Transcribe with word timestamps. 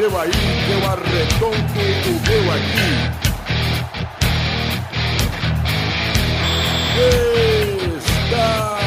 seu 0.00 0.18
aí, 0.18 0.30
eu 0.72 0.80
arredondo 0.88 1.56
o 2.08 2.12
meu 2.26 2.44
aqui. 2.52 2.90
Está 8.06 8.78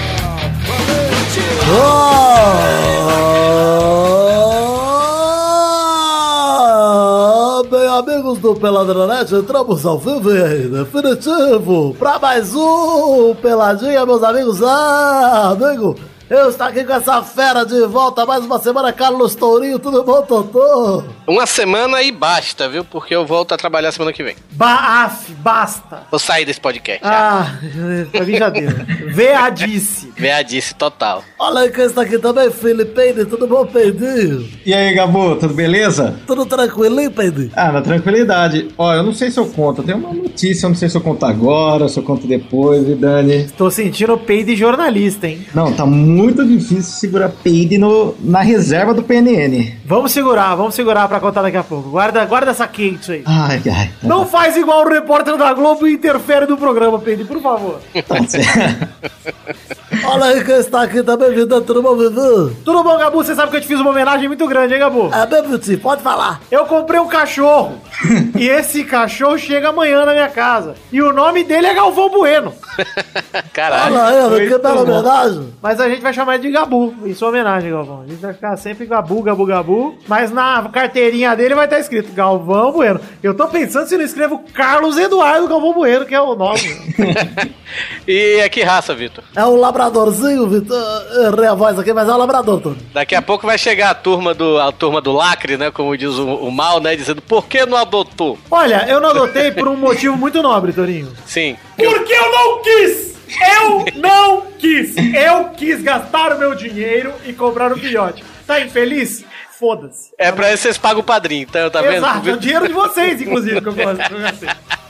Ah, 6.36 7.62
bem, 7.70 7.88
amigos 7.88 8.40
do 8.40 8.56
Peladronete, 8.56 9.36
entramos 9.36 9.86
ao 9.86 10.00
vivo 10.00 10.32
e 10.32 10.68
definitivo 10.68 11.96
para 12.00 12.18
mais 12.18 12.56
um 12.56 13.36
Peladinha, 13.36 14.04
meus 14.04 14.24
amigos. 14.24 14.64
Ah, 14.64 15.50
amigo, 15.52 15.96
eu 16.36 16.50
estou 16.50 16.66
aqui 16.66 16.84
com 16.84 16.94
essa 16.94 17.22
fera 17.22 17.64
de 17.64 17.86
volta 17.86 18.26
mais 18.26 18.44
uma 18.44 18.60
semana, 18.60 18.92
Carlos 18.92 19.36
Tourinho, 19.36 19.78
tudo 19.78 20.04
bom, 20.04 20.22
Totô? 20.24 21.04
Uma 21.28 21.46
semana 21.46 22.02
e 22.02 22.12
basta, 22.12 22.68
viu? 22.68 22.84
Porque 22.84 23.16
eu 23.16 23.26
volto 23.26 23.54
a 23.54 23.58
trabalhar 23.58 23.92
semana 23.92 24.12
que 24.12 24.24
vem. 24.24 24.36
Baaf, 24.52 25.32
basta. 25.38 26.04
Vou 26.10 26.20
sair 26.20 26.44
desse 26.44 26.60
podcast. 26.60 27.02
Ah, 27.04 27.56
pra 28.12 28.26
mim 28.26 28.38
já 28.38 28.50
deu. 28.50 28.70
Veadice. 29.14 30.12
Veadice 30.18 30.74
total. 30.74 31.24
Olha 31.40 31.62
aí 31.62 31.72
quem 31.72 31.86
está 31.86 32.02
aqui 32.02 32.18
também, 32.18 32.50
Felipe, 32.52 33.26
tudo 33.26 33.46
bom, 33.46 33.66
Peidinho? 33.66 34.50
E 34.66 34.74
aí, 34.74 34.94
Gabu, 34.94 35.36
tudo 35.36 35.54
beleza? 35.54 36.20
Tudo 36.26 36.46
tranquilinho, 36.48 37.12
Peidinho? 37.12 37.52
Ah, 37.56 37.72
na 37.72 37.82
tranquilidade. 37.82 38.70
Ó, 38.78 38.94
eu 38.94 39.04
não 39.04 39.14
sei 39.14 39.30
se 39.30 39.40
eu 39.40 39.46
conto, 39.46 39.84
tem 39.84 39.94
uma 39.94 40.12
notícia, 40.12 40.66
eu 40.66 40.70
não 40.72 40.76
sei 40.76 40.90
se 40.90 40.98
eu 40.98 41.02
conto 41.02 41.26
agora, 41.26 41.88
se 41.88 42.00
eu 42.00 42.04
conto 42.04 42.26
depois, 42.26 42.88
e 42.90 42.96
Dani. 42.96 43.50
Tô 43.56 43.70
sentindo 43.70 44.18
peido 44.18 44.48
de 44.48 44.56
jornalista, 44.56 45.28
hein? 45.28 45.46
Não, 45.54 45.72
tá 45.72 45.86
muito 45.86 46.23
difícil 46.32 46.84
segurar 46.84 47.30
peide 47.30 47.78
no, 47.78 48.16
na 48.20 48.42
reserva 48.42 48.94
do 48.94 49.04
PNN. 49.04 49.78
Vamos 49.86 50.12
segurar, 50.12 50.56
vamos 50.56 50.76
segurar 50.76 51.08
pra 51.08 51.20
contar 51.20 51.42
daqui 51.42 51.58
a 51.58 51.64
pouco. 51.64 51.90
Guarda, 51.90 52.24
guarda 52.26 52.52
essa 52.52 52.68
quente 52.68 53.12
aí. 53.12 53.24
Ai, 53.26 53.62
ai. 53.66 53.92
Não 54.02 54.26
faz 54.26 54.56
igual 54.56 54.86
o 54.86 54.90
repórter 54.90 55.38
da 55.38 55.54
Globo 55.54 55.88
e 55.88 55.94
interfere 55.94 56.46
no 56.46 56.58
programa, 56.58 57.00
Peide, 57.00 57.26
por 57.26 57.42
favor. 57.42 57.80
Tá. 58.08 58.16
Olha 60.06 60.26
aí 60.26 60.44
quem 60.44 60.56
está 60.56 60.84
aqui 60.84 61.02
também, 61.02 61.34
vida, 61.34 61.62
tudo 61.62 61.82
bom, 61.82 61.96
Vivi? 61.96 62.56
Tudo 62.66 62.84
bom, 62.84 62.98
Gabu? 62.98 63.24
Você 63.24 63.34
sabe 63.36 63.52
que 63.52 63.58
eu 63.58 63.62
te 63.62 63.68
fiz 63.68 63.80
uma 63.80 63.92
homenagem 63.92 64.28
muito 64.28 64.46
grande, 64.48 64.74
hein, 64.74 64.80
Gabu? 64.80 65.10
É, 65.14 65.42
meu 65.42 65.52
Vitinho, 65.52 65.80
pode 65.80 66.02
falar. 66.02 66.42
Eu 66.52 66.66
comprei 66.66 67.00
um 67.00 67.08
cachorro. 67.08 67.80
e 68.38 68.48
esse 68.50 68.84
cachorro 68.84 69.38
chega 69.38 69.70
amanhã 69.70 70.06
na 70.06 70.14
minha 70.14 70.30
casa. 70.30 70.76
E 70.92 71.02
o 71.02 71.14
nome 71.14 71.44
dele 71.44 71.68
é 71.68 71.74
Galvão 71.74 72.10
Bueno. 72.10 72.54
Caralho. 73.54 73.96
Olha 73.96 74.36
aí, 74.36 74.42
que 74.42 74.50
muito 74.50 74.62
bela 74.62 74.82
homenagem. 74.82 75.54
Mas 75.62 75.80
a 75.80 75.88
gente 75.88 76.02
vai 76.02 76.13
chamar 76.14 76.36
ele 76.36 76.44
de 76.44 76.52
Gabu, 76.52 76.94
em 77.06 77.14
sua 77.14 77.30
homenagem, 77.30 77.72
Galvão. 77.72 78.02
A 78.02 78.08
gente 78.08 78.22
vai 78.22 78.34
ficar 78.34 78.56
sempre 78.58 78.86
Gabu, 78.86 79.22
Gabu, 79.22 79.46
Gabu. 79.46 79.98
Mas 80.08 80.32
na 80.32 80.70
carteirinha 80.70 81.36
dele 81.36 81.56
vai 81.56 81.66
estar 81.66 81.80
escrito 81.80 82.14
Galvão 82.14 82.72
Bueno. 82.72 83.00
Eu 83.22 83.34
tô 83.34 83.48
pensando 83.48 83.88
se 83.88 83.98
não 83.98 84.04
escrevo 84.04 84.44
Carlos 84.54 84.98
Eduardo 84.98 85.48
Galvão 85.48 85.74
Bueno, 85.74 86.06
que 86.06 86.16
é 86.16 86.22
o 86.22 86.36
nome. 86.36 86.62
E 88.08 88.40
é 88.40 88.50
que 88.50 88.62
raça, 88.62 88.94
Vitor? 88.94 89.24
É 89.36 89.44
um 89.46 89.56
labradorzinho, 89.56 90.48
Vitor. 90.48 90.78
Errei 91.26 91.48
a 91.48 91.54
voz 91.54 91.80
aqui, 91.80 91.94
mas 91.94 92.08
é 92.08 92.14
um 92.14 92.18
labrador, 92.18 92.62
Tony. 92.62 92.78
Daqui 92.94 93.16
a 93.16 93.22
pouco 93.22 93.48
vai 93.48 93.58
chegar 93.58 93.92
a 93.92 93.96
turma 93.96 94.34
do, 94.34 94.60
a 94.60 94.72
turma 94.72 95.02
do 95.02 95.12
lacre, 95.12 95.58
né? 95.58 95.72
Como 95.72 95.98
diz 95.98 96.12
o, 96.12 96.36
o 96.36 96.52
mal, 96.52 96.80
né? 96.80 96.96
Dizendo, 96.96 97.22
por 97.22 97.46
que 97.48 97.66
não 97.66 97.78
adotou? 97.78 98.38
Olha, 98.52 98.86
eu 98.88 99.00
não 99.00 99.10
adotei 99.10 99.52
por 99.52 99.68
um 99.68 99.78
motivo 99.78 100.18
muito 100.18 100.42
nobre, 100.42 100.74
Torinho. 100.74 101.12
Sim. 101.26 101.56
Porque 101.76 102.14
eu 102.14 102.32
não 102.32 102.62
quis! 102.62 103.13
Eu 103.42 103.86
não 104.00 104.44
quis! 104.58 104.96
Eu 104.98 105.46
quis 105.50 105.82
gastar 105.82 106.34
o 106.36 106.40
meu 106.40 106.56
dinheiro 106.56 107.14
e 107.26 107.34
comprar 107.34 107.72
um 107.72 107.78
filhote. 107.78 108.24
Tá 108.46 108.60
infeliz? 108.60 109.24
Foda-se. 109.60 110.12
É 110.18 110.32
pra 110.32 110.52
isso 110.54 110.64
vocês 110.64 110.78
pagam 110.78 111.00
o 111.00 111.04
padrinho, 111.04 111.48
tá, 111.48 111.70
tá 111.70 111.82
vendo? 111.82 111.96
Exato, 111.96 112.30
é 112.30 112.34
o 112.34 112.38
dinheiro 112.38 112.68
de 112.68 112.74
vocês, 112.74 113.22
inclusive, 113.22 113.62
que 113.62 113.68
eu 113.68 113.74
gosto. 113.74 114.02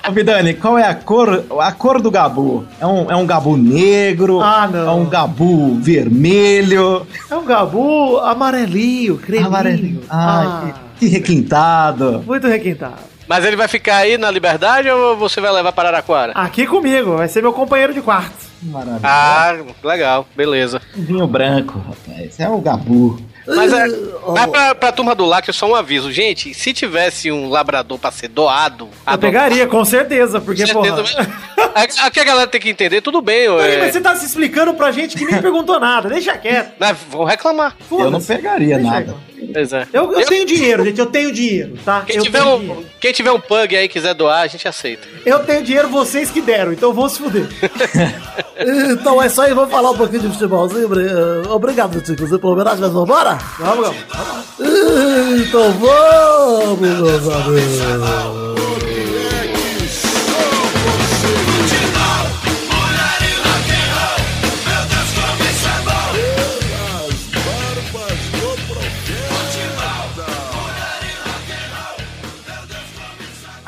Ô, 0.08 0.12
Vidani, 0.12 0.53
qual 0.56 0.78
é 0.78 0.86
a 0.88 0.96
cor, 0.96 1.46
a 1.59 1.72
cor 1.72 2.02
do 2.02 2.09
Gabu? 2.09 2.66
É 2.80 2.86
um, 2.86 3.12
é 3.12 3.16
um 3.16 3.26
Gabu 3.26 3.56
negro? 3.56 4.42
Ah, 4.42 4.68
não. 4.68 4.88
É 4.88 4.92
um 4.92 5.06
Gabu 5.06 5.76
vermelho? 5.76 7.06
É 7.30 7.36
um 7.36 7.46
gabu 7.46 8.18
amarelinho, 8.20 9.18
creminho. 9.18 9.48
Amarelinho. 9.48 10.02
Ah, 10.09 10.64
Ai, 10.66 10.74
que, 10.98 11.08
que 11.08 11.08
requintado. 11.08 12.24
muito 12.26 12.48
requintado. 12.48 13.12
Mas 13.28 13.45
ele 13.45 13.56
vai 13.56 13.67
ficar 13.67 13.97
aí 13.97 14.17
na 14.17 14.29
liberdade 14.29 14.89
ou 14.89 15.16
você 15.17 15.39
vai 15.39 15.51
levar 15.51 15.72
para 15.72 15.89
Araraquara? 15.89 16.34
Aqui 16.35 16.66
comigo, 16.67 17.17
vai 17.17 17.28
ser 17.28 17.41
meu 17.41 17.53
companheiro 17.53 17.94
de 17.94 18.01
quarto. 18.01 18.51
Maravilha. 18.61 19.00
Ah, 19.03 19.56
legal, 19.84 20.28
beleza. 20.35 20.81
Vinho 20.95 21.28
branco, 21.28 21.79
rapaz. 21.79 22.39
É 22.39 22.47
o 22.50 22.57
Gabu. 22.59 23.22
Mas, 23.45 23.73
é, 23.73 23.85
Oh. 24.25 24.31
mas 24.31 24.45
pra, 24.47 24.73
pra 24.75 24.91
turma 24.94 25.13
do 25.13 25.25
lacre, 25.25 25.51
só 25.51 25.69
um 25.69 25.75
aviso. 25.75 26.09
Gente, 26.13 26.53
se 26.53 26.72
tivesse 26.72 27.29
um 27.29 27.50
labrador 27.50 28.00
pra 28.00 28.09
ser 28.09 28.29
doado... 28.29 28.85
Eu 28.85 28.89
adotado, 29.06 29.19
pegaria, 29.19 29.67
com 29.67 29.84
certeza, 29.84 30.40
porque, 30.40 30.61
com 30.66 30.81
certeza, 30.81 31.03
porra... 31.03 31.72
mas- 31.75 31.97
Aqui 32.00 32.22
a 32.22 32.23
galera 32.23 32.47
tem 32.47 32.61
que 32.61 32.69
entender, 32.69 33.01
tudo 33.01 33.22
bem. 33.22 33.50
Peraí, 33.50 33.75
É, 33.75 33.79
mas 33.81 33.91
você 33.94 34.00
tá 34.00 34.16
se 34.16 34.25
explicando 34.25 34.73
pra 34.75 34.94
gente 34.94 35.17
que 35.17 35.25
nem 35.25 35.41
perguntou 35.41 35.78
nada, 35.78 36.07
deixa 36.07 36.38
quieto. 36.38 36.72
mas 36.79 36.97
vão 37.09 37.25
reclamar. 37.25 37.75
Eu 37.91 38.09
não 38.09 38.22
pegaria 38.22 38.78
Deixa 38.78 38.91
nada. 38.91 39.16
Pois 39.52 39.74
é. 39.74 39.88
Eu, 39.92 40.12
eu 40.14 40.26
tenho 40.26 40.46
dinheiro, 40.46 40.84
gente, 40.86 41.00
eu 41.00 41.06
tenho 41.06 41.31
dinheiro, 41.31 41.74
tá? 41.84 42.04
Quem 42.06 42.18
eu 42.18 42.24
tiver, 42.24 42.42
tenho 42.42 42.56
um, 42.56 42.59
dinheiro. 42.59 42.86
quem 43.00 43.12
tiver 43.12 43.31
um 43.31 43.40
pug 43.40 43.76
aí 43.76 43.86
e 43.86 43.90
quiser 43.90 44.14
doar, 44.14 44.42
a 44.42 44.48
gente 44.48 44.68
aceita. 44.68 45.08
Eu 45.26 45.40
tenho 45.40 45.64
dinheiro, 45.64 45.90
vocês 45.90 46.30
que 46.30 46.42
deram, 46.42 46.72
então 46.74 46.94
vão 46.94 47.09
se 47.09 47.20
fuder. 47.20 47.48
Então 48.56 49.22
é 49.22 49.26
isso 49.26 49.42
aí, 49.42 49.52
vamos 49.52 49.72
falar 49.72 49.90
um 49.92 49.98
pouquinho 49.98 50.22
de 50.22 50.30
futebolzinho. 50.30 50.88
Eh, 50.94 51.48
Obrigado, 51.50 51.94
Vitinho, 51.94 52.14
inclusive, 52.14 52.40
pela 52.40 52.53
homenagem, 52.53 52.82
mas 52.82 52.92
vambora? 52.94 53.38
Vamos, 53.59 53.88
vamos. 53.88 55.48
Então 55.48 55.72
vamos, 55.72 56.80
meus 56.80 57.28
amigos. 57.30 58.93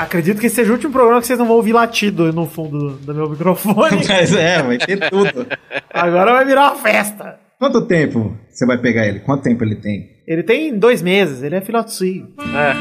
Acredito 0.05 0.39
que 0.39 0.45
esse 0.45 0.57
seja 0.57 0.69
o 0.69 0.75
último 0.75 0.93
programa 0.93 1.19
que 1.19 1.25
vocês 1.25 1.39
não 1.39 1.47
vão 1.47 1.55
ouvir 1.55 1.73
latido 1.73 2.31
no 2.31 2.45
fundo 2.45 2.91
do 2.91 3.13
meu 3.13 3.27
microfone. 3.27 4.01
Mas 4.07 4.35
é, 4.35 4.61
vai 4.61 4.77
ter 4.77 5.09
tudo. 5.09 5.47
Agora 5.91 6.31
vai 6.31 6.45
virar 6.45 6.71
uma 6.71 6.75
festa. 6.75 7.39
Quanto 7.57 7.88
tempo 7.88 8.38
você 8.47 8.67
vai 8.67 8.77
pegar 8.77 9.07
ele? 9.07 9.21
Quanto 9.21 9.41
tempo 9.41 9.63
ele 9.63 9.75
tem? 9.75 10.11
Ele 10.27 10.43
tem 10.43 10.77
dois 10.77 11.01
meses, 11.01 11.41
ele 11.41 11.55
é 11.55 11.61
filhotinho. 11.61 12.31
É. 12.39 12.75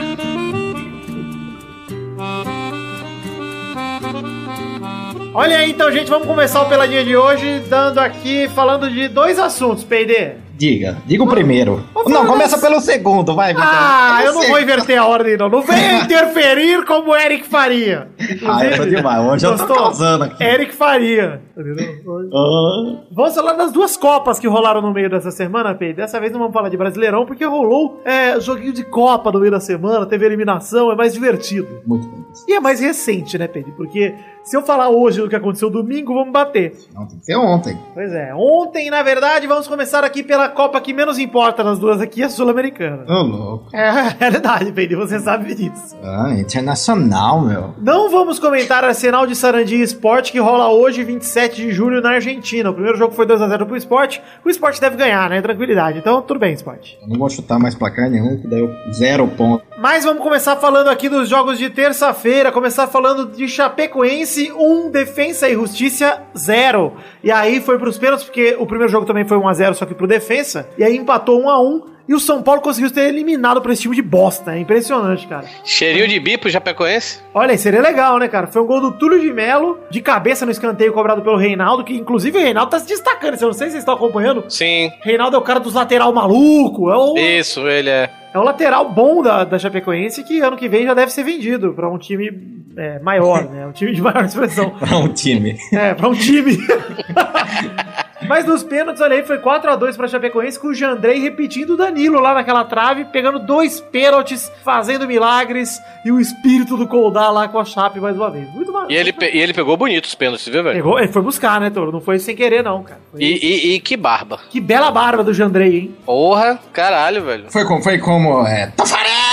Olha 5.33 5.59
aí, 5.59 5.71
então, 5.71 5.91
gente, 5.91 6.11
vamos 6.11 6.29
começar 6.29 6.61
o 6.61 6.69
Peladinha 6.69 7.05
de 7.05 7.17
hoje 7.17 7.61
dando 7.71 7.99
aqui, 7.99 8.49
falando 8.51 8.91
de 8.91 9.09
dois 9.09 9.39
assuntos, 9.39 9.83
P&D. 9.83 10.44
Diga, 10.57 10.99
diga 11.05 11.23
o 11.25 11.29
primeiro. 11.29 11.83
Não, 12.07 12.27
começa 12.27 12.59
pelo 12.59 12.81
segundo, 12.81 13.35
vai, 13.35 13.53
Vitor. 13.53 13.69
Ah, 13.69 14.21
eu 14.25 14.33
não 14.35 14.43
vou 14.43 14.61
inverter 14.61 14.99
a 15.01 15.07
ordem, 15.07 15.37
não. 15.37 15.49
Não 15.49 15.63
venha 15.63 16.03
interferir 16.05 16.85
como 16.85 17.11
o 17.11 17.17
Eric 17.17 17.47
Faria. 17.49 18.09
Ah, 18.47 18.65
eu 18.65 18.77
tô 18.77 18.85
demais. 18.85 19.27
Hoje 19.27 19.47
eu 19.47 19.57
tô 19.57 19.75
causando 19.75 20.25
aqui. 20.25 20.43
Eric 20.45 20.75
Faria. 20.75 21.41
Ah, 21.59 23.03
Vamos 23.13 23.35
falar 23.35 23.55
das 23.55 23.73
duas 23.73 23.97
Copas 23.97 24.39
que 24.39 24.47
rolaram 24.47 24.81
no 24.81 24.93
meio 24.93 25.11
dessa 25.11 25.31
semana, 25.31 25.75
Pedro. 25.75 25.97
Dessa 25.97 26.21
vez 26.21 26.33
não 26.33 26.39
vamos 26.39 26.53
falar 26.55 26.69
de 26.69 26.77
Brasileirão, 26.77 27.27
porque 27.27 27.45
rolou 27.45 28.01
é, 28.05 28.39
joguinho 28.41 28.73
de 28.73 28.85
Copa 28.85 29.33
no 29.33 29.41
meio 29.41 29.51
da 29.53 29.61
semana, 29.61 30.07
teve 30.07 30.25
eliminação, 30.27 30.91
é 30.91 30.95
mais 30.97 31.13
divertido. 31.13 31.83
muito 31.87 32.07
bem. 32.09 32.25
E 32.49 32.53
é 32.55 32.61
mais 32.61 32.81
recente, 32.81 33.39
né, 33.39 33.47
Pedro? 33.49 33.73
Porque 33.77 34.15
se 34.45 34.57
eu 34.57 34.63
falar 34.63 34.91
hoje 34.91 35.23
do 35.23 35.29
que 35.29 35.35
aconteceu 35.35 35.71
domingo, 35.71 36.13
vamos 36.13 36.33
bater. 36.33 36.77
Não, 36.95 37.07
tem 37.07 37.19
que 37.19 37.25
ser 37.25 37.37
ontem. 37.37 37.79
Pois 37.95 38.13
é, 38.13 38.35
ontem, 38.35 38.91
na 38.91 39.03
verdade, 39.03 39.47
vamos 39.47 39.67
começar 39.67 40.05
aqui 40.05 40.23
pela 40.23 40.51
Copa 40.51 40.81
que 40.83 40.93
menos 40.93 41.19
importa 41.19 41.65
nas 41.65 41.79
duas 41.79 41.99
aqui, 42.01 42.23
a 42.23 42.29
Sul-Americana. 42.29 43.05
Ô, 43.09 43.23
louco. 43.23 43.71
É 43.73 43.89
a 43.89 44.03
realidade, 44.11 44.71
Pedro, 44.71 44.99
você 44.99 45.19
sabe 45.19 45.55
disso. 45.55 45.97
Ah, 46.03 46.35
internacional, 46.39 47.41
meu. 47.41 47.75
Não 47.79 48.11
vamos 48.11 48.39
comentar 48.39 48.85
Arsenal 48.85 49.27
de 49.27 49.35
Sarandi 49.35 49.81
Esporte, 49.81 50.31
que 50.31 50.39
rola 50.39 50.69
hoje, 50.69 51.03
27 51.03 51.57
de 51.63 51.73
julho, 51.73 52.03
na 52.03 52.11
Argentina. 52.11 52.69
O 52.69 52.75
primeiro 52.75 52.99
jogo 52.99 53.15
foi 53.15 53.27
2x0 53.27 53.65
pro 53.65 53.77
Esporte. 53.77 54.23
O 54.45 54.51
Esporte 54.51 54.79
deve 54.79 54.97
ganhar, 54.97 55.31
né? 55.31 55.41
Tranquilidade. 55.41 55.99
Então, 55.99 56.21
tudo 56.21 56.39
bem, 56.39 56.53
Esporte. 56.53 56.99
Eu 57.01 57.09
não 57.09 57.19
vou 57.19 57.31
chutar 57.31 57.59
mais 57.59 57.75
placar 57.75 58.11
nenhum, 58.11 58.39
que 58.41 58.47
daí 58.47 58.61
eu 58.61 58.71
zero 58.93 59.27
ponto. 59.29 59.65
Mas 59.79 60.05
vamos 60.05 60.23
começar 60.23 60.57
falando 60.57 60.89
aqui 60.89 61.09
dos 61.09 61.29
jogos 61.29 61.59
de 61.59 61.71
terça-feira. 61.71 62.53
Começar 62.53 62.87
falando 62.87 63.31
de 63.35 63.49
Chapecoense 63.49 64.34
1, 64.37 64.91
Defensa 64.91 65.49
e 65.49 65.55
Justiça 65.55 66.23
0. 66.37 66.93
E 67.23 67.31
aí 67.31 67.61
foi 67.61 67.79
pros 67.79 67.99
pênaltis, 67.99 68.25
porque 68.25 68.57
o 68.59 68.67
primeiro 68.67 68.91
jogo 68.91 69.07
também 69.07 69.25
foi 69.25 69.39
1x0, 69.39 69.75
só 69.75 69.87
que 69.87 69.95
pro 69.95 70.07
Defensa. 70.07 70.69
E 70.77 70.85
aí 70.85 70.97
empatou 70.97 71.43
1x1. 71.43 71.94
E 72.07 72.15
o 72.15 72.21
São 72.21 72.43
Paulo 72.43 72.61
conseguiu 72.61 72.91
ser 72.91 73.09
eliminado 73.09 73.63
por 73.63 73.71
esse 73.71 73.83
time 73.83 73.97
de 73.97 74.03
bosta. 74.03 74.55
É 74.55 74.59
impressionante, 74.59 75.27
cara. 75.27 75.47
Cheirinho 75.65 76.07
de 76.07 76.21
bipo, 76.21 76.51
Chapecoense? 76.51 77.21
Olha 77.33 77.53
aí, 77.53 77.59
seria 77.59 77.81
legal, 77.81 78.19
né, 78.19 78.29
cara? 78.29 78.47
Foi 78.47 78.61
um 78.61 78.67
gol 78.67 78.81
do 78.81 78.93
Túlio 78.93 79.21
de 79.21 79.33
Melo, 79.33 79.79
de 79.91 80.01
cabeça 80.03 80.45
no 80.45 80.53
escanteio 80.53 80.93
cobrado 80.93 81.23
pelo 81.23 81.37
Reinaldo, 81.39 81.83
que 81.83 81.95
inclusive 81.95 82.39
o 82.39 82.43
Reinaldo 82.43 82.71
tá 82.71 82.79
se 82.79 82.87
destacando. 82.87 83.35
Eu 83.41 83.47
não 83.49 83.53
sei 83.53 83.69
se 83.69 83.73
vocês 83.73 83.83
estão 83.83 83.95
acompanhando. 83.95 84.45
Sim. 84.49 84.91
Reinaldo 85.03 85.37
é 85.37 85.39
o 85.39 85.43
cara 85.43 85.61
dos 85.61 85.75
lateral 85.75 86.13
maluco. 86.13 86.91
É 86.91 86.97
o, 86.97 87.17
Isso, 87.17 87.67
ele 87.67 87.89
é. 87.89 88.11
é 88.35 88.39
o 88.39 88.43
lateral 88.43 88.91
bom 88.91 89.23
da, 89.23 89.45
da 89.45 89.59
Chapecoense 89.59 90.23
que 90.25 90.41
ano 90.41 90.57
que 90.57 90.69
vem 90.69 90.85
já 90.85 90.93
deve 90.93 91.11
ser 91.11 91.23
vendido 91.23 91.73
pra 91.73 91.89
um 91.89 91.97
time 91.97 92.31
é, 92.77 92.99
maior, 92.99 93.45
né? 93.49 93.67
Um 93.67 93.73
time 93.73 93.93
de 93.93 94.03
maior 94.03 94.25
expressão. 94.25 94.71
Pra 94.79 94.99
um 94.99 95.09
time. 95.09 95.57
É, 95.73 95.95
pra 95.95 96.09
um 96.09 96.15
time. 96.15 96.59
Mas 98.29 98.45
nos 98.47 98.63
pênaltis, 98.63 99.01
olha 99.03 99.17
aí, 99.17 99.23
foi 99.23 99.39
4x2 99.39 99.97
pra 99.97 100.09
Chapecoense, 100.09 100.59
com 100.59 100.69
o 100.69 100.75
Jandrei 100.75 101.19
repetindo 101.21 101.71
o 101.71 101.77
Danilo 101.77 102.19
lá 102.21 102.35
naquela 102.35 102.65
trave, 102.65 103.05
pegando 103.07 103.39
dois 103.39 103.81
pênaltis, 103.81 104.51
fazendo 104.65 105.07
milagres, 105.07 105.79
e 106.05 106.11
o 106.13 106.19
espírito 106.21 106.77
do 106.77 106.87
Koldá 106.89 107.31
lá 107.31 107.49
com 107.49 107.59
a 107.59 107.65
Chape 107.65 108.01
mais 108.01 108.17
uma 108.17 108.31
vez. 108.31 108.49
Muito 108.55 108.73
mal. 108.73 108.91
E 108.91 108.95
ele, 108.95 109.13
pe- 109.13 109.31
e 109.33 109.41
ele 109.41 109.53
pegou 109.53 109.77
bonito 109.77 110.05
os 110.07 110.15
pênaltis, 110.15 110.47
viu, 110.49 110.63
velho? 110.63 110.77
Pegou, 110.77 110.99
ele 110.99 111.13
foi 111.13 111.23
buscar, 111.23 111.61
né, 111.61 111.71
Toro? 111.71 111.93
Não 111.93 112.01
foi 112.01 112.19
sem 112.19 112.35
querer, 112.35 112.63
não, 112.63 112.83
cara. 112.83 113.01
E, 113.17 113.27
e- 113.27 113.75
e 113.75 113.81
que 113.81 113.97
barba. 113.97 114.41
Que 114.51 114.61
bela 114.61 114.91
barba 114.91 115.23
do 115.23 115.33
Jandrei, 115.35 115.77
hein? 115.77 115.95
Porra, 116.05 116.59
caralho, 116.73 117.23
velho. 117.25 117.45
Foi 117.51 117.65
como? 117.65 117.83
Foi 117.83 117.99
como 117.99 118.47
é, 118.47 118.67
Tafarel! 118.77 119.24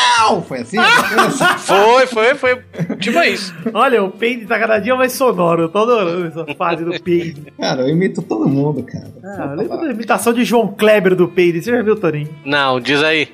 Foi 0.48 0.60
assim? 0.60 0.78
Foi, 1.66 2.08
foi, 2.08 2.36
foi. 2.36 2.62
Tipo 3.00 3.20
isso. 3.24 3.54
Olha, 3.74 4.04
o 4.04 4.12
peide 4.12 4.46
tá 4.46 4.60
cada 4.60 4.80
dia 4.80 4.96
mais 4.96 5.14
sonoro. 5.14 5.64
Eu 5.64 5.70
tô 5.70 5.80
adorando 5.80 6.28
essa 6.28 6.46
fase 6.56 6.84
do 6.84 7.00
peide. 7.02 7.52
cara, 7.60 7.82
eu 7.82 7.90
imito 7.90 8.22
todo 8.22 8.48
mundo, 8.48 8.84
cara. 8.84 9.12
Ah, 9.24 9.54
lembra 9.56 9.78
da 9.78 9.92
imitação 9.92 10.34
de 10.34 10.44
João 10.44 10.68
Kleber 10.68 11.16
do 11.16 11.28
peide. 11.28 11.62
Você 11.62 11.72
já 11.72 11.82
viu, 11.82 11.96
Torinho? 11.96 12.30
Não, 12.46 12.80
diz 12.80 13.02
aí. 13.04 13.30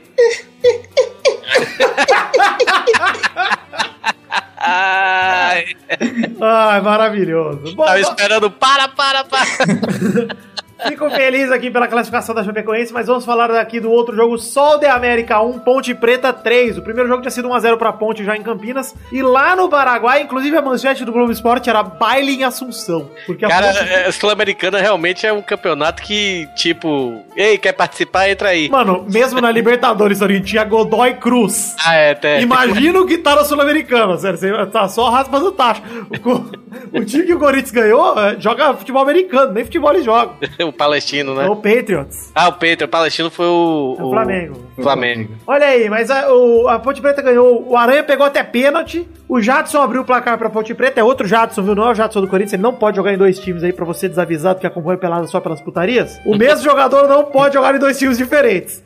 Ai, 4.60 5.66
Ai, 6.42 6.82
maravilhoso. 6.82 7.76
Bom, 7.76 7.86
tava 7.86 8.00
esperando. 8.00 8.52
Para, 8.52 8.88
para, 8.88 9.24
para. 9.24 9.46
Fico 10.86 11.10
feliz 11.10 11.52
aqui 11.52 11.72
pela 11.72 11.88
classificação 11.88 12.36
da 12.36 12.44
Chapecoense, 12.44 12.94
mas 12.94 13.08
vamos 13.08 13.26
falar 13.26 13.50
aqui 13.52 13.80
do 13.80 13.90
outro 13.90 14.16
jogo, 14.16 14.38
Sol 14.38 14.78
de 14.78 14.86
América 14.86 15.42
1, 15.42 15.60
Ponte 15.60 15.94
Preta 15.96 16.32
3. 16.32 16.78
O 16.78 16.82
primeiro 16.82 17.10
jogo 17.10 17.22
tinha 17.22 17.32
sido 17.32 17.50
1x0 17.50 17.78
pra 17.78 17.92
Ponte 17.92 18.24
já 18.24 18.36
em 18.38 18.44
Campinas. 18.44 18.96
E 19.12 19.22
lá 19.22 19.56
no 19.56 19.70
Paraguai, 19.70 20.22
inclusive 20.22 20.56
a 20.56 20.62
manchete 20.62 21.04
do 21.04 21.12
Globo 21.12 21.32
Esporte 21.32 21.70
era 21.70 21.82
baile 21.82 22.36
em 22.36 22.44
Assunção. 22.44 23.10
Porque 23.26 23.46
a 23.46 23.50
Cara, 23.50 23.68
Ponte... 23.74 23.90
é, 23.90 24.12
Sul-Americana 24.12 24.80
realmente 24.80 25.26
é 25.26 25.34
um 25.34 25.42
campeonato 25.42 26.04
que, 26.04 26.48
tipo, 26.56 27.24
ei, 27.36 27.58
quer 27.58 27.74
participar? 27.74 28.30
Entra 28.30 28.50
aí. 28.50 28.70
Mano, 28.70 29.06
mesmo 29.10 29.42
na 29.42 29.52
Libertadores, 29.52 30.20
Torinho, 30.20 30.44
tinha 30.44 30.64
Godoy 30.64 31.16
Cruz. 31.16 31.76
Ah, 31.84 31.96
é, 31.96 32.12
até. 32.12 32.42
Imagina 32.42 33.00
o 33.00 33.06
que 33.06 33.18
tá 33.18 33.36
na 33.36 33.44
Sul-Americana, 33.44 34.18
sério. 34.18 34.38
Você 34.38 34.66
tá 34.68 34.88
só 34.88 35.10
raspando 35.10 35.48
o 35.48 35.52
tacho. 35.52 35.82
O, 36.24 36.68
o 37.00 37.06
time 37.06 37.24
que 37.24 37.34
o 37.34 37.40
Corinthians 37.40 37.72
ganhou 37.72 38.20
é, 38.20 38.40
joga 38.40 38.74
futebol 38.76 39.02
americano, 39.02 39.54
nem 39.54 39.64
futebol 39.64 39.94
ele 39.94 40.04
joga. 40.04 40.34
o 40.70 40.74
palestino, 40.74 41.34
né? 41.36 41.48
O 41.48 41.56
Patriots. 41.56 42.32
Ah, 42.36 42.48
o 42.50 42.54
Pedro, 42.54 42.86
o 42.86 42.90
palestino 42.90 43.30
foi 43.30 43.46
o. 43.48 43.96
É 44.00 44.04
o 44.04 44.10
Flamengo. 44.10 44.56
Flamengo. 44.82 45.32
Olha 45.48 45.66
aí, 45.68 45.90
mas 45.90 46.10
a, 46.12 46.32
o- 46.34 46.68
a 46.68 46.80
Ponte 46.80 47.02
Preta 47.02 47.22
ganhou. 47.22 47.68
O 47.68 47.76
Aranha 47.78 48.04
pegou 48.04 48.26
até 48.26 48.44
pênalti. 48.44 49.08
O 49.28 49.42
Jadson 49.42 49.82
abriu 49.82 50.02
o 50.02 50.06
placar 50.06 50.38
pra 50.38 50.50
Ponte 50.50 50.74
Preta. 50.74 51.00
É 51.00 51.04
outro 51.04 51.28
Jadson, 51.28 51.62
viu? 51.64 51.76
Não 51.76 51.88
é 51.88 51.92
o 51.92 51.96
Jadson 51.96 52.22
do 52.22 52.28
Corinthians. 52.28 52.54
Ele 52.54 52.62
não 52.64 52.74
pode 52.74 52.96
jogar 52.98 53.14
em 53.14 53.18
dois 53.18 53.40
times 53.40 53.64
aí 53.64 53.74
pra 53.74 53.86
você 53.86 54.08
desavisado 54.08 54.60
que 54.60 54.68
acompanha 54.68 54.98
pelada 54.98 55.28
só 55.28 55.40
pelas 55.40 55.60
putarias. 55.62 56.20
O 56.26 56.36
mesmo 56.38 56.64
jogador 56.64 57.08
não 57.08 57.26
pode 57.26 57.54
jogar 57.56 57.76
em 57.76 57.80
dois 57.80 57.98
times 57.98 58.18
diferentes. 58.18 58.82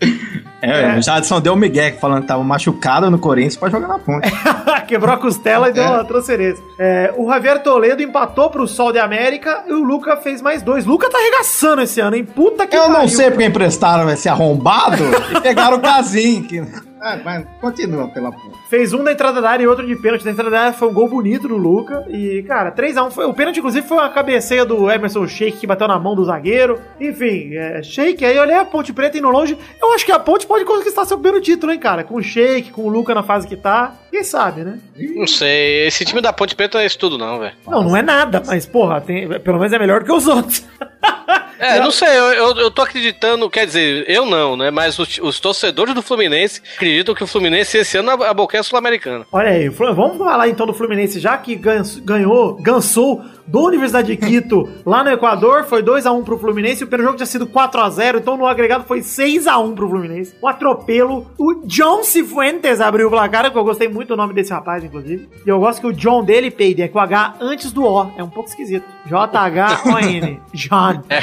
É, 0.61 0.95
É. 0.95 0.97
o 0.97 1.01
Jadson 1.01 1.41
deu 1.41 1.53
o 1.53 1.55
Miguel 1.57 1.93
falando 1.99 2.21
que 2.21 2.27
tava 2.27 2.43
machucado 2.43 3.09
no 3.09 3.17
Corinthians 3.17 3.57
pra 3.57 3.69
jogar 3.69 3.87
na 3.87 3.97
ponte. 3.99 4.29
Quebrou 4.87 5.13
a 5.13 5.17
costela 5.17 5.69
e 5.69 5.73
deu 5.73 5.83
uma 5.83 6.03
transferência. 6.03 6.63
É, 6.77 7.13
o 7.17 7.27
Javier 7.31 7.63
Toledo 7.63 8.03
empatou 8.03 8.49
pro 8.49 8.67
Sol 8.67 8.91
de 8.91 8.99
América 8.99 9.63
e 9.67 9.73
o 9.73 9.81
Luca 9.83 10.17
fez 10.17 10.41
mais 10.41 10.61
dois. 10.61 10.85
Luca 10.85 11.09
tá 11.09 11.17
arregaçando 11.17 11.81
esse 11.81 11.99
ano, 11.99 12.15
hein? 12.15 12.25
Puta 12.25 12.67
que 12.67 12.75
Eu 12.75 12.87
não 12.89 12.95
pariu. 12.97 13.09
sei 13.09 13.31
porque 13.31 13.45
emprestaram 13.45 14.09
esse 14.09 14.27
arrombado 14.29 15.03
e 15.35 15.41
pegaram 15.41 15.77
o 15.77 15.81
Casim. 15.81 16.43
Que... 16.43 16.61
Ah, 17.03 17.17
mas 17.25 17.45
continua 17.59 18.07
pela 18.09 18.31
ponte. 18.31 18.55
Fez 18.69 18.93
um 18.93 19.01
na 19.01 19.11
entrada 19.11 19.41
da 19.41 19.49
área 19.49 19.63
e 19.63 19.67
outro 19.67 19.85
de 19.87 19.95
pênalti. 19.95 20.23
Na 20.23 20.31
entrada 20.31 20.51
da 20.51 20.59
área 20.61 20.73
foi 20.73 20.87
um 20.87 20.93
gol 20.93 21.09
bonito 21.09 21.47
do 21.47 21.57
Luca. 21.57 22.05
E, 22.09 22.43
cara, 22.43 22.71
3x1 22.71 23.09
foi. 23.09 23.25
O 23.25 23.33
pênalti, 23.33 23.57
inclusive, 23.57 23.87
foi 23.87 23.97
uma 23.97 24.09
cabeceia 24.09 24.63
do 24.63 24.89
Emerson 24.89 25.27
Sheik 25.27 25.57
que 25.57 25.65
bateu 25.65 25.87
na 25.87 25.97
mão 25.97 26.15
do 26.15 26.23
zagueiro. 26.23 26.79
Enfim, 26.99 27.55
é, 27.55 27.81
Sheik. 27.81 28.23
Aí 28.23 28.35
eu 28.35 28.43
olhei 28.43 28.55
a 28.55 28.63
Ponte 28.65 28.93
Preta 28.93 29.17
indo 29.17 29.29
longe. 29.29 29.57
Eu 29.81 29.93
acho 29.95 30.05
que 30.05 30.11
a 30.11 30.19
Ponte 30.19 30.45
pode 30.45 30.63
conquistar 30.63 31.05
seu 31.05 31.17
primeiro 31.17 31.43
título, 31.43 31.71
hein, 31.73 31.79
cara? 31.79 32.03
Com 32.03 32.15
o 32.17 32.21
Sheik, 32.21 32.71
com 32.71 32.83
o 32.83 32.89
Luca 32.89 33.15
na 33.15 33.23
fase 33.23 33.47
que 33.47 33.55
tá. 33.55 33.95
Quem 34.11 34.23
sabe, 34.23 34.61
né? 34.63 34.77
Não 35.15 35.25
sei, 35.25 35.87
esse 35.87 36.05
time 36.05 36.21
da 36.21 36.31
Ponte 36.31 36.53
Preta 36.55 36.77
não 36.77 36.83
é 36.83 36.85
isso 36.85 36.99
tudo, 36.99 37.17
não, 37.17 37.39
velho. 37.39 37.55
Não, 37.67 37.81
não 37.83 37.97
é 37.97 38.03
nada, 38.03 38.43
mas, 38.45 38.67
porra, 38.67 39.01
tem- 39.01 39.27
pelo 39.39 39.57
menos 39.57 39.73
é 39.73 39.79
melhor 39.79 40.03
que 40.03 40.11
os 40.11 40.27
outros. 40.27 40.63
É, 41.61 41.79
não 41.79 41.91
sei, 41.91 42.09
eu, 42.09 42.33
eu, 42.33 42.55
eu 42.57 42.71
tô 42.71 42.81
acreditando, 42.81 43.49
quer 43.49 43.65
dizer, 43.65 44.03
eu 44.09 44.25
não, 44.25 44.57
né? 44.57 44.71
Mas 44.71 44.97
os, 44.99 45.19
os 45.19 45.39
torcedores 45.39 45.93
do 45.93 46.01
Fluminense 46.01 46.61
acreditam 46.75 47.13
que 47.15 47.23
o 47.23 47.27
Fluminense 47.27 47.77
esse 47.77 47.97
ano 47.97 48.09
aboqueia 48.11 48.61
a 48.61 48.63
Sul-Americana. 48.63 49.25
Olha 49.31 49.49
aí, 49.49 49.69
vamos 49.69 50.17
falar 50.17 50.49
então 50.49 50.65
do 50.65 50.73
Fluminense, 50.73 51.19
já 51.19 51.37
que 51.37 51.55
gan- 51.55 51.81
ganhou, 52.03 52.55
gançou 52.55 53.21
do 53.47 53.59
Universidade 53.65 54.07
de 54.15 54.17
Quito 54.17 54.67
lá 54.85 55.03
no 55.03 55.11
Equador, 55.11 55.65
foi 55.65 55.83
2x1 55.83 56.23
pro 56.23 56.37
Fluminense, 56.39 56.83
o 56.83 56.87
primeiro 56.87 57.09
jogo 57.11 57.17
tinha 57.17 57.27
sido 57.27 57.45
4x0, 57.47 58.17
então 58.17 58.37
no 58.37 58.45
agregado 58.47 58.85
foi 58.85 58.99
6x1 59.01 59.75
pro 59.75 59.89
Fluminense. 59.89 60.33
Um 60.41 60.47
atropelo. 60.47 61.29
O 61.37 61.61
John 61.65 62.03
Cifuentes 62.03 62.79
abriu 62.81 63.07
o 63.07 63.11
placar, 63.11 63.51
que 63.51 63.57
eu 63.57 63.63
gostei 63.63 63.87
muito 63.87 64.09
do 64.09 64.17
nome 64.17 64.33
desse 64.33 64.51
rapaz, 64.53 64.83
inclusive. 64.83 65.29
E 65.45 65.49
eu 65.49 65.59
gosto 65.59 65.81
que 65.81 65.87
o 65.87 65.93
John 65.93 66.23
dele, 66.23 66.49
Peide, 66.49 66.81
é 66.83 66.87
com 66.87 66.97
o 66.97 67.01
H 67.01 67.35
antes 67.39 67.71
do 67.71 67.83
O, 67.83 68.11
é 68.17 68.23
um 68.23 68.29
pouco 68.29 68.49
esquisito. 68.49 68.85
J-H-O-N. 69.05 70.39
John. 70.53 71.01
É, 71.09 71.19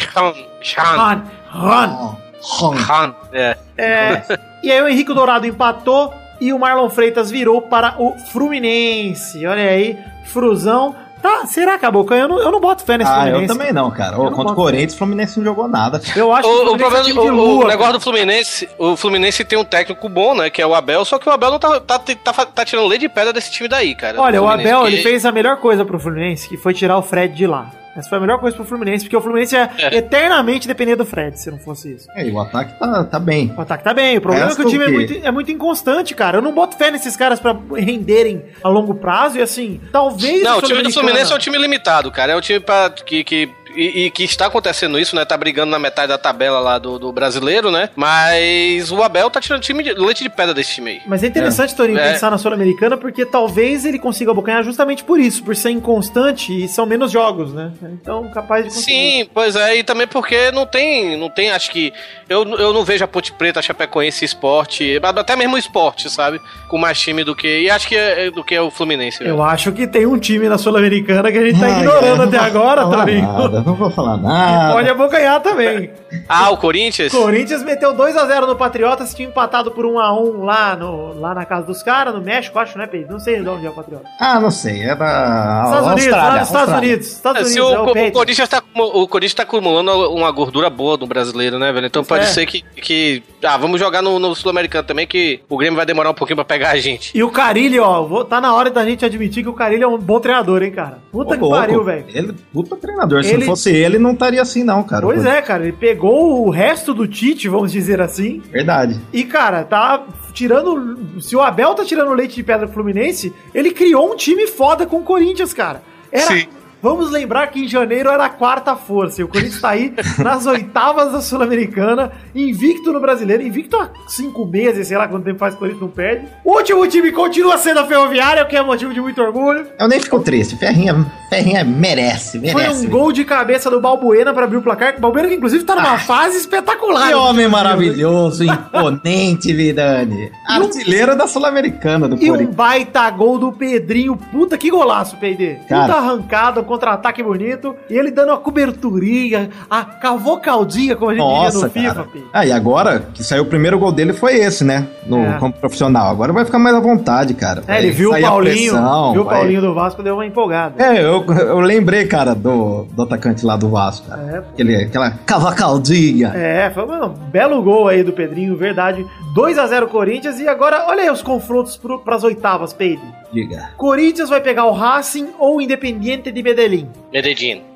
Ron, 0.76 1.22
Ron, 1.50 1.86
Ron. 1.86 2.16
Ron. 2.40 2.74
Ron, 2.76 3.14
é. 3.32 3.56
É, 3.76 4.22
e 4.62 4.70
aí 4.70 4.80
o 4.82 4.88
Henrique 4.88 5.12
Dourado 5.14 5.46
empatou 5.46 6.12
e 6.40 6.52
o 6.52 6.58
Marlon 6.58 6.88
Freitas 6.88 7.30
virou 7.30 7.62
para 7.62 7.94
o 7.98 8.16
Fluminense. 8.32 9.44
Olha 9.46 9.62
aí, 9.70 9.98
Fruzão. 10.26 10.94
Tá, 11.20 11.46
será 11.46 11.72
que 11.72 11.78
acabou? 11.84 12.06
Eu 12.14 12.28
não, 12.28 12.38
eu 12.38 12.52
não 12.52 12.60
boto 12.60 12.84
fé 12.84 12.96
nesse 12.96 13.10
Ah, 13.10 13.24
eu 13.26 13.30
Fluminense. 13.32 13.52
também 13.58 13.72
não, 13.72 13.90
cara. 13.90 14.14
Eu 14.14 14.20
Ô, 14.20 14.24
não 14.26 14.32
contra 14.32 14.52
o 14.52 14.54
Corinthians, 14.54 14.94
o 14.94 14.98
Fluminense 14.98 15.36
não 15.38 15.44
jogou 15.46 15.66
nada. 15.66 16.00
Eu 16.14 16.32
acho 16.32 16.46
O, 16.48 16.52
o 16.52 16.56
Fluminense 16.78 16.78
problema, 16.78 17.08
é 17.08 17.24
de 17.24 17.30
o, 17.30 17.34
lua, 17.34 17.64
o 17.64 17.66
negócio 17.68 17.92
do 17.94 18.00
Fluminense, 18.00 18.68
o 18.78 18.96
Fluminense 18.96 19.44
tem 19.44 19.58
um 19.58 19.64
técnico 19.64 20.08
bom, 20.08 20.36
né? 20.36 20.48
Que 20.48 20.62
é 20.62 20.66
o 20.66 20.76
Abel, 20.76 21.04
só 21.04 21.18
que 21.18 21.28
o 21.28 21.32
Abel 21.32 21.50
não 21.50 21.58
tá, 21.58 21.80
tá, 21.80 21.98
tá, 21.98 22.32
tá 22.46 22.64
tirando 22.64 22.86
lei 22.86 22.98
de 22.98 23.08
pedra 23.08 23.32
desse 23.32 23.50
time 23.50 23.68
daí, 23.68 23.96
cara. 23.96 24.20
Olha, 24.20 24.40
o 24.40 24.48
Abel, 24.48 24.82
que- 24.82 24.86
ele 24.86 25.02
fez 25.02 25.26
a 25.26 25.32
melhor 25.32 25.56
coisa 25.56 25.84
pro 25.84 25.98
Fluminense, 25.98 26.48
que 26.48 26.56
foi 26.56 26.72
tirar 26.72 26.96
o 26.96 27.02
Fred 27.02 27.34
de 27.34 27.48
lá. 27.48 27.66
Essa 27.98 28.08
foi 28.08 28.18
a 28.18 28.20
melhor 28.20 28.38
coisa 28.38 28.56
pro 28.56 28.64
Fluminense, 28.64 29.04
porque 29.04 29.16
o 29.16 29.20
Fluminense 29.20 29.54
ia 29.56 29.70
É. 29.78 29.96
eternamente 29.96 30.68
depender 30.68 30.96
do 30.96 31.04
Fred, 31.04 31.38
se 31.40 31.50
não 31.50 31.58
fosse 31.58 31.92
isso. 31.94 32.08
É, 32.14 32.26
e 32.26 32.30
o 32.30 32.40
ataque 32.40 32.78
tá, 32.78 33.04
tá 33.04 33.18
bem. 33.18 33.52
O 33.56 33.60
ataque 33.60 33.82
tá 33.84 33.92
bem, 33.92 34.18
o 34.18 34.20
problema 34.20 34.46
Resta 34.46 34.62
é 34.62 34.64
que 34.64 34.68
o 34.68 34.70
time 34.70 34.84
o 34.84 34.88
é 34.88 34.90
muito, 34.92 35.26
é 35.26 35.30
muito 35.30 35.50
inconstante, 35.50 36.14
cara. 36.14 36.38
Eu 36.38 36.42
não 36.42 36.52
boto 36.52 36.76
fé 36.76 36.90
nesses 36.90 37.16
caras 37.16 37.40
pra 37.40 37.56
renderem 37.76 38.44
a 38.62 38.68
longo 38.68 38.94
prazo 38.94 39.38
e 39.38 39.42
assim, 39.42 39.80
talvez. 39.92 40.42
Não, 40.42 40.58
o 40.58 40.62
time 40.62 40.82
do 40.82 40.92
Fluminense 40.92 41.32
é 41.32 41.34
um 41.34 41.38
time 41.38 41.58
limitado, 41.58 42.10
cara. 42.10 42.32
É 42.32 42.36
um 42.36 42.40
time 42.40 42.60
pra, 42.60 42.90
que, 42.90 43.24
que, 43.24 43.50
e, 43.74 44.06
e 44.06 44.10
que 44.10 44.24
está 44.24 44.46
acontecendo 44.46 44.98
isso, 44.98 45.14
né? 45.16 45.24
Tá 45.24 45.36
brigando 45.36 45.70
na 45.70 45.78
metade 45.78 46.08
da 46.08 46.18
tabela 46.18 46.60
lá 46.60 46.78
do, 46.78 46.98
do 46.98 47.12
brasileiro, 47.12 47.70
né? 47.70 47.90
Mas 47.96 48.90
o 48.90 49.02
Abel 49.02 49.30
tá 49.30 49.40
tirando 49.40 49.62
time 49.62 49.82
de, 49.82 49.92
leite 49.92 50.22
de 50.22 50.30
pedra 50.30 50.54
desse 50.54 50.74
time 50.74 50.90
aí. 50.92 51.00
Mas 51.06 51.22
é 51.22 51.26
interessante, 51.26 51.74
Torinho, 51.74 51.98
É. 51.98 52.12
pensar 52.12 52.30
na 52.30 52.38
Sul-Americana, 52.38 52.96
porque 52.96 53.24
talvez 53.24 53.84
ele 53.84 53.98
consiga 53.98 54.30
abocanhar 54.30 54.62
justamente 54.64 55.04
por 55.04 55.18
isso, 55.20 55.42
por 55.44 55.54
ser 55.56 55.70
inconstante 55.70 56.64
e 56.64 56.68
são 56.68 56.86
menos 56.86 57.10
jogos, 57.10 57.52
né? 57.52 57.72
Então, 57.82 58.28
capaz 58.30 58.64
de 58.64 58.70
conseguir. 58.70 58.92
Sim, 58.92 59.28
pois 59.32 59.56
é, 59.56 59.76
e 59.76 59.84
também 59.84 60.06
porque 60.06 60.50
não 60.52 60.66
tem, 60.66 61.16
não 61.16 61.28
tem, 61.28 61.50
acho 61.50 61.70
que 61.70 61.92
eu, 62.28 62.44
eu 62.58 62.72
não 62.72 62.84
vejo 62.84 63.04
a 63.04 63.08
Ponte 63.08 63.32
Preta, 63.32 63.60
a 63.60 63.62
Chapecoense 63.62 64.24
esporte, 64.24 64.98
até 65.02 65.36
mesmo 65.36 65.54
o 65.56 65.58
esporte, 65.58 66.08
sabe? 66.10 66.40
Com 66.68 66.78
mais 66.78 66.98
time 67.00 67.24
do 67.24 67.34
que, 67.34 67.62
e 67.62 67.70
acho 67.70 67.88
que 67.88 67.96
é 67.96 68.30
do 68.30 68.42
que 68.44 68.58
o 68.58 68.70
Fluminense. 68.70 69.18
velho. 69.18 69.30
Eu 69.30 69.42
acho 69.42 69.72
que 69.72 69.86
tem 69.86 70.06
um 70.06 70.18
time 70.18 70.48
na 70.48 70.58
Sul-Americana 70.58 71.30
que 71.30 71.38
a 71.38 71.44
gente 71.44 71.58
tá 71.60 71.66
Ai, 71.66 71.80
ignorando 71.80 72.16
não 72.18 72.24
até 72.26 72.38
agora, 72.38 72.82
falar 72.82 72.98
Torinho. 72.98 73.57
Nada, 73.58 73.70
não 73.70 73.74
vou 73.76 73.90
falar 73.90 74.16
nada. 74.16 74.72
Pode 74.74 74.88
abocanhar 74.88 75.40
também. 75.40 75.90
Ah, 76.28 76.50
o 76.50 76.56
Corinthians? 76.56 77.12
Corinthians 77.12 77.62
meteu 77.62 77.94
2x0 77.94 78.46
no 78.46 78.56
Patriotas, 78.56 79.14
tinha 79.14 79.28
empatado 79.28 79.70
por 79.70 79.84
1x1 79.84 80.44
lá, 80.44 80.76
no, 80.76 81.18
lá 81.18 81.34
na 81.34 81.44
casa 81.44 81.66
dos 81.66 81.82
caras, 81.82 82.14
no 82.14 82.20
México, 82.20 82.58
acho, 82.58 82.76
né, 82.78 82.86
Pedro? 82.86 83.12
Não 83.12 83.18
sei 83.18 83.40
de 83.42 83.48
onde 83.48 83.66
é 83.66 83.70
o 83.70 83.72
Patriota. 83.72 84.04
Ah, 84.20 84.38
não 84.40 84.50
sei. 84.50 84.82
É 84.82 84.94
da 84.94 85.62
Estados 85.64 85.86
Unidos, 85.88 86.04
nos 86.04 86.04
Estados 86.06 86.50
Austrália. 86.50 86.78
Unidos. 86.88 87.06
Estados 87.08 87.40
Unidos, 87.42 87.52
Se 87.52 87.60
o, 87.60 87.74
é 87.74 87.78
o 87.80 87.82
o. 88.08 88.12
Corinthians 88.12 88.48
tá, 88.48 88.62
o 88.76 89.08
Corinthians 89.08 89.34
tá 89.34 89.42
acumulando 89.42 89.90
uma 90.12 90.30
gordura 90.30 90.70
boa 90.70 90.96
no 90.96 91.06
brasileiro, 91.06 91.58
né, 91.58 91.72
velho? 91.72 91.86
Então 91.86 92.04
pode 92.04 92.24
É. 92.24 92.26
ser 92.28 92.46
que, 92.46 92.62
que. 92.62 93.22
Ah, 93.44 93.56
vamos 93.56 93.78
jogar 93.80 94.02
no, 94.02 94.18
no 94.18 94.34
Sul-Americano 94.34 94.86
também, 94.86 95.06
que 95.06 95.40
o 95.48 95.56
Grêmio 95.56 95.76
vai 95.76 95.86
demorar 95.86 96.10
um 96.10 96.14
pouquinho 96.14 96.36
pra 96.36 96.44
pegar 96.44 96.70
a 96.70 96.76
gente. 96.76 97.16
E 97.16 97.22
o 97.22 97.30
Carilli, 97.30 97.78
ó, 97.78 98.02
vou- 98.02 98.24
tá 98.24 98.40
na 98.40 98.54
hora 98.54 98.70
da 98.70 98.84
gente 98.84 99.04
admitir 99.04 99.42
que 99.42 99.48
o 99.48 99.52
Carilli 99.54 99.82
é 99.82 99.88
um 99.88 99.98
bom 99.98 100.20
treinador, 100.20 100.62
hein, 100.62 100.70
cara? 100.72 100.98
Puta 101.10 101.30
Ô, 101.34 101.34
que 101.34 101.40
louco, 101.40 101.56
pariu, 101.56 101.84
velho. 101.84 102.04
Ele, 102.08 102.34
puta 102.52 102.76
treinador. 102.76 103.22
Se 103.24 103.32
Ele 103.32 103.44
fosse 103.48 103.70
ele, 103.70 103.98
não 103.98 104.12
estaria 104.12 104.40
assim, 104.40 104.62
não, 104.64 104.82
cara. 104.82 105.02
Pois 105.02 105.24
é, 105.24 105.42
cara, 105.42 105.64
ele 105.64 105.72
pegou 105.72 106.46
o 106.46 106.50
resto 106.50 106.94
do 106.94 107.06
Tite, 107.06 107.48
vamos 107.48 107.72
dizer 107.72 108.00
assim, 108.00 108.42
Verdade. 108.50 109.00
e, 109.12 109.24
cara, 109.24 109.64
tá 109.64 110.04
tirando. 110.32 111.20
Se 111.20 111.34
o 111.34 111.40
Abel 111.40 111.74
tá 111.74 111.84
tirando 111.84 112.12
leite 112.12 112.36
de 112.36 112.42
pedra 112.42 112.66
do 112.66 112.72
Fluminense, 112.72 113.32
ele 113.54 113.70
criou 113.70 114.12
um 114.12 114.16
time 114.16 114.46
foda 114.46 114.86
com 114.86 114.98
o 114.98 115.02
Corinthians, 115.02 115.52
cara. 115.52 115.82
Era. 116.10 116.26
Sim. 116.26 116.46
Vamos 116.82 117.10
lembrar 117.10 117.48
que 117.48 117.64
em 117.64 117.68
janeiro 117.68 118.08
era 118.08 118.26
a 118.26 118.28
quarta 118.28 118.76
força. 118.76 119.20
E 119.20 119.24
o 119.24 119.28
Corinthians 119.28 119.60
tá 119.60 119.70
aí 119.70 119.92
nas 120.18 120.46
oitavas 120.46 121.12
da 121.12 121.20
Sul-Americana, 121.20 122.12
invicto 122.34 122.92
no 122.92 123.00
brasileiro, 123.00 123.42
invicto 123.42 123.76
há 123.76 123.90
cinco 124.06 124.44
meses, 124.46 124.86
sei 124.88 124.96
lá 124.96 125.08
quanto 125.08 125.24
tempo 125.24 125.38
faz 125.38 125.54
que 125.54 125.56
o 125.56 125.60
Corinthians 125.60 125.82
não 125.82 125.88
perde. 125.88 126.26
O 126.44 126.52
último 126.56 126.86
time 126.86 127.10
continua 127.10 127.58
sendo 127.58 127.80
a 127.80 127.84
Ferroviária, 127.86 128.42
o 128.44 128.46
que 128.46 128.56
é 128.56 128.62
motivo 128.62 128.94
de 128.94 129.00
muito 129.00 129.20
orgulho. 129.20 129.66
Eu 129.78 129.88
nem 129.88 129.98
fico 130.00 130.20
triste. 130.20 130.56
Ferrinha, 130.56 131.04
Ferrinha 131.28 131.64
merece, 131.64 132.38
Foi 132.52 132.62
merece. 132.62 132.86
um 132.86 132.90
gol 132.90 133.10
de 133.12 133.24
cabeça 133.24 133.70
do 133.70 133.80
Balbuena 133.80 134.32
pra 134.32 134.44
abrir 134.44 134.58
o 134.58 134.62
placar. 134.62 135.00
Balbuena 135.00 135.28
que 135.28 135.34
inclusive 135.34 135.64
tá 135.64 135.74
numa 135.74 135.98
fase 135.98 136.36
espetacular. 136.38 137.08
Que 137.08 137.14
homem 137.14 137.48
maravilhoso, 137.48 138.44
imponente, 138.44 139.52
Vidani. 139.52 140.30
Artilheiro 140.46 141.16
da 141.16 141.26
Sul-Americana 141.26 142.08
do 142.08 142.16
E 142.16 142.28
um 142.30 142.34
Corinthians. 142.34 142.54
baita 142.54 143.10
gol 143.10 143.38
do 143.38 143.52
Pedrinho. 143.52 144.16
Puta 144.16 144.56
que 144.56 144.70
golaço, 144.70 145.16
P&D. 145.16 145.56
Puta 145.62 145.74
arrancada, 145.76 146.60
um 146.60 146.64
contra-ataque 146.68 147.22
bonito. 147.22 147.74
E 147.90 147.96
ele 147.96 148.10
dando 148.10 148.28
uma 148.28 148.38
coberturinha, 148.38 149.50
a 149.68 149.84
cavocaldinha, 149.84 150.94
como 150.94 151.10
a 151.10 151.14
gente 151.14 151.24
diria 151.24 151.42
Nossa, 151.44 151.66
no 151.66 151.70
FIFA, 151.70 151.94
cara. 151.94 152.06
P. 152.08 152.22
Ah, 152.32 152.46
e 152.46 152.52
agora 152.52 153.08
que 153.12 153.24
saiu 153.24 153.42
o 153.42 153.46
primeiro 153.46 153.78
gol 153.78 153.90
dele 153.90 154.12
foi 154.12 154.36
esse, 154.36 154.62
né? 154.64 154.86
No 155.06 155.18
É. 155.24 155.38
como 155.38 155.52
profissional. 155.52 156.10
Agora 156.10 156.32
vai 156.32 156.44
ficar 156.44 156.58
mais 156.58 156.76
à 156.76 156.80
vontade, 156.80 157.34
cara. 157.34 157.62
É, 157.66 157.78
ele 157.78 157.90
viu 157.90 158.10
o 158.12 158.20
Paulinho, 158.20 158.72
pressão, 158.72 159.12
viu 159.12 159.22
o 159.22 159.24
Paulinho 159.24 159.60
do 159.60 159.74
Vasco, 159.74 160.02
deu 160.02 160.14
uma 160.14 160.26
empolgada. 160.26 160.74
É, 160.82 161.02
eu, 161.02 161.24
eu 161.24 161.60
lembrei, 161.60 162.06
cara, 162.06 162.34
do, 162.34 162.84
do 162.92 163.02
atacante 163.02 163.44
lá 163.44 163.56
do 163.56 163.68
Vasco, 163.70 164.08
cara. 164.08 164.22
É. 164.22 164.38
Aquele, 164.38 164.76
aquela 164.76 165.10
cavacaldinha. 165.10 166.28
É, 166.34 166.70
foi 166.70 166.84
um 166.84 167.08
belo 167.08 167.62
gol 167.62 167.88
aí 167.88 168.02
do 168.02 168.12
Pedrinho, 168.12 168.56
verdade. 168.56 169.04
2 169.34 169.58
a 169.58 169.66
0 169.66 169.88
Corinthians. 169.88 170.38
E 170.40 170.48
agora, 170.48 170.84
olha 170.88 171.02
aí 171.02 171.10
os 171.10 171.22
confrontos 171.22 171.76
pro, 171.76 171.98
pras 172.00 172.24
oitavas, 172.24 172.72
Peide. 172.72 173.02
Diga. 173.32 173.70
Corinthians 173.76 174.28
vai 174.30 174.40
pegar 174.40 174.64
o 174.64 174.72
Racing 174.72 175.28
ou 175.38 175.56
o 175.56 175.60
Independiente 175.60 176.30
de 176.32 176.42
Medellín. 176.42 176.57
Medellín. 176.58 176.88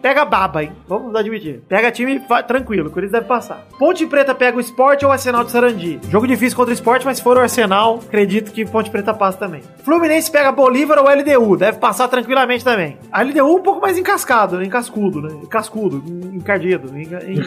Pega 0.02 0.24
baba, 0.24 0.62
hein? 0.64 0.72
Vamos 0.88 1.14
admitir. 1.14 1.62
Pega 1.68 1.90
time 1.92 2.20
tranquilo, 2.48 2.88
o 2.88 2.90
Corinthians 2.90 3.12
deve 3.12 3.26
passar. 3.26 3.64
Ponte 3.78 4.04
Preta 4.06 4.34
pega 4.34 4.56
o 4.56 4.60
Sport 4.60 5.04
ou 5.04 5.08
o 5.08 5.12
Arsenal 5.12 5.44
de 5.44 5.52
Sarandi. 5.52 6.00
Jogo 6.10 6.26
difícil 6.26 6.56
contra 6.56 6.72
o 6.72 6.74
Sport, 6.74 7.04
mas 7.04 7.18
se 7.18 7.22
for 7.22 7.36
o 7.36 7.40
Arsenal, 7.40 8.00
acredito 8.06 8.50
que 8.52 8.64
Ponte 8.66 8.90
Preta 8.90 9.14
passa 9.14 9.38
também. 9.38 9.62
Fluminense 9.84 10.30
pega 10.30 10.50
Bolívar 10.50 10.98
ou 10.98 11.08
LDU. 11.08 11.56
Deve 11.56 11.78
passar 11.78 12.08
tranquilamente 12.08 12.64
também. 12.64 12.98
A 13.12 13.22
LDU 13.22 13.56
um 13.56 13.62
pouco 13.62 13.80
mais 13.80 13.96
encascado, 13.96 14.58
né? 14.58 14.64
Encascudo, 14.64 15.22
né? 15.22 15.30
Cascudo, 15.48 16.02
en- 16.06 16.36
encardido. 16.38 16.88
enca- 16.98 17.22
en- 17.24 17.38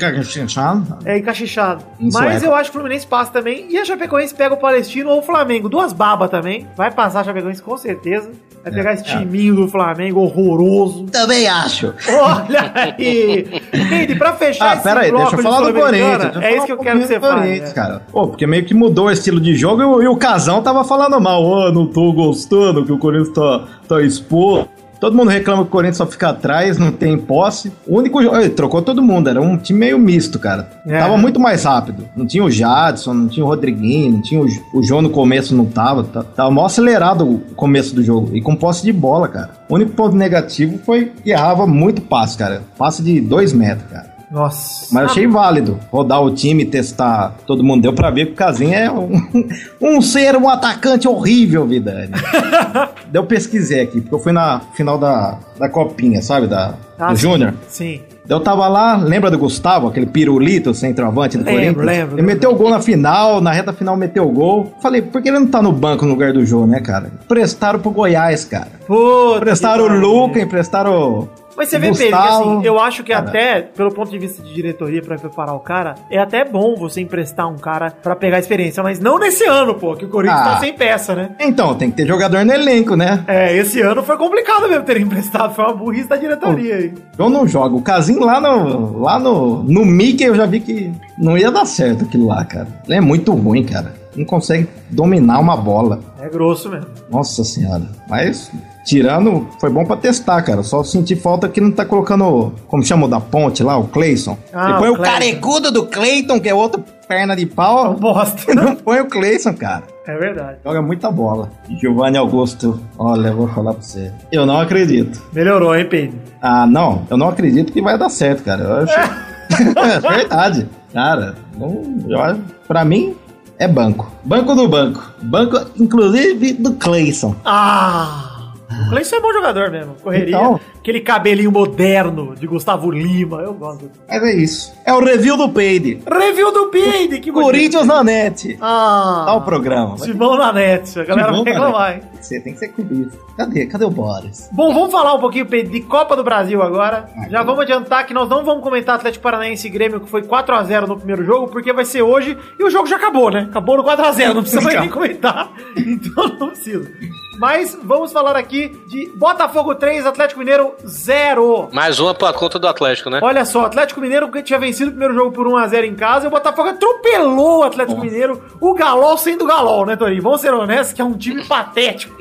É, 1.03 1.17
encaixixado. 1.17 1.83
Em 1.99 2.09
Mas 2.11 2.41
eu 2.43 2.55
acho 2.55 2.71
que 2.71 2.77
o 2.77 2.79
Fluminense 2.79 3.05
passa 3.05 3.31
também. 3.31 3.67
E 3.69 3.77
a 3.77 3.83
Chapecoense 3.85 4.33
pega 4.33 4.55
o 4.55 4.57
Palestino 4.57 5.09
ou 5.11 5.19
o 5.19 5.21
Flamengo. 5.21 5.67
Duas 5.67 5.91
babas 5.91 6.29
também. 6.29 6.65
Vai 6.77 6.89
passar 6.91 7.19
a 7.19 7.23
Chapecoense 7.25 7.61
com 7.61 7.75
certeza. 7.77 8.31
Vai 8.63 8.73
pegar 8.73 8.93
esse 8.93 9.03
é. 9.07 9.19
timinho 9.19 9.55
do 9.55 9.67
Flamengo 9.67 10.21
horroroso. 10.21 11.05
Também 11.25 11.47
acho. 11.47 11.93
Olha 12.09 12.71
aí! 12.75 13.61
Gente, 13.73 14.15
pra 14.15 14.33
fechar 14.33 14.73
Ah, 14.73 14.77
pera 14.77 15.01
aí, 15.01 15.11
deixa 15.11 15.35
eu 15.35 15.41
falar 15.41 15.61
do 15.61 15.73
Corinthians. 15.73 16.37
É 16.43 16.55
isso 16.57 16.65
que 16.65 16.71
eu 16.71 16.77
quero 16.77 16.99
que 16.99 17.07
você 17.07 17.19
fale. 17.19 17.59
Né? 17.59 17.71
cara. 17.71 18.01
Pô, 18.11 18.27
porque 18.27 18.45
meio 18.45 18.63
que 18.65 18.73
mudou 18.73 19.05
o 19.07 19.11
estilo 19.11 19.39
de 19.39 19.55
jogo 19.55 19.81
e, 19.81 19.85
o- 19.85 20.03
e 20.03 20.07
o 20.07 20.15
Casão 20.17 20.61
tava 20.61 20.83
falando 20.83 21.19
mal. 21.19 21.43
Ô, 21.43 21.71
não 21.71 21.87
tô 21.87 22.11
gostando 22.13 22.85
que 22.85 22.91
o 22.91 22.97
Corinthians 22.97 23.29
tá, 23.33 23.63
tá 23.87 24.01
exposto. 24.01 24.69
Todo 25.05 25.15
mundo 25.15 25.29
reclama 25.29 25.61
que 25.61 25.67
o 25.67 25.71
Corinthians 25.71 25.97
só 25.97 26.07
fica 26.07 26.29
atrás, 26.29 26.79
não 26.79 26.91
tem 26.91 27.15
posse. 27.15 27.71
O 27.85 27.99
único. 27.99 28.19
Ele 28.19 28.49
trocou 28.49 28.81
todo 28.81 29.03
mundo, 29.03 29.29
era 29.29 29.39
um 29.39 29.55
time 29.55 29.81
meio 29.81 29.99
misto, 29.99 30.39
cara. 30.39 30.67
É. 30.87 30.97
Tava 30.97 31.15
muito 31.15 31.39
mais 31.39 31.63
rápido. 31.63 32.09
Não 32.17 32.25
tinha 32.25 32.43
o 32.43 32.49
Jadson, 32.49 33.13
não 33.13 33.27
tinha 33.27 33.45
o 33.45 33.47
Rodriguinho, 33.47 34.13
não 34.13 34.21
tinha 34.23 34.41
o, 34.41 34.47
o 34.73 34.81
João 34.81 35.03
no 35.03 35.11
começo, 35.11 35.55
não 35.55 35.65
tava. 35.65 36.05
Tá- 36.05 36.23
Tava 36.23 36.49
mó 36.49 36.65
acelerado 36.65 37.23
o 37.23 37.37
começo 37.55 37.93
do 37.93 38.01
jogo. 38.01 38.35
E 38.35 38.41
com 38.41 38.55
posse 38.55 38.81
de 38.83 38.91
bola, 38.91 39.27
cara. 39.27 39.51
O 39.69 39.75
único 39.75 39.91
ponto 39.91 40.15
negativo 40.15 40.79
foi 40.83 41.11
que 41.23 41.29
errava 41.29 41.67
muito 41.67 42.01
passe, 42.01 42.35
cara. 42.35 42.63
Passe 42.75 43.03
de 43.03 43.21
dois 43.21 43.53
metros, 43.53 43.87
cara. 43.91 44.15
Nossa. 44.31 44.87
Mas 44.91 45.03
eu 45.03 45.09
achei 45.11 45.27
válido 45.27 45.79
rodar 45.91 46.21
o 46.21 46.31
time, 46.31 46.65
testar 46.65 47.35
todo 47.45 47.63
mundo. 47.63 47.83
Deu 47.83 47.93
pra 47.93 48.09
ver 48.09 48.25
que 48.25 48.31
o 48.33 48.35
Casinha 48.35 48.77
é 48.79 48.91
um, 48.91 49.21
um 49.79 50.01
ser, 50.01 50.35
um 50.35 50.49
atacante 50.49 51.07
horrível, 51.07 51.65
Vidani. 51.67 52.09
Daí 53.15 53.23
eu 53.23 53.25
pesquisei 53.25 53.79
aqui, 53.79 54.01
porque 54.01 54.13
eu 54.13 54.19
fui 54.19 54.33
na 54.33 54.59
final 54.73 54.97
da, 54.97 55.37
da 55.57 55.69
Copinha, 55.69 56.21
sabe? 56.21 56.47
Da, 56.47 56.73
Ah, 56.99 57.13
do. 57.13 57.15
Júnior. 57.17 57.53
Sim. 57.69 58.01
Daí 58.27 58.35
eu 58.37 58.41
tava 58.41 58.67
lá, 58.67 58.97
lembra 58.97 59.31
do 59.31 59.37
Gustavo, 59.37 59.87
aquele 59.87 60.05
pirulito 60.05 60.73
centroavante 60.73 61.37
do 61.37 61.45
Lembro, 61.45 61.53
Corinthians? 61.75 61.85
lembro, 61.85 62.15
Ele 62.15 62.21
lembro. 62.21 62.25
meteu 62.25 62.51
o 62.51 62.55
gol 62.55 62.69
na 62.71 62.81
final, 62.81 63.39
na 63.39 63.53
reta 63.53 63.71
final 63.71 63.95
meteu 63.95 64.27
o 64.27 64.31
gol. 64.31 64.73
Falei, 64.81 65.01
por 65.01 65.21
que 65.21 65.29
ele 65.29 65.39
não 65.39 65.47
tá 65.47 65.61
no 65.61 65.71
banco 65.71 66.03
no 66.03 66.11
lugar 66.11 66.33
do 66.33 66.45
Jô, 66.45 66.65
né, 66.67 66.81
cara? 66.81 67.09
Prestaram 67.25 67.79
pro 67.79 67.89
Goiás, 67.91 68.43
cara. 68.43 68.67
Puta 68.85 69.37
Emprestaram 69.37 69.85
o. 69.85 69.97
Luca, 69.99 70.41
emprestaram 70.41 70.91
o 70.93 71.29
Mas 71.55 71.69
você 71.69 71.79
vê, 71.79 71.91
Pedro, 71.91 72.07
que 72.07 72.13
assim, 72.27 72.61
eu 72.63 72.79
acho 72.79 73.03
que 73.03 73.13
até, 73.13 73.61
pelo 73.61 73.91
ponto 73.93 74.11
de 74.11 74.17
vista 74.19 74.43
de 74.43 74.53
diretoria 74.53 75.01
pra 75.01 75.17
preparar 75.17 75.55
o 75.55 75.59
cara, 75.59 75.95
é 76.09 76.17
até 76.19 76.43
bom 76.43 76.75
você 76.75 77.01
emprestar 77.01 77.47
um 77.47 77.57
cara 77.57 77.91
pra 77.91 78.15
pegar 78.15 78.39
experiência, 78.39 78.83
mas 78.83 78.99
não 78.99 79.17
nesse 79.17 79.45
ano, 79.45 79.75
pô, 79.75 79.95
que 79.95 80.05
o 80.05 80.09
Corinthians 80.09 80.41
Ah. 80.41 80.43
tá 80.55 80.59
sem 80.59 80.73
peça, 80.73 81.15
né? 81.15 81.29
Então, 81.39 81.73
tem 81.75 81.89
que 81.89 81.97
ter 81.97 82.07
jogador 82.07 82.43
no 82.45 82.53
elenco, 82.53 82.95
né? 82.95 83.23
É, 83.27 83.55
esse 83.55 83.79
ano 83.81 84.03
foi 84.03 84.17
complicado 84.17 84.67
mesmo 84.67 84.83
ter 84.83 84.99
emprestado, 85.01 85.53
foi 85.55 85.63
uma 85.65 85.73
burrice 85.73 86.07
da 86.09 86.15
diretoria 86.17 86.75
aí. 86.75 86.93
Eu 87.17 87.29
não 87.29 87.47
jogo. 87.47 87.77
O 87.77 87.81
Casim 87.81 88.19
lá 88.19 88.39
no. 88.41 88.99
Lá 89.01 89.17
no. 89.19 89.63
No 89.63 89.85
Mickey 89.85 90.25
eu 90.25 90.35
já 90.35 90.45
vi 90.45 90.59
que 90.59 90.91
não 91.17 91.37
ia 91.37 91.51
dar 91.51 91.65
certo 91.65 92.03
aquilo 92.05 92.27
lá, 92.27 92.43
cara. 92.43 92.67
Ele 92.85 92.97
é 92.97 93.01
muito 93.01 93.33
ruim, 93.33 93.63
cara. 93.63 93.93
Não 94.15 94.25
consegue 94.25 94.67
dominar 94.89 95.39
uma 95.39 95.57
bola. 95.57 95.99
É 96.21 96.29
grosso 96.29 96.69
mesmo. 96.69 96.87
Nossa 97.09 97.43
senhora. 97.43 97.83
Mas, 98.09 98.51
tirando, 98.85 99.47
foi 99.59 99.69
bom 99.69 99.83
pra 99.83 99.97
testar, 99.97 100.41
cara. 100.43 100.63
Só 100.63 100.83
senti 100.83 101.15
falta 101.15 101.49
que 101.49 101.59
não 101.59 101.71
tá 101.71 101.83
colocando. 101.83 102.53
Como 102.67 102.83
chama 102.83 103.07
o 103.07 103.09
da 103.09 103.19
ponte 103.19 103.63
lá, 103.63 103.77
o 103.77 103.87
Cleison. 103.87 104.37
Ah, 104.53 104.75
põe 104.79 104.89
o 104.89 104.93
o, 104.93 105.01
carecudo 105.01 105.71
do 105.71 105.87
Cleiton, 105.87 106.39
que 106.39 106.47
é 106.47 106.53
outro 106.53 106.83
perna 107.07 107.35
de 107.35 107.43
É 107.43 107.45
um 107.45 107.49
pau. 107.49 107.93
bosta. 107.95 108.53
Não 108.53 108.75
põe 108.75 108.99
o 108.99 109.07
Cleison, 109.07 109.53
cara. 109.53 109.83
É 110.07 110.15
verdade. 110.17 110.57
Joga 110.63 110.81
muita 110.81 111.11
bola. 111.11 111.51
Giovanni 111.81 112.17
Augusto, 112.17 112.79
olha, 112.97 113.29
eu 113.29 113.35
vou 113.35 113.47
falar 113.47 113.73
pra 113.73 113.81
você. 113.81 114.11
Eu 114.31 114.45
não 114.45 114.59
acredito. 114.59 115.21
Melhorou, 115.33 115.75
hein, 115.75 115.87
Pedro? 115.89 116.19
Ah, 116.41 116.67
não, 116.67 117.03
eu 117.09 117.17
não 117.17 117.29
acredito 117.29 117.73
que 117.73 117.81
vai 117.81 117.97
dar 117.97 118.09
certo, 118.09 118.43
cara. 118.43 118.63
Eu 118.63 118.75
acho... 118.83 118.93
é 120.05 120.15
verdade. 120.15 120.69
Cara, 120.93 121.35
não, 121.57 121.83
eu 122.07 122.39
pra 122.67 122.85
mim 122.85 123.15
é 123.57 123.67
banco. 123.67 124.11
Banco 124.23 124.53
do 124.53 124.67
banco. 124.67 125.03
Banco, 125.23 125.59
inclusive, 125.79 126.53
do 126.53 126.73
Clayson. 126.73 127.35
Ah! 127.43 128.34
O 128.69 128.89
Cleison 128.89 129.17
é 129.17 129.19
bom 129.19 129.31
jogador 129.33 129.71
mesmo. 129.71 129.95
Correria. 130.01 130.35
Então. 130.35 130.59
Aquele 130.79 130.99
cabelinho 131.01 131.51
moderno 131.51 132.35
de 132.35 132.45
Gustavo 132.47 132.91
Lima. 132.91 133.41
Eu 133.41 133.53
gosto. 133.53 133.89
Mas 134.07 134.23
é 134.23 134.35
isso. 134.35 134.73
É 134.85 134.93
o 134.93 134.99
review 135.03 135.37
do 135.37 135.49
Peide. 135.49 136.01
Review 136.09 136.51
do 136.51 136.67
Peide, 136.67 137.19
que 137.19 137.31
bonito. 137.31 137.45
Corinthians 137.45 137.87
na 137.87 138.03
net. 138.03 138.57
Ah! 138.61 139.23
Dá 139.25 139.33
o 139.35 139.41
programa. 139.41 139.97
Simão 139.97 140.37
na 140.37 140.51
net. 140.53 140.99
A 140.99 141.03
galera 141.03 141.31
vai 141.31 141.43
reclamar, 141.43 141.95
hein? 141.95 142.01
Tem 142.25 142.39
que 142.39 142.43
ser, 142.43 142.43
tem 142.43 142.53
que 142.53 142.59
ser 142.59 142.67
clubista. 142.69 143.17
Cadê? 143.37 143.65
Cadê 143.67 143.85
o 143.85 143.89
Boris? 143.89 144.49
Bom, 144.51 144.73
vamos 144.73 144.91
falar 144.91 145.13
um 145.13 145.19
pouquinho 145.19 145.45
Pedro, 145.45 145.71
de 145.71 145.81
Copa 145.81 146.15
do 146.15 146.23
Brasil 146.23 146.61
agora. 146.61 147.09
Ah, 147.15 147.29
Já 147.29 147.39
tá. 147.39 147.43
vamos 147.43 147.61
adiantar 147.61 148.05
que 148.05 148.13
nós 148.13 148.27
não 148.27 148.43
vamos 148.43 148.63
comentar 148.63 148.95
Atlético 148.95 149.23
Paranaense 149.23 149.67
e 149.67 149.69
Grêmio, 149.69 149.99
que 149.99 150.09
foi 150.09 150.23
4x0 150.23 150.87
no 150.87 150.97
primeiro 150.97 151.23
jogo, 151.23 151.47
porque 151.47 151.71
vai 151.71 151.85
ser 151.85 152.01
hoje 152.01 152.37
e 152.59 152.63
o 152.63 152.69
jogo 152.69 152.87
já 152.87 152.95
acabou, 152.95 153.29
né? 153.29 153.47
Acabou 153.49 153.77
no 153.77 153.83
4x0, 153.83 154.33
não 154.33 154.41
precisa 154.41 154.61
mais 154.61 154.79
nem 154.79 154.89
comentar. 154.89 155.51
Então 155.77 156.27
não 156.39 156.47
precisa. 156.49 156.89
Mas 157.37 157.77
vamos 157.83 158.11
falar 158.13 158.35
aqui 158.37 158.69
de 158.87 159.11
Botafogo 159.15 159.75
3, 159.75 160.05
Atlético 160.05 160.39
Mineiro 160.39 160.73
0. 160.85 161.69
Mais 161.73 161.99
uma 161.99 162.13
pra 162.13 162.31
conta 162.33 162.57
do 162.57 162.67
Atlético, 162.67 163.09
né? 163.09 163.19
Olha 163.21 163.43
só, 163.45 163.63
o 163.63 163.65
Atlético 163.65 163.99
Mineiro 163.99 164.31
que 164.31 164.41
tinha 164.41 164.57
vencido 164.57 164.89
o 164.89 164.91
primeiro 164.93 165.13
jogo 165.13 165.31
por 165.31 165.45
1x0 165.45 165.83
em 165.85 165.95
casa, 165.95 166.25
e 166.25 166.27
o 166.27 166.31
Botafogo 166.31 166.69
atropelou 166.69 167.59
o 167.59 167.63
Atlético 167.63 167.99
Mineiro, 167.99 168.41
o 168.59 168.73
Galol 168.73 169.17
sendo 169.17 169.45
Galol, 169.45 169.85
né, 169.85 169.95
Torinho? 169.95 170.21
Vamos 170.21 170.41
ser 170.41 170.53
honestos, 170.53 170.93
que 170.93 171.01
é 171.01 171.05
um 171.05 171.13
time 171.13 171.43
patético. 171.47 172.14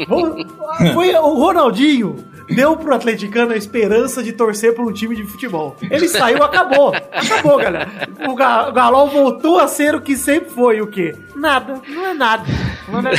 Foi 0.93 1.15
o 1.15 1.35
Ronaldinho. 1.35 2.25
Deu 2.49 2.77
pro 2.77 2.95
atleticano 2.95 3.53
a 3.53 3.57
esperança 3.57 4.23
de 4.23 4.31
torcer 4.33 4.75
por 4.75 4.85
um 4.87 4.93
time 4.93 5.17
de 5.17 5.25
futebol. 5.25 5.77
Ele 5.91 6.07
saiu, 6.09 6.43
acabou. 6.43 6.93
Acabou, 7.11 7.57
galera. 7.57 7.89
O, 8.29 8.35
Ga- 8.35 8.69
o 8.69 8.73
Galol 8.73 9.09
voltou 9.09 9.59
a 9.59 9.67
ser 9.67 9.95
o 9.95 10.01
que 10.01 10.15
sempre 10.15 10.51
foi. 10.51 10.81
O 10.83 10.87
quê? 10.87 11.17
Nada. 11.35 11.81
Não 11.89 12.07
é 12.07 12.13
nada. 12.13 12.45
Não 12.87 12.99
é 12.99 13.03
nada. 13.03 13.19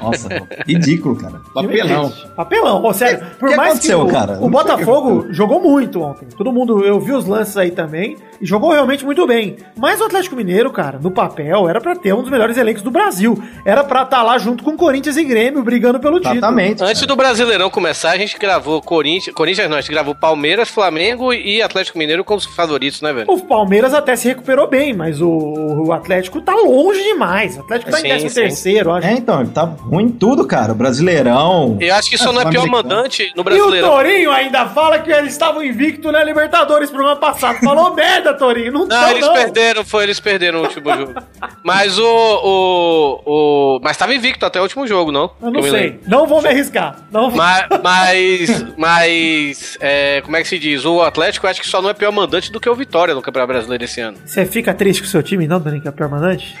Nossa, 0.00 0.28
ridículo, 0.66 1.16
cara. 1.16 1.40
Papelão. 1.52 2.12
Papelão, 2.36 2.84
Ô, 2.84 2.92
sério. 2.92 3.24
Por 3.38 3.48
que 3.48 3.56
mais 3.56 3.70
aconteceu, 3.72 4.04
que 4.04 4.10
o, 4.10 4.12
cara? 4.12 4.38
o 4.40 4.48
Botafogo 4.48 5.26
jogou 5.30 5.60
muito 5.60 6.02
ontem. 6.02 6.26
Todo 6.36 6.52
mundo, 6.52 6.84
eu 6.84 7.00
vi 7.00 7.12
os 7.12 7.26
lances 7.26 7.56
aí 7.56 7.70
também, 7.70 8.16
e 8.40 8.46
jogou 8.46 8.72
realmente 8.72 9.04
muito 9.04 9.26
bem. 9.26 9.56
Mas 9.76 10.00
o 10.00 10.04
Atlético 10.04 10.36
Mineiro, 10.36 10.70
cara, 10.70 10.98
no 10.98 11.10
papel, 11.10 11.68
era 11.68 11.80
pra 11.80 11.94
ter 11.96 12.12
um 12.12 12.22
dos 12.22 12.30
melhores 12.30 12.56
elencos 12.56 12.82
do 12.82 12.90
Brasil. 12.90 13.42
Era 13.64 13.84
pra 13.84 14.02
estar 14.02 14.22
lá 14.22 14.38
junto 14.38 14.62
com 14.64 14.76
Corinthians 14.76 15.16
e 15.16 15.24
Grêmio, 15.24 15.62
brigando 15.62 15.98
pelo 16.00 16.18
título. 16.18 16.36
Exatamente. 16.36 16.82
Antes 16.82 17.00
cara. 17.00 17.06
do 17.06 17.16
Brasileirão 17.16 17.70
começar, 17.70 18.10
a 18.10 18.18
gente 18.18 18.38
gravou 18.38 18.80
Corinthians. 18.82 19.34
Corinthians 19.34 19.68
não, 19.68 19.76
a 19.76 19.80
gente 19.80 19.92
gravou 19.92 20.14
Palmeiras, 20.14 20.68
Flamengo 20.68 21.32
e 21.32 21.62
Atlético 21.62 21.98
Mineiro 21.98 22.24
como 22.24 22.38
os 22.38 22.44
favoritos, 22.44 23.00
né, 23.02 23.12
velho? 23.12 23.30
O 23.30 23.40
Palmeiras 23.40 23.94
até 23.94 24.16
se 24.16 24.28
recuperou 24.28 24.68
bem, 24.68 24.92
mas 24.92 25.20
o, 25.20 25.28
o 25.28 25.92
Atlético 25.92 26.40
tá 26.40 26.54
longe 26.54 27.02
demais. 27.02 27.56
O 27.56 27.60
Atlético 27.60 27.90
tá 27.90 27.98
Sim, 27.98 28.06
em 28.06 28.10
13 28.10 28.28
sim. 28.28 28.34
terceiro, 28.34 28.92
acho. 28.92 29.06
É, 29.06 29.12
então, 29.12 29.40
ele 29.40 29.50
tá 29.50 29.63
ruim 29.64 30.04
em 30.04 30.10
tudo, 30.10 30.46
cara. 30.46 30.72
O 30.72 30.74
Brasileirão. 30.74 31.78
Eu 31.80 31.94
acho 31.94 32.10
que 32.10 32.18
só 32.18 32.32
não 32.32 32.42
é 32.42 32.50
pior 32.50 32.66
mandante 32.66 33.32
no 33.34 33.38
E 33.38 33.40
o 33.40 33.44
Brasileirão. 33.44 33.90
Torinho 33.90 34.30
ainda 34.30 34.66
fala 34.66 34.98
que 34.98 35.10
eles 35.10 35.32
estavam 35.32 35.62
invicto 35.62 36.10
na 36.12 36.22
Libertadores 36.22 36.90
pro 36.90 37.06
ano 37.06 37.20
passado. 37.20 37.58
Falou 37.60 37.92
merda, 37.96 38.34
Torinho. 38.34 38.72
Não, 38.72 38.86
Não, 38.86 38.88
tão, 38.88 39.10
eles 39.10 39.28
perderam, 39.28 39.84
foi, 39.84 40.04
eles 40.04 40.20
perderam 40.20 40.60
o 40.60 40.62
último 40.62 40.94
jogo. 40.94 41.14
Mas 41.62 41.98
o, 41.98 42.04
o, 42.04 43.22
o. 43.24 43.80
Mas 43.82 43.96
tava 43.96 44.14
invicto 44.14 44.44
até 44.44 44.58
o 44.58 44.62
último 44.62 44.86
jogo, 44.86 45.10
não? 45.10 45.30
Eu 45.40 45.50
não 45.50 45.62
me 45.62 45.70
sei. 45.70 46.00
Não 46.06 46.26
vou 46.26 46.42
me 46.42 46.48
arriscar. 46.48 46.96
Não 47.10 47.30
vou. 47.30 47.38
Mas, 47.38 47.66
mas, 47.82 48.66
mas 48.76 49.78
é, 49.80 50.20
como 50.22 50.36
é 50.36 50.42
que 50.42 50.48
se 50.48 50.58
diz? 50.58 50.84
O 50.84 51.02
Atlético 51.02 51.46
eu 51.46 51.50
acho 51.50 51.60
que 51.60 51.68
só 51.68 51.80
não 51.80 51.90
é 51.90 51.94
pior 51.94 52.12
mandante 52.12 52.50
do 52.50 52.60
que 52.60 52.68
o 52.68 52.74
Vitória 52.74 53.14
no 53.14 53.22
Campeonato 53.22 53.52
Brasileiro 53.52 53.84
esse 53.84 54.00
ano. 54.00 54.18
Você 54.24 54.44
fica 54.46 54.72
triste 54.74 55.02
com 55.02 55.08
o 55.08 55.10
seu 55.10 55.22
time, 55.22 55.46
não, 55.46 55.60
Torinho, 55.60 55.82
que 55.82 55.88
é 55.88 55.90
permanente? 55.90 56.56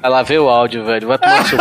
Vai 0.00 0.10
lá 0.10 0.22
ver 0.22 0.38
o 0.38 0.48
áudio, 0.48 0.84
velho. 0.84 1.08
Vai 1.08 1.18
tomar 1.18 1.44
seu... 1.46 1.58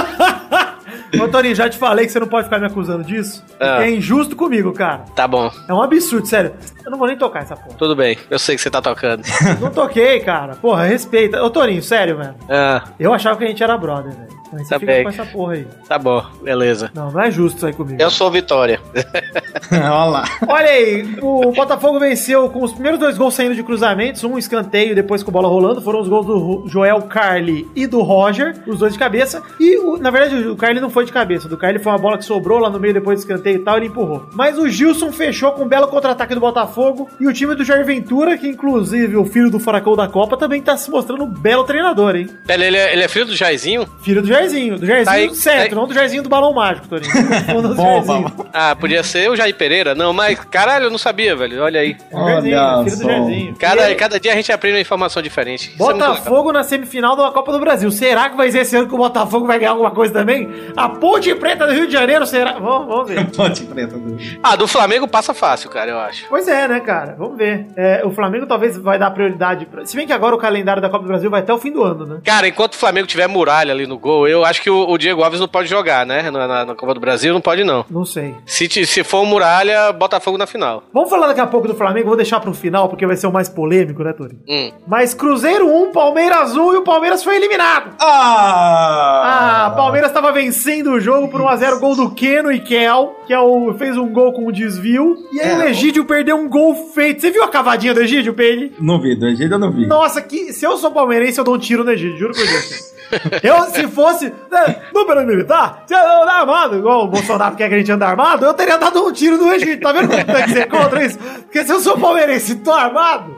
Ô, 1.22 1.28
Torinho, 1.28 1.56
já 1.56 1.70
te 1.70 1.78
falei 1.78 2.06
que 2.06 2.12
você 2.12 2.20
não 2.20 2.28
pode 2.28 2.46
ficar 2.46 2.60
me 2.60 2.66
acusando 2.68 3.04
disso. 3.04 3.44
Ah. 3.60 3.84
É 3.84 3.90
injusto 3.92 4.36
comigo, 4.36 4.74
cara. 4.74 5.06
Tá 5.16 5.28
bom, 5.28 5.50
É 5.68 5.74
um 5.74 5.82
absurdo, 5.82 6.28
sério. 6.28 6.54
Eu 6.84 6.92
não 6.92 6.98
vou 6.98 7.08
nem 7.08 7.18
tocar 7.18 7.44
essa 7.44 7.56
porra. 7.56 7.76
tudo 7.78 7.96
bem. 7.96 8.18
Eu 8.30 8.40
sei 8.40 8.56
que 8.56 8.62
você 8.62 8.70
tá 8.70 8.82
tocando. 8.82 9.24
Não 9.60 9.70
toquei, 9.72 10.20
cara. 10.20 10.56
Porra, 10.56 10.84
respeita. 10.86 11.42
Ô, 11.44 11.50
Torinho, 11.50 11.82
sério, 11.84 12.18
velho. 12.18 12.36
Ah, 12.50 12.84
Eu 13.00 13.14
achava 13.14 13.38
que 13.38 13.44
a 13.44 13.48
gente 13.48 13.64
era 13.64 13.78
brother, 13.78 14.14
velho. 14.14 14.37
Mas 14.52 14.64
você 14.68 14.74
Tá 14.74 14.80
fica 14.80 14.92
bem. 14.94 15.04
com 15.04 15.10
essa 15.10 15.26
porra 15.26 15.54
aí. 15.54 15.68
tá 15.88 15.98
bom, 16.00 16.24
beleza. 16.42 16.92
Não, 16.94 17.12
não 17.12 17.22
é 17.22 17.30
justo 17.32 17.58
isso 17.58 17.66
aí 17.68 17.74
comigo. 17.74 18.02
Eu 18.02 18.10
sou 18.10 18.30
Vitória. 18.32 18.80
Olha 19.72 20.04
lá. 20.06 20.24
Olha 20.48 20.70
aí, 20.70 21.18
o 21.22 21.52
Botafogo 21.52 22.00
venceu 22.00 22.50
com 22.50 22.64
os 22.64 22.72
primeiros 22.72 23.00
dois 23.00 23.18
gols 23.18 23.34
saindo 23.34 23.56
de 23.56 23.64
cruzamentos, 23.64 24.24
um 24.24 24.38
escanteio 24.38 24.96
depois 24.96 25.24
com 25.24 25.32
a 25.32 25.34
bola 25.34 25.48
rolando. 25.48 25.82
Foram 25.82 26.00
os 26.02 26.08
gols 26.08 26.26
do 26.26 26.64
Joel 26.68 27.02
Carli 27.04 27.68
e 27.76 27.86
do 27.88 28.02
Roger, 28.02 28.56
os 28.68 28.80
dois 28.80 28.94
de 28.94 29.00
cabeça. 29.00 29.42
E, 29.60 29.78
o- 29.78 29.98
na 29.98 30.10
verdade, 30.12 30.48
o 30.48 30.56
Carli 30.56 30.80
não 30.80 30.90
foi 30.90 31.06
de 31.06 31.12
cabeça. 31.12 31.48
Do 31.50 31.58
Carli 31.58 31.80
foi 31.80 31.92
uma 31.92 31.98
bola 31.98 32.18
que 32.18 32.26
sobrou 32.26 32.60
lá 32.60 32.70
no 32.70 32.80
meio 32.80 32.94
depois 32.94 33.20
do 33.20 33.22
escanteio 33.24 33.58
e 33.58 33.64
tal, 33.64 33.78
ele 33.78 33.88
empurrou. 33.88 34.28
Mas 34.34 34.58
o 34.58 34.68
Gilson 34.70 35.12
fechou 35.12 35.52
com 35.52 35.64
um 35.64 35.68
belo 35.68 35.88
contra-ataque 35.88 36.34
do 36.34 36.40
Botafogo. 36.42 37.10
E 37.20 37.28
o 37.28 37.34
time 37.34 37.56
do 37.56 37.64
Jair 37.64 37.86
Ventura, 37.86 38.38
que 38.38 38.48
inclusive 38.48 39.18
o 39.18 39.26
filho 39.26 39.50
do 39.50 39.60
Furacão 39.60 39.96
da 39.96 40.08
Copa, 40.08 40.38
também 40.38 40.62
tá 40.62 40.78
se 40.78 40.90
mostrando 40.90 41.24
um 41.24 41.28
belo 41.28 41.64
treinador, 41.64 42.16
hein? 42.16 42.28
Ele, 42.48 42.66
ele, 42.66 42.78
é, 42.78 42.94
ele 42.94 43.04
é 43.04 43.08
filho 43.08 43.26
do 43.26 43.36
Jairzinho? 43.36 43.86
Filho 44.02 44.22
do 44.22 44.28
Jairzinho. 44.28 44.37
Do 44.38 44.86
Jairzinho 44.86 45.06
Tá 45.06 45.12
aí- 45.12 45.36
certo, 45.36 45.70
tá 45.72 45.76
não 45.76 45.88
do 45.88 45.94
Jairzinho 45.94 46.24
do 46.24 46.30
Balão 46.30 46.54
Mágico, 46.54 46.88
Torinho. 46.88 47.12
Do 47.62 47.76
Bom, 47.76 48.04
Jairzinho. 48.04 48.48
Ah, 48.54 48.76
podia 48.76 49.04
ser 49.04 49.30
o 49.30 49.36
Jair 49.36 49.56
Pereira? 49.56 49.96
Não, 49.96 50.14
mas 50.14 50.40
caralho, 50.40 50.86
eu 50.86 50.90
não 50.92 50.98
sabia, 50.98 51.36
velho. 51.36 51.62
Olha 51.64 51.80
aí. 51.80 51.96
É 52.12 52.16
o 52.16 52.26
Jairzinho, 52.28 52.58
Olha 52.60 52.84
filho 52.84 52.98
do. 52.98 53.04
Jairzinho. 53.04 53.56
Cada, 53.60 53.96
cada 53.96 54.20
dia 54.20 54.32
a 54.34 54.36
gente 54.36 54.52
aprende 54.52 54.76
uma 54.76 54.82
informação 54.82 55.22
diferente. 55.22 55.72
É. 55.74 55.78
Botafogo 55.78 56.52
na 56.52 56.64
semifinal 56.64 57.16
da 57.16 57.32
Copa 57.32 57.52
do 57.52 57.60
Brasil. 57.60 57.90
Será 57.92 58.30
que 58.30 58.38
vai 58.38 58.52
ser 58.52 58.60
esse 58.60 58.76
ano 58.76 58.88
que 58.88 58.94
o 58.94 58.98
Botafogo 58.98 59.46
vai 59.48 59.60
ganhar 59.60 59.72
alguma 59.72 59.92
coisa 59.92 60.14
também? 60.14 60.50
A 60.76 60.90
Ponte 60.90 61.34
Preta 61.36 61.66
do 61.66 61.74
Rio 61.74 61.88
de 61.88 61.94
Janeiro 61.94 62.26
será? 62.26 62.54
Vamos, 62.54 62.88
vamos 62.88 63.08
ver. 63.10 63.26
Ponte 63.36 63.64
preta 63.64 63.98
do. 63.98 64.18
Ah, 64.44 64.56
do 64.56 64.68
Flamengo 64.68 65.08
passa 65.08 65.34
fácil, 65.34 65.70
cara, 65.70 65.92
eu 65.92 66.00
acho. 66.00 66.26
Pois 66.30 66.48
é, 66.48 66.68
né, 66.68 66.80
cara? 66.80 67.16
Vamos 67.18 67.38
ver. 67.38 67.68
É, 67.76 68.02
o 68.06 68.12
Flamengo 68.12 68.46
talvez 68.46 68.78
vai 68.78 68.98
dar 69.00 69.12
prioridade. 69.12 69.66
Pra... 69.66 69.86
Se 69.86 69.96
bem 69.96 70.06
que 70.08 70.14
agora 70.14 70.36
o 70.36 70.38
calendário 70.38 70.82
da 70.82 70.90
Copa 70.90 71.04
do 71.04 71.08
Brasil 71.08 71.30
vai 71.30 71.42
até 71.42 71.54
o 71.54 71.58
fim 71.58 71.72
do 71.72 71.84
ano, 71.84 72.06
né? 72.06 72.18
Cara, 72.24 72.48
enquanto 72.48 72.74
o 72.74 72.78
Flamengo 72.78 73.08
tiver 73.08 73.28
muralha 73.28 73.72
ali 73.74 73.86
no 73.88 73.98
gol, 73.98 74.27
eu 74.28 74.44
acho 74.46 74.62
que 74.62 74.70
o, 74.70 74.90
o 74.90 74.98
Diego 74.98 75.24
Alves 75.24 75.40
não 75.40 75.48
pode 75.48 75.70
jogar, 75.70 76.06
né? 76.06 76.30
Na, 76.32 76.48
na- 76.48 76.66
na 76.66 76.76
Copa 76.76 76.94
do 76.94 77.00
Brasil, 77.00 77.34
não 77.34 77.42
pode, 77.42 77.64
não. 77.64 77.86
Não 77.90 78.06
sei. 78.06 78.36
Se, 78.46 78.68
se 78.86 79.04
for 79.04 79.26
muralha, 79.26 79.92
Botafogo 79.94 80.38
na 80.38 80.46
final. 80.48 80.84
Vamos 80.94 81.10
falar 81.10 81.28
daqui 81.28 81.40
a 81.42 81.48
pouco 81.48 81.68
do 81.68 81.76
Flamengo, 81.76 82.08
vou 82.08 82.16
deixar 82.18 82.40
pro 82.40 82.54
final, 82.54 82.90
porque 82.90 83.06
vai 83.06 83.16
ser 83.16 83.28
o 83.28 83.32
mais 83.34 83.50
polêmico, 83.50 84.04
né, 84.04 84.14
Tori? 84.14 84.38
Hum. 84.48 84.72
Mas 84.88 85.14
Cruzeiro 85.14 85.68
1, 85.68 85.92
Palmeiras 85.92 86.56
1 86.56 86.74
e 86.74 86.78
o 86.78 86.84
Palmeiras 86.84 87.24
foi 87.24 87.36
eliminado. 87.36 87.92
Ah! 88.00 89.66
Ah, 89.68 89.70
Palmeiras 89.76 90.10
estava 90.10 90.32
vencendo 90.32 90.92
o 90.92 91.00
jogo 91.00 91.28
por 91.30 91.42
1x0, 91.42 91.80
gol 91.80 91.96
do 91.96 92.12
Keno 92.12 92.52
e 92.52 92.60
Kel, 92.60 93.16
que 93.26 93.34
é 93.34 93.40
o, 93.40 93.74
fez 93.78 93.98
um 93.98 94.08
gol 94.12 94.34
com 94.34 94.48
um 94.48 94.52
desvio. 94.52 95.16
E 95.32 95.40
aí 95.42 95.52
É, 95.52 95.56
o 95.58 95.62
Egídio 95.64 96.06
perdeu 96.06 96.36
um 96.38 96.48
gol 96.50 96.76
feito. 96.94 97.22
Você 97.22 97.32
viu 97.32 97.44
a 97.44 97.48
cavadinha 97.50 97.94
do 97.94 98.02
Egídio, 98.02 98.34
Pedro? 98.34 98.72
Não 98.80 99.00
vi, 99.02 99.16
do 99.16 99.28
Egídio 99.28 99.54
eu 99.56 99.60
não 99.60 99.72
vi. 99.72 99.86
Nossa, 99.86 100.22
que, 100.22 100.54
se 100.54 100.66
eu 100.66 100.78
sou 100.78 100.92
palmeirense, 100.92 101.38
eu 101.38 101.44
dou 101.44 101.56
um 101.56 101.60
tiro 101.60 101.84
no 101.84 101.92
Egídio, 101.92 102.18
juro 102.18 102.34
por 102.34 102.46
Deus. 102.46 102.98
Eu, 103.42 103.62
se 103.72 103.88
fosse 103.88 104.17
né, 104.26 104.82
no 104.94 105.06
período 105.06 105.28
militar, 105.28 105.84
se 105.86 105.94
eu 105.94 106.00
andar 106.00 106.42
armado, 106.42 106.78
igual 106.78 107.06
o 107.06 107.08
Bolsonaro 107.08 107.56
quer 107.56 107.70
que 107.70 107.76
a 107.76 107.78
gente 107.78 107.92
ande 107.92 108.04
armado, 108.04 108.46
eu 108.46 108.54
teria 108.54 108.78
dado 108.78 109.06
um 109.06 109.12
tiro 109.12 109.38
no 109.38 109.52
Egito. 109.54 109.82
Tá 109.82 109.92
vendo 109.92 110.10
como 110.10 110.26
tem 110.26 110.44
que 110.44 110.52
ser 110.52 110.68
contra 110.68 111.06
isso? 111.06 111.18
Porque 111.18 111.64
se 111.64 111.72
eu 111.72 111.80
sou 111.80 111.98
palmeirense 111.98 112.54
e 112.54 112.56
tô 112.56 112.72
armado, 112.72 113.36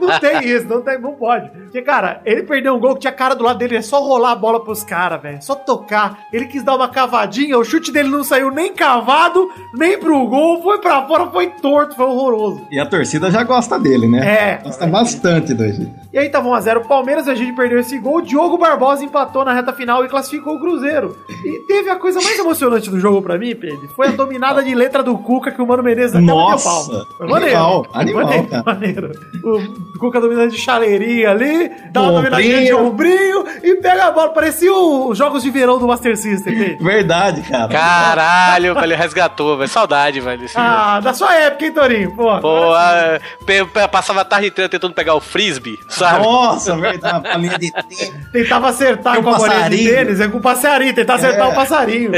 não 0.00 0.18
tem 0.20 0.48
isso, 0.48 0.66
não, 0.66 0.82
tem, 0.82 1.00
não 1.00 1.12
pode. 1.12 1.48
Porque, 1.50 1.82
cara, 1.82 2.20
ele 2.24 2.42
perdeu 2.42 2.74
um 2.74 2.80
gol 2.80 2.94
que 2.94 3.00
tinha 3.00 3.12
cara 3.12 3.34
do 3.34 3.44
lado 3.44 3.58
dele, 3.58 3.76
é 3.76 3.82
só 3.82 4.00
rolar 4.00 4.32
a 4.32 4.36
bola 4.36 4.62
pros 4.62 4.82
caras, 4.82 5.20
velho. 5.20 5.42
Só 5.42 5.54
tocar. 5.54 6.18
Ele 6.32 6.46
quis 6.46 6.62
dar 6.62 6.74
uma 6.74 6.88
cavadinha, 6.88 7.58
o 7.58 7.64
chute 7.64 7.92
dele 7.92 8.08
não 8.08 8.24
saiu 8.24 8.50
nem 8.50 8.72
cavado, 8.72 9.48
nem 9.74 9.98
pro 9.98 10.26
gol, 10.26 10.62
foi 10.62 10.80
pra 10.80 11.06
fora, 11.06 11.26
foi 11.26 11.48
torto, 11.48 11.94
foi 11.94 12.06
horroroso. 12.06 12.66
E 12.70 12.78
a 12.78 12.86
torcida 12.86 13.30
já 13.30 13.42
gosta 13.42 13.78
dele, 13.78 14.06
né? 14.06 14.26
É. 14.26 14.62
Gosta 14.62 14.86
bastante 14.86 15.54
do 15.54 15.64
Egídio. 15.64 15.94
E 16.12 16.18
aí 16.18 16.28
tava 16.28 16.48
1x0 16.48 16.78
o 16.78 16.88
Palmeiras, 16.88 17.28
a 17.28 17.34
gente 17.34 17.54
perdeu 17.54 17.78
esse 17.78 17.98
gol. 17.98 18.22
Diogo 18.22 18.56
Barbosa 18.56 19.04
empatou 19.04 19.44
na 19.44 19.52
reta 19.52 19.72
final 19.76 20.04
e 20.04 20.08
classificou 20.08 20.56
o 20.56 20.60
Cruzeiro. 20.60 21.16
E 21.44 21.60
teve 21.66 21.88
a 21.90 21.96
coisa 21.96 22.20
mais 22.20 22.38
emocionante 22.38 22.90
do 22.90 22.98
jogo 22.98 23.22
pra 23.22 23.38
mim, 23.38 23.54
Pedro. 23.54 23.88
Foi 23.94 24.08
a 24.08 24.10
dominada 24.12 24.62
de 24.62 24.74
letra 24.74 25.02
do 25.02 25.16
Cuca 25.18 25.50
que 25.52 25.62
o 25.62 25.66
Mano 25.66 25.82
Menezes 25.82 26.16
até 26.16 26.24
Nossa, 26.24 26.68
bateu 26.68 27.06
pau. 27.06 27.16
Foi 27.18 27.26
maneiro. 27.28 27.56
animal, 27.56 27.86
animal, 27.92 28.24
maneiro, 28.24 28.48
cara. 28.48 28.62
maneiro. 28.66 29.12
O 29.44 29.98
Cuca 29.98 30.20
dominando 30.20 30.50
de 30.50 30.58
chaleirinha 30.58 31.30
ali, 31.30 31.70
dá 31.92 32.00
uma 32.02 32.10
Do 32.10 32.16
dominadinha 32.16 32.64
de 32.64 32.74
ombrinho. 32.74 33.44
e 33.62 33.74
pega 33.76 34.06
a 34.06 34.10
bola. 34.10 34.30
Parecia 34.30 34.72
os 34.74 35.16
jogos 35.16 35.42
de 35.42 35.50
verão 35.50 35.78
do 35.78 35.86
Master 35.86 36.16
System, 36.16 36.56
Pedro. 36.58 36.84
Verdade, 36.84 37.42
cara. 37.42 37.68
Caralho, 37.68 38.74
velho, 38.74 38.96
resgatou, 38.96 39.56
velho. 39.56 39.68
Saudade, 39.68 40.20
velho. 40.20 40.40
Desse 40.40 40.54
jogo. 40.54 40.66
Ah, 40.66 41.00
da 41.00 41.12
sua 41.14 41.34
época, 41.34 41.64
hein, 41.64 41.72
Torinho? 41.72 42.16
Pô, 42.16 42.38
Pô, 42.40 42.72
ah, 42.72 43.18
pe- 43.44 43.64
pe- 43.64 43.88
passava 43.88 44.20
a 44.22 44.24
tarde 44.24 44.48
inteira 44.48 44.68
tentando 44.68 44.94
pegar 44.94 45.14
o 45.14 45.20
frisbee, 45.20 45.78
sabe? 45.88 46.24
Nossa, 46.24 46.76
verdade. 46.76 47.26
A 47.28 47.36
linha 47.36 47.58
de 47.58 47.70
tempo. 47.72 48.12
tentava 48.32 48.68
acertar 48.68 49.22
com 49.22 49.30
a 49.30 49.38
bolinha 49.38 49.65
passarinho. 49.70 49.90
tênis, 49.94 50.20
é 50.20 50.28
com 50.28 50.38
o 50.38 50.40
passarinho, 50.40 50.94
tentar 50.94 51.14
acertar 51.14 51.48
É. 51.48 51.52
o 51.52 51.54
passarinho. 51.54 52.10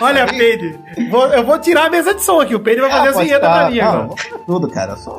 Olha, 0.00 0.26
Peide, 0.26 0.78
eu 1.34 1.44
vou 1.44 1.58
tirar 1.58 1.86
a 1.86 1.90
mesa 1.90 2.14
de 2.14 2.22
som 2.22 2.40
aqui. 2.40 2.54
O 2.54 2.60
Peide 2.60 2.80
vai 2.80 2.90
fazer 2.90 3.06
Ah, 3.06 3.10
as 3.10 3.14
pode 3.14 3.26
vinhetas 3.26 3.48
tá, 3.48 3.58
pra 3.58 3.70
mim 3.70 3.78
não, 3.78 3.88
agora. 3.88 4.08
Tudo, 4.46 4.68
cara. 4.70 4.92
Eu 4.92 4.96
sou... 4.96 5.16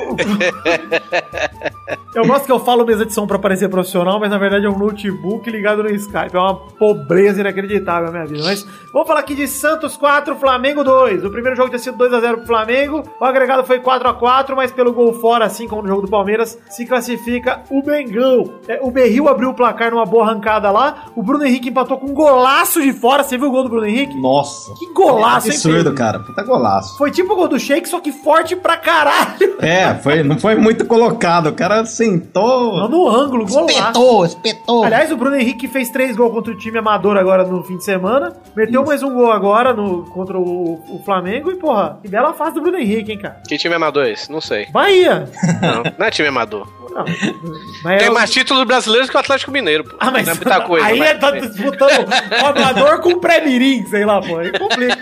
Eu 2.13 2.25
gosto 2.25 2.45
que 2.45 2.51
eu 2.51 2.59
falo 2.59 2.85
mesa 2.85 3.05
de 3.05 3.13
som 3.13 3.25
pra 3.25 3.39
parecer 3.39 3.69
profissional, 3.69 4.19
mas 4.19 4.29
na 4.29 4.37
verdade 4.37 4.65
é 4.65 4.69
um 4.69 4.77
notebook 4.77 5.49
ligado 5.49 5.83
no 5.83 5.89
Skype. 5.89 6.35
É 6.35 6.39
uma 6.39 6.55
pobreza 6.55 7.39
inacreditável 7.41 8.09
a 8.09 8.11
minha 8.11 8.25
vida. 8.25 8.43
Mas 8.43 8.65
vamos 8.91 9.07
falar 9.07 9.21
aqui 9.21 9.33
de 9.35 9.47
Santos 9.47 9.95
4, 9.97 10.35
Flamengo 10.35 10.83
2. 10.83 11.23
O 11.23 11.29
primeiro 11.31 11.55
jogo 11.55 11.69
tinha 11.69 11.79
sido 11.79 11.97
2x0 11.97 12.37
pro 12.37 12.45
Flamengo. 12.47 13.03
O 13.19 13.23
agregado 13.25 13.63
foi 13.63 13.79
4x4, 13.79 14.55
mas 14.55 14.71
pelo 14.71 14.91
gol 14.93 15.13
fora, 15.13 15.45
assim 15.45 15.67
como 15.67 15.81
no 15.83 15.87
jogo 15.87 16.01
do 16.01 16.09
Palmeiras, 16.09 16.57
se 16.71 16.85
classifica 16.85 17.61
o 17.69 17.81
Bengão. 17.81 18.55
É, 18.67 18.79
o 18.81 18.89
Berril 18.89 19.27
abriu 19.27 19.49
o 19.49 19.53
placar 19.53 19.91
numa 19.91 20.05
boa 20.05 20.23
arrancada 20.25 20.71
lá. 20.71 21.05
O 21.15 21.21
Bruno 21.21 21.45
Henrique 21.45 21.69
empatou 21.69 21.97
com 21.97 22.07
um 22.07 22.13
golaço 22.13 22.81
de 22.81 22.93
fora. 22.93 23.23
Você 23.23 23.37
viu 23.37 23.47
o 23.47 23.51
gol 23.51 23.63
do 23.63 23.69
Bruno 23.69 23.85
Henrique? 23.85 24.15
Nossa. 24.19 24.73
Que 24.79 24.91
golaço, 24.93 25.47
hein, 25.47 25.53
Absurdo, 25.53 25.77
Pedro? 25.77 25.93
cara. 25.95 26.19
Puta 26.19 26.43
golaço. 26.43 26.97
Foi 26.97 27.11
tipo 27.11 27.33
o 27.33 27.35
gol 27.35 27.47
do 27.47 27.59
Shake, 27.59 27.87
só 27.89 27.99
que 27.99 28.11
forte 28.11 28.55
pra 28.55 28.77
caralho. 28.77 29.57
É, 29.59 29.93
foi, 29.95 30.23
não 30.23 30.39
foi 30.39 30.55
muito 30.55 30.85
colocado. 30.85 31.47
O 31.47 31.53
cara 31.53 31.85
sentou. 31.85 32.77
Não, 32.77 32.89
no 32.89 33.07
ângulo, 33.07 33.45
golaço. 33.45 33.69
Espetou, 33.79 34.25
espetou. 34.25 34.83
Aliás, 34.83 35.11
o 35.11 35.17
Bruno 35.17 35.35
Henrique 35.35 35.67
fez 35.67 35.89
três 35.89 36.15
gols 36.15 36.33
contra 36.33 36.53
o 36.53 36.57
time 36.57 36.77
amador 36.79 37.17
agora 37.17 37.43
no 37.43 37.63
fim 37.63 37.77
de 37.77 37.83
semana. 37.83 38.33
Meteu 38.55 38.83
mais 38.85 39.03
um 39.03 39.13
gol 39.13 39.31
agora 39.31 39.73
no, 39.73 40.03
contra 40.05 40.37
o, 40.37 40.73
o 40.89 41.01
Flamengo. 41.03 41.51
E, 41.51 41.55
porra, 41.55 41.99
que 42.01 42.07
bela 42.09 42.33
fase 42.33 42.55
do 42.55 42.61
Bruno 42.61 42.77
Henrique, 42.77 43.11
hein, 43.11 43.19
cara? 43.19 43.41
Que 43.47 43.57
time 43.57 43.75
amador 43.75 44.05
é 44.05 44.11
esse? 44.11 44.31
Não 44.31 44.41
sei. 44.41 44.67
Bahia! 44.71 45.29
Não, 45.61 45.83
não 45.97 46.05
é 46.05 46.11
time 46.11 46.27
amador. 46.29 46.60
Não. 46.91 47.05
Tem 47.97 48.09
mais 48.09 48.29
títulos 48.29 48.63
brasileiros 48.65 49.09
que 49.09 49.15
o 49.15 49.19
Atlético 49.19 49.51
Mineiro, 49.51 49.83
pô. 49.85 49.95
Ah, 49.99 50.11
mas 50.11 50.25
não 50.25 50.33
é 50.33 50.35
muita 50.35 50.61
coisa. 50.61 50.85
aí 50.85 50.99
mas- 50.99 51.19
tá 51.19 51.31
disputando 51.31 52.07
o 52.41 52.45
amador 52.45 52.99
com 53.01 53.09
o 53.13 53.19
pré-mirim, 53.19 53.85
sei 53.85 54.05
lá, 54.05 54.21
pô. 54.21 54.37
Aí 54.37 54.51
complica. 54.57 54.97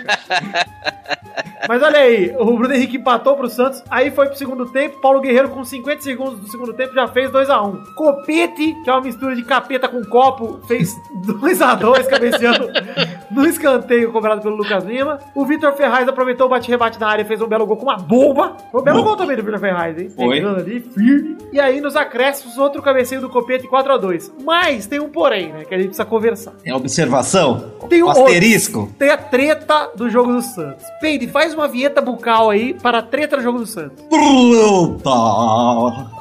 Mas 1.68 1.82
olha 1.82 1.98
aí, 1.98 2.34
o 2.38 2.44
Bruno 2.56 2.74
Henrique 2.74 2.96
empatou 2.96 3.36
pro 3.36 3.48
Santos, 3.48 3.82
aí 3.90 4.10
foi 4.10 4.26
pro 4.28 4.36
segundo 4.36 4.66
tempo, 4.66 5.00
Paulo 5.00 5.20
Guerreiro 5.20 5.50
com 5.50 5.64
50 5.64 6.00
segundos 6.02 6.40
do 6.40 6.48
segundo 6.48 6.72
tempo 6.72 6.94
já 6.94 7.06
fez 7.08 7.30
2x1. 7.30 7.94
Copete, 7.94 8.74
que 8.82 8.88
é 8.90 8.92
uma 8.92 9.02
mistura 9.02 9.36
de 9.36 9.42
capeta 9.42 9.86
com 9.88 10.02
copo, 10.04 10.60
fez 10.66 10.94
2x2 11.26 12.06
cabeceando 12.08 12.70
no 13.30 13.46
escanteio 13.46 14.10
cobrado 14.10 14.40
pelo 14.40 14.56
Lucas 14.56 14.84
Lima. 14.84 15.18
O 15.34 15.44
Vitor 15.44 15.72
Ferraz 15.74 16.08
aproveitou 16.08 16.46
o 16.46 16.50
bate-rebate 16.50 16.98
na 16.98 17.08
área 17.08 17.22
e 17.22 17.26
fez 17.26 17.40
um 17.42 17.46
belo 17.46 17.66
gol 17.66 17.76
com 17.76 17.84
uma 17.84 17.96
bomba. 17.96 18.56
Foi 18.72 18.80
um 18.80 18.84
belo 18.84 19.02
gol 19.02 19.16
também 19.16 19.36
do 19.36 19.42
Vitor 19.42 19.60
Ferraz, 19.60 19.98
hein? 19.98 20.10
Foi. 20.16 20.36
Pegando 20.36 20.60
ali, 20.60 20.80
firme. 20.80 21.36
E 21.52 21.60
aí 21.60 21.80
nos 21.80 21.96
acréscimos, 21.96 22.58
outro 22.58 22.82
cabeceio 22.82 23.20
do 23.20 23.28
Copete 23.28 23.66
4x2. 23.66 24.30
Mas 24.44 24.86
tem 24.86 25.00
um 25.00 25.08
porém, 25.08 25.52
né, 25.52 25.64
que 25.64 25.74
a 25.74 25.78
gente 25.78 25.88
precisa 25.88 26.04
conversar. 26.04 26.52
Tem 26.62 26.72
observação? 26.72 27.72
Tem 27.88 28.02
um 28.02 28.06
O 28.06 28.10
asterisco? 28.10 28.90
Tem 28.98 29.10
a 29.10 29.16
treta 29.16 29.90
do 29.96 30.08
jogo 30.08 30.32
do 30.32 30.42
Santos. 30.42 30.84
Peide, 31.00 31.26
faz 31.28 31.54
uma 31.54 31.68
vinheta 31.68 32.00
bucal 32.00 32.50
aí 32.50 32.74
para 32.74 32.98
a 32.98 33.02
treta 33.02 33.36
do 33.36 33.42
jogo 33.42 33.58
do 33.58 33.66
Santos. 33.66 34.02
Bruta! 34.08 35.10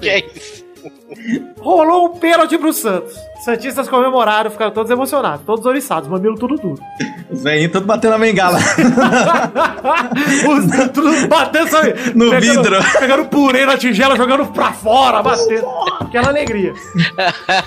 Que 0.00 0.08
é 0.08 0.26
isso? 0.34 0.64
Rolou 1.60 2.06
um 2.06 2.18
pênalti 2.18 2.58
pro 2.58 2.72
Santos. 2.72 3.14
Santistas 3.44 3.88
comemoraram, 3.88 4.50
ficaram 4.50 4.72
todos 4.72 4.90
emocionados, 4.90 5.44
todos 5.46 5.64
oriçados, 5.64 6.08
mamilo 6.08 6.36
tudo 6.36 6.56
duro. 6.56 6.82
Os 7.30 7.42
velhinhos 7.42 7.72
tudo 7.72 7.86
batendo 7.86 8.14
a 8.14 8.18
bengala. 8.18 8.58
Os 10.48 10.90
tudo 10.92 11.28
batendo, 11.28 11.68
sabe? 11.70 11.94
No 12.14 12.30
Pegando- 12.30 12.62
vidro. 12.62 12.76
Pegando 12.98 13.24
purê 13.26 13.64
na 13.64 13.76
tigela, 13.76 14.16
jogando 14.16 14.46
pra 14.46 14.72
fora, 14.72 15.22
batendo. 15.22 15.66
Aquela 16.08 16.28
alegria. 16.28 16.72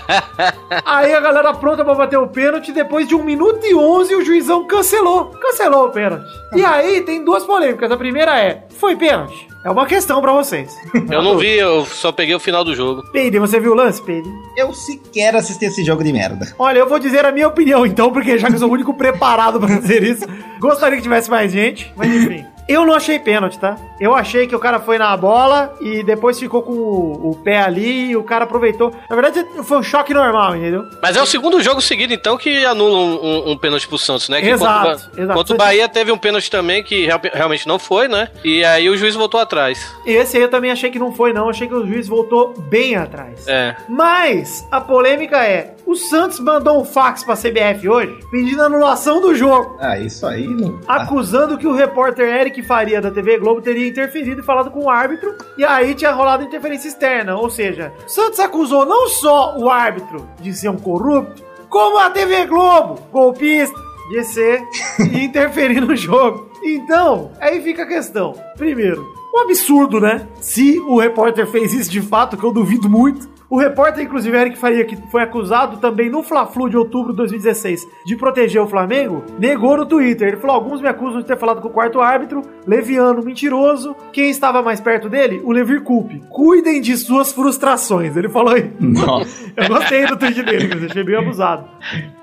Aí 0.84 1.14
a 1.14 1.20
galera 1.20 1.54
pronta 1.54 1.86
pra 1.86 1.94
bater 1.94 2.18
o 2.18 2.28
pênalti, 2.28 2.72
depois 2.72 3.08
de 3.08 3.14
1 3.14 3.24
minuto 3.24 3.64
e 3.64 3.76
11 3.76 4.16
o 4.16 4.26
juizão 4.26 4.66
cancelou. 4.66 5.26
Cancelou 5.26 5.86
o 5.86 5.92
pênalti. 5.92 6.26
E 6.56 6.66
aí 6.66 7.02
tem 7.02 7.24
duas 7.24 7.44
polêmicas. 7.44 7.92
A 7.92 7.98
primeira 7.98 8.40
é, 8.40 8.66
foi 8.78 8.96
pênalti? 8.96 9.48
É 9.64 9.70
uma 9.70 9.86
questão 9.86 10.20
pra 10.22 10.34
vocês. 10.34 10.76
Eu 11.10 11.22
não 11.22 11.38
vi, 11.38 11.56
eu 11.56 11.86
só 11.86 12.12
peguei 12.12 12.34
o 12.34 12.40
final 12.40 12.64
do 12.64 12.74
jogo. 12.74 13.04
Peide, 13.12 13.38
você 13.38 13.60
viu 13.60 13.74
o 13.74 13.76
lance, 13.76 14.02
Peide? 14.02 14.28
Eu 14.58 14.74
sequer 14.74 15.36
assisti 15.36 15.66
esse 15.66 15.84
jogo 15.84 16.04
de 16.04 16.12
merda. 16.12 16.52
Olha, 16.58 16.80
eu 16.80 16.90
vou 16.90 16.98
dizer 16.98 17.26
a 17.26 17.32
minha 17.32 17.48
opinião 17.48 17.86
então, 17.86 18.12
porque 18.12 18.40
já 18.40 18.48
que 18.48 18.56
eu 18.56 18.60
sou 18.60 18.70
o 18.70 18.74
único 18.74 18.96
preparado 18.96 19.60
pra 19.60 19.78
dizer 19.78 20.02
isso, 20.02 20.26
gostaria 20.60 20.98
que 20.98 21.04
tivesse 21.04 21.30
mais 21.30 21.52
gente, 21.52 21.94
mas 21.96 22.12
enfim. 22.12 22.44
Eu 22.72 22.86
não 22.86 22.94
achei 22.94 23.20
pênalti, 23.20 23.60
tá? 23.60 23.76
Eu 24.00 24.16
achei 24.16 24.48
que 24.48 24.56
o 24.56 24.60
cara 24.60 24.80
foi 24.80 24.98
na 24.98 25.16
bola 25.18 25.74
e 25.82 26.04
depois 26.04 26.40
ficou 26.40 26.62
com 26.64 26.72
o, 26.72 27.32
o 27.32 27.36
pé 27.36 27.60
ali 27.62 28.12
e 28.12 28.16
o 28.16 28.24
cara 28.24 28.46
aproveitou. 28.46 28.94
Na 29.10 29.16
verdade, 29.16 29.46
foi 29.64 29.78
um 29.78 29.84
choque 29.84 30.14
normal, 30.14 30.56
entendeu? 30.56 30.86
Mas 31.02 31.18
é 31.18 31.22
o 31.22 31.26
segundo 31.26 31.62
jogo 31.62 31.82
seguido, 31.82 32.14
então, 32.14 32.38
que 32.38 32.66
anula 32.66 32.98
um, 32.98 33.26
um, 33.26 33.52
um 33.52 33.58
pênalti 33.58 33.88
pro 33.88 33.98
Santos, 33.98 34.30
né? 34.30 34.42
Que 34.42 34.50
Exato, 34.50 34.90
contra, 35.06 35.22
exato. 35.24 35.38
contra 35.38 35.54
o 35.56 35.58
Bahia 35.58 35.90
teve 35.90 36.12
um 36.12 36.18
pênalti 36.18 36.50
também 36.50 36.82
que 36.84 37.06
real- 37.06 37.20
realmente 37.34 37.68
não 37.68 37.78
foi, 37.78 38.08
né? 38.08 38.30
E 38.44 38.64
aí 38.64 38.90
o 38.90 38.96
juiz 38.98 39.16
voltou 39.16 39.40
atrás. 39.40 39.94
E 40.06 40.12
esse 40.12 40.38
aí 40.38 40.44
eu 40.44 40.50
também 40.50 40.72
achei 40.72 40.90
que 40.90 41.00
não 41.00 41.12
foi, 41.12 41.34
não. 41.34 41.50
Achei 41.50 41.68
que 41.68 41.74
o 41.74 41.86
juiz 41.86 42.08
voltou 42.08 42.54
bem 42.58 42.96
atrás. 42.96 43.48
É. 43.48 43.76
Mas 43.90 44.66
a 44.72 44.80
polêmica 44.80 45.38
é: 45.44 45.76
o 45.92 45.96
Santos 45.96 46.40
mandou 46.40 46.82
um 46.82 46.86
fax 46.86 47.24
pra 47.24 47.36
CBF 47.36 47.88
hoje 47.88 48.18
pedindo 48.32 48.64
anulação 48.64 49.20
do 49.20 49.36
jogo. 49.36 49.76
Ah, 49.80 50.00
isso 50.00 50.26
aí 50.26 50.48
não. 50.48 50.80
acusando 50.88 51.58
que 51.58 51.68
o 51.68 51.74
repórter 51.74 52.28
Eric 52.28 52.64
Faria 52.64 53.02
da 53.02 53.12
TV 53.12 53.38
Globo 53.38 53.62
teria 53.62 53.88
interferido 53.88 54.42
e 54.42 54.46
falado 54.46 54.72
com 54.72 54.86
o 54.86 54.90
árbitro, 54.90 55.36
e 55.58 55.66
aí 55.66 55.94
tinha 55.94 56.12
rolado 56.12 56.44
interferência 56.44 56.88
externa. 56.88 57.36
Ou 57.36 57.50
seja, 57.50 57.94
Santos 58.08 58.40
acusou 58.40 58.86
não 58.86 59.10
só 59.10 59.58
o 59.58 59.70
árbitro 59.70 60.28
de 60.40 60.54
ser 60.54 60.70
um 60.70 60.78
corrupto, 60.78 61.44
como 61.70 61.98
a 61.98 62.10
TV 62.10 62.46
Globo, 62.46 63.00
golpista, 63.12 63.78
de 64.10 64.24
ser 64.24 64.62
e 65.12 65.26
interferir 65.26 65.82
no 65.82 65.96
jogo. 65.96 66.50
Então, 66.64 67.32
aí 67.40 67.62
fica 67.62 67.84
a 67.84 67.88
questão. 67.88 68.34
Primeiro, 68.58 69.06
um 69.34 69.40
absurdo, 69.40 70.00
né? 70.00 70.28
Se 70.40 70.80
o 70.80 71.00
repórter 71.00 71.48
fez 71.48 71.74
isso 71.74 71.90
de 71.90 72.02
fato, 72.02 72.38
que 72.38 72.44
eu 72.44 72.52
duvido 72.52 72.90
muito. 72.90 73.30
O 73.52 73.58
repórter, 73.58 74.06
inclusive, 74.06 74.38
Eric 74.38 74.58
Faria, 74.58 74.86
que 74.86 74.96
foi 75.12 75.22
acusado 75.22 75.76
também 75.76 76.10
no 76.10 76.24
Fla-Flu 76.24 76.70
de 76.70 76.78
outubro 76.78 77.12
de 77.12 77.18
2016 77.18 77.86
de 78.06 78.16
proteger 78.16 78.62
o 78.62 78.68
Flamengo, 78.68 79.26
negou 79.38 79.76
no 79.76 79.86
Twitter. 79.86 80.30
Ele 80.30 80.38
falou: 80.38 80.56
alguns 80.56 80.80
me 80.80 80.88
acusam 80.88 81.20
de 81.20 81.28
ter 81.28 81.38
falado 81.38 81.60
com 81.60 81.68
o 81.68 81.72
quarto 81.72 82.00
árbitro, 82.00 82.42
leviano, 82.66 83.22
mentiroso. 83.22 83.94
Quem 84.14 84.30
estava 84.30 84.62
mais 84.62 84.80
perto 84.80 85.10
dele? 85.10 85.42
O 85.44 85.52
Levir 85.52 85.84
Coupe. 85.84 86.24
Cuidem 86.30 86.80
de 86.80 86.96
suas 86.96 87.34
frustrações. 87.34 88.16
Ele 88.16 88.30
falou 88.30 88.54
aí. 88.54 88.72
Nossa. 88.80 89.52
Eu 89.58 89.68
gostei 89.68 90.06
do 90.06 90.16
tweet 90.16 90.44
dele, 90.44 90.70
mas 90.74 90.90
achei 90.90 91.04
bem 91.04 91.18
abusado. 91.18 91.68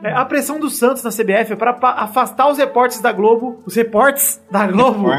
É, 0.02 0.10
a 0.10 0.24
pressão 0.24 0.58
do 0.58 0.70
Santos 0.70 1.02
na 1.02 1.10
CBF 1.10 1.52
é 1.52 1.56
para 1.56 1.76
afastar 1.96 2.48
os 2.48 2.56
repórteres 2.56 3.02
da 3.02 3.12
Globo, 3.12 3.58
os 3.66 3.74
repórteres 3.74 4.40
da 4.50 4.66
Globo, 4.66 5.10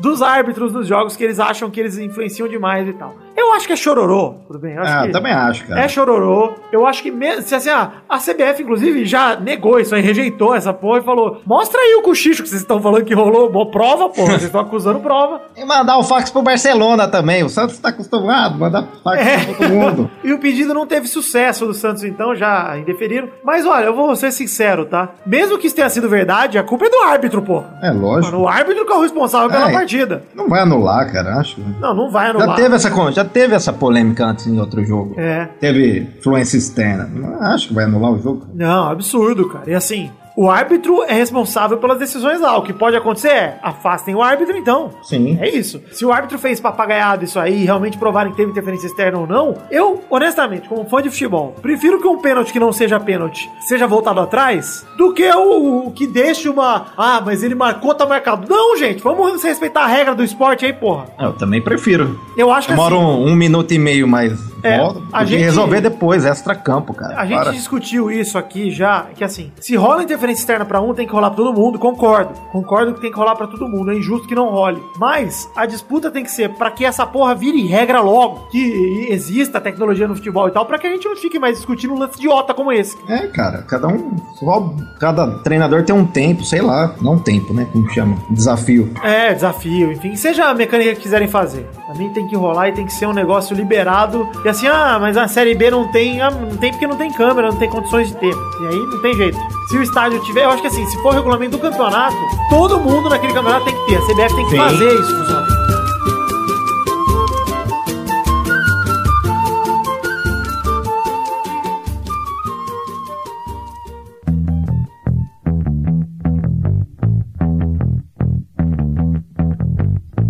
dos 0.00 0.22
árbitros 0.22 0.72
dos 0.72 0.88
jogos 0.88 1.16
que 1.16 1.22
eles 1.22 1.38
acham 1.38 1.70
que 1.70 1.78
eles 1.78 1.98
influenciam 1.98 2.48
demais 2.48 2.88
e 2.88 2.92
tal. 2.94 3.14
Eu 3.36 3.52
acho 3.54 3.66
que 3.66 3.72
é 3.72 3.76
chororô, 3.76 4.34
tudo 4.46 4.58
bem? 4.58 4.74
Eu 4.74 4.82
Ah, 4.82 5.08
também 5.10 5.32
acho, 5.32 5.64
cara. 5.66 5.80
É 5.80 5.88
chororô. 5.88 6.52
Eu 6.70 6.86
acho 6.86 7.02
que 7.02 7.10
mesmo, 7.10 7.42
se 7.42 7.54
assim, 7.54 7.70
ah, 7.70 7.90
a 8.08 8.18
CBF, 8.18 8.62
inclusive, 8.62 9.04
já 9.04 9.36
negou 9.36 9.78
isso 9.80 9.94
aí, 9.94 10.02
rejeitou 10.02 10.54
essa 10.54 10.72
porra 10.72 10.98
e 11.00 11.02
falou: 11.02 11.40
mostra 11.46 11.80
aí 11.80 11.94
o 11.98 12.02
cochicho 12.02 12.42
que 12.42 12.48
vocês 12.48 12.60
estão 12.60 12.80
falando 12.80 13.04
que 13.04 13.14
rolou. 13.14 13.50
Bom, 13.50 13.66
prova, 13.66 14.08
porra. 14.08 14.30
Vocês 14.32 14.44
estão 14.44 14.60
acusando 14.60 15.00
prova. 15.00 15.40
E 15.56 15.64
mandar 15.64 15.98
o 15.98 16.02
fax 16.02 16.30
pro 16.30 16.42
Barcelona 16.42 17.06
também. 17.06 17.42
O 17.44 17.48
Santos 17.48 17.78
tá 17.78 17.90
acostumado 17.90 18.54
a 18.54 18.58
mandar 18.58 18.84
fax 19.04 19.26
É. 19.26 19.44
pra 19.44 19.54
todo 19.54 19.68
mundo. 19.70 20.10
E 20.24 20.32
o 20.32 20.38
pedido 20.38 20.72
não 20.74 20.86
teve 20.86 21.06
sucesso 21.08 21.66
do 21.66 21.74
Santos, 21.74 22.04
então 22.04 22.34
já 22.34 22.76
indeferiram. 22.78 23.28
Mas 23.44 23.66
olha, 23.66 23.84
eu 23.84 23.94
vou 23.94 24.14
ser 24.16 24.30
sincero, 24.32 24.84
tá? 24.86 25.10
Mesmo 25.26 25.58
que 25.58 25.66
isso 25.66 25.76
tenha 25.76 25.88
sido 25.90 26.08
verdade, 26.08 26.58
a 26.58 26.62
culpa 26.62 26.86
é 26.86 26.90
do 26.90 26.98
árbitro, 27.02 27.42
porra. 27.42 27.78
É 27.82 27.90
lógico. 27.90 28.32
Mano, 28.32 28.44
o 28.44 28.48
árbitro 28.48 28.84
que 28.86 28.92
é 28.92 28.96
o 28.96 29.00
responsável 29.02 29.50
pela 29.50 29.68
É. 29.70 29.72
partida. 29.72 30.22
Não 30.34 30.48
vai 30.48 30.60
anular, 30.62 31.10
cara, 31.12 31.36
acho. 31.36 31.60
Não, 31.80 31.94
não 31.94 32.10
vai 32.10 32.24
Já 32.26 32.30
anular. 32.30 32.56
teve, 32.56 32.74
essa, 32.74 32.90
con- 32.90 33.10
já 33.22 33.24
teve 33.24 33.54
essa 33.54 33.72
polêmica 33.72 34.26
antes 34.26 34.46
em 34.46 34.58
outro 34.58 34.84
jogo. 34.84 35.18
É. 35.18 35.46
Teve 35.60 36.08
influência 36.18 36.56
externa. 36.56 37.04
Não 37.04 37.40
acho 37.40 37.68
que 37.68 37.74
vai 37.74 37.84
anular 37.84 38.12
o 38.12 38.18
jogo. 38.20 38.46
Não, 38.52 38.88
absurdo, 38.90 39.48
cara. 39.48 39.70
E 39.70 39.74
assim, 39.74 40.10
o 40.36 40.50
árbitro 40.50 41.02
é 41.04 41.12
responsável 41.12 41.78
pelas 41.78 41.98
decisões 41.98 42.40
lá. 42.40 42.56
O 42.56 42.62
que 42.62 42.72
pode 42.72 42.96
acontecer 42.96 43.28
é, 43.28 43.58
afastem 43.62 44.14
o 44.14 44.22
árbitro 44.22 44.56
então. 44.56 44.90
Sim. 45.02 45.38
É 45.40 45.48
isso. 45.48 45.82
Se 45.92 46.04
o 46.04 46.12
árbitro 46.12 46.38
fez 46.38 46.60
papagaiado 46.60 47.24
isso 47.24 47.38
aí 47.38 47.62
e 47.62 47.64
realmente 47.64 47.98
provarem 47.98 48.30
que 48.32 48.36
teve 48.36 48.50
interferência 48.50 48.86
externa 48.86 49.18
ou 49.18 49.26
não, 49.26 49.54
eu, 49.70 50.02
honestamente, 50.10 50.68
como 50.68 50.88
fã 50.88 51.02
de 51.02 51.10
futebol, 51.10 51.54
prefiro 51.60 52.00
que 52.00 52.06
um 52.08 52.18
pênalti 52.18 52.52
que 52.52 52.58
não 52.60 52.72
seja 52.72 52.98
pênalti 52.98 53.50
seja 53.66 53.86
voltado 53.86 54.20
atrás 54.20 54.86
do 54.96 55.12
que 55.12 55.28
o, 55.30 55.86
o 55.86 55.90
que 55.92 56.06
deixe 56.06 56.48
uma. 56.48 56.86
Ah, 56.96 57.20
mas 57.24 57.42
ele 57.42 57.54
marcou, 57.54 57.94
tá 57.94 58.06
marcado. 58.06 58.46
Não, 58.48 58.76
gente, 58.76 59.02
vamos 59.02 59.42
respeitar 59.42 59.82
a 59.82 59.86
regra 59.86 60.14
do 60.14 60.24
esporte 60.24 60.64
aí, 60.64 60.72
porra. 60.72 61.06
Eu 61.18 61.32
também 61.34 61.60
prefiro. 61.60 62.18
Eu 62.36 62.50
acho 62.50 62.68
que 62.68 62.72
Demora 62.72 62.94
assim, 62.94 63.04
um, 63.04 63.26
um 63.28 63.34
minuto 63.36 63.72
e 63.72 63.78
meio 63.78 64.08
mais 64.08 64.32
É, 64.62 64.78
a 65.12 65.24
gente- 65.24 65.42
resolver 65.42 65.80
depois, 65.80 66.24
extra-campo, 66.24 66.94
cara. 66.94 67.18
A 67.20 67.26
gente 67.26 67.38
Para. 67.42 67.52
discutiu 67.52 68.10
isso 68.10 68.38
aqui 68.38 68.70
já, 68.70 69.06
que 69.14 69.22
assim, 69.24 69.52
se 69.60 69.74
rola 69.76 70.02
interferência 70.02 70.21
externa 70.30 70.64
pra 70.64 70.80
um, 70.80 70.94
tem 70.94 71.06
que 71.06 71.12
rolar 71.12 71.30
pra 71.30 71.36
todo 71.44 71.52
mundo, 71.52 71.78
concordo. 71.78 72.32
Concordo 72.52 72.94
que 72.94 73.00
tem 73.00 73.10
que 73.10 73.16
rolar 73.18 73.34
pra 73.36 73.46
todo 73.46 73.68
mundo, 73.68 73.90
é 73.90 73.96
injusto 73.96 74.28
que 74.28 74.34
não 74.34 74.50
role. 74.50 74.82
Mas 74.98 75.50
a 75.56 75.66
disputa 75.66 76.10
tem 76.10 76.22
que 76.24 76.30
ser 76.30 76.50
pra 76.50 76.70
que 76.70 76.84
essa 76.84 77.06
porra 77.06 77.34
vire 77.34 77.66
regra 77.66 78.00
logo, 78.00 78.46
que 78.50 79.06
exista 79.10 79.60
tecnologia 79.60 80.06
no 80.06 80.14
futebol 80.14 80.48
e 80.48 80.50
tal, 80.50 80.66
pra 80.66 80.78
que 80.78 80.86
a 80.86 80.90
gente 80.90 81.06
não 81.08 81.16
fique 81.16 81.38
mais 81.38 81.56
discutindo 81.56 81.94
um 81.94 81.98
lance 81.98 82.16
idiota 82.18 82.52
como 82.54 82.70
esse. 82.72 82.96
É, 83.08 83.26
cara, 83.28 83.62
cada 83.62 83.88
um. 83.88 84.16
só- 84.38 84.72
Cada 85.00 85.26
treinador 85.38 85.82
tem 85.84 85.94
um 85.94 86.04
tempo, 86.06 86.44
sei 86.44 86.60
lá. 86.62 86.94
Não 87.00 87.18
tempo, 87.18 87.52
né? 87.52 87.66
Como 87.72 87.88
chama? 87.90 88.16
Desafio. 88.30 88.92
É, 89.02 89.32
desafio, 89.34 89.90
enfim, 89.92 90.14
seja 90.14 90.46
a 90.46 90.54
mecânica 90.54 90.94
que 90.94 91.00
quiserem 91.00 91.26
fazer. 91.28 91.68
Pra 91.86 91.94
mim 91.96 92.10
tem 92.10 92.26
que 92.28 92.36
rolar 92.36 92.68
e 92.68 92.72
tem 92.72 92.86
que 92.86 92.92
ser 92.92 93.06
um 93.06 93.12
negócio 93.12 93.54
liberado. 93.56 94.28
E 94.44 94.48
assim, 94.48 94.66
ah, 94.66 94.98
mas 95.00 95.16
a 95.16 95.26
Série 95.28 95.54
B 95.54 95.70
não 95.70 95.90
tem. 95.90 96.20
Ah, 96.20 96.30
não 96.30 96.56
tem 96.56 96.70
porque 96.70 96.86
não 96.86 96.96
tem 96.96 97.10
câmera, 97.12 97.50
não 97.50 97.56
tem 97.58 97.68
condições 97.68 98.08
de 98.08 98.16
ter. 98.16 98.32
E 98.32 98.66
aí 98.68 98.76
não 98.76 99.00
tem 99.02 99.14
jeito. 99.14 99.38
Se 99.68 99.76
o 99.76 99.82
estádio 99.82 100.11
tiver, 100.20 100.44
eu 100.44 100.50
acho 100.50 100.62
que 100.62 100.68
assim, 100.68 100.84
se 100.86 100.96
for 101.02 101.12
o 101.12 101.16
regulamento 101.16 101.56
do 101.56 101.58
campeonato, 101.58 102.16
todo 102.48 102.80
mundo 102.80 103.08
naquele 103.08 103.32
campeonato 103.32 103.64
tem 103.64 103.74
que 103.74 103.86
ter. 103.86 103.96
A 103.96 104.00
CBF 104.02 104.34
tem 104.34 104.44
que 104.44 104.50
Sim. 104.50 104.56
fazer 104.58 104.94
isso 104.94 105.16
funcionar. 105.16 105.62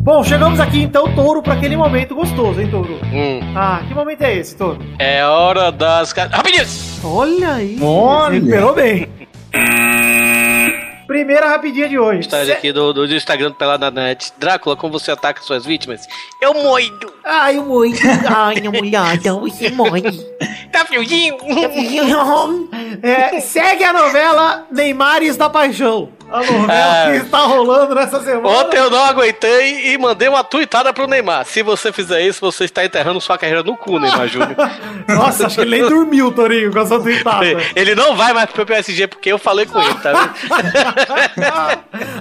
Bom, 0.05 0.25
chegamos 0.25 0.59
aqui 0.59 0.83
então, 0.83 1.15
Touro, 1.15 1.43
pra 1.43 1.55
aquele 1.55 1.77
momento 1.77 2.15
gostoso, 2.15 2.61
hein, 2.61 2.69
Touro? 2.69 2.95
Hum. 3.13 3.41
Ah, 3.55 3.83
que 3.87 3.95
momento 3.95 4.23
é 4.23 4.37
esse, 4.37 4.57
Touro? 4.57 4.79
É 4.99 5.25
hora 5.25 5.71
das. 5.71 6.13
Rapidinho! 6.13 6.67
Olha 7.05 7.55
aí. 7.55 7.79
Olha. 7.81 8.35
Recuperou 8.35 8.75
bem. 8.75 9.09
Primeira 11.07 11.47
rapidinha 11.49 11.89
de 11.89 11.99
hoje. 11.99 12.29
Cê- 12.31 12.53
aqui 12.53 12.73
do, 12.73 12.93
do 12.93 13.05
Instagram 13.15 13.49
do 13.51 13.55
Pelada 13.55 13.91
Net. 13.91 14.33
Drácula, 14.39 14.77
como 14.77 14.99
você 14.99 15.11
ataca 15.11 15.43
suas 15.43 15.65
vítimas? 15.65 16.07
Eu 16.41 16.55
moido! 16.55 17.13
Ai, 17.25 17.57
muito. 17.59 18.01
Ai, 18.35 18.61
mulherada, 18.63 19.35
você 19.35 19.69
morre. 19.71 20.03
Tá 20.73 20.87
friozinho? 20.87 21.37
É, 23.03 23.41
segue 23.41 23.85
a 23.85 23.93
novela 23.93 24.67
Neymares 24.71 25.37
da 25.37 25.51
Paixão. 25.51 26.09
A 26.33 26.39
novela 26.53 26.97
É. 27.15 27.19
que 27.19 27.25
está 27.27 27.39
rolando 27.39 27.95
nessa 27.95 28.21
semana. 28.23 28.49
Ontem 28.49 28.79
eu 28.79 28.91
não 28.91 29.05
aguentei 29.05 29.93
e 29.93 29.99
mandei 29.99 30.29
uma 30.29 30.43
tuitada 30.43 30.93
pro 30.93 31.07
Neymar. 31.07 31.45
Se 31.45 31.63
você 31.63 31.93
fizer 31.93 32.23
isso, 32.23 32.41
você 32.41 32.65
está 32.65 32.85
enterrando 32.85 33.21
sua 33.21 33.37
carreira 33.39 33.63
no 33.63 33.77
cu, 33.77 33.99
Neymar 33.99 34.29
Júnior. 34.29 34.57
Nossa, 35.09 35.47
acho 35.47 35.57
que 35.57 35.61
ele 35.63 35.81
nem 35.81 35.89
dormiu, 35.89 36.33
Torinho, 36.33 36.73
com 36.73 36.79
essa 36.81 36.99
tweetada. 36.99 37.45
Ele 37.77 37.95
não 37.95 38.17
vai 38.17 38.33
mais 38.33 38.51
pro 38.51 38.65
PSG 38.65 39.07
porque 39.07 39.31
eu 39.31 39.39
falei 39.39 39.67
com 39.67 39.79
ele, 39.81 39.95
tá 39.95 40.13
vendo? 40.13 40.33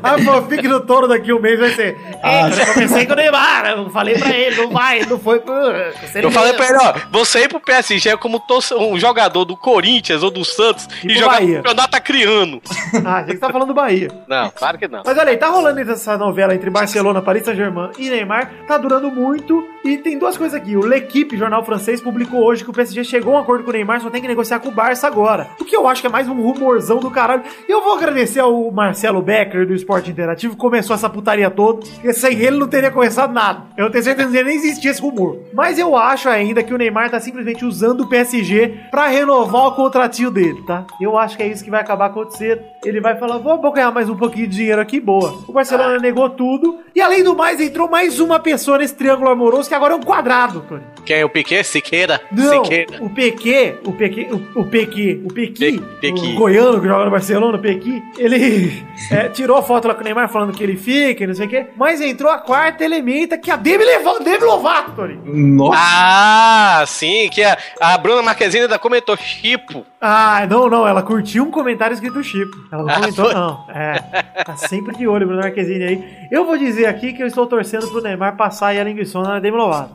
A 0.03 0.17
fanfic 0.19 0.67
do 0.67 0.81
touro 0.81 1.07
daqui 1.07 1.31
um 1.33 1.39
mês 1.39 1.59
vai 1.59 1.71
ser. 1.71 1.97
Ah, 2.23 2.47
"Eita, 2.49 2.61
eu 2.61 2.73
conversei 2.73 3.05
com 3.05 3.13
o 3.13 3.15
Neymar, 3.15 3.65
eu 3.69 3.89
falei 3.89 4.17
pra 4.17 4.29
ele, 4.29 4.55
não 4.57 4.69
vai, 4.71 4.99
não 5.05 5.19
foi 5.19 5.39
pro. 5.39 5.53
Eu 5.53 6.31
falei 6.31 6.53
pra 6.53 6.65
ele, 6.67 6.77
ó, 6.81 6.93
você 7.11 7.43
ir 7.43 7.47
pro 7.49 7.59
PSG 7.59 8.09
é 8.09 8.17
como 8.17 8.41
um 8.79 8.99
jogador 8.99 9.45
do 9.45 9.55
Corinthians 9.55 10.23
ou 10.23 10.29
do 10.31 10.43
Santos 10.43 10.87
E 11.03 11.11
e, 11.11 11.15
jogar 11.17 11.33
Bahia. 11.33 11.47
no 11.57 11.63
campeonato 11.63 11.95
acriano. 11.97 12.61
Ah, 13.05 13.23
que 13.23 13.31
você 13.33 13.37
tá 13.37 13.49
falando 13.49 13.69
do 13.69 13.73
Bahia. 13.73 14.00
Não, 14.27 14.49
claro 14.51 14.77
que 14.77 14.87
não. 14.87 15.01
Mas 15.05 15.17
olha 15.17 15.29
aí, 15.29 15.37
tá 15.37 15.49
rolando 15.49 15.79
essa 15.79 16.17
novela 16.17 16.53
entre 16.53 16.69
Barcelona, 16.69 17.21
Paris 17.21 17.43
Saint-Germain 17.43 17.91
e 17.97 18.09
Neymar, 18.09 18.51
tá 18.67 18.77
durando 18.77 19.11
muito. 19.11 19.67
E 19.83 19.97
tem 19.97 20.17
duas 20.17 20.37
coisas 20.37 20.59
aqui. 20.59 20.75
O 20.75 20.85
L'Equipe, 20.85 21.37
jornal 21.37 21.63
francês, 21.63 21.99
publicou 21.99 22.43
hoje 22.43 22.63
que 22.63 22.69
o 22.69 22.73
PSG 22.73 23.03
chegou 23.03 23.35
a 23.35 23.39
um 23.39 23.41
acordo 23.41 23.63
com 23.63 23.71
o 23.71 23.73
Neymar, 23.73 24.01
só 24.01 24.09
tem 24.09 24.21
que 24.21 24.27
negociar 24.27 24.59
com 24.59 24.69
o 24.69 24.71
Barça 24.71 25.07
agora. 25.07 25.49
O 25.59 25.65
que 25.65 25.75
eu 25.75 25.87
acho 25.87 26.01
que 26.01 26.07
é 26.07 26.09
mais 26.09 26.27
um 26.27 26.39
rumorzão 26.39 26.99
do 26.99 27.09
caralho. 27.09 27.43
E 27.67 27.71
eu 27.71 27.81
vou 27.81 27.95
agradecer 27.95 28.39
ao 28.39 28.71
Marcelo 28.71 29.21
Becker 29.21 29.65
do 29.65 29.73
Esporte 29.73 30.11
Interativo, 30.11 30.53
que 30.53 30.59
começou 30.59 30.95
essa 30.95 31.09
putaria 31.09 31.49
toda, 31.49 31.79
porque 31.79 32.13
sem 32.13 32.39
ele 32.39 32.57
não 32.57 32.67
teria 32.67 32.91
começado 32.91 33.33
nada. 33.33 33.63
Eu 33.75 33.89
tenho 33.89 34.03
certeza 34.03 34.31
que 34.31 34.43
nem 34.43 34.55
existia 34.55 34.91
esse 34.91 35.01
rumor. 35.01 35.39
Mas 35.53 35.79
eu 35.79 35.95
acho 35.95 36.29
ainda 36.29 36.63
que 36.63 36.73
o 36.73 36.77
Neymar 36.77 37.09
tá 37.09 37.19
simplesmente 37.19 37.65
usando 37.65 38.01
o 38.01 38.07
PSG 38.09 38.87
pra 38.91 39.07
renovar 39.07 39.67
o 39.67 39.71
contratinho 39.71 40.29
dele, 40.29 40.61
tá? 40.67 40.85
Eu 40.99 41.17
acho 41.17 41.35
que 41.37 41.43
é 41.43 41.47
isso 41.47 41.63
que 41.63 41.71
vai 41.71 41.81
acabar 41.81 42.07
acontecendo. 42.07 42.61
Ele 42.83 42.99
vai 43.01 43.17
falar, 43.17 43.37
vou 43.37 43.51
vou 43.51 43.71
ganhar 43.91 43.93
mais 43.93 44.09
um 44.09 44.15
pouquinho 44.15 44.47
de 44.47 44.55
dinheiro 44.55 44.81
aqui, 44.81 44.99
boa. 44.99 45.43
O 45.47 45.53
Barcelona 45.53 45.99
negou 45.99 46.29
tudo. 46.29 46.79
E 46.95 47.01
além 47.01 47.23
do 47.23 47.35
mais, 47.35 47.59
entrou 47.59 47.89
mais 47.89 48.19
uma 48.19 48.39
pessoa 48.39 48.77
nesse 48.77 48.95
triângulo 48.95 49.29
amoroso 49.29 49.69
que 49.69 49.75
agora 49.75 49.93
é 49.93 49.95
um 49.95 50.01
quadrado, 50.01 50.61
Tony. 50.67 50.81
Quem 51.05 51.17
é 51.17 51.25
o 51.25 51.29
Piquet? 51.29 51.63
Siqueira? 51.63 52.21
Não, 52.31 52.63
Siqueira. 52.63 53.03
o 53.03 53.09
PQ, 53.09 53.79
o 53.85 53.91
PQ, 53.91 54.27
o, 54.31 54.61
o 54.61 54.65
PQ, 54.65 55.21
o 55.25 55.33
Pequi. 55.33 55.81
o 56.03 56.35
goiano 56.35 56.81
que 56.81 56.87
joga 56.87 57.05
no 57.05 57.11
Barcelona, 57.11 57.57
o 57.57 57.61
Pequi, 57.61 58.01
ele 58.17 58.83
é, 59.11 59.29
tirou 59.29 59.57
a 59.57 59.63
foto 59.63 59.87
lá 59.87 59.93
com 59.93 60.01
o 60.01 60.03
Neymar 60.03 60.29
falando 60.29 60.53
que 60.53 60.63
ele 60.63 60.77
fica 60.77 61.23
e 61.23 61.27
não 61.27 61.33
sei 61.33 61.47
o 61.47 61.49
quê, 61.49 61.67
mas 61.75 62.01
entrou 62.01 62.31
a 62.31 62.37
quarta 62.37 62.83
elementa 62.83 63.37
que 63.37 63.49
é 63.49 63.53
a 63.53 63.57
Demi, 63.57 63.83
Levo, 63.83 64.19
Demi 64.23 64.43
Lovato, 64.43 64.91
Tony. 64.91 65.19
Nossa. 65.25 65.79
Ah, 65.81 66.83
sim, 66.87 67.29
que 67.29 67.43
a, 67.43 67.57
a 67.79 67.97
Bruna 67.97 68.21
Marquezine 68.21 68.63
ainda 68.63 68.79
comentou 68.79 69.17
Chipo. 69.17 69.85
Ah, 70.03 70.47
não, 70.49 70.67
não, 70.67 70.87
ela 70.87 71.03
curtiu 71.03 71.43
um 71.43 71.51
comentário 71.51 71.93
escrito 71.93 72.23
Chico. 72.23 72.57
Ela 72.71 72.81
não 72.83 72.89
Ah, 72.89 72.95
comentou, 72.95 73.25
foi? 73.25 73.33
não. 73.35 73.65
É, 73.69 73.99
tá 74.43 74.57
sempre 74.57 74.95
de 74.97 75.07
olho, 75.07 75.27
Bruno 75.27 75.41
Marquezine 75.43 75.83
aí. 75.83 76.27
Eu 76.31 76.43
vou 76.43 76.57
dizer 76.57 76.87
aqui 76.87 77.13
que 77.13 77.21
eu 77.21 77.27
estou 77.27 77.45
torcendo 77.45 77.87
pro 77.87 78.01
Neymar 78.01 78.35
passar 78.35 78.67
aí 78.69 78.79
a 78.79 78.83
linguiçona 78.83 79.29
na 79.29 79.39
Demi 79.39 79.57
Lovato. 79.57 79.93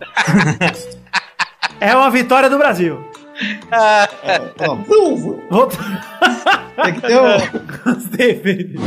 é 1.80 1.94
uma 1.96 2.08
vitória 2.08 2.48
do 2.48 2.56
Brasil. 2.56 3.04
Ó, 4.60 4.74
vum. 4.76 5.40
Outro... 5.50 5.78
Tem 6.84 6.94
que 6.94 7.00
ter 7.00 7.18
um... 7.18 7.36
Gostei, 7.92 8.40
Felipe. 8.40 8.78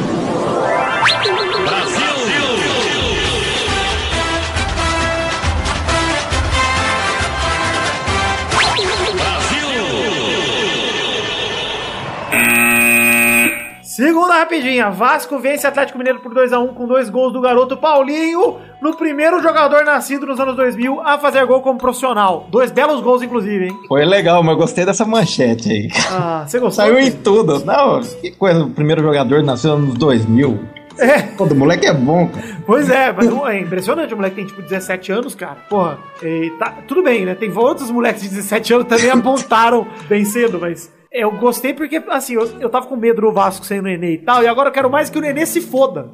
Segunda 14.00 14.36
rapidinha, 14.36 14.90
Vasco 14.90 15.38
vence 15.40 15.68
Atlético 15.68 15.98
Mineiro 15.98 16.22
por 16.22 16.34
2x1 16.34 16.74
com 16.74 16.88
dois 16.88 17.10
gols 17.10 17.34
do 17.34 17.42
garoto 17.42 17.76
Paulinho, 17.76 18.56
no 18.82 18.96
primeiro 18.96 19.42
jogador 19.44 19.84
nascido 19.84 20.26
nos 20.26 20.40
anos 20.40 20.56
2000 20.56 21.02
a 21.02 21.20
fazer 21.20 21.46
gol 21.46 21.62
como 21.62 21.78
profissional. 21.78 22.48
Dois 22.50 22.72
belos 22.72 23.02
gols, 23.02 23.22
inclusive, 23.22 23.66
hein? 23.66 23.78
Foi 23.90 24.06
legal, 24.06 24.42
mas 24.42 24.54
eu 24.54 24.58
gostei 24.58 24.86
dessa 24.86 25.04
manchete 25.04 25.70
aí. 25.70 25.90
Ah, 26.10 26.46
você 26.48 26.60
gostou? 26.60 26.86
Saiu 26.86 26.98
em 26.98 27.12
tudo. 27.12 27.66
Não, 27.66 28.00
que 28.00 28.32
coisa. 28.32 28.64
O 28.64 28.70
primeiro 28.70 29.02
jogador 29.04 29.44
nasceu 29.44 29.78
nos 29.78 29.96
2000. 29.96 30.58
É, 30.98 31.22
Todo 31.38 31.54
moleque 31.54 31.86
é 31.86 31.94
bom, 31.94 32.30
cara. 32.30 32.48
pois 32.66 32.90
é, 32.90 33.12
mas 33.12 33.28
é 33.28 33.60
impressionante, 33.60 34.14
o 34.14 34.18
moleque 34.18 34.38
tem 34.38 34.46
tipo 34.46 34.62
17 34.62 35.12
anos, 35.12 35.36
cara. 35.36 35.58
Porra, 35.70 35.98
e 36.24 36.50
tá, 36.58 36.74
tudo 36.88 37.04
bem, 37.04 37.26
né? 37.26 37.36
Tem 37.36 37.52
outros 37.52 37.92
moleques 37.92 38.22
de 38.22 38.30
17 38.30 38.74
anos 38.76 38.88
que 38.88 38.96
também 38.96 39.12
apontaram 39.12 39.86
bem 40.08 40.24
cedo, 40.24 40.58
mas 40.58 40.90
eu 41.12 41.32
gostei 41.32 41.74
porque, 41.74 42.02
assim, 42.10 42.36
eu, 42.36 42.46
eu 42.60 42.70
tava 42.70 42.86
com 42.86 42.96
medo 42.96 43.22
do 43.22 43.32
Vasco 43.32 43.66
sem 43.66 43.80
o 43.80 43.82
Nenê 43.82 44.14
e 44.14 44.18
tal, 44.20 44.44
e 44.44 44.48
agora 44.48 44.70
eu 44.70 44.74
quero 44.74 44.90
mais 44.92 45.10
que 45.10 45.18
o 45.18 45.22
Nenê 45.22 45.44
se 45.44 45.60
foda. 45.60 46.12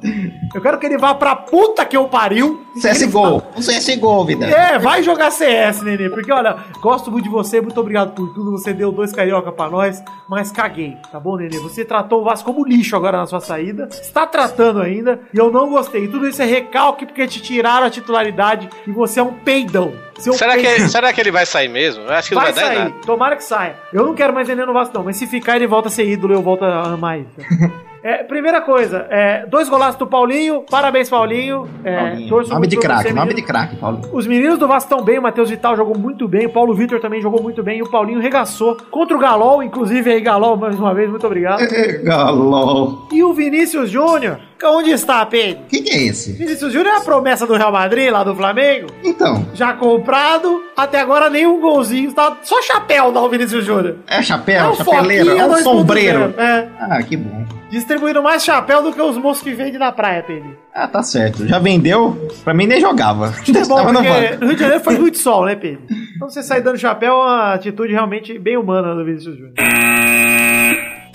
Eu 0.54 0.60
quero 0.62 0.78
que 0.78 0.86
ele 0.86 0.96
vá 0.96 1.14
pra 1.14 1.36
puta 1.36 1.84
que 1.84 1.94
eu 1.94 2.08
pariu. 2.08 2.64
CSGO. 2.80 3.42
Um 3.54 3.60
CSGO, 3.60 4.24
vida. 4.24 4.46
É, 4.46 4.78
vai 4.78 5.02
jogar 5.02 5.30
CS, 5.30 5.82
Nenê, 5.82 6.08
porque 6.08 6.32
olha, 6.32 6.56
gosto 6.80 7.10
muito 7.10 7.24
de 7.24 7.30
você, 7.30 7.60
muito 7.60 7.78
obrigado 7.78 8.14
por 8.14 8.32
tudo, 8.32 8.52
você 8.52 8.72
deu 8.72 8.90
dois 8.90 9.12
carioca 9.12 9.52
pra 9.52 9.68
nós, 9.68 10.02
mas 10.26 10.50
caguei, 10.50 10.96
tá 11.12 11.20
bom, 11.20 11.36
Nenê? 11.36 11.58
Você 11.58 11.84
tratou 11.84 12.22
o 12.22 12.24
Vasco 12.24 12.50
como 12.50 12.66
lixo 12.66 12.96
agora 12.96 13.18
na 13.18 13.26
sua 13.26 13.40
saída, 13.40 13.88
está 13.90 14.26
tratando 14.26 14.80
ainda, 14.80 15.20
e 15.32 15.36
eu 15.36 15.52
não 15.52 15.68
gostei. 15.68 16.04
E 16.04 16.08
tudo 16.08 16.26
isso 16.26 16.40
é 16.40 16.46
recalque 16.46 17.04
porque 17.04 17.26
te 17.26 17.42
tiraram 17.42 17.86
a 17.86 17.90
titularidade 17.90 18.70
e 18.86 18.90
você 18.92 19.20
é 19.20 19.22
um 19.22 19.34
peidão. 19.34 19.92
Será 20.18 20.56
que, 20.56 20.88
será 20.88 21.12
que 21.12 21.20
ele 21.20 21.30
vai 21.30 21.46
sair 21.46 21.68
mesmo? 21.68 22.04
Eu 22.04 22.12
acho 22.12 22.28
que 22.28 22.34
não 22.34 22.42
Vai 22.42 22.52
vai, 22.52 22.62
dar 22.62 22.68
sair, 22.68 22.78
nada. 22.78 22.94
tomara 23.04 23.36
que 23.36 23.44
saia. 23.44 23.76
Eu 23.92 24.04
não 24.06 24.14
quero 24.14 24.32
mais 24.32 24.48
Nenê 24.48 24.64
no 24.64 24.72
Vasco, 24.72 24.94
não, 24.96 25.04
mas 25.04 25.16
se 25.16 25.26
ficar, 25.26 25.56
ele 25.56 25.66
volta 25.66 25.88
a 25.88 25.90
ser 25.90 26.06
ídolo, 26.08 26.34
eu 26.34 26.42
volto 26.42 26.64
a 26.64 26.82
amar 26.92 27.18
ele. 27.18 27.28
É, 28.02 28.22
primeira 28.22 28.60
coisa, 28.60 29.04
é, 29.10 29.44
dois 29.46 29.68
golaços 29.68 29.96
do 29.96 30.06
Paulinho, 30.06 30.62
parabéns, 30.70 31.10
Paulinho. 31.10 31.68
É, 31.82 31.96
Paulinho. 31.96 32.28
torço 32.28 32.52
Nome 32.54 32.68
de 32.68 32.76
craque, 32.76 33.12
nome 33.12 33.34
de 33.34 33.42
craque, 33.42 33.74
Paulo. 33.74 34.00
Os 34.12 34.28
meninos 34.28 34.60
do 34.60 34.68
Vasco 34.68 34.88
estão 34.92 35.04
bem, 35.04 35.18
o 35.18 35.22
Matheus 35.22 35.50
Vital 35.50 35.76
jogou 35.76 35.98
muito 35.98 36.28
bem, 36.28 36.46
o 36.46 36.50
Paulo 36.50 36.72
Vitor 36.72 37.00
também 37.00 37.20
jogou 37.20 37.42
muito 37.42 37.64
bem, 37.64 37.78
e 37.78 37.82
o 37.82 37.90
Paulinho 37.90 38.20
regaçou 38.20 38.76
contra 38.92 39.16
o 39.16 39.18
Galol, 39.18 39.60
inclusive 39.60 40.08
aí, 40.08 40.20
Galol, 40.20 40.56
mais 40.56 40.78
uma 40.78 40.94
vez, 40.94 41.10
muito 41.10 41.26
obrigado. 41.26 41.58
Galol. 42.04 43.08
E 43.12 43.24
o 43.24 43.34
Vinícius 43.34 43.90
Júnior, 43.90 44.38
onde 44.64 44.90
está, 44.90 45.24
Pedro? 45.26 45.62
Quem 45.68 45.82
que 45.82 45.90
é 45.90 46.02
esse? 46.04 46.32
Vinícius 46.32 46.72
Júnior 46.72 46.94
é 46.94 46.96
a 46.98 47.00
promessa 47.00 47.46
do 47.46 47.54
Real 47.54 47.72
Madrid, 47.72 48.10
lá 48.10 48.24
do 48.24 48.34
Flamengo, 48.34 48.86
Então, 49.04 49.46
já 49.54 49.72
comprado, 49.72 50.62
até 50.76 51.00
agora 51.00 51.28
nenhum 51.30 51.60
golzinho, 51.60 52.12
tá 52.12 52.36
só 52.42 52.60
chapéu 52.62 53.12
dá 53.12 53.20
o 53.20 53.28
Vinícius 53.28 53.64
Júnior. 53.64 53.96
é 54.06 54.22
chapéu, 54.22 54.64
É 54.64 54.68
um 54.68 54.74
chapeleiro, 54.74 55.26
Foquinha 55.26 55.42
é 55.42 55.46
um 55.46 55.50
2.0, 55.52 55.62
sombreiro. 55.62 56.34
É, 56.38 56.68
Ah, 56.80 57.02
que 57.02 57.16
bom. 57.16 57.44
distribuindo 57.70 58.22
mais 58.22 58.44
chapéu 58.44 58.82
do 58.82 58.92
que 58.92 59.00
os 59.02 59.16
moços 59.18 59.42
que 59.42 59.52
vendem 59.52 59.78
na 59.78 59.92
praia, 59.92 60.22
Pedro. 60.22 60.56
Ah, 60.74 60.86
tá 60.86 61.02
certo. 61.02 61.46
Já 61.46 61.58
vendeu? 61.58 62.16
Pra 62.44 62.52
mim 62.54 62.66
nem 62.66 62.80
jogava. 62.80 63.34
É 63.48 63.64
bom, 63.64 63.82
porque 63.92 64.36
no 64.40 64.46
Rio 64.46 64.54
de 64.54 64.60
Janeiro 64.60 64.84
faz 64.84 64.98
muito 64.98 65.18
sol, 65.18 65.44
né, 65.46 65.54
Pedro? 65.56 65.80
Então 66.16 66.30
você 66.30 66.42
sair 66.42 66.62
dando 66.62 66.78
chapéu 66.78 67.12
é 67.12 67.14
uma 67.16 67.52
atitude 67.54 67.92
realmente 67.92 68.38
bem 68.38 68.56
humana 68.56 68.94
do 68.94 69.04
Vinícius 69.04 69.36
Júnior. 69.36 69.52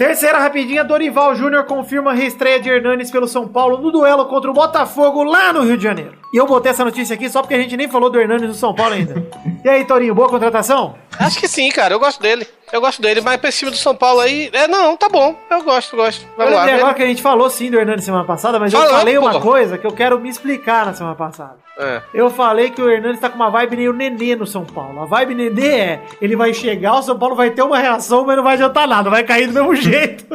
Terceira 0.02 0.40
rapidinha, 0.40 0.84
Dorival 0.84 1.36
Júnior 1.36 1.64
confirma 1.66 2.10
a 2.10 2.14
reestreia 2.16 2.60
de 2.60 2.68
Hernanes 2.68 3.12
pelo 3.12 3.28
São 3.28 3.48
Paulo 3.48 3.78
no 3.78 3.92
duelo 3.92 4.26
contra 4.26 4.50
o 4.50 4.54
Botafogo 4.54 5.24
lá 5.24 5.54
no 5.54 5.62
Rio 5.62 5.78
de 5.78 5.84
Janeiro. 5.84 6.14
E 6.34 6.38
eu 6.38 6.48
botei 6.48 6.72
essa 6.72 6.84
notícia 6.84 7.14
aqui 7.14 7.30
só 7.30 7.42
porque 7.44 7.54
a 7.54 7.60
gente 7.60 7.78
nem 7.78 7.88
falou 7.88 8.10
do 8.10 8.20
Hernanes 8.20 8.48
no 8.48 8.56
São 8.56 8.74
Paulo 8.74 8.96
ainda. 8.96 9.24
E 9.64 9.70
aí, 9.70 9.86
Torinho, 9.86 10.16
boa 10.16 10.28
contratação? 10.28 10.96
Acho 11.20 11.40
que 11.40 11.48
sim, 11.48 11.70
cara. 11.70 11.94
Eu 11.94 12.00
gosto 12.00 12.20
dele. 12.20 12.48
Eu 12.74 12.82
gosto 12.82 13.00
dele, 13.00 13.22
mas 13.22 13.38
pra 13.40 13.50
esse 13.50 13.60
time 13.60 13.70
do 13.70 13.78
São 13.78 13.94
Paulo 13.96 14.20
aí. 14.20 14.50
É, 14.52 14.68
não, 14.68 14.98
tá 14.98 15.08
bom. 15.08 15.36
Eu 15.52 15.62
gosto, 15.62 15.96
gosto. 15.96 16.24
Eu 16.24 16.30
Vamos 16.36 16.54
lá. 16.54 16.60
lembrei 16.62 16.76
agora 16.80 16.90
Ele- 16.90 16.96
que 16.98 17.04
a 17.04 17.06
gente 17.06 17.22
falou 17.22 17.48
sim 17.48 17.70
do 17.70 17.78
Hernanes 17.78 18.04
semana 18.04 18.24
passada, 18.26 18.60
mas 18.60 18.74
eu 18.74 18.80
falei 18.90 19.20
uma 19.20 19.34
pô. 19.34 19.42
coisa 19.42 19.78
que 19.78 19.86
eu 19.86 19.92
quero 19.92 20.20
me 20.20 20.30
explicar 20.30 20.88
na 20.88 20.96
semana 20.96 21.14
passada. 21.16 21.58
É. 21.82 22.02
Eu 22.13 22.30
falei 22.30 22.70
que 22.70 22.82
o 22.82 22.89
Hernandes 22.89 23.20
tá 23.20 23.30
com 23.30 23.36
uma 23.36 23.50
vibe 23.50 23.76
meio 23.78 23.91
nenê 23.94 24.36
no 24.36 24.46
São 24.46 24.63
Paulo. 24.63 25.02
A 25.02 25.06
vibe 25.06 25.34
nenê 25.34 25.67
é, 25.67 26.02
ele 26.22 26.36
vai 26.36 26.54
chegar, 26.54 26.94
o 27.00 27.02
São 27.02 27.17
Paulo 27.17 27.36
vai 27.36 27.50
ter 27.50 27.63
uma 27.63 27.80
reação, 27.80 28.24
mas 28.26 28.38
não 28.38 28.44
vai 28.44 28.54
adiantar 28.54 28.88
nada, 28.88 29.10
vai 29.10 29.24
cair 29.24 29.48
do 29.48 29.54
mesmo 29.54 29.76
jeito. 29.76 30.26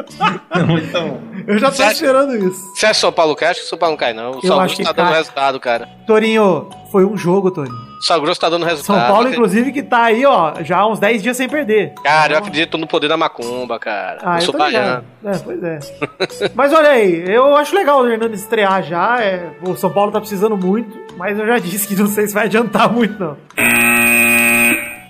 Então, 0.83 1.21
Eu 1.47 1.57
já 1.57 1.69
tô 1.69 1.75
Você 1.77 1.83
acha- 1.83 1.93
esperando 1.93 2.35
isso. 2.35 2.59
Se 2.75 2.85
é 2.85 2.93
São 2.93 3.11
Paulo 3.11 3.33
cai, 3.35 3.49
acho 3.51 3.61
que 3.61 3.65
o 3.65 3.69
São 3.69 3.79
Paulo 3.79 3.93
não 3.93 3.97
cai, 3.97 4.11
não. 4.13 4.31
O 4.31 4.41
Grosso 4.41 4.75
que 4.75 4.83
tá 4.83 4.91
dando 4.91 5.13
resultado, 5.13 5.59
cara. 5.61 5.87
Torinho, 6.05 6.69
foi 6.91 7.05
um 7.05 7.15
jogo, 7.15 7.49
Torinho. 7.49 7.86
Sal 8.01 8.21
Grosso 8.21 8.39
tá 8.39 8.49
dando 8.49 8.61
São 8.61 8.69
resultado. 8.69 9.07
Paulo, 9.07 9.21
Acre- 9.23 9.33
inclusive, 9.33 9.71
que 9.71 9.83
tá 9.83 10.03
aí, 10.03 10.25
ó, 10.25 10.53
já 10.63 10.77
há 10.79 10.87
uns 10.87 10.99
10 10.99 11.23
dias 11.23 11.35
sem 11.37 11.47
perder. 11.49 11.93
Cara, 12.03 12.33
eu 12.33 12.37
acredito 12.37 12.77
no 12.77 12.87
poder 12.87 13.07
da 13.07 13.17
macumba, 13.17 13.79
cara. 13.79 14.19
Ah, 14.23 14.33
eu 14.35 14.39
eu 14.39 14.41
sou 14.41 14.57
baiano. 14.57 15.03
É, 15.25 15.37
pois 15.39 15.63
é. 15.63 15.79
mas 16.55 16.71
olha 16.73 16.89
aí, 16.89 17.23
eu 17.27 17.55
acho 17.57 17.75
legal 17.75 18.01
o 18.01 18.07
Hernandes 18.09 18.41
estrear 18.41 18.83
já. 18.83 19.21
é, 19.21 19.49
o 19.63 19.75
São 19.75 19.89
Paulo 19.91 20.11
tá 20.11 20.19
precisando 20.19 20.55
muito, 20.57 20.95
mas 21.17 21.37
eu 21.39 21.45
já 21.47 21.57
disse 21.59 21.87
que 21.87 21.95
não 21.95 22.07
sei 22.07 22.27
se 22.27 22.33
vai 22.33 22.45
adiantar 22.45 22.91
muito, 22.91 23.19
não. 23.19 23.37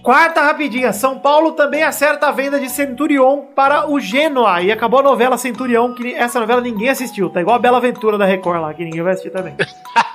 Quarta 0.08 0.42
rapidinha, 0.42 0.94
São 0.94 1.20
Paulo 1.20 1.52
também 1.52 1.84
acerta 1.84 2.28
a 2.28 2.32
venda 2.32 2.58
de 2.58 2.70
Centurion 2.70 3.42
para 3.54 3.92
o 3.92 4.00
Genoa. 4.00 4.62
E 4.62 4.72
acabou 4.72 5.02
a 5.02 5.04
novela 5.04 5.38
Centurion, 5.38 5.94
que 5.94 6.14
essa 6.14 6.40
novela 6.40 6.62
ninguém 6.62 6.88
assistiu. 6.88 7.30
Tá 7.30 7.42
igual 7.42 7.58
a 7.58 7.60
Bela 7.60 7.76
Aventura 7.76 8.18
da 8.18 8.24
Record 8.24 8.62
lá, 8.62 8.74
que 8.74 8.86
ninguém 8.86 9.02
vai 9.02 9.12
assistir 9.12 9.32
também. 9.32 9.54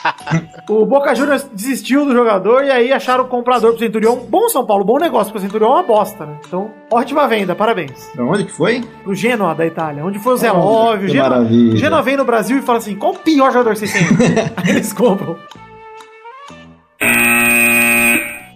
o 0.66 0.86
Boca 0.86 1.14
Juniors 1.14 1.46
desistiu 1.52 2.06
do 2.06 2.14
jogador 2.14 2.64
e 2.64 2.70
aí 2.70 2.90
acharam 2.90 3.24
o 3.24 3.28
comprador 3.28 3.72
pro 3.72 3.80
Centurion. 3.80 4.16
Bom 4.16 4.48
São 4.48 4.64
Paulo, 4.64 4.82
bom 4.82 4.96
negócio, 4.96 5.30
porque 5.30 5.44
o 5.46 5.46
Centurion 5.46 5.68
é 5.68 5.74
uma 5.74 5.82
bosta, 5.82 6.24
né? 6.24 6.38
Então, 6.46 6.70
ótima 6.90 7.28
venda, 7.28 7.54
parabéns. 7.54 8.06
Pra 8.14 8.24
onde 8.24 8.44
que 8.46 8.52
foi? 8.52 8.80
Pro 9.02 9.14
Genoa 9.14 9.54
da 9.54 9.66
Itália, 9.66 10.02
onde 10.02 10.18
foi 10.18 10.32
o 10.32 10.36
Zé 10.38 10.50
Oh, 10.50 10.56
Love. 10.56 11.04
O 11.04 11.08
Genoa, 11.10 11.44
Genoa 11.76 12.00
vem 12.00 12.16
no 12.16 12.24
Brasil 12.24 12.56
e 12.56 12.62
fala 12.62 12.78
assim: 12.78 12.96
qual 12.96 13.12
o 13.12 13.18
pior 13.18 13.52
jogador 13.52 13.74
que 13.74 13.80
vocês 13.80 13.92
têm? 13.92 14.06
aí 14.56 14.70
eles 14.70 14.90
compram. 14.90 15.36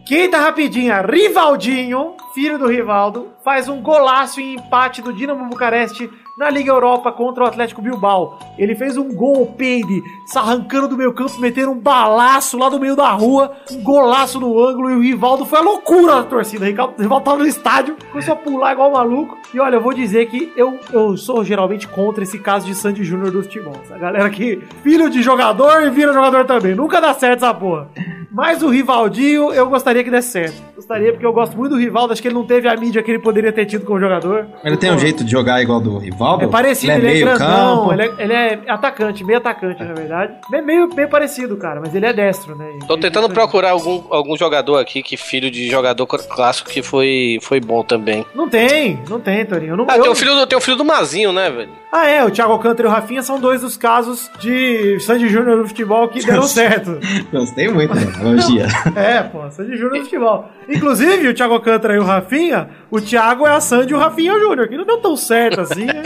Quinta 0.06 0.38
rapidinha, 0.38 1.02
Rivaldinho, 1.02 2.14
filho 2.32 2.56
do 2.56 2.68
Rivaldo, 2.68 3.32
faz 3.42 3.68
um 3.68 3.82
golaço 3.82 4.40
em 4.40 4.54
empate 4.54 5.02
do 5.02 5.12
Dinamo 5.12 5.48
Bucareste 5.48 6.08
na 6.36 6.50
Liga 6.50 6.70
Europa 6.70 7.10
contra 7.10 7.44
o 7.44 7.46
Atlético 7.46 7.80
Bilbao. 7.80 8.38
Ele 8.58 8.74
fez 8.74 8.96
um 8.96 9.12
gol, 9.14 9.46
peide, 9.56 10.02
se 10.26 10.38
arrancando 10.38 10.88
do 10.88 10.96
meio 10.96 11.12
campo, 11.12 11.40
metendo 11.40 11.70
um 11.70 11.78
balaço 11.78 12.58
lá 12.58 12.68
do 12.68 12.78
meio 12.78 12.94
da 12.94 13.10
rua, 13.10 13.52
um 13.70 13.82
golaço 13.82 14.38
no 14.38 14.62
ângulo, 14.62 14.90
e 14.90 14.96
o 14.96 15.00
Rivaldo 15.00 15.46
foi 15.46 15.58
a 15.58 15.62
loucura 15.62 16.16
da 16.16 16.22
torcida. 16.24 16.66
O 16.66 17.00
Rivaldo 17.00 17.24
tava 17.24 17.38
no 17.38 17.46
estádio, 17.46 17.96
começou 18.10 18.34
a 18.34 18.36
pular 18.36 18.72
igual 18.72 18.92
maluco. 18.92 19.38
E 19.54 19.58
olha, 19.58 19.76
eu 19.76 19.80
vou 19.80 19.94
dizer 19.94 20.26
que 20.26 20.52
eu, 20.56 20.78
eu 20.92 21.16
sou 21.16 21.42
geralmente 21.42 21.88
contra 21.88 22.22
esse 22.22 22.38
caso 22.38 22.66
de 22.66 22.74
Sandy 22.74 23.02
Júnior 23.02 23.30
dos 23.30 23.46
futebol. 23.46 23.80
A 23.90 23.96
galera 23.96 24.28
que 24.28 24.60
filho 24.82 25.08
de 25.08 25.22
jogador 25.22 25.82
e 25.82 25.90
vira 25.90 26.12
jogador 26.12 26.44
também. 26.44 26.74
Nunca 26.74 27.00
dá 27.00 27.14
certo 27.14 27.44
essa 27.44 27.54
porra. 27.54 27.88
Mas 28.30 28.62
o 28.62 28.68
Rivaldinho, 28.68 29.50
eu 29.52 29.66
gostaria 29.66 30.04
que 30.04 30.10
desse 30.10 30.32
certo. 30.32 30.62
Gostaria, 30.74 31.10
porque 31.10 31.24
eu 31.24 31.32
gosto 31.32 31.56
muito 31.56 31.72
do 31.72 31.78
Rivaldo. 31.78 32.12
Acho 32.12 32.20
que 32.20 32.28
ele 32.28 32.34
não 32.34 32.44
teve 32.44 32.68
a 32.68 32.76
mídia 32.76 33.02
que 33.02 33.10
ele 33.10 33.18
poderia 33.18 33.50
ter 33.50 33.64
tido 33.64 33.86
como 33.86 33.98
jogador. 33.98 34.46
Ele 34.62 34.76
tem 34.76 34.92
um 34.92 34.98
jeito 34.98 35.24
de 35.24 35.30
jogar 35.30 35.62
igual 35.62 35.80
do 35.80 35.96
Rivaldo? 35.96 36.25
É 36.40 36.46
parecido, 36.46 36.92
ele 36.92 37.06
é 37.06 37.10
ele 37.10 37.18
é, 37.20 37.24
grandão, 37.24 37.78
campo. 37.78 37.92
ele 37.92 38.02
é, 38.02 38.14
ele 38.18 38.32
é 38.32 38.60
atacante, 38.68 39.24
meio 39.24 39.38
atacante, 39.38 39.82
na 39.82 39.94
verdade. 39.94 40.34
Bem, 40.50 40.62
meio, 40.62 40.88
meio 40.94 41.08
parecido, 41.08 41.56
cara, 41.56 41.80
mas 41.80 41.94
ele 41.94 42.06
é 42.06 42.12
destro, 42.12 42.54
né? 42.56 42.66
Tô 42.86 42.94
Ele- 42.94 43.02
tentando 43.02 43.26
ele- 43.26 43.34
procurar 43.34 43.70
algum, 43.70 44.02
algum 44.10 44.36
jogador 44.36 44.78
aqui 44.78 45.02
que 45.02 45.16
filho 45.16 45.50
de 45.50 45.68
jogador 45.70 46.06
clássico 46.06 46.68
que 46.70 46.82
foi, 46.82 47.38
foi 47.42 47.60
bom 47.60 47.82
também. 47.82 48.24
Não 48.34 48.48
tem, 48.48 49.00
não 49.08 49.20
tem, 49.20 49.44
Torinho. 49.46 49.72
Eu 49.72 49.76
não, 49.76 49.86
Ah, 49.88 49.96
eu- 49.96 50.02
tem 50.02 50.12
o 50.12 50.14
filho 50.14 50.34
do, 50.34 50.46
tem 50.46 50.58
o 50.58 50.60
filho 50.60 50.76
do 50.76 50.84
Mazinho, 50.84 51.32
né, 51.32 51.50
velho? 51.50 51.70
Ah, 51.98 52.06
é, 52.06 52.22
o 52.24 52.30
Thiago 52.30 52.52
Alcântara 52.52 52.86
e 52.88 52.90
o 52.90 52.92
Rafinha 52.94 53.22
são 53.22 53.40
dois 53.40 53.62
dos 53.62 53.76
casos 53.76 54.30
de 54.38 54.98
Sandy 55.00 55.28
Júnior 55.28 55.56
no 55.56 55.66
futebol 55.68 56.06
que 56.08 56.20
deram 56.26 56.42
certo. 56.42 56.98
Gostei 57.32 57.68
muito 57.68 57.94
da 57.94 58.00
analogia. 58.20 58.66
É, 58.94 59.22
pô, 59.22 59.50
Sandy 59.50 59.76
Júnior 59.76 59.98
no 59.98 60.04
futebol. 60.04 60.48
Inclusive, 60.68 61.28
o 61.28 61.34
Thiago 61.34 61.54
Alcântara 61.54 61.94
e 61.94 61.98
o 61.98 62.04
Rafinha, 62.04 62.68
o 62.90 63.00
Thiago 63.00 63.46
é 63.46 63.50
a 63.50 63.60
Sandy 63.60 63.92
e 63.92 63.96
o 63.96 63.98
Rafinha 63.98 64.32
é 64.32 64.34
o 64.34 64.40
Júnior, 64.40 64.68
que 64.68 64.76
não 64.76 64.84
deu 64.84 64.98
tão 64.98 65.16
certo 65.16 65.62
assim, 65.62 65.86
né? 65.86 66.02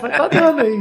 Mas 0.00 0.16
tá 0.16 0.28
dando 0.28 0.60
aí. 0.60 0.78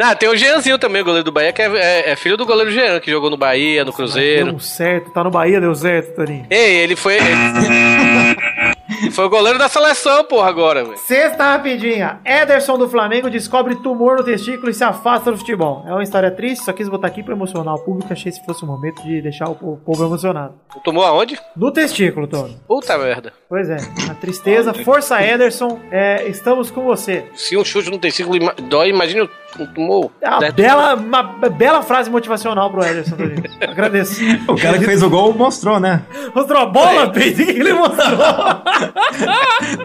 Ah, 0.00 0.14
tem 0.14 0.28
o 0.28 0.36
Jeanzinho 0.36 0.78
também, 0.78 1.02
o 1.02 1.04
goleiro 1.04 1.24
do 1.24 1.32
Bahia, 1.32 1.52
que 1.52 1.62
é, 1.62 1.66
é- 1.76 2.10
é 2.12 2.16
filho 2.16 2.36
do 2.36 2.46
goleiro 2.46 2.70
Jean, 2.70 2.98
que 3.00 3.10
jogou 3.10 3.30
no 3.30 3.36
Bahia, 3.36 3.84
no 3.84 3.92
Cruzeiro. 3.92 4.50
Deu 4.50 4.58
certo, 4.60 5.10
tá 5.12 5.22
no 5.22 5.30
Bahia, 5.30 5.60
deu 5.60 5.74
certo, 5.74 6.14
Torinho. 6.16 6.46
Ei, 6.50 6.76
ele 6.78 6.96
foi. 6.96 7.14
Ele... 7.16 8.71
foi 9.10 9.24
o 9.24 9.28
goleiro 9.30 9.58
da 9.58 9.68
seleção, 9.68 10.24
porra, 10.24 10.48
agora, 10.48 10.84
velho. 10.84 10.96
Sexta 10.98 11.44
rapidinha. 11.52 12.20
Ederson 12.24 12.78
do 12.78 12.88
Flamengo 12.88 13.28
descobre 13.30 13.76
tumor 13.76 14.18
no 14.18 14.24
testículo 14.24 14.70
e 14.70 14.74
se 14.74 14.84
afasta 14.84 15.30
do 15.30 15.36
futebol. 15.38 15.84
É 15.86 15.92
uma 15.92 16.02
história 16.02 16.30
triste, 16.30 16.64
só 16.64 16.72
quis 16.72 16.88
botar 16.88 17.08
aqui 17.08 17.22
pra 17.22 17.34
emocionar 17.34 17.74
o 17.74 17.78
público. 17.80 18.12
Achei 18.12 18.30
se 18.30 18.44
fosse 18.44 18.62
o 18.64 18.66
momento 18.66 19.02
de 19.02 19.20
deixar 19.20 19.48
o 19.48 19.54
po- 19.54 19.72
o 19.72 19.76
povo 19.78 20.04
emocionado. 20.04 20.54
Tomou 20.84 21.04
aonde? 21.04 21.38
No 21.56 21.70
testículo, 21.72 22.26
Tony. 22.26 22.56
Puta 22.66 22.96
merda. 22.98 23.32
Pois 23.48 23.68
é, 23.68 23.76
a 24.10 24.14
tristeza. 24.14 24.72
Força, 24.74 25.22
Ederson. 25.22 25.80
É, 25.90 26.26
estamos 26.28 26.70
com 26.70 26.82
você. 26.84 27.26
Se 27.34 27.56
um 27.56 27.64
chute 27.64 27.90
no 27.90 28.36
ima- 28.36 28.54
dói, 28.68 28.88
imagina 28.88 29.24
um 29.24 29.28
tumor. 29.52 30.10
É 30.20 30.28
uma, 30.30 30.50
bela, 30.50 30.94
uma 30.94 31.22
bela 31.22 31.82
frase 31.82 32.10
motivacional 32.10 32.70
pro 32.70 32.84
Ederson. 32.84 33.16
Agradeço. 33.60 34.20
O 34.48 34.56
cara 34.56 34.78
que 34.78 34.84
fez 34.84 35.02
o 35.02 35.08
gol 35.10 35.32
mostrou, 35.34 35.78
né? 35.80 36.02
Mostrou 36.34 36.62
a 36.62 36.66
bola, 36.66 37.10
Pedro? 37.10 37.42
O 37.42 37.46
que 37.46 37.52
ele 37.52 37.72
mostrou? 37.72 38.06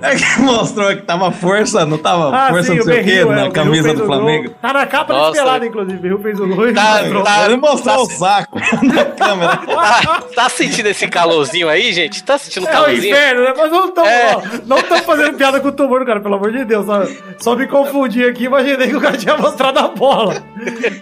É 0.01 0.15
que 0.15 0.41
mostrou 0.41 0.87
que 0.95 1.01
tava 1.03 1.31
força, 1.31 1.85
não 1.85 1.97
tava 1.97 2.35
Ah, 2.35 2.49
força 2.49 2.71
sim, 2.71 2.75
não 2.75 2.81
o 2.81 2.85
sei 2.85 3.01
o 3.01 3.03
quê, 3.03 3.11
é, 3.11 3.25
na 3.25 3.25
o 3.25 3.33
Berril 3.35 3.51
camisa 3.51 3.93
do 3.93 4.03
o. 4.03 4.05
Flamengo. 4.05 4.49
Tá 4.61 4.73
na 4.73 4.85
capa 4.85 5.13
Nossa, 5.13 5.31
despelada, 5.31 5.57
ele- 5.59 5.67
inclusive. 5.67 5.97
O 5.97 6.01
Berril 6.01 6.19
fez 6.19 6.39
o 6.39 6.47
gol 6.47 6.69
e 6.69 6.73
Tá- 6.73 6.99
mostrou. 7.01 7.23
tá- 7.23 7.45
Ele 7.45 7.57
mostrou 7.57 7.95
tá- 7.95 8.01
o 8.01 8.05
saco 8.09 8.59
na 8.83 9.05
câmera. 9.05 9.57
Tá, 9.57 10.23
tá 10.35 10.49
sentindo 10.49 10.87
esse 10.89 11.07
calorzinho 11.07 11.69
aí, 11.69 11.91
gente? 11.93 12.23
Tá 12.23 12.37
sentindo 12.37 12.65
É 12.67 12.69
o 12.69 12.73
calorzinho? 12.73 13.13
inferno, 13.13 13.43
né? 13.43 13.53
Mas 13.57 13.71
não 13.71 13.85
estamos 13.89 14.09
É. 14.09 14.37
não 14.65 14.81
tamo 14.81 15.03
fazendo 15.03 15.33
piada 15.37 15.59
com 15.59 15.67
o 15.67 15.71
tumor, 15.71 16.05
cara, 16.05 16.19
pelo 16.19 16.35
amor 16.35 16.51
de 16.51 16.65
Deus. 16.65 16.85
Só, 16.85 17.03
só 17.39 17.55
me 17.55 17.67
confundi 17.67 18.23
aqui, 18.25 18.45
imaginei 18.45 18.87
que 18.87 18.95
o 18.95 19.01
cara 19.01 19.17
tinha 19.17 19.35
mostrado 19.37 19.56
a 19.63 19.87
bola. 19.89 20.35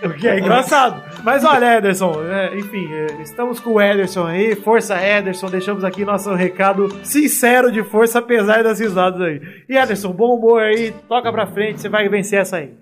O 0.04 0.13
que 0.13 0.28
é 0.28 0.39
engraçado. 0.39 1.04
Mas 1.24 1.44
olha, 1.44 1.78
Ederson, 1.78 2.24
é, 2.26 2.58
enfim, 2.58 2.88
é, 2.91 3.22
estamos 3.22 3.60
com 3.60 3.72
o 3.72 3.82
Ederson 3.82 4.26
aí. 4.26 4.56
Força, 4.56 4.96
Ederson. 5.02 5.48
Deixamos 5.50 5.84
aqui 5.84 6.06
nosso 6.06 6.34
recado 6.34 6.89
sincero 7.04 7.72
de 7.72 7.84
força, 7.84 8.20
apesar 8.20 8.63
das 8.63 8.80
risadas 8.80 9.22
aí. 9.22 9.41
E 9.68 9.78
Ederson, 9.78 10.12
bom 10.12 10.36
humor 10.36 10.62
aí, 10.62 10.94
toca 11.08 11.32
pra 11.32 11.48
frente, 11.48 11.82
você 11.82 11.89
vai 11.89 12.08
vencer 12.10 12.39
essa 12.39 12.58
aí. 12.58 12.74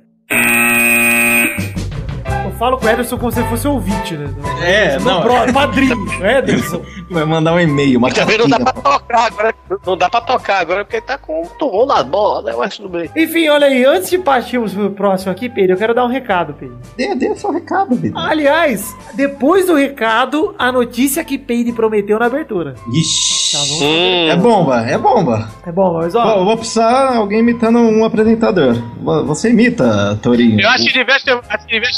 Eu 2.54 2.60
falo 2.60 2.78
com 2.78 2.86
o 2.86 2.90
Ederson 2.90 3.18
como 3.18 3.32
se 3.32 3.40
ele 3.40 3.48
fosse 3.50 3.68
ouvinte, 3.68 4.14
né? 4.16 4.30
É, 4.64 5.00
não. 5.00 5.22
Pro, 5.24 5.52
padrinho, 5.52 5.98
Ederson. 6.24 6.82
Vai 7.10 7.26
mandar 7.26 7.54
um 7.54 7.60
e-mail, 7.60 7.98
uma 7.98 8.12
Também 8.12 8.38
não 8.38 8.48
dá 8.48 8.60
pra 8.60 8.74
tocar 8.74 9.26
agora. 9.26 9.56
Não 9.86 9.98
dá 9.98 10.10
pra 10.10 10.22
tocar 10.22 10.60
agora 10.60 10.86
porque 10.86 10.98
ele 10.98 11.06
tá 11.06 11.18
com 11.18 11.42
um 11.42 11.46
tumor 11.58 11.88
nas 11.88 12.04
bolas, 12.04 12.46
né? 12.46 12.54
Mas 12.58 12.78
tudo 12.78 12.90
bem. 12.90 13.10
Enfim, 13.16 13.50
olha 13.50 13.68
aí, 13.68 13.84
antes 13.84 14.10
de 14.10 14.18
partirmos 14.20 14.74
pro 14.74 14.92
próximo 14.92 15.32
aqui, 15.32 15.50
Pedro, 15.50 15.74
eu 15.74 15.78
quero 15.78 15.94
dar 15.96 16.06
um 16.06 16.10
recado, 16.10 16.54
Pedro. 16.54 16.78
Dê, 16.96 17.16
dê 17.16 17.36
seu 17.36 17.52
recado, 17.52 17.96
Vitor. 17.96 18.22
Aliás, 18.24 18.96
depois 19.16 19.66
do 19.66 19.76
recado, 19.76 20.54
a 20.58 20.72
notícia 20.72 21.24
que 21.24 21.38
Peide 21.38 21.72
prometeu 21.72 22.20
na 22.20 22.28
abertura. 22.28 22.76
Ixi. 22.94 23.44
Tá 23.54 23.60
bom? 23.60 23.84
Hum, 23.86 24.30
É 24.30 24.36
bomba, 24.36 24.82
é 24.82 24.98
bomba. 24.98 25.50
É 25.66 25.72
bom, 25.72 25.94
mas 25.94 26.16
Ó, 26.16 26.38
eu 26.38 26.46
vou 26.46 26.58
precisar 26.58 27.12
de 27.12 27.18
alguém 27.18 27.40
imitando 27.40 27.78
um 27.78 28.04
apresentador. 28.04 28.74
Vo- 29.00 29.26
Você 29.26 29.50
imita, 29.52 30.18
Torinho. 30.24 30.60
Eu 30.60 30.70
acho 30.70 30.86
que 30.86 30.94
devia 30.94 31.14
acho 31.16 31.26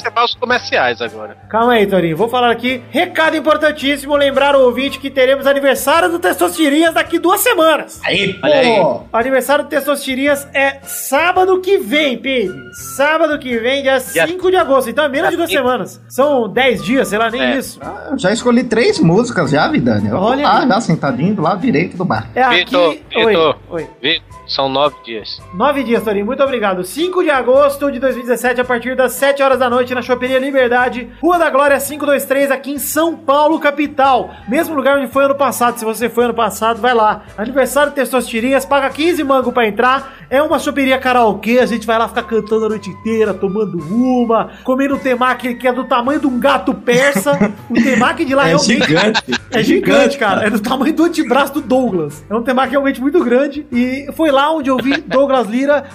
ter 0.03 0.11
mais 0.13 0.31
os 0.31 0.35
comerciais 0.45 1.01
agora. 1.01 1.35
Calma 1.49 1.73
aí, 1.73 1.87
Torinho. 1.87 2.15
Vou 2.15 2.29
falar 2.29 2.51
aqui. 2.51 2.81
Recado 2.91 3.35
importantíssimo: 3.35 4.15
lembrar 4.15 4.55
o 4.55 4.61
ouvinte 4.63 4.99
que 4.99 5.09
teremos 5.09 5.47
aniversário 5.47 6.09
do 6.09 6.19
Testosterinhas 6.19 6.93
daqui 6.93 7.17
duas 7.19 7.41
semanas. 7.41 7.99
Aí. 8.05 8.39
Olha 8.43 8.59
aí. 8.59 8.79
O 8.79 9.05
aniversário 9.11 9.63
do 9.65 9.69
Testosterinhas 9.69 10.47
é 10.53 10.79
sábado 10.83 11.59
que 11.59 11.77
vem, 11.77 12.17
Peide. 12.17 12.53
Sábado 12.95 13.37
que 13.39 13.57
vem, 13.57 13.81
dia 13.83 13.99
5 13.99 14.49
de 14.51 14.57
agosto. 14.57 14.89
Então 14.89 15.03
é 15.05 15.09
menos 15.09 15.31
de 15.31 15.37
duas 15.37 15.49
cinco. 15.49 15.61
semanas. 15.63 16.01
São 16.07 16.47
10 16.47 16.83
dias, 16.83 17.07
sei 17.07 17.17
lá, 17.17 17.29
nem 17.29 17.41
É. 17.41 17.57
isso. 17.57 17.79
Ah, 17.81 18.09
eu 18.11 18.19
já 18.19 18.31
escolhi 18.31 18.63
três 18.63 18.99
músicas 18.99 19.49
já, 19.51 19.67
Vidani. 19.67 20.09
Eu 20.09 20.17
Olha 20.17 20.43
lá, 20.47 20.67
já 20.67 20.81
sentadinho 20.81 21.33
do 21.35 21.41
lado 21.41 21.61
direito 21.61 21.97
do 21.97 22.05
bar. 22.05 22.29
É 22.35 22.41
aqui. 22.43 22.57
Vitor, 22.65 22.95
Vitor. 23.09 23.57
Oi. 23.69 23.87
Oi. 24.03 24.21
São 24.55 24.69
nove 24.69 24.95
dias. 25.03 25.41
Nove 25.53 25.83
dias, 25.83 26.01
Torinho. 26.01 26.25
Muito 26.25 26.41
obrigado. 26.41 26.81
5 26.81 27.21
de 27.21 27.29
agosto 27.29 27.91
de 27.91 27.99
2017, 27.99 28.61
a 28.61 28.63
partir 28.63 28.95
das 28.95 29.11
7 29.11 29.43
horas 29.43 29.59
da 29.59 29.69
noite, 29.69 29.93
na 29.93 30.01
Choperia 30.01 30.39
Liberdade, 30.39 31.09
Rua 31.21 31.37
da 31.37 31.49
Glória 31.49 31.77
523, 31.77 32.51
aqui 32.51 32.71
em 32.71 32.79
São 32.79 33.17
Paulo, 33.17 33.59
capital. 33.59 34.33
Mesmo 34.47 34.73
lugar 34.73 34.97
onde 34.97 35.11
foi 35.11 35.25
ano 35.25 35.35
passado. 35.35 35.77
Se 35.77 35.83
você 35.83 36.07
foi 36.07 36.23
ano 36.23 36.33
passado, 36.33 36.79
vai 36.79 36.93
lá. 36.93 37.23
Aniversário 37.37 37.89
de 37.89 37.97
Testosterinhas, 37.97 38.65
paga 38.65 38.89
15 38.89 39.21
mango 39.25 39.51
pra 39.51 39.67
entrar. 39.67 40.15
É 40.29 40.41
uma 40.41 40.57
choperia 40.57 40.97
karaokê, 40.97 41.59
a 41.59 41.65
gente 41.65 41.85
vai 41.85 41.99
lá 41.99 42.07
ficar 42.07 42.23
cantando 42.23 42.65
a 42.65 42.69
noite 42.69 42.89
inteira, 42.89 43.33
tomando 43.33 43.77
uma, 43.77 44.51
comendo 44.63 44.95
um 44.95 44.99
temaki 44.99 45.55
que 45.55 45.67
é 45.67 45.73
do 45.73 45.83
tamanho 45.83 46.21
de 46.21 46.27
um 46.27 46.39
gato 46.39 46.73
persa. 46.73 47.37
o 47.69 47.73
temaki 47.73 48.23
de 48.23 48.33
lá 48.33 48.43
É 48.43 48.55
realmente... 48.55 48.85
gigante. 48.85 49.23
É 49.59 49.63
gigante, 49.63 50.17
cara. 50.17 50.45
É 50.45 50.49
do 50.49 50.59
tamanho 50.59 50.93
do 50.93 51.03
antebraço 51.03 51.53
do 51.53 51.61
Douglas. 51.61 52.23
É 52.29 52.35
um 52.35 52.43
temaki 52.43 52.71
realmente 52.71 53.01
muito 53.01 53.23
grande. 53.23 53.65
E 53.71 54.07
foi 54.13 54.31
lá 54.31 54.51
onde 54.51 54.69
eu 54.69 54.77
vi 54.77 54.97
Douglas 55.07 55.47
Lira 55.47 55.85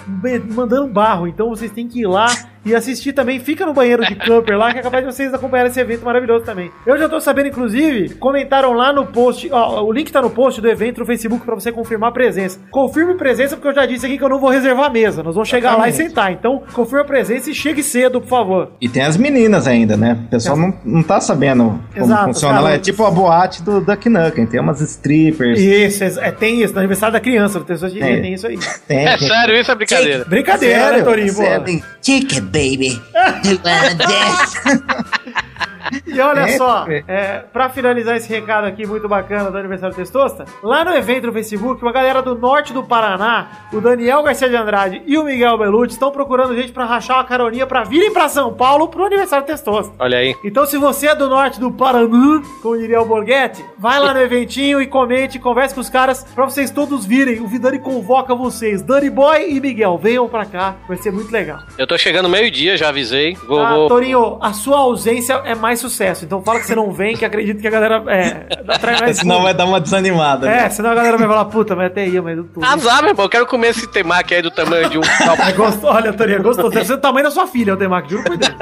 mandando 0.53 0.87
barro. 0.87 1.27
Então 1.27 1.49
vocês 1.49 1.71
têm 1.71 1.87
que 1.87 2.01
ir 2.01 2.07
lá 2.07 2.27
e 2.65 2.75
assistir 2.75 3.13
também. 3.13 3.39
Fica 3.39 3.65
no 3.65 3.73
banheiro 3.73 4.05
de 4.05 4.15
camper 4.15 4.57
lá, 4.57 4.71
que 4.71 4.79
é 4.79 4.81
capaz 4.81 5.05
de 5.05 5.11
vocês 5.13 5.33
acompanharem 5.33 5.71
esse 5.71 5.79
evento 5.79 6.03
maravilhoso 6.05 6.45
também. 6.45 6.71
Eu 6.85 6.97
já 6.97 7.07
tô 7.09 7.19
sabendo, 7.19 7.47
inclusive, 7.49 8.15
comentaram 8.15 8.73
lá 8.73 8.93
no 8.93 9.05
post. 9.05 9.49
Ó, 9.51 9.83
o 9.83 9.91
link 9.91 10.11
tá 10.11 10.21
no 10.21 10.29
post 10.29 10.61
do 10.61 10.69
evento 10.69 10.99
no 10.99 11.05
Facebook 11.05 11.45
pra 11.45 11.55
você 11.55 11.71
confirmar 11.71 12.09
a 12.09 12.13
presença. 12.13 12.59
Confirme 12.69 13.15
presença, 13.15 13.55
porque 13.55 13.67
eu 13.69 13.73
já 13.75 13.85
disse 13.85 14.05
aqui 14.05 14.17
que 14.17 14.23
eu 14.23 14.29
não 14.29 14.39
vou 14.39 14.49
reservar 14.49 14.85
a 14.85 14.89
mesa. 14.89 15.23
Nós 15.23 15.35
vamos 15.35 15.49
chegar 15.49 15.75
lá 15.75 15.87
e 15.87 15.89
Exatamente. 15.89 16.09
sentar. 16.09 16.31
Então, 16.31 16.63
confirme 16.73 17.01
a 17.01 17.05
presença 17.05 17.49
e 17.49 17.53
chegue 17.55 17.81
cedo, 17.83 18.21
por 18.21 18.27
favor. 18.29 18.71
E 18.79 18.87
tem 18.89 19.03
as 19.03 19.17
meninas 19.17 19.67
ainda, 19.67 19.95
né? 19.97 20.17
O 20.25 20.29
pessoal 20.29 20.57
não, 20.57 20.73
não 20.85 21.03
tá 21.03 21.19
sabendo 21.19 21.79
como 21.93 22.05
Exato, 22.05 22.25
funciona 22.25 22.59
lá. 22.59 22.73
É 22.73 22.79
tipo 22.79 23.03
a 23.05 23.11
boate 23.11 23.63
do 23.63 23.81
Duck 23.81 24.07
Nukem. 24.09 24.45
Tem 24.45 24.59
umas 24.59 24.81
strippers. 24.81 25.59
Isso, 25.59 26.03
é, 26.19 26.31
tem 26.31 26.61
isso. 26.61 26.73
No 26.73 26.79
aniversário 26.79 27.13
da 27.13 27.19
criança, 27.19 27.59
Tem. 27.61 28.21
tem 28.21 28.33
isso 28.33 28.47
aí. 28.47 28.57
Tem, 28.87 29.05
É 29.07 29.17
sério, 29.17 29.55
isso 29.59 29.71
é 29.71 29.75
brincadeira. 29.75 30.25
Brincadeira, 30.25 31.03
Torinho? 31.03 31.31
sério, 31.33 31.63
tem- 31.65 31.83
Chicken 32.01 32.45
baby. 32.51 32.99
You 33.43 33.57
wanna 33.63 33.95
dance? 33.95 34.55
E 36.05 36.19
olha 36.19 36.41
É, 36.41 36.47
só, 36.57 36.85
é. 36.87 37.03
é, 37.07 37.39
pra 37.51 37.69
finalizar 37.69 38.15
esse 38.17 38.29
recado 38.29 38.65
aqui 38.65 38.85
muito 38.85 39.07
bacana 39.07 39.49
do 39.51 39.57
aniversário 39.57 39.95
do 39.95 39.97
Testosta, 39.97 40.45
lá 40.63 40.83
no 40.83 40.93
evento 40.95 41.27
no 41.27 41.33
Facebook, 41.33 41.81
uma 41.81 41.91
galera 41.91 42.21
do 42.21 42.35
norte 42.35 42.73
do 42.73 42.83
Paraná, 42.83 43.47
o 43.73 43.79
Daniel 43.81 44.23
Garcia 44.23 44.49
de 44.49 44.55
Andrade 44.55 45.01
e 45.05 45.17
o 45.17 45.23
Miguel 45.23 45.57
Belucci 45.57 45.93
estão 45.93 46.11
procurando 46.11 46.55
gente 46.55 46.71
pra 46.71 46.85
rachar 46.85 47.17
uma 47.17 47.23
caroninha 47.25 47.65
pra 47.65 47.83
virem 47.83 48.11
pra 48.11 48.27
São 48.29 48.53
Paulo 48.53 48.87
pro 48.87 49.05
aniversário 49.05 49.45
do 49.45 49.47
Testosta. 49.47 49.93
Olha 49.99 50.17
aí. 50.17 50.35
Então, 50.43 50.65
se 50.65 50.77
você 50.77 51.07
é 51.07 51.15
do 51.15 51.29
norte 51.29 51.59
do 51.59 51.71
Paraná, 51.71 52.41
como 52.61 52.77
diria 52.77 53.01
o 53.01 53.05
Borghetti, 53.05 53.63
vai 53.77 53.99
lá 53.99 54.13
no 54.13 54.19
eventinho 54.21 54.81
e 54.81 54.87
comente, 54.87 55.39
converse 55.39 55.73
com 55.75 55.81
os 55.81 55.89
caras 55.89 56.23
pra 56.35 56.45
vocês 56.45 56.71
todos 56.71 57.05
virem. 57.05 57.39
O 57.39 57.47
Vidani 57.47 57.79
convoca 57.79 58.33
vocês. 58.35 58.81
Dani 58.81 59.09
Boy 59.09 59.51
e 59.55 59.59
Miguel, 59.59 59.97
venham 59.97 60.27
pra 60.27 60.45
cá. 60.45 60.75
Vai 60.87 60.97
ser 60.97 61.11
muito 61.11 61.31
legal. 61.31 61.59
Eu 61.77 61.85
tô 61.87 61.97
chegando 61.97 62.27
meio-dia, 62.27 62.75
já 62.77 62.89
avisei. 62.89 63.35
Vou, 63.47 63.59
Ah, 63.61 63.73
vou- 63.75 63.87
Torinho, 63.87 64.37
a 64.41 64.51
sua 64.53 64.77
ausência 64.79 65.33
é 65.45 65.53
mais 65.55 65.70
sucesso. 65.79 66.25
Então 66.25 66.41
fala 66.41 66.59
que 66.59 66.65
você 66.67 66.75
não 66.75 66.91
vem, 66.91 67.15
que 67.15 67.25
acredito 67.25 67.59
que 67.61 67.67
a 67.67 67.71
galera 67.71 68.03
é, 68.07 68.45
atrai 68.67 68.99
mais 68.99 69.17
Senão 69.17 69.43
vai 69.43 69.53
dar 69.53 69.65
uma 69.65 69.79
desanimada. 69.79 70.47
né? 70.47 70.65
É, 70.65 70.69
senão 70.69 70.91
a 70.91 70.95
galera 70.95 71.17
vai 71.17 71.27
falar, 71.27 71.45
puta, 71.45 71.75
mas 71.75 71.87
até 71.87 72.07
ia, 72.07 72.21
mas 72.21 72.37
eu 72.37 72.43
tô. 72.45 72.63
Azar, 72.63 73.01
meu 73.01 73.11
irmão. 73.11 73.25
Eu 73.25 73.29
quero 73.29 73.45
comer 73.45 73.69
esse 73.69 73.87
temaki 73.87 74.33
aí 74.33 74.41
do 74.41 74.51
tamanho 74.51 74.89
de 74.89 74.97
um. 74.97 75.01
É 75.47 75.51
gostoso. 75.53 75.87
Olha, 75.87 76.13
Torinho, 76.13 76.39
é 76.39 76.41
gostoso. 76.41 76.69
Deve 76.69 76.85
ser 76.85 76.95
do 76.95 77.01
tamanho 77.01 77.25
da 77.25 77.31
sua 77.31 77.47
filha, 77.47 77.73
o 77.73 77.77
Temaki, 77.77 78.09
juro 78.11 78.23
por 78.23 78.37
Deus. 78.37 78.53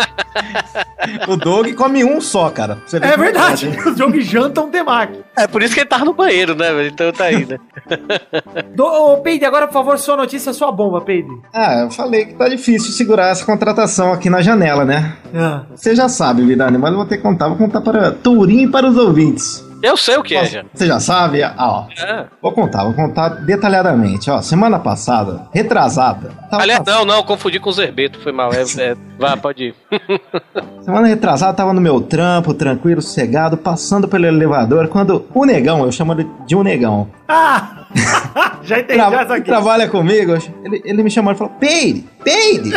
O 1.28 1.36
Doug 1.36 1.74
come 1.74 2.03
um 2.03 2.22
só, 2.22 2.49
cara. 2.49 2.78
você 2.86 2.97
É 2.97 3.18
verdade. 3.18 3.68
pode. 3.68 3.89
Os 3.89 3.97
jogos 3.97 4.26
jantam 4.26 4.66
um 4.66 4.70
Temaki. 4.70 5.20
É 5.38 5.47
por 5.47 5.62
isso 5.64 5.74
que 5.74 5.80
ele 5.82 5.89
tava 5.89 6.05
no 6.05 6.14
banheiro, 6.14 6.55
né, 6.55 6.72
velho? 6.74 6.88
Então 6.89 7.12
tá 7.12 7.26
aí, 7.26 7.45
né? 7.45 7.57
Do, 8.76 8.86
ô, 8.86 9.18
Peide, 9.18 9.45
agora, 9.45 9.68
por 9.68 9.74
favor, 9.74 9.97
sua 9.97 10.16
notícia, 10.18 10.53
sua 10.53 10.72
bomba, 10.72 11.01
Peide. 11.01 11.30
Ah, 11.53 11.82
eu 11.82 11.91
falei 11.91 12.26
que 12.26 12.34
tá 12.36 12.47
difícil 12.47 12.91
segurar 12.91 13.30
essa 13.30 13.45
contratação 13.45 14.14
aqui 14.14 14.30
na 14.30 14.41
janela, 14.41 14.86
né? 14.86 15.14
Ah. 15.36 15.64
Você 15.76 15.95
já 15.95 16.07
sabe, 16.10 16.43
Vidani, 16.45 16.78
mas 16.78 16.93
vou 17.00 17.06
ter 17.08 17.18
que 17.18 17.24
contar. 17.24 17.47
Vou 17.47 17.58
contar 17.58 17.82
para 17.82 18.12
Tourinho 18.12 18.62
e 18.68 18.72
para 18.72 18.88
os 18.88 18.97
ouvintes. 18.97 19.68
Eu 19.82 19.95
sei 19.95 20.18
o 20.18 20.24
que 20.24 20.36
é, 20.36 20.43
já. 20.45 20.66
Você 20.74 20.86
já 20.86 21.00
sabe? 21.00 21.41
Ah, 21.41 21.56
ó. 21.58 21.86
É. 21.97 22.26
Vou 22.41 22.52
contar, 22.52 22.84
vou 22.84 22.93
contar 22.93 23.30
detalhadamente. 23.30 24.30
Ó, 24.30 24.41
semana 24.41 24.78
passada, 24.78 25.47
retrasada. 25.54 26.32
tava 26.52 26.64
Aliás, 26.64 26.84
pass- 26.84 26.93
não, 26.95 27.06
não, 27.06 27.24
confundi 27.24 27.62
com 27.62 27.70
o 27.70 27.74
Zerbeto, 27.74 28.20
foi 28.20 28.34
mal. 28.34 28.52
É, 28.54 28.64
é, 28.78 28.95
vai, 29.18 29.38
pode 29.38 29.64
ir. 29.68 29.76
Semana 30.84 31.08
retrasada, 31.08 31.54
tava 31.54 31.72
no 31.74 31.80
meu 31.80 32.02
trampo, 32.02 32.54
tranquilo, 32.54 33.02
sossegado, 33.02 33.56
passando 33.56 34.08
pelo 34.08 34.26
elevador, 34.26 34.88
quando 34.89 35.26
o 35.34 35.45
negão, 35.45 35.86
eu 35.86 35.91
chamo 35.93 36.12
ele 36.14 36.28
de 36.45 36.56
um 36.58 36.64
negão, 36.64 37.08
Ah! 37.28 37.86
já 38.64 38.80
entendi 38.80 39.00
tra- 39.00 39.22
essa 39.22 39.36
aqui. 39.36 39.45
trabalha 39.45 39.88
comigo, 39.88 40.34
ele, 40.64 40.82
ele 40.86 41.04
me 41.04 41.10
chamou 41.10 41.32
e 41.34 41.36
falou: 41.36 41.54
Peide, 41.60 42.06
peide! 42.24 42.72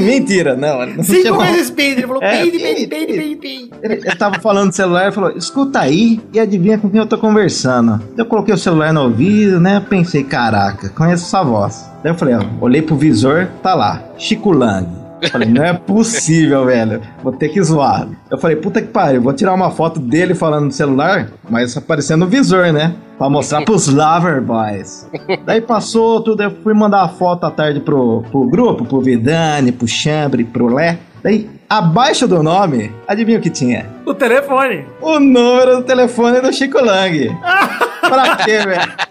Mentira, 0.00 0.56
não. 0.56 0.86
não 0.86 1.02
Cinco 1.02 1.22
chamou. 1.22 1.40
vezes 1.42 1.70
Peide. 1.70 2.00
Ele 2.00 2.06
falou 2.06 2.22
É, 2.22 2.30
Peide, 2.42 2.58
Peide, 2.58 2.86
Peide, 2.86 3.12
Peide, 3.12 3.36
Peide. 3.36 3.70
Ele, 3.82 3.94
ele 3.94 4.16
tava 4.16 4.38
falando 4.40 4.66
no 4.66 4.72
celular 4.72 5.08
e 5.08 5.12
falou: 5.12 5.30
escuta 5.36 5.80
aí 5.80 6.20
e 6.32 6.38
adivinha 6.40 6.78
com 6.78 6.88
quem 6.88 7.00
eu 7.00 7.06
tô 7.06 7.18
conversando. 7.18 8.00
Eu 8.16 8.24
coloquei 8.26 8.54
o 8.54 8.58
celular 8.58 8.92
no 8.92 9.02
ouvido, 9.02 9.60
né? 9.60 9.84
Pensei, 9.88 10.22
caraca, 10.24 10.88
conheço 10.90 11.24
essa 11.26 11.42
voz. 11.42 11.88
Daí 12.02 12.12
eu 12.12 12.16
falei, 12.16 12.34
ó, 12.34 12.42
olhei 12.60 12.80
pro 12.80 12.96
visor, 12.96 13.48
tá 13.62 13.74
lá, 13.74 14.02
Chico 14.16 14.52
Lang. 14.52 14.86
Falei, 15.30 15.48
não 15.48 15.64
é 15.64 15.72
possível, 15.72 16.64
velho. 16.66 17.00
Vou 17.22 17.32
ter 17.32 17.48
que 17.48 17.62
zoar. 17.62 18.08
Eu 18.30 18.38
falei, 18.38 18.56
puta 18.56 18.80
que 18.80 18.88
pariu, 18.88 19.20
vou 19.20 19.32
tirar 19.32 19.54
uma 19.54 19.70
foto 19.70 19.98
dele 19.98 20.34
falando 20.34 20.66
no 20.66 20.72
celular, 20.72 21.30
mas 21.48 21.76
aparecendo 21.76 22.20
no 22.20 22.26
visor, 22.26 22.72
né? 22.72 22.94
Pra 23.18 23.28
mostrar 23.28 23.64
pros 23.64 23.88
Lover 23.88 24.40
Boys. 24.40 25.08
Daí 25.44 25.60
passou 25.60 26.22
tudo, 26.22 26.42
eu 26.42 26.50
fui 26.62 26.72
mandar 26.72 27.02
a 27.02 27.08
foto 27.08 27.44
à 27.46 27.50
tarde 27.50 27.80
pro, 27.80 28.22
pro 28.30 28.48
grupo, 28.48 28.84
pro 28.84 29.00
Vidani, 29.00 29.72
pro 29.72 29.88
Chambre, 29.88 30.44
pro 30.44 30.72
Lé. 30.72 30.98
Daí, 31.22 31.50
abaixo 31.68 32.28
do 32.28 32.42
nome, 32.42 32.92
adivinha 33.08 33.38
o 33.38 33.42
que 33.42 33.50
tinha? 33.50 33.86
O 34.06 34.14
telefone. 34.14 34.86
O 35.00 35.18
número 35.18 35.78
do 35.78 35.82
telefone 35.82 36.40
do 36.40 36.52
Chico 36.52 36.78
Lang. 36.78 37.36
pra 38.00 38.36
quê, 38.36 38.58
velho? 38.58 39.07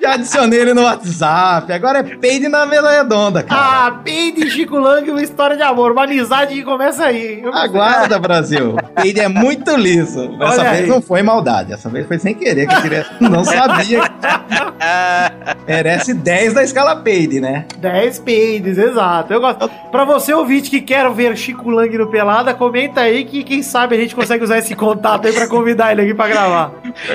Já 0.00 0.14
adicionei 0.14 0.60
ele 0.60 0.74
no 0.74 0.82
WhatsApp. 0.82 1.72
Agora 1.72 1.98
é 1.98 2.02
peide 2.02 2.48
na 2.48 2.64
mesa 2.64 2.90
redonda, 2.90 3.42
cara. 3.42 3.86
Ah, 3.86 3.90
Peide 4.02 4.46
e 4.46 4.50
Chico 4.50 4.78
Lang, 4.78 5.10
uma 5.10 5.22
história 5.22 5.56
de 5.56 5.62
amor, 5.62 5.92
uma 5.92 6.04
amizade 6.04 6.54
que 6.54 6.62
começa 6.62 7.04
aí. 7.04 7.42
Aguarda, 7.52 8.18
Brasil. 8.18 8.76
Peide 8.94 9.20
é 9.20 9.28
muito 9.28 9.76
liso. 9.76 10.28
Dessa 10.38 10.62
Olha 10.62 10.70
vez 10.70 10.84
aí. 10.84 10.88
não 10.88 11.02
foi 11.02 11.22
maldade. 11.22 11.70
Dessa 11.70 11.88
vez 11.88 12.06
foi 12.06 12.18
sem 12.18 12.34
querer. 12.34 12.66
Que 12.66 12.74
eu 12.74 12.82
queria... 12.82 13.06
Não 13.20 13.44
sabia. 13.44 14.02
Merece 15.66 16.14
10 16.14 16.54
da 16.54 16.62
escala 16.64 16.96
peide, 16.96 17.40
né? 17.40 17.66
10 17.78 18.18
peides, 18.20 18.78
exato. 18.78 19.32
Eu 19.32 19.40
gosto. 19.40 19.70
Pra 19.90 20.04
você 20.04 20.32
ouvinte 20.32 20.70
que 20.70 20.80
quer 20.80 21.10
ver 21.10 21.36
Chico 21.36 21.70
Lang 21.70 21.96
no 21.98 22.06
Pelada, 22.08 22.54
comenta 22.54 23.02
aí 23.02 23.24
que 23.24 23.44
quem 23.44 23.62
sabe 23.62 23.96
a 23.96 23.98
gente 23.98 24.14
consegue 24.14 24.42
usar 24.42 24.58
esse 24.58 24.74
contato 24.74 25.26
aí 25.26 25.32
pra 25.32 25.46
convidar 25.46 25.92
ele 25.92 26.02
aqui 26.02 26.14
pra 26.14 26.28
gravar. 26.28 26.72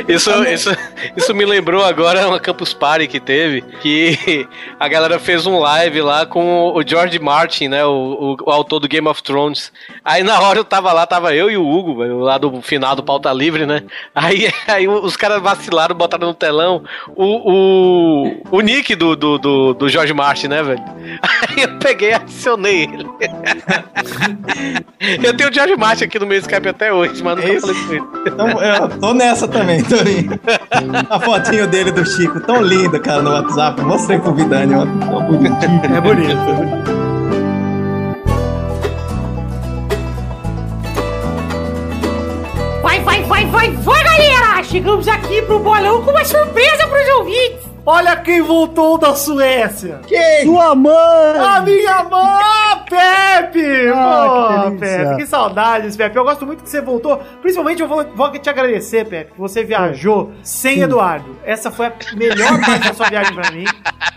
Isso, 0.07 0.31
isso, 0.45 0.75
isso 1.15 1.33
me 1.33 1.45
lembrou 1.45 1.83
agora 1.83 2.24
uma 2.27 2.39
Campus 2.39 2.73
Party 2.73 3.07
que 3.07 3.19
teve, 3.19 3.61
que 3.81 4.47
a 4.79 4.87
galera 4.87 5.19
fez 5.19 5.45
um 5.45 5.59
live 5.59 6.01
lá 6.01 6.25
com 6.25 6.71
o 6.75 6.81
George 6.85 7.17
Martin, 7.19 7.67
né, 7.69 7.85
o, 7.85 7.89
o- 7.91 8.37
o 8.45 8.51
autor 8.51 8.79
do 8.79 8.87
Game 8.87 9.07
of 9.07 9.21
Thrones. 9.23 9.71
Aí 10.03 10.23
na 10.23 10.39
hora 10.39 10.59
eu 10.59 10.63
tava 10.65 10.91
lá, 10.93 11.05
tava 11.05 11.33
eu 11.35 11.49
e 11.49 11.57
o 11.57 11.67
Hugo, 11.67 12.03
lá 12.03 12.37
do 12.37 12.61
final 12.61 12.95
do 12.95 13.03
Pauta 13.03 13.31
Livre, 13.33 13.65
né? 13.65 13.83
Aí, 14.13 14.51
aí 14.67 14.87
os 14.87 15.15
caras 15.17 15.41
vacilaram, 15.41 15.95
botaram 15.95 16.27
no 16.27 16.33
telão 16.33 16.83
o, 17.15 17.51
o, 17.53 18.57
o 18.57 18.61
nick 18.61 18.95
do, 18.95 19.15
do, 19.15 19.37
do, 19.37 19.73
do 19.73 19.89
George 19.89 20.13
Martin, 20.13 20.47
né, 20.47 20.61
velho? 20.63 20.83
Aí 21.55 21.63
eu 21.63 21.77
peguei 21.79 22.09
e 22.09 22.13
adicionei 22.13 22.83
ele. 22.83 23.05
eu 25.23 25.35
tenho 25.35 25.49
o 25.49 25.53
George 25.53 25.75
Martin 25.75 26.05
aqui 26.05 26.19
no 26.19 26.25
meu 26.25 26.39
Skype 26.39 26.67
até 26.69 26.91
hoje, 26.93 27.23
mas 27.23 27.35
nunca 27.35 27.47
É 27.49 27.53
isso? 27.55 27.67
falei 27.67 27.81
com 27.83 27.93
ele. 27.93 28.03
Então, 28.27 28.49
eu 28.61 28.99
tô 28.99 29.13
nessa 29.13 29.47
também, 29.47 29.83
Torinho. 29.83 30.39
A 31.09 31.19
fotinho 31.19 31.67
dele 31.67 31.91
do 31.91 32.05
Chico, 32.15 32.39
tão 32.39 32.61
linda, 32.61 32.97
cara, 32.97 33.21
no 33.21 33.31
WhatsApp. 33.31 33.81
Mostrei 33.81 34.17
pro 34.17 34.33
Vidani, 34.33 34.73
ó. 34.73 34.85
Tão 34.85 35.21
bonitinho. 35.25 35.81
É 35.83 35.99
bonito, 35.99 36.31
é 36.31 36.55
bonito. 36.55 36.95
Vai, 42.81 43.01
vai, 43.01 43.23
vai, 43.23 43.45
vai, 43.47 43.71
vai, 43.71 44.03
galera! 44.03 44.63
Chegamos 44.63 45.07
aqui 45.09 45.41
pro 45.41 45.59
bolão 45.59 46.03
com 46.03 46.11
uma 46.11 46.23
surpresa 46.23 46.87
pros 46.87 47.07
ouvintes! 47.19 47.74
Olha 47.87 48.15
quem 48.15 48.41
voltou 48.41 48.97
da 48.97 49.13
Suécia! 49.13 50.01
Sua 50.43 50.73
mãe! 50.73 51.37
A 51.39 51.61
minha 51.61 52.03
mãe, 52.03 52.83
Pepe! 52.89 53.89
Ah, 53.93 54.63
Pô, 54.65 54.71
que. 54.71 54.77
Pepe, 54.79 55.15
que 55.17 55.27
saudades, 55.27 55.95
Pepe. 55.95 56.17
Eu 56.17 56.23
gosto 56.23 56.47
muito 56.47 56.63
que 56.63 56.69
você 56.69 56.81
voltou. 56.81 57.17
Principalmente 57.41 57.83
eu 57.83 57.87
vou, 57.87 58.03
vou 58.15 58.31
te 58.31 58.49
agradecer, 58.49 59.05
Pepe, 59.05 59.33
que 59.33 59.39
você 59.39 59.63
viajou 59.63 60.31
sem 60.41 60.79
Eduardo. 60.81 61.37
Essa 61.45 61.69
foi 61.69 61.85
a 61.85 61.93
melhor 62.15 62.59
parte 62.59 62.87
da 62.87 62.93
sua 62.95 63.07
viagem 63.07 63.35
pra 63.35 63.51
mim. 63.51 63.65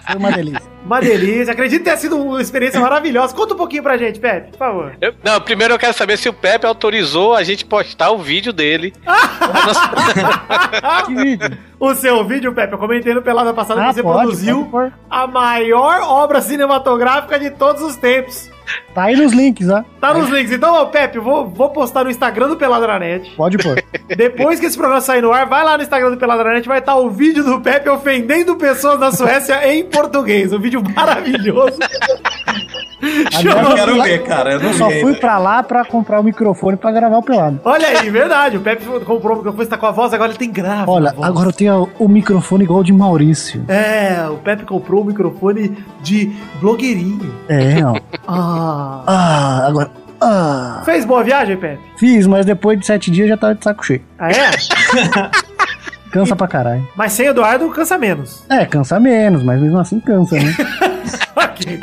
Foi 0.07 0.17
uma 0.17 0.33
delícia. 0.33 0.63
Uma 0.87 1.01
delícia. 1.03 1.53
Acredito 1.53 1.85
ter 1.85 1.99
sido 1.99 2.17
uma 2.17 2.41
experiência 2.41 2.81
maravilhosa. 2.81 3.37
Conta 3.37 3.53
um 3.53 3.57
pouquinho 3.59 3.83
pra 3.83 3.99
gente, 3.99 4.19
Pepe, 4.19 4.53
por 4.53 4.59
favor. 4.59 4.97
Eu- 4.99 5.13
não, 5.23 5.39
primeiro 5.43 5.75
eu 5.75 5.79
quero 5.79 5.93
saber 5.93 6.17
se 6.17 6.27
o 6.27 6.33
Pepe 6.33 6.65
autorizou 6.65 7.35
a 7.35 7.45
gente 7.45 7.67
postar 7.67 8.13
o 8.13 8.19
vídeo 8.19 8.51
dele. 8.53 8.95
Que 11.07 11.15
vídeo? 11.15 11.59
O 11.81 11.95
seu 11.95 12.25
vídeo, 12.25 12.53
Pepe, 12.53 12.73
eu 12.73 12.79
comentei 12.79 13.15
no 13.15 13.23
Pelada 13.23 13.55
passada 13.55 13.83
Ah, 13.83 13.89
que 13.89 13.95
você 13.95 14.03
pode, 14.03 14.19
produziu 14.19 14.65
pode 14.67 14.93
a 15.09 15.27
maior 15.27 16.01
obra 16.03 16.41
cinematográfica 16.41 17.39
de 17.39 17.51
todos 17.51 17.83
os 17.83 17.95
tempos. 17.97 18.51
Tá 18.93 19.05
aí 19.05 19.17
nos 19.17 19.33
links, 19.33 19.69
ó. 19.71 19.85
Tá 20.01 20.13
nos 20.13 20.29
links. 20.29 20.53
Então, 20.53 20.75
ó, 20.75 20.87
Pepe, 20.87 21.19
vou, 21.19 21.49
vou 21.49 21.71
postar 21.71 22.05
no 22.05 22.11
Instagram 22.11 22.49
do 22.49 22.57
Peladranet. 22.57 23.31
Pode 23.37 23.57
pôr. 23.59 23.83
Depois 24.15 24.59
que 24.59 24.67
esse 24.67 24.77
programa 24.77 25.01
sair 25.01 25.23
no 25.23 25.33
ar, 25.33 25.47
vai 25.47 25.65
lá 25.65 25.77
no 25.77 25.83
Instagram 25.83 26.11
do 26.11 26.17
Peladranet, 26.17 26.67
vai 26.67 26.81
estar 26.81 26.97
o 26.97 27.09
vídeo 27.09 27.45
do 27.45 27.61
Pepe 27.61 27.89
ofendendo 27.89 28.57
pessoas 28.57 28.99
da 28.99 29.13
Suécia 29.13 29.73
em 29.73 29.85
português. 29.85 30.53
Um 30.53 30.59
vídeo 30.59 30.83
maravilhoso. 30.95 31.79
Eu 33.01 33.75
quero 33.75 34.03
ver, 34.03 34.23
cara. 34.25 34.53
Eu 34.53 34.61
não 34.61 34.69
Eu 34.71 34.75
só 34.75 34.87
fui 34.91 34.97
ainda. 34.97 35.15
pra 35.21 35.39
lá 35.39 35.63
pra 35.63 35.85
comprar 35.85 36.21
o 36.21 36.25
microfone 36.25 36.77
pra 36.77 36.91
gravar 36.91 37.19
o 37.19 37.23
pelado. 37.23 37.61
Olha 37.65 37.87
aí, 37.89 38.11
verdade. 38.11 38.57
O 38.57 38.61
Pepe 38.61 38.85
comprou 39.05 39.35
o 39.35 39.37
microfone, 39.37 39.63
está 39.65 39.77
com 39.79 39.87
a 39.87 39.91
voz, 39.91 40.13
agora 40.13 40.31
ele 40.31 40.39
tem 40.39 40.51
grave. 40.51 40.85
Olha, 40.91 41.15
agora 41.21 41.49
eu 41.49 41.53
tenho 41.53 41.89
o 41.99 42.09
microfone 42.09 42.65
igual 42.65 42.81
o 42.81 42.85
de 42.85 42.93
Maurício. 42.93 43.65
É, 43.69 44.27
o 44.29 44.37
Pepe 44.37 44.65
comprou 44.65 45.03
um 45.03 45.07
microfone 45.07 45.77
de 46.03 46.33
blogueirinho. 46.61 47.35
É, 47.49 47.85
ó. 47.85 47.95
Ah. 48.31 49.03
Ah, 49.07 49.67
agora. 49.69 49.91
Ah. 50.21 50.83
Fez 50.85 51.05
boa 51.05 51.23
viagem, 51.25 51.57
Pepe? 51.57 51.81
Fiz, 51.97 52.27
mas 52.27 52.45
depois 52.45 52.79
de 52.79 52.85
sete 52.85 53.11
dias 53.11 53.29
já 53.29 53.37
tava 53.37 53.55
de 53.55 53.65
saco 53.65 53.85
cheio. 53.87 54.03
Ah, 54.19 54.29
é? 54.31 54.51
Cansa 56.11 56.35
pra 56.35 56.49
caralho. 56.49 56.87
Mas 56.97 57.13
sem 57.13 57.27
Eduardo 57.27 57.69
cansa 57.71 57.99
menos. 57.99 58.45
É, 58.49 58.65
cansa 58.65 58.99
menos, 58.99 59.43
mas 59.43 59.61
mesmo 59.61 59.79
assim 59.79 60.01
cansa, 60.01 60.37
né? 60.37 60.55
ok. 61.37 61.81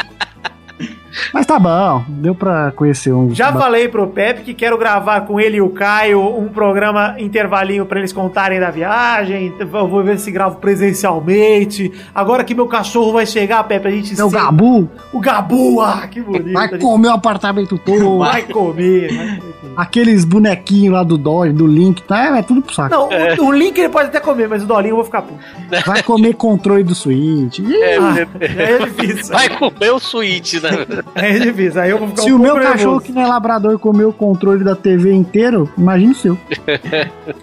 Mas 1.34 1.46
tá 1.46 1.58
bom, 1.60 2.04
deu 2.08 2.36
pra 2.36 2.72
conhecer 2.72 3.14
um. 3.14 3.34
Já 3.34 3.52
falei 3.54 3.88
pro 3.88 4.08
Pepe 4.08 4.42
que 4.42 4.54
quero 4.54 4.78
gravar 4.78 5.22
com 5.22 5.40
ele 5.40 5.58
e 5.58 5.62
o 5.62 5.70
Caio 5.70 6.22
um 6.38 6.48
programa 6.50 7.16
intervalinho 7.20 7.86
pra 7.86 8.00
eles 8.00 8.12
contarem 8.14 8.60
da 8.60 8.70
viagem. 8.72 9.54
Eu 9.60 9.68
vou 9.68 10.04
ver 10.04 10.20
se 10.20 10.32
gravo 10.32 10.58
presencialmente. 10.58 11.92
Agora 12.14 12.44
que 12.44 12.54
meu 12.54 12.68
cachorro 12.68 13.14
vai 13.14 13.26
chegar, 13.26 13.64
Pepe, 13.64 13.88
a 13.88 13.92
gente 13.92 14.20
É 14.20 14.24
o 14.24 14.30
Gabu 14.30 14.90
O 15.14 15.20
Gabu, 15.20 15.82
ah, 15.82 16.08
que 16.08 16.22
bonito. 16.22 16.54
vai 16.54 16.68
gente 16.70 16.82
comer 16.82 17.08
o 17.10 17.14
apartamento 17.14 17.78
todo. 17.78 18.18
Vai 18.26 18.44
comer, 18.44 19.08
vai 19.14 19.38
comer. 19.38 19.74
Aqueles 19.78 20.24
bonequinhos 20.24 20.94
lá 20.94 21.04
do 21.04 21.18
Dodge, 21.18 21.54
do 21.54 21.68
Link, 21.68 22.02
tá? 22.04 22.38
É 22.38 22.42
tudo 22.42 22.62
pro 22.62 22.74
saco. 22.74 22.90
Não, 22.90 23.10
o, 23.10 23.48
o 23.48 23.52
Link 23.52 23.78
ele 23.78 23.90
pode 23.90 24.08
até 24.08 24.20
comer, 24.20 24.48
mas 24.48 24.64
o 24.64 24.66
Dolinho 24.66 24.92
eu 24.94 24.96
vou 24.98 25.06
ficar 25.06 25.22
puto. 25.22 25.40
Vai 25.86 26.02
comer 26.04 26.34
controle 26.34 26.84
do 26.84 26.96
Switch. 26.96 27.60
Ih, 27.60 27.74
É, 27.84 27.98
Aí 28.40 28.74
é 28.74 28.78
difícil. 28.86 29.34
Vai 29.34 29.50
comer 29.50 29.92
o 29.92 30.00
Switch, 30.00 30.54
né? 30.62 30.70
Aí 31.14 31.36
é 31.36 31.40
difícil. 31.40 31.82
Aí 31.82 31.92
eu 31.92 31.98
vou 32.00 32.08
ficar 32.10 32.22
Se 32.24 32.34
um 32.34 32.36
o 32.36 32.40
meu 32.40 32.52
pouco 32.54 32.68
cachorro 32.68 32.92
nervoso. 32.94 33.06
que 33.06 33.12
não 33.12 33.22
é 33.22 33.28
labrador 33.28 33.78
comer 33.80 34.06
o 34.06 34.14
controle 34.14 34.64
da 34.64 34.76
TV 34.76 35.14
inteiro, 35.14 35.70
imagina 35.78 36.12
o 36.12 36.16
seu. 36.16 36.38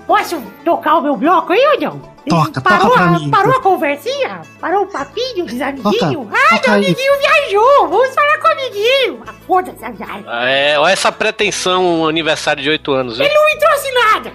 Posso 0.06 0.42
tocar 0.64 0.96
o 0.96 1.02
meu 1.02 1.16
bloco 1.16 1.52
aí 1.52 1.60
ou 1.74 1.80
não? 1.80 2.11
Toca, 2.28 2.60
parou 2.60 2.88
toca 2.88 2.94
pra 2.94 3.04
a, 3.04 3.18
mim. 3.18 3.30
Parou 3.30 3.52
a 3.56 3.60
conversinha? 3.60 4.42
Parou 4.60 4.84
o 4.84 4.86
papinho 4.86 5.44
dos 5.44 5.60
amiguinhos? 5.60 5.98
Toca, 6.28 6.36
Ai, 6.50 6.58
toca 6.58 6.70
meu 6.70 6.78
aí. 6.80 6.86
amiguinho 6.86 7.12
viajou! 7.20 7.88
Vamos 7.88 8.14
falar 8.14 8.38
com 8.38 8.48
o 8.48 8.52
amiguinho! 8.52 9.22
Ah, 9.26 9.32
Foda-se, 9.46 9.84
azar. 9.84 10.22
É, 10.46 10.78
olha 10.78 10.92
essa 10.92 11.10
pretensão, 11.10 12.02
um 12.02 12.06
aniversário 12.08 12.62
de 12.62 12.70
8 12.70 12.92
anos, 12.92 13.16
viu? 13.18 13.26
Ele 13.26 13.34
não 13.34 13.46
me 13.46 13.56
trouxe 13.58 13.92
nada! 13.92 14.32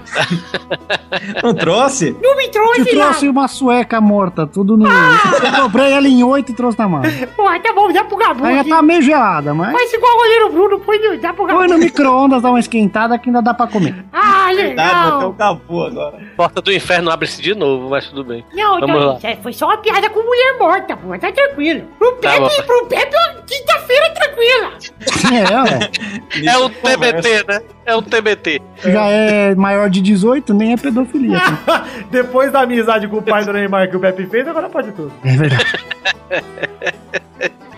Não 1.43 1.53
trouxe? 1.53 2.15
Não 2.21 2.35
me 2.35 2.43
Te 2.43 2.51
trouxe 2.51 2.85
trouxe 2.85 3.25
nada! 3.25 3.39
uma 3.39 3.47
sueca 3.47 4.01
morta, 4.01 4.45
tudo 4.45 4.75
no. 4.77 4.85
Eu 4.87 5.61
comprei 5.63 5.91
ela 5.93 6.07
em 6.07 6.23
oito 6.23 6.51
e 6.51 6.55
trouxe 6.55 6.77
na 6.77 6.87
mão. 6.87 7.01
Pô, 7.35 7.43
tá 7.59 7.73
bom, 7.73 7.91
dá 7.91 8.03
pro 8.03 8.17
Gabu 8.17 8.43
Aí 8.45 8.55
já 8.55 8.61
aqui. 8.61 8.69
tá 8.69 8.81
meio 8.81 9.01
gelada, 9.01 9.53
mas. 9.53 9.71
Faz 9.71 9.93
igual 9.93 10.13
o 10.13 10.17
goleiro 10.17 10.49
Bruno, 10.49 10.79
põe 10.79 10.99
no, 10.99 11.17
dá 11.17 11.33
pro 11.33 11.45
Gabu. 11.45 11.59
Põe 11.59 11.67
no 11.69 11.77
micro-ondas, 11.77 12.41
dá 12.41 12.49
uma 12.49 12.59
esquentada 12.59 13.17
que 13.17 13.29
ainda 13.29 13.41
dá 13.41 13.53
pra 13.53 13.67
comer. 13.67 14.05
Ah, 14.11 14.47
Verdade, 14.53 14.93
vou 15.11 15.11
ter 15.11 15.15
legal! 15.15 15.29
um 15.29 15.33
capu 15.33 15.83
agora. 15.83 16.17
Porta 16.35 16.61
do 16.61 16.71
inferno 16.73 17.09
abre-se 17.11 17.41
de 17.41 17.53
novo, 17.55 17.76
mas 17.89 18.07
tudo 18.07 18.23
bem. 18.23 18.43
Não, 18.53 18.79
Vamos 18.79 18.95
não, 18.99 19.13
lá. 19.13 19.19
é- 19.23 19.35
foi 19.37 19.53
só 19.53 19.65
uma 19.67 19.77
piada 19.77 20.09
com 20.09 20.21
mulher 20.21 20.57
morta, 20.59 20.95
pô, 20.97 21.17
tá 21.17 21.31
tranquilo. 21.31 21.87
Pro 21.97 22.11
Tá 22.13 22.31
Pepe, 22.31 22.63
pro 22.63 22.85
Pepe, 22.87 23.15
quinta-feira 23.47 24.09
tranquila. 24.11 24.71
É, 25.27 26.47
É 26.49 26.57
o 26.57 26.69
TBT, 26.69 27.43
né? 27.47 27.61
É 27.85 27.95
o 27.95 28.01
TBT. 28.01 28.61
Já 28.83 29.05
é 29.07 29.55
maior 29.55 29.89
de 29.89 30.01
18, 30.01 30.53
nem 30.53 30.73
é 30.73 30.77
pedofilia. 30.77 31.39
tá? 31.65 31.85
Depois 32.09 32.51
da 32.51 32.61
amizade 32.61 33.07
com 33.07 33.17
o 33.17 33.21
pai 33.21 33.43
do 33.43 33.51
Neymar 33.53 33.89
que 33.89 33.97
o 33.97 33.99
Pepe 33.99 34.25
fez, 34.27 34.47
agora 34.47 34.69
pode 34.69 34.91
tudo. 34.91 35.11
É 35.25 35.35
verdade. 35.35 35.65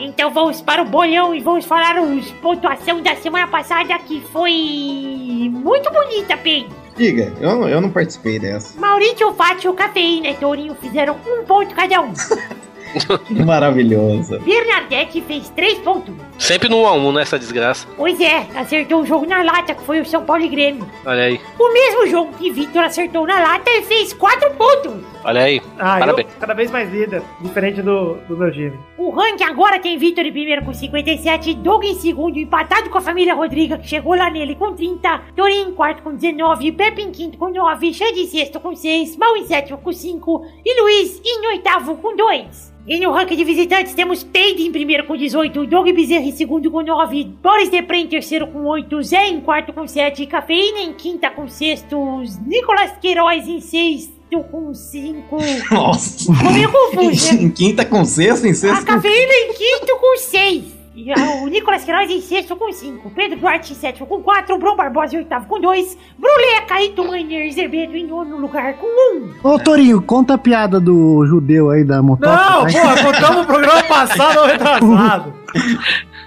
Então 0.02 0.32
vamos 0.32 0.62
para 0.62 0.82
o 0.82 0.86
bolão 0.86 1.36
e 1.36 1.42
vamos 1.42 1.66
falar 1.66 2.02
os 2.02 2.32
pontuação 2.34 3.02
da 3.02 3.16
semana 3.18 3.48
passada 3.48 4.00
que 4.00 4.22
foi 4.32 5.50
muito 5.52 5.92
bonita, 5.92 6.38
Pen. 6.38 6.70
Diga, 7.00 7.32
eu, 7.40 7.56
não- 7.56 7.70
eu 7.70 7.80
não 7.80 7.90
participei 7.90 8.38
dessa. 8.38 8.78
Maurício, 8.78 9.34
Fátio, 9.34 9.74
Cafeína 9.74 10.28
e 10.28 10.36
Tourinho 10.36 10.76
fizeram 10.76 11.16
um 11.26 11.46
ponto 11.46 11.74
cada 11.74 12.02
um. 12.02 12.12
Que 13.28 13.44
maravilhosa. 13.46 14.40
Bernadette 14.40 15.22
fez 15.22 15.50
três 15.50 15.78
pontos. 15.80 16.14
Sempre 16.38 16.70
no 16.70 16.78
1x1 16.78 17.14
nessa 17.14 17.38
desgraça. 17.40 17.88
Pois 17.96 18.20
é, 18.20 18.46
acertou 18.56 19.02
o 19.02 19.06
jogo 19.06 19.26
na 19.26 19.44
lata, 19.44 19.76
que 19.76 19.84
foi 19.84 20.00
o 20.02 20.06
São 20.06 20.24
Paulo 20.26 20.44
e 20.44 20.48
Grêmio. 20.48 20.88
Olha 21.06 21.24
aí, 21.24 21.40
O 21.60 21.74
mesmo 21.74 22.08
jogo 22.08 22.34
que 22.38 22.52
Vitor 22.52 22.84
acertou 22.84 23.26
na 23.28 23.40
lata 23.40 23.70
e 23.70 23.84
fez 23.84 24.14
quatro 24.14 24.50
pontos. 24.52 24.94
olha 25.24 25.42
aí. 25.44 25.62
Ah, 25.78 26.00
Parabéns. 26.00 26.28
eu 26.34 26.40
cada 26.40 26.54
vez 26.54 26.72
mais 26.72 26.92
líder, 26.92 27.22
diferente 27.42 27.82
do, 27.82 28.16
do 28.28 28.38
meu 28.38 28.52
time. 28.52 28.78
O 28.98 29.12
ranking 29.12 29.44
agora 29.44 29.80
tem 29.80 29.98
Vitor 29.98 30.26
em 30.26 30.32
primeiro 30.32 30.64
com 30.66 30.74
57, 30.74 31.54
Doug 31.56 31.84
em 31.84 31.96
segundo, 31.96 32.38
empatado 32.38 32.90
com 32.90 32.98
a 32.98 33.02
família 33.02 33.34
Rodriga, 33.36 33.78
que 33.78 33.88
chegou 33.88 34.16
lá 34.16 34.30
nele 34.30 34.56
com 34.56 34.74
30, 34.74 35.22
Torinho 35.36 35.70
em 35.70 35.74
quarto 35.74 36.02
com 36.04 36.16
19, 36.16 36.72
Pepe 36.72 37.02
em 37.02 37.12
quinto 37.12 37.38
com 37.38 37.50
9, 37.50 37.94
Xande 37.94 38.22
em 38.22 38.28
sexto 38.28 38.60
com 38.60 38.76
6, 38.76 39.16
Mal 39.18 39.36
em 39.38 39.46
sétimo 39.46 39.78
com 39.78 39.92
5 39.92 40.46
e 40.66 40.82
Luiz 40.82 41.22
em 41.24 41.48
oitavo 41.48 41.96
com 41.98 42.16
2. 42.16 42.70
E 42.88 43.00
no 43.00 43.12
ranking 43.12 43.36
de 43.36 43.44
visitantes 43.44 43.94
temos 43.94 44.24
Peide 44.24 44.64
em 44.64 44.72
primeiro 44.72 45.06
com 45.06 45.16
18, 45.16 45.66
Doug 45.68 45.90
Bezerra 45.92 46.26
em 46.26 46.32
segundo 46.32 46.72
com 46.72 46.82
9, 46.82 47.24
Boris 47.42 47.70
Depre 47.70 48.00
em 48.00 48.08
terceiro 48.08 48.48
com 48.48 48.66
8, 48.66 49.04
Zé 49.04 49.28
em 49.28 49.42
quarto 49.42 49.72
com 49.74 49.88
7, 49.88 50.26
Cafeína 50.26 50.80
em 50.80 50.94
quinta 50.94 51.30
com 51.30 51.48
sextos, 51.48 52.40
Nicolas 52.40 52.94
Queiroz 53.00 53.48
em 53.48 53.62
sexto 53.62 54.20
com 54.52 54.74
5. 54.74 55.38
Nossa. 55.72 56.32
Meio 56.52 56.72
confuso, 56.72 57.36
né? 57.36 57.42
em 57.44 57.52
quinta 57.52 57.86
com 57.86 58.04
sexta, 58.06 58.48
em 58.48 58.52
A 58.52 58.56
sexta 58.56 58.86
com... 58.86 58.94
Cafeína 58.94 59.34
em 59.34 59.54
quinto 59.54 59.98
com 60.00 60.18
6. 60.18 60.79
E 61.02 61.12
a- 61.14 61.44
o 61.44 61.48
Nicolas 61.48 61.84
Queiroz 61.86 62.10
em 62.12 62.20
sexto 62.22 62.56
com 62.56 62.72
5. 62.72 63.10
Pedro 63.12 63.40
Duarte 63.40 63.72
em 63.72 63.76
sétimo 63.76 64.06
com 64.06 64.22
4. 64.22 64.58
Bruno 64.58 64.76
Barbosa 64.76 65.16
em 65.16 65.20
oitavo 65.20 65.46
com 65.48 65.60
2. 65.60 65.98
Bruleca 66.18 66.82
e 66.82 66.90
Tumainer 66.90 67.46
e 67.48 67.52
Zerbeto 67.54 67.96
em 67.96 68.06
nono 68.06 68.38
lugar 68.38 68.74
com 68.74 68.86
1. 69.18 69.34
Ô, 69.44 69.58
Torinho, 69.58 70.02
conta 70.02 70.34
a 70.34 70.38
piada 70.38 70.80
do 70.80 71.26
judeu 71.26 71.70
aí 71.70 71.84
da 71.86 72.02
motoca. 72.04 72.30
Não, 72.36 72.66
porra, 72.68 73.04
contamos 73.04 73.44
o 73.44 73.46
programa 73.46 73.84
passado 73.84 74.40
ou 74.40 74.46
retrasado. 74.48 75.34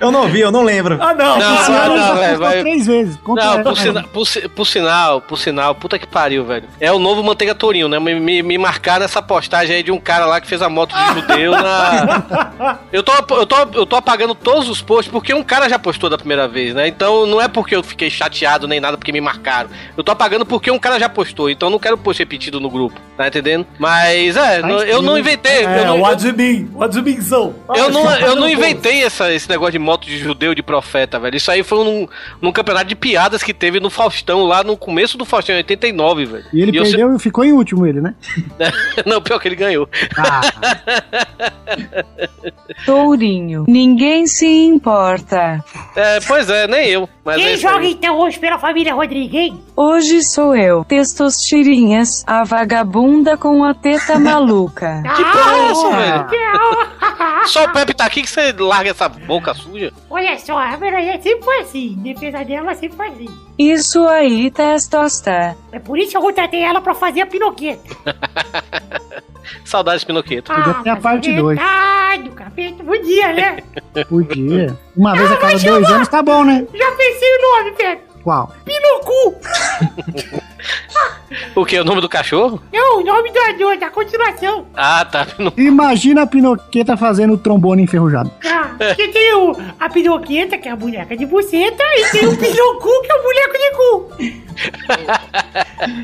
Eu 0.02 0.10
não 0.10 0.26
vi, 0.28 0.40
eu 0.40 0.50
não 0.50 0.62
lembro. 0.62 0.98
Ah, 1.00 1.14
não. 1.14 1.38
Não, 1.38 1.46
ano 1.56 1.68
não, 1.68 1.96
não, 1.96 2.06
contou 2.08 2.16
velho, 2.22 2.38
vai- 2.38 2.60
três 2.60 2.86
vezes. 2.86 3.16
Conta 3.22 3.44
Não, 3.44 3.52
essa, 3.54 3.62
por, 3.62 3.76
sina- 3.78 4.02
por 4.02 4.26
si- 4.26 4.48
por 4.48 4.66
sinal, 4.66 5.20
por 5.20 5.38
sinal, 5.38 5.74
puta 5.74 5.98
que 5.98 6.06
pariu, 6.06 6.44
velho. 6.44 6.68
É 6.80 6.90
o 6.92 6.98
novo 6.98 7.22
Manteiga 7.22 7.54
Tourinho, 7.54 7.88
né? 7.88 7.98
Me, 7.98 8.18
me, 8.18 8.42
me 8.42 8.58
marcaram 8.58 9.04
essa 9.04 9.22
postagem 9.22 9.76
aí 9.76 9.82
de 9.82 9.92
um 9.92 9.98
cara 10.00 10.26
lá 10.26 10.40
que 10.40 10.46
fez 10.46 10.60
a 10.60 10.68
moto 10.68 10.92
de 10.94 11.20
judeu 11.20 11.52
na. 11.52 12.78
Eu 12.92 13.02
tô, 13.02 13.12
eu, 13.36 13.46
tô, 13.46 13.56
eu 13.74 13.86
tô 13.86 13.96
apagando 13.96 14.34
todos 14.34 14.68
os 14.68 14.82
posts 14.82 15.10
porque 15.10 15.32
um 15.32 15.42
cara 15.42 15.68
já 15.68 15.78
postou 15.78 16.10
da 16.10 16.18
primeira 16.18 16.46
vez, 16.46 16.74
né? 16.74 16.86
Então 16.88 17.26
não 17.26 17.40
é 17.40 17.48
porque 17.48 17.74
eu 17.74 17.82
fiquei 17.82 18.10
chateado 18.10 18.68
nem 18.68 18.80
nada 18.80 18.96
porque 18.98 19.12
me 19.12 19.20
marcaram. 19.20 19.70
Eu 19.96 20.04
tô 20.04 20.12
apagando 20.12 20.44
porque 20.44 20.70
um 20.70 20.78
cara 20.78 20.98
já 20.98 21.08
postou, 21.08 21.48
então 21.48 21.68
eu 21.68 21.70
não 21.70 21.78
quero 21.78 21.96
post 21.96 22.20
repetido 22.22 22.60
no 22.60 22.68
grupo, 22.70 22.98
tá 23.16 23.26
entendendo? 23.28 23.66
Mas 23.78 24.36
é, 24.36 24.60
Tá 24.60 24.66
não- 24.66 24.82
eu 24.82 25.00
não 25.02 25.16
inventei. 25.18 25.64
eu 25.64 25.68
É, 25.70 25.84
não, 25.86 26.00
o 26.00 26.06
admin, 26.06 26.70
o 26.74 26.82
adminzão. 26.82 27.54
eu 27.74 27.90
não, 27.90 28.08
Ah, 28.08 28.20
eu 28.20 28.34
não 28.36 28.42
tá 28.42 28.50
inventei 28.50 29.02
essa, 29.04 29.32
esse 29.32 29.48
negócio 29.48 29.72
de 29.72 29.78
moto 29.78 29.91
de 30.00 30.18
judeu 30.18 30.54
de 30.54 30.62
profeta, 30.62 31.18
velho. 31.18 31.36
Isso 31.36 31.50
aí 31.50 31.62
foi 31.62 31.84
num, 31.84 32.08
num 32.40 32.52
campeonato 32.52 32.86
de 32.86 32.94
piadas 32.96 33.42
que 33.42 33.52
teve 33.54 33.80
no 33.80 33.90
Faustão, 33.90 34.44
lá 34.44 34.62
no 34.64 34.76
começo 34.76 35.16
do 35.18 35.24
Faustão, 35.24 35.54
em 35.54 35.58
89, 35.58 36.24
velho. 36.24 36.44
E 36.52 36.62
ele 36.62 36.78
eu 36.78 36.82
perdeu 36.82 37.16
e 37.16 37.18
ficou 37.18 37.44
em 37.44 37.52
último, 37.52 37.86
ele, 37.86 38.00
né? 38.00 38.14
Não, 39.06 39.20
pior 39.20 39.38
que 39.38 39.48
ele 39.48 39.56
ganhou. 39.56 39.88
Ah, 40.16 40.40
Tourinho, 42.86 43.64
ninguém 43.68 44.26
se 44.26 44.46
importa. 44.46 45.62
É, 45.96 46.20
pois 46.20 46.48
é, 46.48 46.66
nem 46.66 46.88
eu. 46.88 47.08
Mas 47.24 47.36
é 47.36 47.38
Quem 47.38 47.48
aí. 47.48 47.56
joga 47.56 47.86
então 47.86 48.18
hoje 48.18 48.38
pela 48.38 48.58
família 48.58 48.94
Rodrigues, 48.94 49.34
hein? 49.40 49.60
Hoje 49.76 50.22
sou 50.22 50.56
eu, 50.56 50.84
Testosterinhas, 50.84 52.24
a 52.26 52.44
vagabunda 52.44 53.36
com 53.36 53.64
a 53.64 53.74
teta 53.74 54.18
maluca. 54.18 55.02
Que 55.14 55.24
porra 55.24 55.56
é 55.56 55.70
essa, 55.70 55.86
Ah, 55.88 56.26
velho? 56.26 57.46
Só 57.46 57.64
o 57.64 57.72
Pepe 57.72 57.94
tá 57.94 58.06
aqui 58.06 58.22
que 58.22 58.30
você 58.30 58.52
larga 58.52 58.90
essa 58.90 59.08
boca 59.08 59.54
suja. 59.72 59.92
Olha 60.10 60.38
só, 60.38 60.58
a 60.58 60.76
verdade 60.76 61.22
sempre 61.22 61.42
foi 61.44 61.58
assim. 61.60 61.94
Defesa 62.02 62.44
dela 62.44 62.74
sempre 62.74 62.96
foi 62.96 63.08
assim. 63.08 63.28
Isso 63.58 64.06
aí, 64.06 64.50
Testosta. 64.50 65.56
É 65.72 65.78
por 65.78 65.98
isso 65.98 66.10
que 66.10 66.16
eu 66.16 66.20
contratei 66.22 66.62
ela 66.62 66.80
pra 66.80 66.94
fazer 66.94 67.22
a 67.22 67.26
pinoqueta. 67.26 67.82
Saudades, 69.64 70.04
Pinoqueto. 70.04 70.52
Podia 70.52 70.74
ter 70.74 70.90
a 70.90 70.96
parte 70.96 71.32
dois. 71.34 71.58
Coitado, 71.58 72.30
capeta, 72.30 72.84
podia, 72.84 73.32
né? 73.32 73.56
podia. 74.08 74.78
Uma 74.96 75.14
vez 75.14 75.30
a 75.30 75.34
Ah, 75.34 75.36
cada 75.38 75.58
dois 75.58 75.90
anos 75.90 76.08
tá 76.08 76.22
bom, 76.22 76.44
né? 76.44 76.66
Já 76.72 76.92
pensei 76.92 77.28
o 77.28 77.58
nome, 77.58 77.72
Pepe. 77.76 78.11
Qual? 78.22 78.52
Pinocu. 78.64 79.36
O 81.56 81.64
que? 81.64 81.78
O 81.80 81.84
nome 81.84 82.00
do 82.02 82.08
cachorro? 82.10 82.62
Não, 82.72 83.00
o 83.00 83.04
nome 83.04 83.32
da, 83.32 83.52
do- 83.52 83.78
da 83.80 83.88
continuação. 83.90 84.66
Ah, 84.76 85.02
tá. 85.04 85.26
Imagina 85.56 86.22
a 86.22 86.26
Pinoqueta 86.26 86.94
fazendo 86.96 87.32
o 87.34 87.38
trombone 87.38 87.82
enferrujado. 87.82 88.30
Ah, 88.44 88.70
porque 88.78 89.08
tem 89.08 89.34
o, 89.34 89.56
a 89.80 89.88
Pinoqueta, 89.88 90.58
que 90.58 90.68
é 90.68 90.72
a 90.72 90.76
boneca 90.76 91.16
de 91.16 91.24
buceta, 91.24 91.82
e 91.96 92.04
tem 92.12 92.26
o 92.26 92.36
Pinocu, 92.36 93.02
que 93.02 93.10
é 93.12 93.14
o 93.14 93.22
boneco 93.22 93.52
de 93.58 93.70
cu. 93.76 94.10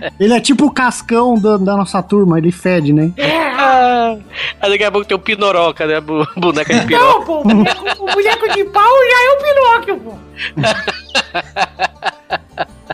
Ele 0.18 0.32
é 0.34 0.40
tipo 0.40 0.64
o 0.66 0.70
cascão 0.72 1.38
da, 1.38 1.56
da 1.58 1.76
nossa 1.76 2.02
turma, 2.02 2.38
ele 2.38 2.50
fede, 2.50 2.92
né? 2.92 3.12
É, 3.16 3.38
Ah, 3.52 4.16
daqui 4.62 4.82
a 4.84 4.90
pouco 4.90 5.06
tem 5.06 5.16
o 5.16 5.20
Pinoroca, 5.20 5.86
né? 5.86 6.00
Boneca 6.00 6.72
de 6.74 6.86
piroca. 6.86 7.04
não, 7.06 7.24
pô, 7.24 7.40
o 7.40 7.44
boneco, 7.44 7.84
o 8.02 8.06
boneco 8.12 8.48
de 8.54 8.64
pau 8.64 8.94
já 9.10 9.24
é 9.24 9.30
o 9.30 9.36
Pinóquio, 9.44 9.96
pô. 10.00 10.14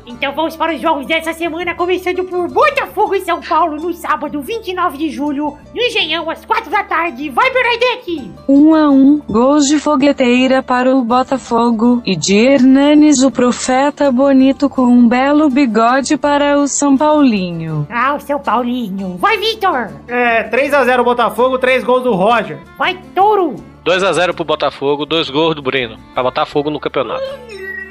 Então 0.06 0.34
vamos 0.34 0.54
para 0.56 0.74
os 0.74 0.80
jogos 0.80 1.06
dessa 1.06 1.32
semana, 1.32 1.74
começando 1.74 2.24
por 2.24 2.48
Botafogo 2.48 3.14
e 3.14 3.20
São 3.20 3.40
Paulo 3.40 3.76
no 3.76 3.92
sábado 3.94 4.40
29 4.42 4.98
de 4.98 5.10
julho, 5.10 5.56
no 5.74 5.82
Engenhão, 5.82 6.28
às 6.28 6.44
4 6.44 6.70
da 6.70 6.84
tarde. 6.84 7.30
Vai, 7.30 7.50
Bernadette! 7.50 8.30
Um 8.48 8.74
a 8.74 8.90
um, 8.90 9.20
gols 9.28 9.66
de 9.66 9.78
fogueteira 9.78 10.62
para 10.62 10.94
o 10.94 11.02
Botafogo 11.02 12.02
e 12.04 12.14
de 12.14 12.36
Hernanes 12.36 13.22
o 13.22 13.30
profeta 13.30 14.12
bonito 14.12 14.68
com 14.68 14.82
um 14.82 15.08
belo 15.08 15.48
bigode 15.48 16.16
para 16.16 16.58
o 16.58 16.68
São 16.68 16.96
Paulinho. 16.96 17.86
Ah, 17.90 18.14
o 18.14 18.20
São 18.20 18.38
Paulinho. 18.38 19.16
Vai, 19.16 19.38
Vitor! 19.38 19.90
É, 20.06 20.48
3x0 20.50 21.02
Botafogo, 21.02 21.58
3 21.58 21.82
gols 21.82 22.02
do 22.02 22.12
Roger. 22.12 22.58
Vai, 22.76 22.98
Touro! 23.14 23.54
2x0 23.84 24.34
pro 24.34 24.44
Botafogo, 24.44 25.04
dois 25.04 25.28
gols 25.28 25.54
do 25.54 25.60
Breno. 25.60 25.98
Pra 26.14 26.22
botar 26.22 26.46
fogo 26.46 26.70
no 26.70 26.80
campeonato. 26.80 27.22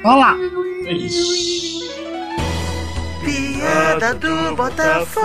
Olha 0.04 0.16
lá. 0.16 0.36
Piada 3.24 4.14
do 4.14 4.54
Botafogo. 4.54 5.24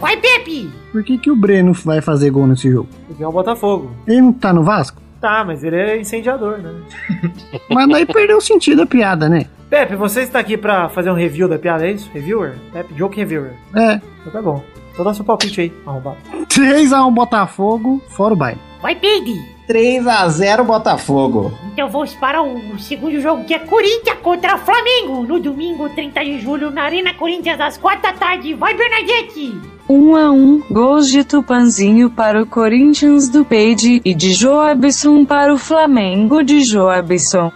Vai, 0.00 0.16
Pepe! 0.16 0.70
Por 0.90 1.04
que, 1.04 1.18
que 1.18 1.30
o 1.30 1.36
Breno 1.36 1.74
vai 1.74 2.00
fazer 2.00 2.30
gol 2.30 2.46
nesse 2.46 2.70
jogo? 2.70 2.88
Porque 3.06 3.22
é 3.22 3.28
o 3.28 3.32
Botafogo. 3.32 3.90
Ele 4.06 4.22
não 4.22 4.32
tá 4.32 4.54
no 4.54 4.62
Vasco? 4.62 5.02
Tá, 5.20 5.44
mas 5.44 5.62
ele 5.62 5.76
é 5.76 6.00
incendiador, 6.00 6.58
né? 6.58 6.72
Mas 7.68 7.88
daí 7.88 8.06
perdeu 8.06 8.38
o 8.38 8.40
sentido 8.40 8.78
da 8.78 8.86
piada, 8.86 9.28
né? 9.28 9.46
Pepe, 9.68 9.96
você 9.96 10.22
está 10.22 10.38
aqui 10.38 10.56
pra 10.56 10.88
fazer 10.88 11.10
um 11.10 11.14
review 11.14 11.48
da 11.48 11.58
piada, 11.58 11.86
é 11.86 11.90
isso? 11.90 12.08
Reviewer? 12.14 12.54
Pepe, 12.72 12.94
joke 12.94 13.16
reviewer. 13.18 13.50
É. 13.74 14.00
Então 14.20 14.32
tá 14.32 14.40
bom. 14.40 14.62
Então 14.92 15.04
dá 15.04 15.12
seu 15.12 15.24
palpite 15.24 15.60
aí, 15.60 15.72
arrombado. 15.84 16.16
3x1 16.48 17.12
Botafogo, 17.12 18.00
fora 18.08 18.32
o 18.32 18.36
baile. 18.36 18.67
Vai, 18.80 18.94
Pig! 18.94 19.58
3x0 19.68 20.64
Botafogo. 20.64 21.52
Então 21.72 21.90
vamos 21.90 22.14
para 22.14 22.42
o 22.42 22.78
segundo 22.78 23.20
jogo, 23.20 23.44
que 23.44 23.52
é 23.52 23.58
Corinthians 23.58 24.18
contra 24.22 24.56
Flamengo, 24.56 25.24
no 25.24 25.38
domingo, 25.38 25.88
30 25.90 26.24
de 26.24 26.40
julho, 26.40 26.70
na 26.70 26.84
Arena 26.84 27.12
Corinthians, 27.14 27.60
às 27.60 27.76
4 27.76 28.02
da 28.02 28.12
tarde. 28.12 28.54
Vai, 28.54 28.74
Bernadette! 28.74 29.60
1 29.88 30.16
a 30.16 30.30
1 30.30 30.62
gols 30.70 31.08
de 31.08 31.24
Tupanzinho 31.24 32.10
para 32.10 32.42
o 32.42 32.46
Corinthians 32.46 33.28
do 33.28 33.44
Peide 33.44 34.00
e 34.04 34.14
de 34.14 34.32
Joabson 34.32 35.24
para 35.24 35.52
o 35.52 35.58
Flamengo 35.58 36.42
de 36.42 36.62
Joabson. 36.62 37.52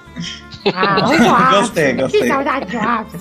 Ah. 0.75 0.97
Gostei, 1.61 1.93
gostei. 1.95 2.21
Que 2.21 2.29
saudade 2.29 2.67
do 2.67 2.73
Joabson. 2.73 3.19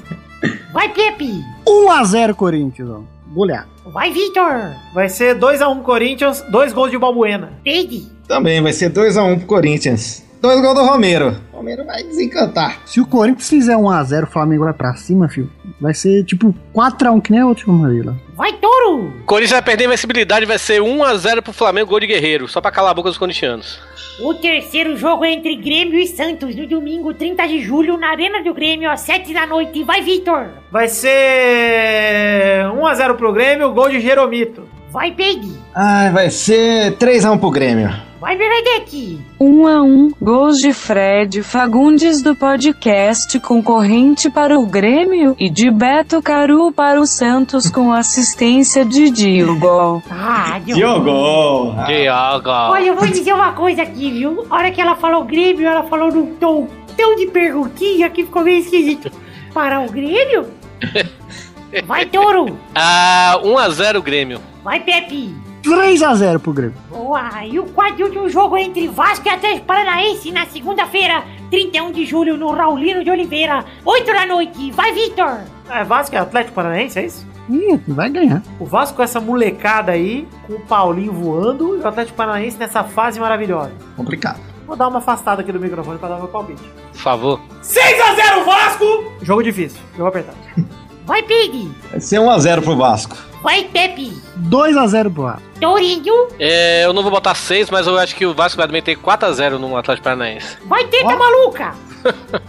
Vai, 0.73 0.89
Pepe! 0.89 1.43
1x0 1.67 2.33
Corinthians, 2.35 2.89
ó. 3.31 3.33
Goleado. 3.33 3.69
Vai, 3.85 4.11
Vitor! 4.11 4.75
Vai 4.93 5.09
ser 5.09 5.37
2x1 5.37 5.81
Corinthians, 5.81 6.41
dois 6.51 6.73
gols 6.73 6.91
de 6.91 6.97
Balbuena. 6.97 7.53
Pig! 7.63 8.11
Também 8.27 8.61
vai 8.61 8.73
ser 8.73 8.91
2x1 8.91 9.37
pro 9.39 9.47
Corinthians. 9.47 10.23
Dois 10.41 10.59
gols 10.59 10.73
do 10.73 10.83
Romero. 10.83 11.37
O 11.53 11.57
Romero 11.57 11.85
vai 11.85 12.01
desencantar. 12.01 12.79
Se 12.83 12.99
o 12.99 13.05
Corinthians 13.05 13.47
fizer 13.47 13.75
1x0, 13.75 14.23
o 14.23 14.27
Flamengo 14.27 14.63
vai 14.63 14.73
pra 14.73 14.95
cima, 14.95 15.29
filho. 15.29 15.51
Vai 15.79 15.93
ser 15.93 16.23
tipo 16.23 16.55
4x1, 16.73 17.21
que 17.21 17.31
nem 17.31 17.41
a 17.41 17.45
última 17.45 17.87
lá. 18.03 18.15
Vai, 18.33 18.53
Touro! 18.53 19.09
O 19.21 19.23
Corinthians 19.23 19.51
vai 19.51 19.61
perder 19.61 19.83
a 19.83 19.87
invencibilidade, 19.87 20.47
vai 20.47 20.57
ser 20.57 20.81
1x0 20.81 21.43
pro 21.43 21.53
Flamengo, 21.53 21.91
gol 21.91 21.99
de 21.99 22.07
Guerreiro, 22.07 22.47
só 22.47 22.59
pra 22.59 22.71
calar 22.71 22.89
a 22.89 22.95
boca 22.95 23.09
dos 23.09 23.19
corintianos. 23.19 23.79
O 24.19 24.33
terceiro 24.33 24.97
jogo 24.97 25.23
é 25.23 25.31
entre 25.31 25.55
Grêmio 25.57 25.99
e 25.99 26.07
Santos, 26.07 26.55
no 26.55 26.65
domingo, 26.65 27.13
30 27.13 27.47
de 27.47 27.61
julho, 27.61 27.95
na 27.97 28.09
Arena 28.09 28.43
do 28.43 28.51
Grêmio, 28.51 28.89
às 28.89 29.01
7 29.01 29.31
da 29.35 29.45
noite. 29.45 29.83
Vai, 29.83 30.01
Vitor! 30.01 30.47
Vai 30.71 30.87
ser 30.87 32.65
1x0 32.65 33.15
pro 33.15 33.31
Grêmio, 33.31 33.71
gol 33.73 33.89
de 33.89 33.99
Jeromito. 33.99 34.67
Vai, 34.91 35.09
Pig! 35.11 35.57
Ai, 35.73 36.11
vai 36.11 36.29
ser 36.29 36.97
3x1 36.97 37.39
pro 37.39 37.49
Grêmio. 37.49 37.89
Vai, 38.19 38.37
Bernadette! 38.37 39.19
1 39.39 39.67
a 39.67 39.81
1 39.81 40.11
gols 40.21 40.57
de 40.59 40.73
Fred 40.73 41.41
Fagundes 41.41 42.21
do 42.21 42.35
podcast 42.35 43.39
concorrente 43.39 44.29
para 44.29 44.59
o 44.59 44.65
Grêmio 44.65 45.33
e 45.39 45.49
de 45.49 45.71
Beto 45.71 46.21
Caru 46.21 46.73
para 46.73 46.99
o 46.99 47.07
Santos 47.07 47.69
com 47.69 47.93
assistência 47.93 48.83
de 48.83 49.09
Diogo. 49.09 50.03
Ah, 50.11 50.59
Diogo! 50.59 51.05
Diogo! 51.05 51.85
Diogo. 51.87 52.49
Olha, 52.49 52.87
eu 52.87 52.95
vou 52.95 53.07
dizer 53.07 53.33
uma 53.33 53.53
coisa 53.53 53.83
aqui, 53.83 54.11
viu? 54.11 54.45
A 54.49 54.57
hora 54.57 54.71
que 54.71 54.81
ela 54.81 54.97
falou 54.97 55.23
Grêmio, 55.23 55.65
ela 55.65 55.83
falou 55.83 56.11
num 56.11 56.35
tom 56.35 56.67
tão 56.97 57.15
de 57.15 57.27
perguntinha 57.27 58.09
que 58.09 58.25
ficou 58.25 58.43
meio 58.43 58.59
esquisito. 58.59 59.09
Para 59.53 59.79
o 59.79 59.89
Grêmio? 59.89 60.47
Vai, 61.87 62.05
Touro! 62.05 62.59
Ah, 62.75 63.39
1x0 63.41 64.01
Grêmio. 64.01 64.50
Vai, 64.63 64.79
Pepe! 64.79 65.35
3x0 65.63 66.39
pro 66.39 66.53
Grêmio. 66.53 66.75
Boa! 66.89 67.45
E 67.45 67.59
o 67.59 67.65
quarto 67.65 67.99
e 67.99 68.03
último 68.03 68.29
jogo 68.29 68.57
é 68.57 68.63
entre 68.63 68.87
Vasco 68.87 69.27
e 69.27 69.31
Atlético 69.31 69.65
Paranaense 69.65 70.31
na 70.31 70.45
segunda-feira, 70.45 71.23
31 71.49 71.91
de 71.91 72.05
julho, 72.05 72.37
no 72.37 72.51
Raulino 72.51 73.03
de 73.03 73.09
Oliveira, 73.11 73.65
8 73.85 74.05
da 74.05 74.25
noite. 74.25 74.71
Vai, 74.71 74.91
Vitor! 74.93 75.39
É 75.69 75.83
Vasco 75.83 76.15
e 76.15 76.17
Atlético 76.17 76.55
Paranaense, 76.55 76.99
é 76.99 77.05
isso? 77.05 77.27
Ih, 77.49 77.79
vai 77.87 78.09
ganhar. 78.09 78.41
O 78.59 78.65
Vasco 78.65 78.97
com 78.97 79.03
essa 79.03 79.19
molecada 79.19 79.91
aí, 79.91 80.27
com 80.47 80.53
o 80.53 80.59
Paulinho 80.61 81.11
voando, 81.13 81.77
e 81.77 81.79
o 81.81 81.87
Atlético 81.87 82.17
Paranaense 82.17 82.57
nessa 82.57 82.83
fase 82.83 83.19
maravilhosa. 83.19 83.71
Complicado. 83.95 84.39
Vou 84.65 84.75
dar 84.75 84.87
uma 84.87 84.99
afastada 84.99 85.41
aqui 85.41 85.51
do 85.51 85.59
microfone 85.59 85.97
pra 85.99 86.09
dar 86.09 86.17
meu 86.17 86.27
palpite. 86.27 86.61
Por 86.91 86.99
favor. 87.01 87.39
6x0 87.63 88.45
Vasco! 88.45 88.85
Jogo 89.21 89.43
difícil, 89.43 89.81
jogo 89.97 90.09
apertado. 90.09 90.37
Vai, 91.11 91.23
Pig! 91.23 91.69
Vai 91.91 91.99
ser 91.99 92.19
1x0 92.21 92.63
pro 92.63 92.77
Vasco. 92.77 93.17
Vai, 93.43 93.65
Pepe! 93.65 94.13
2x0 94.49 95.11
pro 95.13 95.23
Vasco. 95.23 95.41
Tourinho! 95.59 96.29
É, 96.39 96.85
eu 96.85 96.93
não 96.93 97.01
vou 97.01 97.11
botar 97.11 97.35
6, 97.35 97.69
mas 97.69 97.85
eu 97.85 97.99
acho 97.99 98.15
que 98.15 98.25
o 98.25 98.33
Vasco 98.33 98.55
vai 98.55 98.65
meter 98.67 98.95
4x0 98.97 99.57
no 99.57 99.75
Atlético 99.75 100.05
Paranaense. 100.05 100.57
Vai, 100.67 100.85
Teta 100.87 101.13
Maluca! 101.17 101.75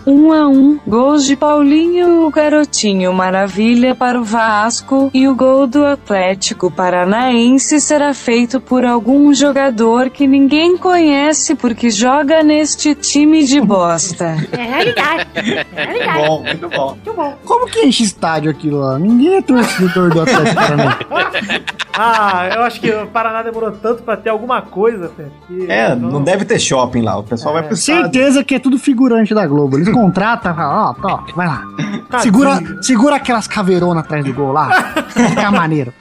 1 0.07 0.33
a 0.33 0.49
1 0.49 0.81
gols 0.87 1.25
de 1.25 1.37
Paulinho, 1.37 2.27
o 2.27 2.31
garotinho 2.31 3.13
maravilha 3.13 3.95
para 3.95 4.21
o 4.21 4.25
Vasco 4.25 5.11
e 5.15 5.29
o 5.29 5.35
gol 5.35 5.67
do 5.67 5.85
Atlético 5.85 6.71
Paranaense 6.71 7.81
será 7.81 8.13
feito 8.15 8.61
por 8.61 8.85
algum 8.85 9.33
jogador 9.35 10.11
que 10.11 10.27
ninguém 10.27 10.77
conhece 10.77 11.55
porque 11.55 11.91
joga 11.91 12.43
neste 12.43 12.95
time 12.95 13.45
de 13.45 13.61
bosta. 13.61 14.37
É 14.53 14.63
realidade. 14.63 15.27
É 15.75 15.85
realidade. 15.85 16.27
Bom, 16.27 16.43
muito 16.43 16.69
bom. 16.69 16.87
Muito 16.91 17.13
bom. 17.15 17.37
Como 17.45 17.67
que 17.67 17.85
enche 17.87 18.03
estádio 18.05 18.51
aquilo 18.51 18.79
lá? 18.81 18.99
Ninguém 18.99 19.37
é 19.37 19.43
torcedor 19.43 20.11
do 20.13 20.21
Atlético 20.23 20.55
Paranaense. 20.55 21.63
Ah, 21.95 22.49
eu 22.55 22.63
acho 22.63 22.81
que 22.81 22.91
o 22.91 23.07
Paraná 23.09 23.43
demorou 23.43 23.71
tanto 23.71 24.03
pra 24.03 24.17
ter 24.17 24.31
alguma 24.31 24.63
coisa, 24.63 25.11
que- 25.47 25.71
É, 25.71 25.95
não 25.95 26.23
deve 26.23 26.47
ter 26.47 26.59
shopping 26.59 27.03
lá. 27.03 27.19
O 27.19 27.23
pessoal 27.23 27.53
vai 27.53 27.63
pro 27.65 27.75
estádio. 27.75 28.05
Certeza 28.05 28.43
que 28.43 28.55
é 28.55 28.59
tudo 28.59 28.79
figurante 28.79 29.35
da 29.35 29.42
Globo. 29.47 29.77
Eles 29.79 29.89
contratam, 29.91 30.55
ó, 30.59 30.93
tó, 30.95 31.25
vai 31.35 31.47
lá. 31.47 31.63
Tadinho. 32.09 32.23
Segura, 32.23 32.83
segura 32.83 33.17
aquelas 33.17 33.47
caveironas 33.47 34.05
atrás 34.05 34.25
do 34.25 34.33
gol 34.33 34.53
lá. 34.53 34.69
Vai 35.15 35.29
ficar 35.31 35.51
maneiro. 35.53 35.93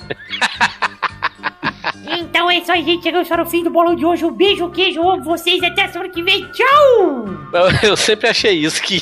Então 2.13 2.49
é 2.49 2.57
isso 2.57 2.71
aí, 2.71 2.83
gente. 2.83 3.03
Chegamos 3.03 3.27
para 3.27 3.41
o 3.43 3.45
fim 3.45 3.63
do 3.63 3.69
bolão 3.69 3.95
de 3.95 4.05
hoje. 4.05 4.25
Um 4.25 4.31
beijo, 4.31 4.69
queijo, 4.69 5.01
amo 5.09 5.23
vocês. 5.23 5.61
Até 5.63 5.87
semana 5.87 6.09
que 6.09 6.21
vem. 6.21 6.45
Tchau! 6.51 7.25
Eu, 7.53 7.89
eu 7.91 7.97
sempre 7.97 8.27
achei 8.27 8.53
isso, 8.53 8.81
que, 8.81 9.01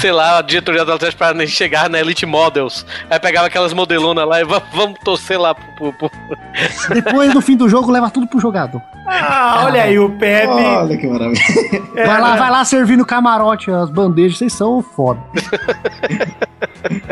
sei 0.00 0.10
lá, 0.12 0.38
a 0.38 0.42
diretoria 0.42 0.84
do 0.84 0.92
Atlético 0.92 1.18
Paranaense 1.20 1.52
chegar 1.52 1.88
na 1.88 1.98
Elite 2.00 2.26
Models, 2.26 2.84
aí 3.10 3.18
pegava 3.20 3.46
aquelas 3.46 3.72
modelonas 3.72 4.26
lá 4.26 4.40
e 4.40 4.44
va- 4.44 4.62
vamos 4.72 4.98
torcer 5.04 5.38
lá 5.40 5.54
pro, 5.54 5.92
pro- 5.92 6.10
pro- 6.10 6.38
Depois, 6.94 7.32
no 7.34 7.40
fim 7.40 7.56
do 7.56 7.68
jogo, 7.68 7.90
leva 7.90 8.10
tudo 8.10 8.26
pro 8.26 8.40
jogador. 8.40 8.80
Ah, 9.10 9.64
olha 9.64 9.82
aí 9.82 9.98
o 9.98 10.10
Pepe. 10.10 10.52
Olha 10.52 10.96
que 10.96 11.06
maravilha. 11.06 11.40
Vai 11.94 12.20
lá, 12.20 12.36
vai 12.36 12.50
lá 12.50 12.64
servir 12.64 12.96
no 12.96 13.06
camarote 13.06 13.70
as 13.70 13.90
bandejas, 13.90 14.38
vocês 14.38 14.52
são 14.52 14.82
foda. 14.82 15.20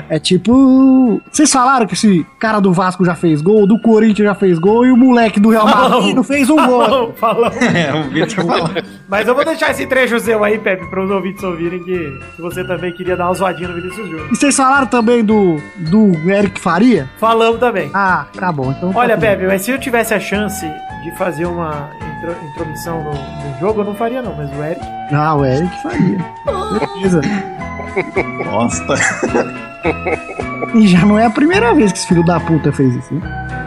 É 0.09 0.19
tipo. 0.19 1.21
Vocês 1.31 1.51
falaram 1.51 1.87
que 1.87 1.95
esse 1.95 2.25
cara 2.39 2.61
do 2.61 2.73
Vasco 2.73 3.05
já 3.05 3.15
fez 3.15 3.41
gol, 3.41 3.67
do 3.67 3.81
Corinthians 3.81 4.29
já 4.29 4.35
fez 4.35 4.59
gol 4.59 4.87
e 4.87 4.93
o 4.93 4.97
moleque 4.97 5.41
do 5.41 5.51
Real 5.51 5.67
Madrid 5.67 6.15
não 6.15 6.23
fez 6.23 6.49
um 6.49 6.57
gol. 6.57 6.87
Falou, 6.87 7.13
falou. 7.15 7.47
É, 7.47 7.93
o 7.93 8.11
Vitor 8.11 8.45
falou. 8.45 8.71
Mas 9.09 9.27
eu 9.27 9.35
vou 9.35 9.45
deixar 9.45 9.71
esse 9.71 9.87
trecho 9.87 10.19
seu 10.21 10.43
aí, 10.43 10.59
Pepe, 10.59 10.89
para 10.89 11.03
os 11.03 11.11
ouvintes 11.11 11.43
ouvirem 11.43 11.83
que, 11.83 12.19
que 12.35 12.43
você 12.43 12.65
também 12.65 12.93
queria 12.93 13.17
dar 13.17 13.27
uma 13.27 13.35
zoadinha 13.35 13.69
no 13.69 13.75
Vinícius 13.75 14.09
Júnior. 14.09 14.29
E 14.31 14.37
vocês 14.37 14.57
falaram 14.57 14.87
também 14.87 15.25
do, 15.25 15.57
do 15.91 16.13
Eric 16.31 16.61
Faria? 16.61 17.09
Falamos 17.19 17.61
também. 17.61 17.91
Ah, 17.93 18.27
tá 18.37 18.53
bom. 18.53 18.73
Então 18.73 18.93
tá 18.93 18.99
Olha, 18.99 19.15
tudo 19.15 19.27
Pepe, 19.27 19.47
mas 19.47 19.63
se 19.63 19.71
eu 19.71 19.79
tivesse 19.79 20.15
a 20.15 20.21
chance 20.21 20.67
de 21.03 21.17
fazer 21.19 21.47
uma 21.47 21.86
intro- 21.95 22.37
intromissão 22.45 23.03
no, 23.03 23.13
no 23.13 23.59
jogo, 23.61 23.81
eu 23.81 23.85
não 23.85 23.95
faria 23.95 24.23
não, 24.23 24.35
mas 24.35 24.51
o 24.51 24.63
Eric... 24.63 24.81
Ah, 25.13 25.35
o 25.35 25.45
Eric 25.45 25.83
Faria. 25.83 26.19
Beleza. 26.95 27.21
Bosta. 28.45 28.95
E 30.75 30.87
já 30.89 31.05
não 31.07 31.19
é 31.19 31.27
a 31.27 31.31
primeira 31.31 31.73
vez 31.75 31.93
que 31.93 31.99
esse 31.99 32.07
filho 32.09 32.25
da 32.25 32.39
puta 32.41 32.73
fez 32.73 32.95
isso, 32.97 33.15
né? 33.15 33.66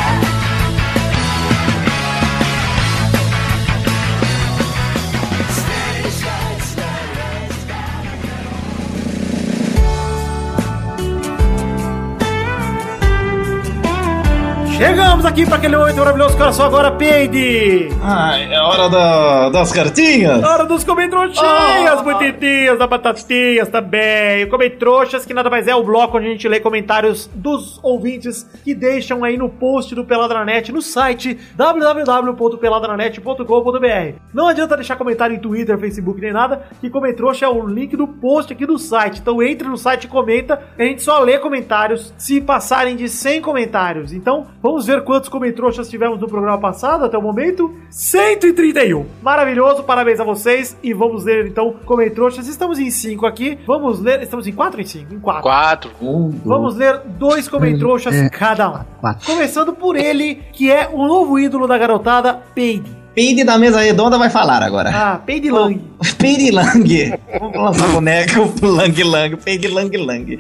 Chegamos 14.85 15.25
aqui 15.25 15.45
para 15.45 15.55
aquele 15.55 15.77
momento 15.77 15.95
maravilhoso, 15.97 16.35
só 16.53 16.65
agora, 16.65 16.91
Peide! 16.91 17.87
Ah, 18.03 18.37
é 18.37 18.59
hora 18.59 18.89
da- 18.89 19.49
das 19.49 19.71
cartinhas. 19.71 20.43
Hora 20.43 20.65
dos 20.65 20.83
comentroxinhas, 20.83 22.01
bonitinhas, 22.01 22.77
da 22.77 22.85
batatinhas 22.85 23.69
também. 23.69 24.45
Comentroxas, 24.49 25.25
que 25.25 25.33
nada 25.33 25.49
mais 25.49 25.67
é 25.69 25.75
o 25.75 25.81
bloco 25.83 26.17
onde 26.17 26.27
a 26.27 26.31
gente 26.31 26.47
lê 26.49 26.59
comentários 26.59 27.29
dos 27.33 27.79
ouvintes 27.81 28.43
que 28.63 28.75
deixam 28.75 29.23
aí 29.23 29.37
no 29.37 29.47
post 29.47 29.95
do 29.95 30.03
Peladranet, 30.03 30.69
no 30.73 30.81
site 30.81 31.39
www.peladranet.com.br. 31.55 34.15
Não 34.33 34.47
adianta 34.49 34.75
deixar 34.75 34.97
comentário 34.97 35.33
em 35.35 35.39
Twitter, 35.39 35.77
Facebook 35.77 36.19
nem 36.19 36.33
nada, 36.33 36.61
que 36.81 36.89
Comentroxa 36.89 37.45
é 37.45 37.49
o 37.49 37.65
link 37.65 37.95
do 37.95 38.05
post 38.07 38.51
aqui 38.51 38.65
do 38.65 38.77
site. 38.77 39.19
Então 39.21 39.41
entre 39.41 39.65
no 39.69 39.77
site 39.77 40.03
e 40.03 40.07
comenta, 40.09 40.59
a 40.77 40.83
gente 40.83 41.01
só 41.01 41.19
lê 41.19 41.39
comentários 41.39 42.13
se 42.17 42.41
passarem 42.41 42.97
de 42.97 43.07
100 43.07 43.41
comentários. 43.41 44.11
Então 44.11 44.45
vamos 44.61 44.72
Vamos 44.73 44.87
ver 44.87 45.03
quantos 45.03 45.29
comentroxas 45.29 45.87
tivemos 45.87 46.19
no 46.19 46.27
programa 46.27 46.57
passado 46.57 47.05
até 47.05 47.15
o 47.15 47.21
momento. 47.21 47.71
131. 47.91 49.05
Maravilhoso, 49.21 49.83
parabéns 49.83 50.19
a 50.19 50.23
vocês. 50.23 50.75
E 50.81 50.95
vamos 50.95 51.23
ler 51.23 51.45
então 51.45 51.75
comentroxas. 51.85 52.47
Estamos 52.47 52.79
em 52.79 52.89
5 52.89 53.23
aqui. 53.27 53.59
Vamos 53.67 53.99
ler. 53.99 54.23
Estamos 54.23 54.47
em 54.47 54.51
4 54.51 54.77
ou 54.77 54.81
em 54.81 54.85
5? 54.87 55.13
Em 55.13 55.19
4. 55.19 55.43
Quatro. 55.43 55.91
Vamos 56.43 56.75
ler 56.75 57.01
dois 57.19 57.47
comentroxas 57.47 58.15
É, 58.15 58.27
cada 58.29 58.67
um. 58.67 58.79
quatro. 58.99 59.27
Começando 59.27 59.73
por 59.73 59.95
ele, 59.95 60.41
que 60.51 60.71
é 60.71 60.89
o 60.91 61.05
novo 61.05 61.37
ídolo 61.37 61.67
da 61.67 61.77
garotada, 61.77 62.41
Peide. 62.55 63.02
Peide 63.15 63.43
da 63.43 63.57
mesa 63.59 63.79
redonda 63.79 64.17
vai 64.17 64.29
falar 64.29 64.63
agora. 64.63 64.89
Ah, 64.93 65.17
Peide 65.23 65.51
Lang. 65.51 65.79
Peide 66.17 66.49
Lang. 66.51 66.83
Vamos 67.39 67.55
lançar 67.57 67.87
boneco 67.89 68.51
Lang 68.65 69.03
Lang. 69.03 69.37
Peide 69.37 69.67
Lang 69.67 69.95
Lang. 69.97 70.37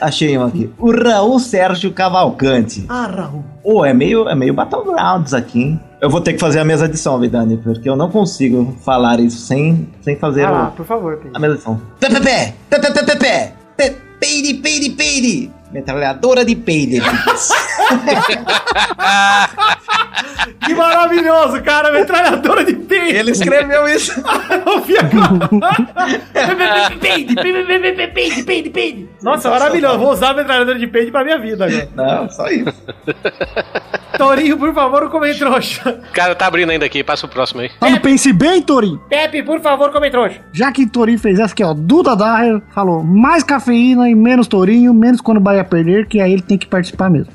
Achei 0.00 0.38
um 0.38 0.44
aqui. 0.46 0.70
O 0.78 0.90
Raul 0.90 1.38
Sérgio 1.38 1.92
Cavalcante. 1.92 2.86
Ah, 2.88 3.06
Raul. 3.06 3.44
Pô, 3.62 3.84
é 3.84 3.92
meio, 3.92 4.26
é 4.28 4.34
meio 4.34 4.54
Battlegrounds 4.54 5.34
aqui, 5.34 5.60
hein? 5.60 5.80
Eu 6.00 6.08
vou 6.08 6.20
ter 6.20 6.32
que 6.32 6.38
fazer 6.38 6.60
a 6.60 6.64
mesa 6.64 6.88
de 6.88 6.96
som, 6.96 7.18
Vidani, 7.18 7.56
porque 7.58 7.88
eu 7.90 7.96
não 7.96 8.08
consigo 8.08 8.74
falar 8.84 9.20
isso 9.20 9.38
sem, 9.38 9.86
sem 10.00 10.16
fazer 10.16 10.44
Ah, 10.46 10.68
o- 10.72 10.76
por 10.76 10.86
favor, 10.86 11.16
Peide. 11.18 11.36
a 11.36 11.38
mesa 11.40 11.56
de 11.56 11.62
som. 11.62 11.78
Pepe, 12.00 12.14
pepe, 12.20 12.54
pepe, 12.70 12.92
pepe, 13.04 13.52
pepe, 13.76 13.96
peide, 14.18 14.54
peide, 14.54 14.90
peide. 14.90 15.50
Metralhadora 15.72 16.42
de 16.44 16.56
peide. 16.56 17.02
Que 20.60 20.74
maravilhoso, 20.74 21.62
cara. 21.62 21.92
Metralhadora 21.92 22.64
de 22.64 22.74
peide. 22.74 23.16
Ele 23.16 23.30
escreveu 23.30 23.88
isso. 23.88 24.12
Eu 24.66 24.80
vi 24.82 24.96
a 24.98 25.04
Peide, 27.00 27.34
peide, 27.34 28.08
peide, 28.12 28.42
peide, 28.42 28.70
peide. 28.70 29.08
Nossa, 29.22 29.50
maravilhoso. 29.50 29.98
Vou 29.98 30.12
usar 30.12 30.30
a 30.30 30.34
metralhadora 30.34 30.78
de 30.78 30.86
peide 30.86 31.10
pra 31.10 31.24
minha 31.24 31.38
vida 31.38 31.66
agora. 31.66 31.88
Não, 31.94 32.30
só 32.30 32.48
isso. 32.48 32.82
Torinho, 34.16 34.58
por 34.58 34.74
favor, 34.74 35.04
o 35.04 35.10
comentrouxa. 35.10 36.00
Cara, 36.12 36.34
tá 36.34 36.46
abrindo 36.46 36.70
ainda 36.70 36.84
aqui. 36.84 37.04
Passa 37.04 37.26
o 37.26 37.28
próximo 37.28 37.60
aí. 37.60 37.70
Tá 37.78 37.88
no 37.88 38.00
Pense 38.00 38.32
Bem, 38.32 38.60
Torinho? 38.60 38.98
Pepe, 39.08 39.42
por 39.42 39.60
favor, 39.60 39.92
comentrouxa. 39.92 40.40
Já 40.52 40.72
que 40.72 40.86
Torinho 40.86 41.18
fez 41.18 41.38
essa 41.38 41.52
aqui, 41.52 41.62
ó, 41.62 41.72
Duda 41.72 42.16
Daher 42.16 42.60
falou 42.74 43.02
mais 43.02 43.42
cafeína 43.42 44.08
e 44.08 44.14
menos 44.14 44.46
Torinho, 44.46 44.92
menos 44.92 45.20
quando 45.20 45.38
o 45.38 45.40
Bahia 45.40 45.64
perder, 45.64 46.06
que 46.06 46.20
aí 46.20 46.32
ele 46.32 46.42
tem 46.42 46.58
que 46.58 46.66
participar 46.66 47.10
mesmo. 47.10 47.32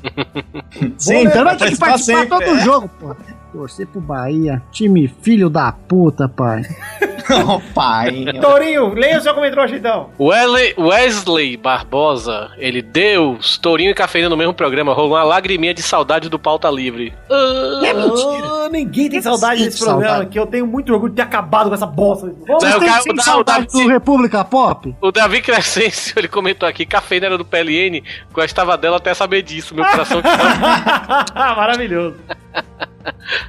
Sim, 0.98 1.24
então 1.24 1.44
vai 1.44 1.56
ter 1.56 1.70
que 1.70 1.78
participar 1.78 2.22
sempre, 2.22 2.28
todo 2.28 2.56
é. 2.56 2.60
jogo, 2.60 2.90
pô. 3.00 3.16
Torcer 3.54 3.86
pro 3.86 4.00
Bahia. 4.00 4.60
Time 4.72 5.06
filho 5.22 5.48
da 5.48 5.70
puta, 5.70 6.28
pai. 6.28 6.62
Ô, 7.48 7.58
pai. 7.72 8.24
Torinho, 8.40 8.92
leia 8.92 9.16
o 9.18 9.20
seu 9.22 9.32
comentrouxa 9.32 9.76
então. 9.76 10.10
Wesley, 10.20 10.74
Wesley 10.76 11.56
Barbosa, 11.56 12.50
ele, 12.58 12.82
Deus, 12.82 13.56
Tourinho 13.56 13.92
e 13.92 13.94
Cafeína 13.94 14.28
no 14.28 14.36
mesmo 14.36 14.52
programa, 14.52 14.92
rolou 14.92 15.12
uma 15.12 15.22
lagriminha 15.22 15.72
de 15.72 15.80
saudade 15.82 16.28
do 16.28 16.38
pauta 16.38 16.68
livre. 16.68 17.14
Ah, 17.30 17.80
É 17.86 17.94
mentira. 17.94 18.46
Ah, 18.46 18.68
ninguém 18.70 19.08
tem 19.08 19.22
saudade 19.22 19.64
desse 19.64 19.78
programa 19.78 20.04
saudade. 20.04 20.26
aqui. 20.26 20.38
Eu 20.38 20.46
tenho 20.46 20.66
muito 20.66 20.92
orgulho 20.92 21.10
de 21.12 21.16
ter 21.16 21.22
acabado 21.22 21.68
com 21.68 21.74
essa 21.74 21.86
bosta. 21.86 22.34
Vamos 22.46 22.62
Não, 22.62 22.70
sim 22.80 22.86
dar 22.86 23.02
o 23.14 23.22
saudade 23.22 23.66
Davi- 23.72 23.84
do 23.84 23.88
República 23.90 24.44
Pop? 24.44 24.94
O 25.00 25.10
Davi 25.12 25.40
Crescencio, 25.40 26.14
ele 26.18 26.28
comentou 26.28 26.68
aqui, 26.68 26.84
Cafeína 26.84 27.26
era 27.26 27.38
do 27.38 27.44
PLN, 27.44 28.02
gostava 28.34 28.76
dela 28.76 28.96
até 28.98 29.14
saber 29.14 29.40
disso, 29.42 29.74
meu 29.74 29.84
coração 29.86 30.20
que 30.20 30.28
Maravilhoso. 31.34 32.16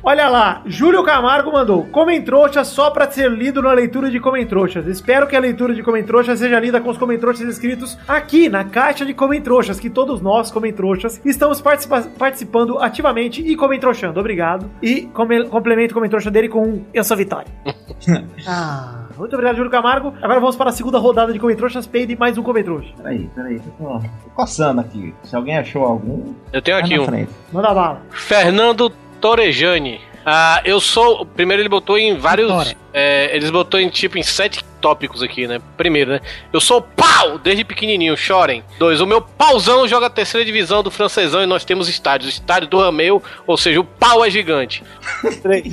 Olha 0.04 0.28
lá, 0.30 0.62
Júlio 0.66 1.04
Camargo 1.04 1.52
mandou 1.52 1.84
Comentrouxa 1.86 2.64
só 2.64 2.90
pra 2.92 3.10
ser 3.10 3.30
lido 3.32 3.62
na 3.62 3.72
leitura 3.74 4.10
de 4.12 4.20
Comentrouxas. 4.20 4.86
Espero 4.88 5.28
que 5.28 5.36
a 5.36 5.40
leitura 5.40 5.74
de 5.74 5.82
Comentrouxas 5.84 6.40
seja 6.40 6.60
lida 6.60 6.80
com 6.82 6.90
os 6.90 6.98
Comentrouxas 6.98 7.48
escritos 7.48 7.98
aqui 8.08 8.50
na 8.50 8.64
caixa 8.64 9.06
de 9.06 9.14
Comentrouxas, 9.14 9.80
que 9.80 9.90
todos 9.90 10.22
nós, 10.22 10.52
Comentrouxas, 10.52 11.22
estamos 11.26 11.62
participa- 11.62 12.08
participando 12.18 12.80
ativamente 12.80 13.42
e 13.42 13.56
comentrouxando. 13.56 14.20
Obrigado. 14.20 14.70
E 14.82 15.04
come- 15.14 15.46
complemento 15.46 15.92
o 15.92 15.96
Comentrouxa 15.96 16.30
dele 16.32 16.50
com 16.50 16.62
um 16.64 16.86
Eu 16.94 17.04
sou 17.04 17.16
Vitória. 17.18 17.48
ah, 18.48 19.06
muito 19.18 19.34
obrigado, 19.34 19.56
Júlio 19.58 19.72
Camargo. 19.72 20.14
Agora 20.22 20.40
vamos 20.40 20.56
para 20.56 20.70
a 20.70 20.74
segunda 20.74 20.98
rodada 21.00 21.32
de 21.34 21.40
Comentrouxas. 21.40 21.88
Peide 21.88 22.16
mais 22.18 22.38
um 22.38 22.44
Comentrouxa. 22.44 22.90
Peraí, 22.98 23.30
peraí. 23.34 23.60
Tô, 23.78 23.84
tô 24.00 24.30
coçando 24.36 24.82
aqui. 24.82 25.14
Se 25.24 25.36
alguém 25.36 25.58
achou 25.58 25.84
algum, 25.86 26.34
Eu 26.52 26.62
tenho 26.62 26.78
aqui 26.78 27.00
um. 27.00 27.06
frente. 27.06 27.32
Manda 27.52 27.74
bala. 27.74 28.02
Fernando 28.10 28.92
Torejani. 29.26 30.02
Ah, 30.24 30.62
eu 30.64 30.80
sou. 30.80 31.26
Primeiro 31.26 31.64
ele 31.64 31.70
botou 31.70 31.98
em 31.98 32.16
vários. 32.16 32.48
Vitória. 32.48 32.78
É, 32.98 33.36
eles 33.36 33.52
botou 33.52 33.78
em 33.78 33.90
tipo 33.90 34.18
em 34.18 34.24
sete 34.24 34.64
tópicos 34.80 35.22
aqui, 35.22 35.46
né? 35.46 35.60
Primeiro, 35.76 36.12
né? 36.12 36.22
Eu 36.54 36.62
sou 36.62 36.82
pau 36.82 37.38
desde 37.38 37.66
pequenininho, 37.66 38.16
chorem. 38.16 38.64
Dois, 38.80 39.02
o 39.02 39.06
meu 39.06 39.22
pauzão 39.22 39.86
joga 39.86 40.06
a 40.06 40.10
terceira 40.10 40.46
divisão 40.46 40.82
do 40.82 40.90
francesão 40.90 41.44
e 41.44 41.46
nós 41.46 41.66
temos 41.66 41.90
estádios. 41.90 42.32
Estádio 42.32 42.70
do 42.70 42.80
Rameu, 42.80 43.22
ou 43.46 43.58
seja, 43.58 43.82
o 43.82 43.84
pau 43.84 44.24
é 44.24 44.30
gigante. 44.30 44.82
Três, 45.44 45.66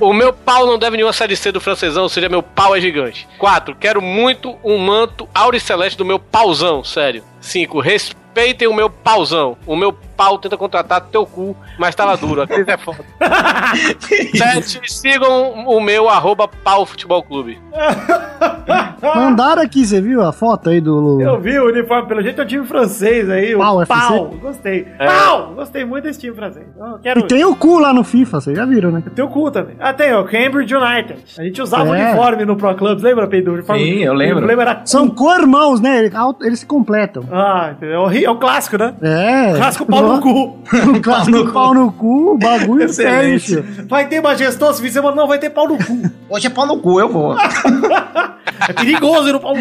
o 0.00 0.12
meu 0.12 0.32
pau 0.32 0.64
não 0.64 0.78
deve 0.78 0.96
nenhuma 0.96 1.12
série 1.12 1.34
C 1.34 1.50
do 1.50 1.60
francesão, 1.60 2.04
ou 2.04 2.08
seja, 2.08 2.28
meu 2.28 2.42
pau 2.42 2.76
é 2.76 2.80
gigante. 2.80 3.26
Quatro, 3.36 3.74
quero 3.74 4.00
muito 4.00 4.56
um 4.62 4.78
manto 4.78 5.28
auriceleste 5.34 5.98
do 5.98 6.04
meu 6.04 6.20
pauzão, 6.20 6.84
sério. 6.84 7.24
Cinco, 7.40 7.80
respeitem 7.80 8.68
o 8.68 8.74
meu 8.74 8.90
pauzão. 8.90 9.56
O 9.66 9.74
meu 9.74 9.92
pau 9.92 10.38
tenta 10.38 10.56
contratar 10.56 11.00
teu 11.06 11.24
cu, 11.24 11.56
mas 11.78 11.94
tava 11.94 12.16
duro. 12.16 12.42
A 12.42 12.46
crise 12.46 12.70
é 12.70 12.76
foda. 12.76 13.04
Sete, 14.36 14.80
sigam 14.92 15.66
o 15.66 15.79
meu 15.80 16.08
arroba 16.08 16.46
pau 16.48 16.84
futebol 16.86 17.22
clube. 17.22 17.58
Mandaram 19.14 19.62
aqui, 19.62 19.84
você 19.86 20.00
viu 20.00 20.22
a 20.22 20.32
foto 20.32 20.68
aí 20.70 20.80
do. 20.80 21.20
Eu 21.20 21.40
vi 21.40 21.58
o 21.58 21.66
uniforme, 21.68 22.06
pelo 22.08 22.22
jeito 22.22 22.40
é 22.40 22.44
o 22.44 22.46
time 22.46 22.66
francês 22.66 23.28
aí, 23.30 23.54
o 23.54 23.58
Pau, 23.58 23.86
pau. 23.86 24.26
FC. 24.26 24.36
Gostei. 24.40 24.86
É. 24.98 25.06
Pau! 25.06 25.52
Gostei 25.54 25.84
muito 25.84 26.04
desse 26.04 26.20
time 26.20 26.34
francês. 26.34 26.66
Eu 26.78 26.98
quero. 26.98 27.20
E 27.20 27.22
tem 27.26 27.44
o 27.44 27.56
cu 27.56 27.78
lá 27.78 27.92
no 27.92 28.04
FIFA, 28.04 28.40
vocês 28.40 28.56
já 28.56 28.64
viram, 28.66 28.90
né? 28.90 29.02
Tem 29.14 29.24
o 29.24 29.28
cu 29.28 29.50
também. 29.50 29.76
Ah, 29.80 29.92
tem 29.92 30.14
o 30.14 30.24
Cambridge 30.24 30.74
United. 30.74 31.18
A 31.38 31.42
gente 31.42 31.62
usava 31.62 31.90
o 31.90 31.94
É. 31.94 32.08
uniforme 32.10 32.44
no 32.44 32.56
Pro 32.56 32.74
Clubs, 32.74 33.02
lembra, 33.02 33.26
Pedro? 33.26 33.52
O 33.52 33.54
uniforme, 33.54 33.82
Sim, 33.84 34.04
eu 34.04 34.12
lembro. 34.14 34.38
O 34.38 34.42
emblema 34.42 34.62
era 34.62 34.82
São 34.84 35.08
co-irmãos, 35.08 35.80
né? 35.80 36.10
Eles, 36.42 36.60
se 36.60 36.66
completam. 36.66 37.24
Ah, 37.32 37.70
entendeu? 37.72 38.02
É 38.02 38.06
o 38.06 38.24
é 38.26 38.30
o 38.30 38.36
clássico, 38.36 38.76
né? 38.76 38.94
É. 39.02 39.56
Clássico 39.56 39.86
pau 39.86 40.02
no 40.02 40.20
cu. 40.20 40.58
O 40.96 41.00
clássico 41.02 41.48
pau 41.52 41.74
no 41.74 41.90
cu, 41.92 42.34
o 42.34 42.38
bagulho 42.38 42.88
sério. 42.88 43.40
Vai 43.88 44.06
ter 44.06 44.20
majestoso 44.20 44.80
fim 44.80 44.88
de 44.88 44.92
semana? 44.92 45.16
Não, 45.16 45.26
vai 45.26 45.38
ter 45.38 45.50
pau 45.50 45.66
no 45.66 45.78
cu. 45.78 46.10
Hoje 46.28 46.46
é 46.46 46.50
pau 46.50 46.66
no 46.66 46.78
cu, 46.78 47.00
eu 47.00 47.08
vou. 47.08 47.34
É 48.68 48.72
perigoso 48.72 49.28
ir 49.28 49.32
no 49.32 49.40
pau. 49.40 49.54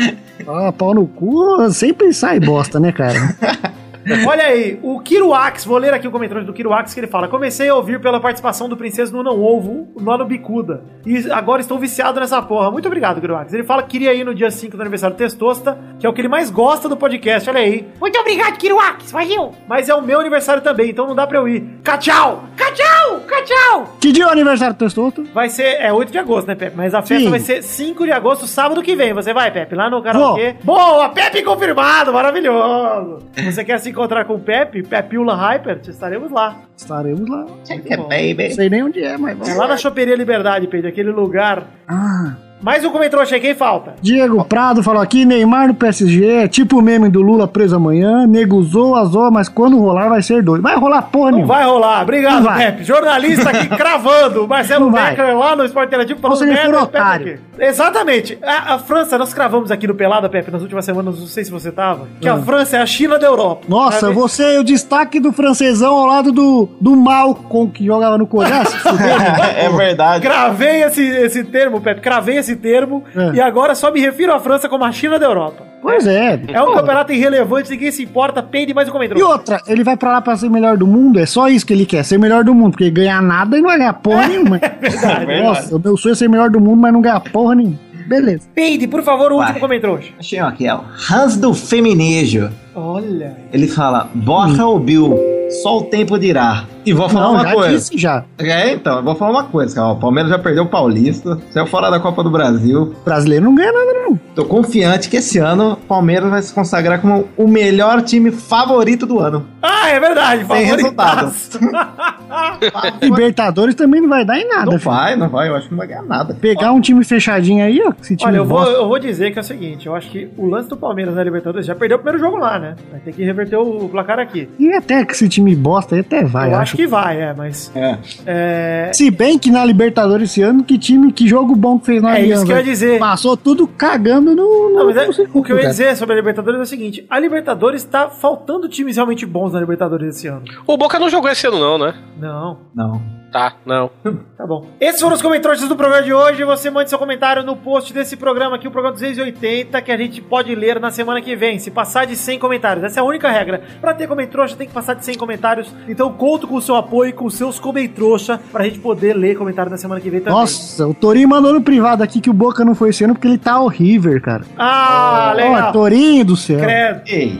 Ah, 0.48 0.72
pau 0.72 0.94
no 0.94 1.08
cu 1.08 1.70
sempre 1.72 2.14
sai 2.14 2.40
bosta, 2.40 2.80
né, 2.80 2.92
cara? 2.92 3.36
Olha 4.28 4.46
aí, 4.46 4.80
o 4.82 5.00
Kiruax, 5.00 5.66
vou 5.66 5.78
ler 5.78 5.94
aqui 5.94 6.08
o 6.08 6.12
comentário 6.12 6.46
do 6.46 6.54
Kiruax 6.54 6.94
que 6.94 7.00
ele 7.00 7.08
fala: 7.08 7.28
Comecei 7.28 7.70
a 7.70 7.76
ouvir 7.76 8.00
pela 8.00 8.20
participação 8.20 8.70
do 8.70 8.78
Princesa 8.78 9.12
no 9.12 9.24
Não 9.24 9.42
Ovo, 9.42 9.88
lá 9.96 10.18
no 10.18 10.26
Bicuda. 10.26 10.84
E 11.06 11.32
agora 11.32 11.62
estou 11.62 11.78
viciado 11.78 12.20
nessa 12.20 12.42
porra. 12.42 12.72
Muito 12.72 12.88
obrigado, 12.88 13.20
Kiruax. 13.20 13.54
Ele 13.54 13.64
fala 13.64 13.84
que 13.84 13.90
queria 13.90 14.14
ir 14.14 14.24
no 14.24 14.34
dia 14.34 14.50
5 14.50 14.76
do 14.76 14.82
aniversário 14.82 15.16
do 15.16 15.20
Testosta, 15.20 15.78
que 16.00 16.06
é 16.06 16.10
o 16.10 16.14
que 16.14 16.22
ele 16.22 16.28
mais 16.28 16.50
gosta 16.50 16.88
do 16.88 16.96
podcast. 16.96 17.50
Olha 17.50 17.60
aí. 17.60 17.88
Muito 18.00 18.18
obrigado, 18.20 18.58
Kiruax. 18.58 19.12
Valeu. 19.12 19.54
Mas 19.68 19.90
é 19.90 19.96
o 19.96 20.02
meu 20.02 20.20
aniversário 20.20 20.62
também, 20.62 20.90
então 20.92 21.08
não 21.08 21.16
dá 21.16 21.28
pra 21.28 21.38
eu 21.38 21.48
ir. 21.48 21.80
Tchau! 22.00 22.44
Tchau, 22.56 22.74
tchau. 22.74 23.96
Que 24.00 24.12
dia 24.12 24.24
é 24.24 24.28
o 24.28 24.32
aniversário 24.32 24.74
do 24.76 24.78
Testosto? 24.78 25.24
Vai 25.34 25.50
ser, 25.50 25.78
é 25.82 25.92
8 25.92 26.12
de 26.12 26.18
agosto, 26.18 26.48
né, 26.48 26.56
Pepe? 26.56 26.76
Mas 26.76 26.94
a 26.94 27.02
festa 27.02 27.24
Sim. 27.24 27.30
vai 27.30 27.40
ser 27.40 27.64
5 27.64 28.06
de 28.06 28.12
agosto, 28.12 28.46
sábado 28.48 28.82
que 28.82 28.96
vem. 28.96 29.14
Você 29.14 29.34
vai, 29.34 29.52
Pepe, 29.52 29.76
lá 29.76 29.90
no 29.90 30.02
karaokê. 30.02 30.56
Boa, 30.64 31.10
Pepe 31.10 31.42
confirmado, 31.44 32.14
maravilhoso. 32.14 33.20
Você 33.44 33.64
quer 33.64 33.80
se 33.90 33.92
encontrar 33.92 34.26
com 34.26 34.36
o 34.36 34.40
Pepe, 34.40 34.84
Pepiula 34.84 35.36
Hyper? 35.36 35.80
Estaremos 35.88 36.32
lá. 36.32 36.58
Estaremos 36.78 37.28
lá. 37.28 37.46
É, 37.70 37.98
baby. 37.98 38.50
Não 38.50 38.56
sei 38.56 38.70
nem 38.70 38.84
onde 38.84 39.04
é, 39.04 39.18
mas 39.18 39.48
É 39.48 39.56
lá 39.56 39.68
na 39.68 39.78
Choperia 39.78 40.16
Liberdade, 40.16 40.68
Pedro, 40.68 40.88
aquele 40.90 41.12
lugar. 41.12 41.64
Ah. 41.88 42.34
Mais 42.62 42.84
um 42.84 42.92
aí, 43.34 43.40
quem 43.40 43.56
falta? 43.56 43.94
Diego 44.02 44.44
Prado 44.44 44.84
falou 44.84 45.02
aqui, 45.02 45.24
Neymar 45.24 45.70
no 45.70 45.74
PSG 45.74 46.26
é 46.44 46.48
tipo 46.48 46.78
o 46.78 46.82
meme 46.82 47.08
do 47.08 47.22
Lula 47.22 47.48
preso 47.48 47.78
amanhã, 47.78 48.28
nego 48.28 48.62
zoa, 48.62 49.06
zoa, 49.06 49.32
mas 49.32 49.48
quando 49.48 49.80
rolar 49.80 50.10
vai 50.10 50.22
ser 50.22 50.44
doido. 50.44 50.62
Vai 50.62 50.76
rolar 50.76 51.04
porra 51.04 51.32
Não 51.32 51.38
nenhuma. 51.38 51.54
vai 51.56 51.64
rolar. 51.64 52.02
Obrigado. 52.04 52.46
Pepe. 52.58 52.84
Jornalista 52.84 53.50
aqui 53.50 53.70
cravando. 53.70 54.46
Marcelo. 54.46 54.92
Becker 54.92 55.38
lá 55.38 55.56
no 55.56 55.64
Esporte 55.64 55.88
Interativo 55.88 56.20
falando 56.20 56.38
Você 56.38 56.48
for 56.48 56.54
Pepe 56.72 56.76
otário. 56.84 57.28
aqui. 57.36 57.40
Exatamente. 57.60 58.38
A, 58.42 58.76
a 58.76 58.80
França, 58.80 59.18
nós 59.18 59.34
cravamos 59.34 59.72
aqui 59.72 59.86
no 59.88 59.96
Pelada, 59.96 60.30
Pepe, 60.30 60.52
nas 60.52 60.62
últimas 60.62 60.86
semanas, 60.86 61.20
não 61.20 61.28
sei 61.28 61.44
se 61.44 61.52
você 61.52 61.72
tava, 61.72 62.08
que 62.20 62.28
a 62.28 62.36
Hum. 62.36 62.44
França 62.44 62.78
é 62.78 62.82
a 62.82 62.86
China 62.86 63.18
da 63.20 63.28
Europa. 63.28 63.66
Nossa, 63.68 64.00
Sabe? 64.02 64.14
você 64.14 64.56
é 64.56 64.60
o 64.60 64.64
destaque 64.64 65.20
do 65.20 65.32
francesão 65.32 65.96
ao 65.96 66.06
lado 66.06 66.32
do, 66.32 66.70
do 66.80 66.96
Malcom 66.96 67.70
que 67.70 67.86
jogava 67.86 68.18
no 68.18 68.26
Corinthians. 68.28 68.70
É 69.60 69.70
verdade. 69.70 70.22
Cravei 70.26 70.84
esse, 70.84 71.02
esse 71.04 71.44
termo, 71.44 71.82
Pepe, 71.82 72.02
cravei 72.02 72.38
esse 72.38 72.56
termo 72.56 73.04
É. 73.16 73.36
e 73.36 73.42
agora 73.42 73.76
só 73.76 73.92
me 73.92 74.00
refiro 74.00 74.34
à 74.34 74.40
França 74.40 74.68
como 74.70 74.84
a 74.84 74.92
China 74.92 75.20
da 75.20 75.26
Europa. 75.26 75.64
pois 75.82 76.06
é. 76.08 76.40
É 76.48 76.62
um 76.62 76.68
Pô. 76.68 76.74
campeonato 76.76 77.12
irrelevante, 77.14 77.70
ninguém 77.72 77.92
se 77.92 78.04
importa, 78.04 78.42
peide 78.44 78.74
mais 78.74 78.88
um 78.88 78.92
E 78.92 78.94
comentário. 78.94 79.28
outra, 79.28 79.62
ele 79.68 79.84
vai 79.84 79.96
pra 79.98 80.12
lá 80.14 80.22
pra 80.22 80.36
ser 80.38 80.50
melhor 80.50 80.78
do 80.78 80.86
mundo, 80.88 81.20
é 81.20 81.26
só 81.26 81.48
isso 81.48 81.66
que 81.66 81.74
ele 81.74 81.86
quer, 81.86 82.04
ser 82.04 82.18
melhor 82.18 82.44
do 82.44 82.54
mundo, 82.54 82.72
porque 82.72 82.90
ganhar 82.90 83.22
nada 83.22 83.58
e 83.58 83.62
não 83.62 83.70
vai 83.70 83.78
ganhar 83.78 83.94
porra 83.94 84.28
nenhuma. 84.28 84.60
verdade. 84.80 85.42
Nossa, 85.44 85.76
o 85.76 85.80
meu 85.80 85.98
sonho 85.98 86.14
é 86.14 86.16
ser 86.16 86.30
melhor 86.30 86.50
do 86.50 86.60
mundo, 86.60 86.78
mas 86.82 86.94
não 86.94 87.02
ganhar 87.02 87.20
porra 87.20 87.49
nenhuma. 87.56 87.80
Beleza. 88.08 88.48
Peide, 88.56 88.88
por 88.88 89.04
favor, 89.04 89.32
o 89.32 89.38
Vai. 89.38 89.48
último 89.48 89.60
comentário. 89.60 90.00
Achei 90.18 90.42
um 90.42 90.46
aqui, 90.48 90.68
ó. 90.68 90.82
Hans 91.12 91.38
do 91.38 91.54
Feminejo. 91.54 92.50
Olha. 92.76 93.38
Ele 93.52 93.68
fala, 93.68 94.10
borra 94.14 94.66
ou 94.66 94.80
Bill? 94.80 95.40
só 95.50 95.80
o 95.80 95.84
tempo 95.84 96.18
dirá. 96.18 96.66
E 96.86 96.94
vou 96.94 97.10
falar 97.10 97.26
Não, 97.26 97.34
uma 97.34 97.44
já 97.44 97.54
coisa. 97.54 97.78
disse 97.78 97.98
já. 97.98 98.24
É, 98.38 98.72
então, 98.72 98.98
eu 98.98 99.04
vou 99.04 99.16
falar 99.16 99.32
uma 99.32 99.44
coisa, 99.44 99.76
cara. 99.76 99.88
O 99.90 99.96
Palmeiras 99.98 100.32
já 100.32 100.40
perdeu 100.40 100.64
o 100.64 100.68
Paulista, 100.68 101.40
saiu 101.52 101.66
fora 101.66 101.90
da 101.90 102.00
Copa 102.00 102.24
do 102.24 102.30
Brasil. 102.30 102.94
O 103.02 103.04
brasileiro 103.04 103.46
não 103.46 103.56
ganha 103.56 103.72
nada, 103.72 103.94
não. 103.94 104.20
Tô 104.36 104.46
confiante 104.46 105.10
que 105.10 105.18
esse 105.18 105.38
ano 105.40 105.74
o 105.74 105.76
Palmeiras 105.76 106.30
vai 106.30 106.42
se 106.42 106.54
consagrar 106.54 107.02
como 107.02 107.28
o 107.36 107.48
melhor 107.48 108.02
time 108.02 108.32
favorito 108.32 109.06
do 109.06 109.20
ano. 109.20 109.46
Ah, 109.62 109.90
é 109.90 110.00
verdade. 110.00 110.46
Sem 110.48 110.68
favoritaço. 110.68 111.60
Libertadores 113.02 113.76
também 113.76 114.02
não 114.02 114.10
vai 114.10 114.24
dar 114.24 114.40
em 114.40 114.48
nada. 114.48 114.66
Não 114.66 114.80
filho. 114.80 114.92
vai, 114.92 115.16
não 115.16 115.30
vai, 115.30 115.50
eu 115.50 115.56
acho 115.56 115.66
que 115.66 115.72
não 115.72 115.80
vai 115.80 115.88
ganhar 115.88 116.04
nada. 116.04 116.34
Pegar 116.36 116.72
um 116.72 116.82
time 116.82 117.04
fechadinho 117.04 117.64
aí, 117.64 117.82
ó. 117.86 117.92
Esse 118.02 118.16
time 118.16 118.30
Olha, 118.32 118.38
eu 118.38 118.46
vou, 118.46 118.64
eu 118.64 118.88
vou 118.88 119.00
dizer 119.00 119.32
que 119.32 119.40
é 119.40 119.42
o 119.42 119.46
seguinte, 119.46 119.88
eu 119.88 119.96
acho 119.96 120.10
que 120.10 120.30
o 120.38 120.48
lance 120.48 120.70
do 120.70 120.78
Palmeiras 120.78 121.16
na 121.16 121.24
Libertadores 121.24 121.66
já 121.66 121.76
perdeu 121.76 121.98
o 121.98 122.02
primeiro 122.02 122.24
jogo 122.24 122.38
lá, 122.38 122.59
né? 122.60 122.76
Vai 122.92 123.00
ter 123.00 123.14
que 123.14 123.24
reverter 123.24 123.58
o 123.58 123.88
placar 123.90 124.20
aqui. 124.20 124.50
E 124.60 124.74
até 124.74 125.06
que 125.06 125.14
esse 125.14 125.28
time 125.30 125.56
bosta 125.56 125.96
aí 125.96 126.02
até 126.02 126.24
vai, 126.24 126.50
eu 126.50 126.54
acho. 126.54 126.62
acho 126.62 126.76
que 126.76 126.88
vai, 126.88 127.22
é, 127.22 127.34
mas... 127.34 127.72
É. 127.76 127.98
É, 128.26 128.92
Se 128.94 129.10
bem 129.12 129.38
que 129.40 129.52
na 129.52 129.64
Libertadores 129.66 130.30
esse 130.32 130.42
ano, 130.42 130.64
que 130.64 130.78
time, 130.78 131.12
que 131.12 131.28
jogo 131.28 131.56
bom 131.56 131.80
que 131.80 131.86
fez 131.88 132.02
na 132.02 132.18
É 132.18 132.26
isso 132.26 132.46
que 132.46 132.52
eu 132.52 132.58
ia 132.58 132.64
dizer. 132.64 133.00
Passou 133.00 133.36
tudo 133.36 133.68
cagando 133.68 134.36
no. 134.36 134.70
no 134.70 134.76
Não, 134.76 134.86
mas 134.86 134.98
é- 134.98 135.28
o 135.34 135.44
que 135.44 135.52
eu 135.52 135.56
ia 135.56 135.62
cara. 135.64 135.72
dizer 135.72 135.96
sobre 135.98 136.14
a 136.14 136.16
Libertadores 136.18 136.60
é 136.60 136.64
o 136.64 136.66
seguinte: 136.66 137.06
a 137.10 137.20
Libertadores 137.20 137.84
tá 137.84 138.10
faltando 138.10 138.68
times 138.70 138.96
realmente 138.96 139.26
bons 139.26 139.54
na 139.54 139.60
Libertadores 139.60 140.16
esse 140.16 140.28
ano. 140.28 140.44
O 140.68 140.78
Boca 140.78 141.00
não 141.00 141.10
jogou 141.10 141.30
esse 141.30 141.48
ano, 141.48 141.60
não, 141.60 141.78
né? 141.78 141.94
Não. 142.20 142.58
Não. 142.76 143.19
Tá, 143.32 143.54
não. 143.66 143.90
Tá 144.40 144.48
bom. 144.48 144.68
Esses 144.80 145.02
foram 145.02 145.16
os 145.18 145.22
comentários 145.22 145.68
do 145.68 145.76
programa 145.76 146.02
de 146.02 146.14
hoje. 146.14 146.46
Você 146.46 146.70
mande 146.70 146.90
seu 146.90 146.98
comentário 146.98 147.44
no 147.44 147.58
post 147.58 147.94
desse 147.94 148.16
programa 148.16 148.56
aqui, 148.56 148.70
o 148.70 148.72
programa 148.72 148.94
280, 148.96 149.82
que 149.82 149.92
a 149.92 149.98
gente 149.98 150.22
pode 150.22 150.56
ler 150.56 150.80
na 150.80 150.92
semana 150.92 151.22
que 151.22 151.36
vem. 151.36 151.60
Se 151.60 151.70
passar 151.70 152.06
de 152.06 152.16
100 152.16 152.40
comentários. 152.40 152.86
Essa 152.86 153.02
é 153.02 153.02
a 153.02 153.04
única 153.04 153.30
regra. 153.30 153.62
Pra 153.82 153.94
ter 153.94 154.08
comentrouxa, 154.08 154.56
tem 154.56 154.66
que 154.66 154.74
passar 154.74 154.94
de 154.94 155.04
100 155.04 155.18
comentários. 155.18 155.76
Então 155.90 156.14
conto 156.14 156.48
com 156.48 156.56
o 156.56 156.62
seu 156.62 156.76
apoio 156.78 157.10
e 157.10 157.14
com 157.14 157.26
os 157.26 157.34
seus 157.36 157.60
comentrouxa 157.60 158.40
pra 158.50 158.64
gente 158.64 158.80
poder 158.80 159.14
ler 159.14 159.38
comentário 159.38 159.70
na 159.70 159.78
semana 159.78 160.00
que 160.00 160.10
vem 160.10 160.22
também. 160.22 160.40
Nossa, 160.40 160.88
o 160.88 160.94
Torinho 160.94 161.28
mandou 161.28 161.52
no 161.54 161.62
privado 161.62 162.02
aqui 162.02 162.22
que 162.22 162.30
o 162.30 162.34
Boca 162.34 162.64
não 162.64 162.74
foi 162.74 162.92
esse 162.92 163.04
ano 163.04 163.14
porque 163.14 163.28
ele 163.28 163.38
tá 163.38 163.60
horrível, 163.60 164.20
cara. 164.22 164.44
Ah, 164.58 165.32
Ó, 165.34 165.36
legal. 165.36 165.72
Torinho 165.74 166.24
do 166.24 166.38
céu. 166.38 166.60
Credo. 166.62 167.02
Ei, 167.08 167.38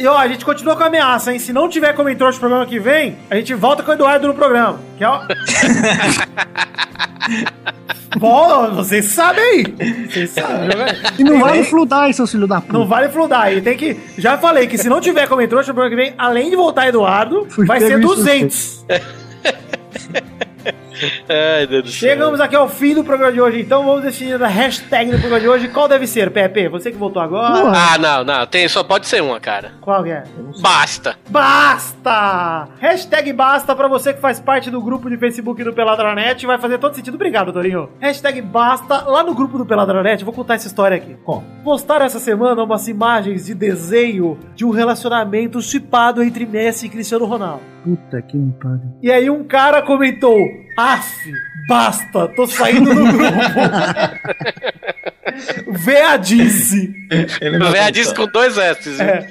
E 0.00 0.06
ó, 0.06 0.16
a 0.16 0.26
gente 0.26 0.46
continua 0.46 0.74
com 0.74 0.82
a 0.82 0.86
ameaça, 0.86 1.30
hein? 1.30 1.38
Se 1.38 1.52
não 1.52 1.68
tiver 1.68 1.92
comentário 1.92 2.32
no 2.32 2.40
programa 2.40 2.64
que 2.64 2.80
vem, 2.80 3.18
a 3.28 3.36
gente 3.36 3.52
volta 3.52 3.82
com 3.82 3.90
o 3.90 3.94
Eduardo 3.94 4.28
no 4.28 4.34
programa. 4.34 4.80
Que 4.96 5.04
é 5.04 5.06
ó. 5.06 5.20
Bom, 8.16 8.70
vocês 8.76 9.04
sabem 9.04 9.44
aí. 9.44 10.08
Vocês 10.08 10.30
sabem, 10.30 10.68
né, 10.68 10.74
velho? 10.74 10.98
E 11.18 11.22
não 11.22 11.38
vale 11.38 11.64
fludar 11.64 12.04
aí, 12.04 12.14
seus 12.14 12.32
filhos 12.32 12.48
da 12.48 12.62
puta. 12.62 12.72
Não 12.72 12.86
vale 12.86 13.10
fludar. 13.10 13.52
E 13.52 13.60
tem 13.60 13.76
que. 13.76 14.00
Já 14.16 14.38
falei 14.38 14.66
que 14.66 14.78
se 14.78 14.88
não 14.88 15.02
tiver 15.02 15.28
comentário 15.28 15.68
no 15.68 15.74
programa 15.74 15.90
que 15.90 16.02
vem, 16.02 16.14
além 16.16 16.48
de 16.48 16.56
voltar 16.56 16.88
Eduardo, 16.88 17.46
Fui 17.50 17.66
vai 17.66 17.78
ser 17.78 17.98
em 17.98 18.00
200. 18.00 18.86
Ai, 21.28 21.66
Deus 21.66 21.84
do 21.84 21.90
céu. 21.90 22.10
Chegamos 22.10 22.40
aqui 22.40 22.56
ao 22.56 22.68
fim 22.68 22.94
do 22.94 23.04
programa 23.04 23.32
de 23.32 23.40
hoje, 23.40 23.60
então 23.60 23.84
vamos 23.84 24.02
definir 24.02 24.42
a 24.42 24.48
hashtag 24.48 25.10
do 25.10 25.18
programa 25.18 25.40
de 25.40 25.48
hoje. 25.48 25.68
Qual 25.68 25.88
deve 25.88 26.06
ser, 26.06 26.30
Pepe? 26.30 26.68
Você 26.68 26.90
que 26.90 26.98
voltou 26.98 27.22
agora? 27.22 27.72
Ah, 27.74 27.98
não, 27.98 28.24
não. 28.24 28.46
Tem, 28.46 28.68
só 28.68 28.82
pode 28.82 29.06
ser 29.06 29.22
uma, 29.22 29.40
cara. 29.40 29.72
Qual 29.80 30.02
que 30.02 30.10
é? 30.10 30.24
Basta. 30.60 31.16
Basta! 31.28 32.68
Hashtag 32.78 33.32
basta 33.32 33.74
pra 33.74 33.88
você 33.88 34.12
que 34.12 34.20
faz 34.20 34.40
parte 34.40 34.70
do 34.70 34.80
grupo 34.80 35.08
de 35.08 35.16
Facebook 35.16 35.62
do 35.62 35.72
Peladranet. 35.72 36.44
Vai 36.46 36.58
fazer 36.58 36.78
todo 36.78 36.94
sentido. 36.94 37.14
Obrigado, 37.14 37.52
Torinho. 37.52 37.90
Hashtag 38.00 38.40
basta. 38.42 39.08
Lá 39.08 39.22
no 39.22 39.34
grupo 39.34 39.58
do 39.58 39.66
Peladranet, 39.66 40.24
vou 40.24 40.34
contar 40.34 40.54
essa 40.54 40.66
história 40.66 40.96
aqui. 40.96 41.16
Como? 41.24 41.44
Postaram 41.64 42.04
essa 42.06 42.18
semana 42.18 42.62
umas 42.62 42.88
imagens 42.88 43.46
de 43.46 43.54
desenho 43.54 44.38
de 44.54 44.64
um 44.64 44.70
relacionamento 44.70 45.60
chipado 45.62 46.22
entre 46.22 46.46
Messi 46.46 46.86
e 46.86 46.88
Cristiano 46.88 47.24
Ronaldo. 47.24 47.62
Puta 47.84 48.20
que 48.20 48.36
me 48.36 48.52
pariu. 48.52 48.98
E 49.02 49.10
aí 49.10 49.30
um 49.30 49.44
cara 49.44 49.80
comentou: 49.82 50.36
Af, 50.80 51.04
basta, 51.68 52.28
tô 52.28 52.46
saindo 52.46 52.94
do 52.94 53.04
grupo. 53.12 53.60
Veadice. 55.68 56.90
Veadice 57.72 58.14
com 58.14 58.26
dois 58.26 58.56
S. 58.56 59.02
É. 59.02 59.26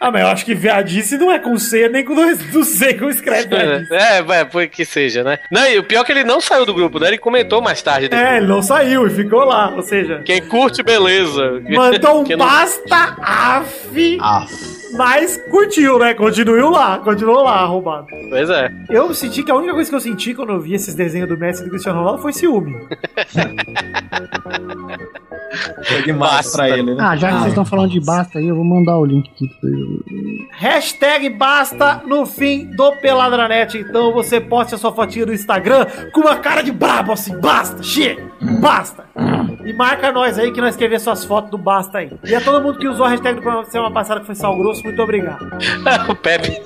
Ah, 0.00 0.10
mas 0.10 0.20
eu 0.22 0.28
acho 0.28 0.44
que 0.44 0.54
veadice 0.54 1.16
não 1.16 1.30
é 1.30 1.38
com 1.38 1.56
C, 1.56 1.88
nem 1.88 2.04
com 2.04 2.14
dois, 2.14 2.52
não 2.52 2.62
sei 2.64 2.94
como 2.94 3.10
escreve 3.10 3.48
veadice. 3.48 3.94
É, 3.94 4.18
é, 4.18 4.46
foi 4.50 4.68
que 4.68 4.84
seja, 4.84 5.22
né? 5.24 5.38
Não, 5.50 5.66
e 5.68 5.78
o 5.78 5.84
pior 5.84 6.02
é 6.02 6.04
que 6.04 6.12
ele 6.12 6.24
não 6.24 6.40
saiu 6.40 6.66
do 6.66 6.74
grupo, 6.74 6.98
né? 6.98 7.08
Ele 7.08 7.18
comentou 7.18 7.60
mais 7.62 7.80
tarde. 7.82 8.08
depois. 8.08 8.28
É, 8.28 8.36
ele 8.38 8.46
não 8.46 8.62
saiu 8.62 9.06
e 9.06 9.10
ficou 9.10 9.44
lá, 9.44 9.70
ou 9.74 9.82
seja, 9.82 10.20
Quem 10.24 10.42
curte, 10.42 10.82
beleza. 10.82 11.62
mandou 11.68 12.20
um 12.20 12.28
não- 12.28 12.38
basta 12.46 13.16
af, 13.20 13.66
Ah, 14.20 14.46
mas 14.92 15.36
curtiu, 15.50 15.98
né? 15.98 16.14
Continuou 16.14 16.70
lá, 16.70 16.98
continuou 16.98 17.42
lá, 17.44 17.60
arrombado. 17.60 18.06
Pois 18.28 18.48
é. 18.50 18.70
Eu 18.88 19.12
senti 19.14 19.42
que 19.42 19.50
a 19.50 19.54
única 19.54 19.72
coisa 19.74 19.90
que 19.90 19.96
eu 19.96 20.00
senti 20.00 20.34
quando 20.34 20.52
eu 20.52 20.60
vi 20.60 20.74
esses 20.74 20.94
desenhos 20.94 21.28
do 21.28 21.36
Messi 21.36 21.62
e 21.62 21.64
do 21.64 21.70
Cristiano 21.70 21.98
Ronaldo 21.98 22.22
foi 22.22 22.32
ciúme. 22.32 22.74
foi 25.84 26.02
demais 26.02 26.32
Basta. 26.32 26.56
pra 26.56 26.68
ele, 26.70 26.94
né? 26.94 26.96
Ah, 26.98 27.16
já 27.16 27.28
que 27.28 27.34
vocês 27.34 27.48
estão 27.48 27.64
falando 27.64 27.90
de 27.90 28.00
basta 28.00 28.38
aí, 28.38 28.48
eu 28.48 28.56
vou 28.56 28.64
mandar 28.64 28.98
o 28.98 29.04
link 29.04 29.30
aqui. 29.30 29.50
Hashtag 30.52 31.28
basta 31.30 32.02
no 32.06 32.24
fim 32.26 32.66
do 32.66 32.92
Peladranet. 32.96 33.78
Então 33.78 34.12
você 34.12 34.40
poste 34.40 34.74
a 34.74 34.78
sua 34.78 34.92
fotinha 34.92 35.26
no 35.26 35.32
Instagram 35.32 35.86
com 36.12 36.20
uma 36.20 36.36
cara 36.36 36.62
de 36.62 36.72
brabo 36.72 37.12
assim, 37.12 37.36
basta, 37.38 37.82
chega, 37.82 38.22
basta. 38.60 39.04
E 39.64 39.72
marca 39.72 40.10
nós 40.10 40.38
aí 40.38 40.50
que 40.50 40.60
nós 40.60 40.74
queremos 40.74 40.92
ver 40.92 41.04
suas 41.04 41.24
fotos 41.24 41.50
do 41.50 41.58
basta 41.58 41.98
aí. 41.98 42.10
E 42.24 42.34
a 42.34 42.40
todo 42.40 42.62
mundo 42.62 42.78
que 42.78 42.88
usou 42.88 43.06
a 43.06 43.10
hashtag 43.10 43.36
do 43.36 43.42
programa 43.42 43.68
semana 43.68 43.92
passada 43.92 44.20
que 44.20 44.26
foi 44.26 44.34
sal 44.34 44.56
grosso, 44.56 44.81
muito 44.84 45.02
obrigado. 45.02 45.48
o 46.08 46.14
Pepe 46.14 46.60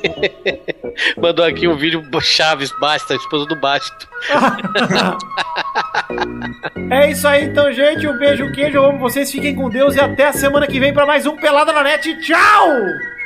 mandou 1.21 1.45
aqui 1.45 1.69
um 1.69 1.77
vídeo 1.77 2.03
Chaves, 2.21 2.73
basta, 2.81 3.15
esposa 3.15 3.47
do 3.47 3.57
Basto. 3.57 4.09
É 6.91 7.11
isso 7.11 7.27
aí 7.27 7.45
então, 7.45 7.73
gente. 7.73 8.07
Um 8.07 8.17
beijo, 8.19 8.53
queijo, 8.53 8.77
eu 8.77 8.85
amo 8.85 8.99
vocês. 8.99 9.31
Fiquem 9.31 9.55
com 9.55 9.69
Deus 9.69 9.97
e 9.97 10.01
até 10.01 10.27
a 10.27 10.33
semana 10.33 10.67
que 10.67 10.79
vem 10.79 10.93
pra 10.93 11.05
mais 11.05 11.27
um 11.27 11.37
Pelada 11.37 11.73
na 11.73 11.83
Net. 11.83 12.15
Tchau! 12.21 12.69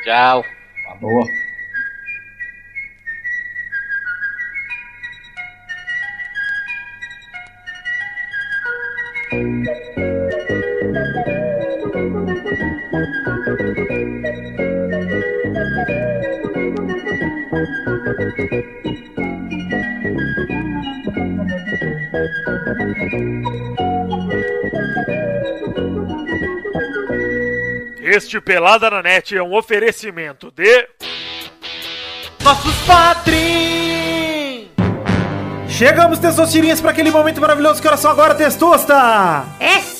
Tchau. 0.03 0.43
Tá 0.43 0.95
boa. 0.99 1.25
Este 28.01 28.41
Pelada 28.41 28.89
na 28.89 29.01
Net 29.01 29.35
é 29.35 29.41
um 29.41 29.53
oferecimento 29.53 30.51
de. 30.51 30.87
Nossos 32.43 32.75
padrinhos! 32.85 34.71
Chegamos, 35.67 36.19
Testosterinhas, 36.19 36.79
para 36.79 36.91
aquele 36.91 37.09
momento 37.09 37.41
maravilhoso 37.41 37.81
que 37.81 37.87
horas 37.87 37.99
são 37.99 38.11
agora, 38.11 38.35
Testosta! 38.35 39.45
É 39.59 39.79
sim, 39.79 39.90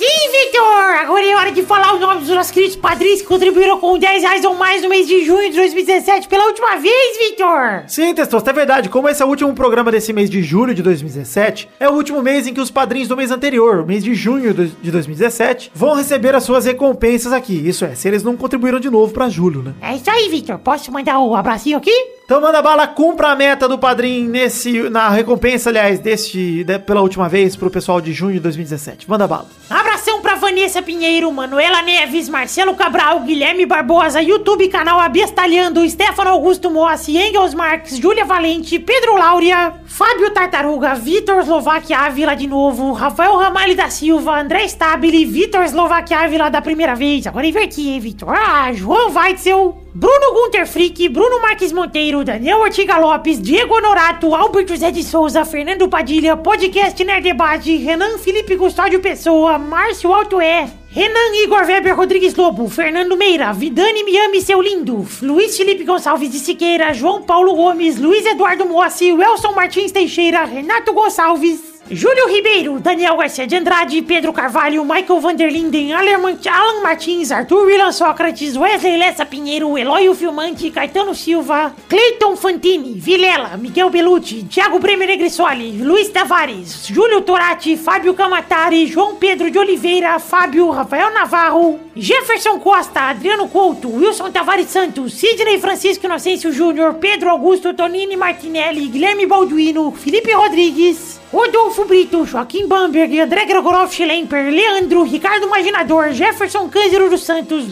Vitor! 0.46 0.96
Agora 1.02 1.24
é 1.26 1.36
hora 1.36 1.52
de 1.52 1.62
falar 1.62 1.94
o 1.94 2.00
nome 2.00 2.22
dos 2.22 2.30
nossos 2.30 2.52
queridos 2.52 2.76
padrinhos 2.76 3.22
que 3.22 3.28
contribuíram 3.28 3.80
com 3.80 3.98
10 4.00 4.24
reais 4.24 4.44
ou 4.44 4.56
mais 4.56 4.82
no 4.82 4.90
mês 4.90 5.08
de 5.08 5.24
junho 5.24 5.50
de 5.52 5.56
2017 5.56 6.28
pela 6.28 6.46
última 6.48 6.78
vez, 6.78 7.18
Vitor! 7.20 7.84
Sim, 7.88 8.14
Testosta, 8.16 8.50
é 8.50 8.54
verdade. 8.54 8.90
Como 8.90 9.08
esse 9.08 9.22
é 9.22 9.26
o 9.26 9.30
último 9.30 9.54
programa 9.54 9.92
desse 9.92 10.12
mês 10.12 10.30
de 10.32 10.42
julho 10.42 10.74
de 10.74 10.82
2017, 10.82 11.70
é 11.80 11.88
o 11.88 11.94
último 11.94 12.22
mês 12.24 12.48
em 12.48 12.54
que 12.56 12.60
os 12.62 12.72
padrinhos 12.72 13.08
do 13.08 13.16
mês 13.16 13.30
anterior, 13.30 13.86
mês 13.86 14.04
de 14.04 14.16
junho 14.16 14.52
de 14.54 14.92
2017, 14.92 15.72
vão 15.76 15.94
receber 15.94 16.34
as 16.34 16.44
suas 16.44 16.66
recompensas 16.66 17.32
aqui. 17.34 17.54
Isso 17.68 17.86
é, 17.86 17.94
se 17.94 18.08
eles 18.08 18.24
não 18.24 18.36
contribuíram 18.36 18.80
de 18.80 18.90
novo 18.90 19.14
para 19.14 19.30
julho, 19.30 19.62
né? 19.62 19.74
É 19.82 19.96
isso 19.96 20.10
aí, 20.10 20.28
Vitor. 20.28 20.58
Posso 20.58 20.92
mandar 20.92 21.20
o 21.20 21.36
abracinho 21.36 21.78
aqui? 21.78 21.92
Então 22.26 22.40
manda 22.40 22.62
bala, 22.62 22.88
cumpra 22.88 23.28
a 23.30 23.36
meta 23.36 23.68
do 23.68 23.78
padrinho 23.78 24.30
nesse, 24.30 24.90
na 24.90 25.10
recompensa, 25.10 25.70
aliás, 25.70 26.00
deste, 26.00 26.64
de- 26.64 26.80
pela 26.80 27.02
última 27.02 27.28
vez 27.28 27.58
pro 27.58 27.70
pessoal 27.70 28.00
de 28.00 28.14
junho 28.14 28.34
de 28.36 28.40
2017. 28.40 29.10
Manda 29.10 29.28
bala. 29.28 29.48
Abração 29.70 30.22
pra 30.22 30.31
Vanessa 30.42 30.82
Pinheiro, 30.82 31.32
Manuela 31.32 31.84
Neves, 31.84 32.28
Marcelo 32.28 32.74
Cabral, 32.74 33.20
Guilherme 33.20 33.68
Barbosa, 33.68 34.24
YouTube 34.24 34.68
canal 34.70 35.00
Abestalhando, 35.00 35.88
Stefano 35.88 36.32
Augusto 36.32 36.72
Mossi, 36.72 37.16
Engels 37.16 37.54
Marques, 37.54 38.00
Júlia 38.00 38.26
Valente, 38.26 38.80
Pedro 38.80 39.18
Laura, 39.18 39.80
Fábio 39.86 40.32
Tartaruga, 40.32 40.96
Vitor 40.96 41.46
Slovak 41.46 41.94
Ávila 41.94 42.36
de 42.36 42.48
novo, 42.48 42.92
Rafael 42.92 43.38
Ramalho 43.38 43.76
da 43.76 43.92
Silva, 43.92 44.42
André 44.42 44.68
Stabile, 44.68 45.26
Vitor 45.26 45.68
Slovak 45.70 46.12
Ávila 46.12 46.50
da 46.50 46.60
primeira 46.60 46.96
vez. 46.96 47.28
Agora 47.28 47.46
inverti, 47.46 47.90
hein, 47.90 48.00
Vitor? 48.00 48.34
Ah, 48.36 48.74
João 48.74 49.12
Weitzel, 49.12 49.78
Bruno 49.94 50.34
Gunter 50.34 50.66
Frick, 50.66 51.10
Bruno 51.10 51.42
Marques 51.42 51.74
Monteiro, 51.74 52.24
Daniel 52.24 52.60
Ortiga 52.60 52.98
Lopes, 52.98 53.42
Diego 53.42 53.76
Honorato, 53.76 54.34
Albert 54.34 54.70
José 54.70 54.90
de 54.90 55.04
Souza, 55.04 55.44
Fernando 55.44 55.90
Padilha, 55.90 56.38
Podcast 56.38 57.04
Nerd 57.04 57.24
Debate, 57.24 57.76
Renan 57.76 58.18
Felipe 58.18 58.56
Custódio 58.56 59.02
Pessoa, 59.02 59.58
Márcio 59.60 60.14
Altoé, 60.14 60.70
Renan 60.90 61.36
Igor 61.44 61.66
Weber 61.66 61.94
Rodrigues 61.94 62.36
Lobo, 62.36 62.70
Fernando 62.70 63.18
Meira, 63.18 63.52
Vidani 63.52 64.06
Miami 64.06 64.42
Seu 64.42 64.62
Lindo, 64.62 65.06
Luiz 65.22 65.58
Felipe 65.58 65.84
Gonçalves 65.84 66.32
de 66.32 66.40
Siqueira, 66.40 66.94
João 66.94 67.24
Paulo 67.24 67.54
Gomes, 67.54 67.98
Luiz 67.98 68.26
Eduardo 68.26 68.66
Moacir, 68.66 69.14
Welson 69.14 69.52
Martins 69.52 69.92
Teixeira, 69.92 70.46
Renato 70.46 70.94
Gonçalves, 70.94 71.71
Júlio 71.94 72.26
Ribeiro, 72.28 72.80
Daniel 72.80 73.18
Garcia 73.18 73.46
de 73.46 73.54
Andrade, 73.54 74.02
Pedro 74.02 74.32
Carvalho, 74.32 74.86
Michael 74.86 75.20
Vanderlinden, 75.20 75.92
Alan 75.92 76.82
Martins, 76.82 77.34
Arthur 77.34 77.66
Willan 77.66 77.92
Sócrates, 77.92 78.56
Wesley 78.56 78.96
Lessa 78.98 79.26
Pinheiro, 79.26 79.78
Eloy 79.78 80.16
Filmante, 80.16 80.72
Caetano 80.72 81.14
Silva, 81.14 81.76
Cleiton 81.90 82.38
Fantini, 82.38 82.94
Vilela, 82.94 83.58
Miguel 83.58 83.90
Belucci, 83.90 84.44
Thiago 84.44 84.80
Bremer 84.80 85.06
Negrissoli, 85.06 85.84
Luiz 85.84 86.08
Tavares, 86.08 86.88
Júlio 86.88 87.24
Torati, 87.24 87.76
Fábio 87.76 88.14
Camatari, 88.14 88.88
João 88.88 89.18
Pedro 89.18 89.52
de 89.52 89.60
Oliveira, 89.60 90.18
Fábio 90.18 90.70
Rafael 90.70 91.14
Navarro, 91.14 91.78
Jefferson 91.94 92.58
Costa, 92.58 93.10
Adriano 93.10 93.50
Couto, 93.50 93.90
Wilson 93.90 94.32
Tavares 94.32 94.70
Santos, 94.70 95.14
Sidney 95.14 95.60
Francisco 95.60 96.06
Inocêncio 96.06 96.54
Júnior, 96.54 96.94
Pedro 96.94 97.30
Augusto 97.30 97.74
Tonini 97.74 98.16
Martinelli, 98.16 98.88
Guilherme 98.88 99.26
Balduino, 99.26 99.92
Felipe 99.92 100.34
Rodrigues, 100.34 101.21
Rodolfo 101.32 101.86
Brito, 101.86 102.26
Joaquim 102.26 102.68
Bamberg, 102.68 103.18
André 103.22 103.46
Gregorov 103.46 103.90
Schlemper, 103.90 104.52
Leandro, 104.52 105.04
Ricardo 105.04 105.46
Imaginador, 105.46 106.12
Jefferson 106.12 106.68
Cândido 106.68 107.10
dos 107.10 107.24
Santos, 107.24 107.64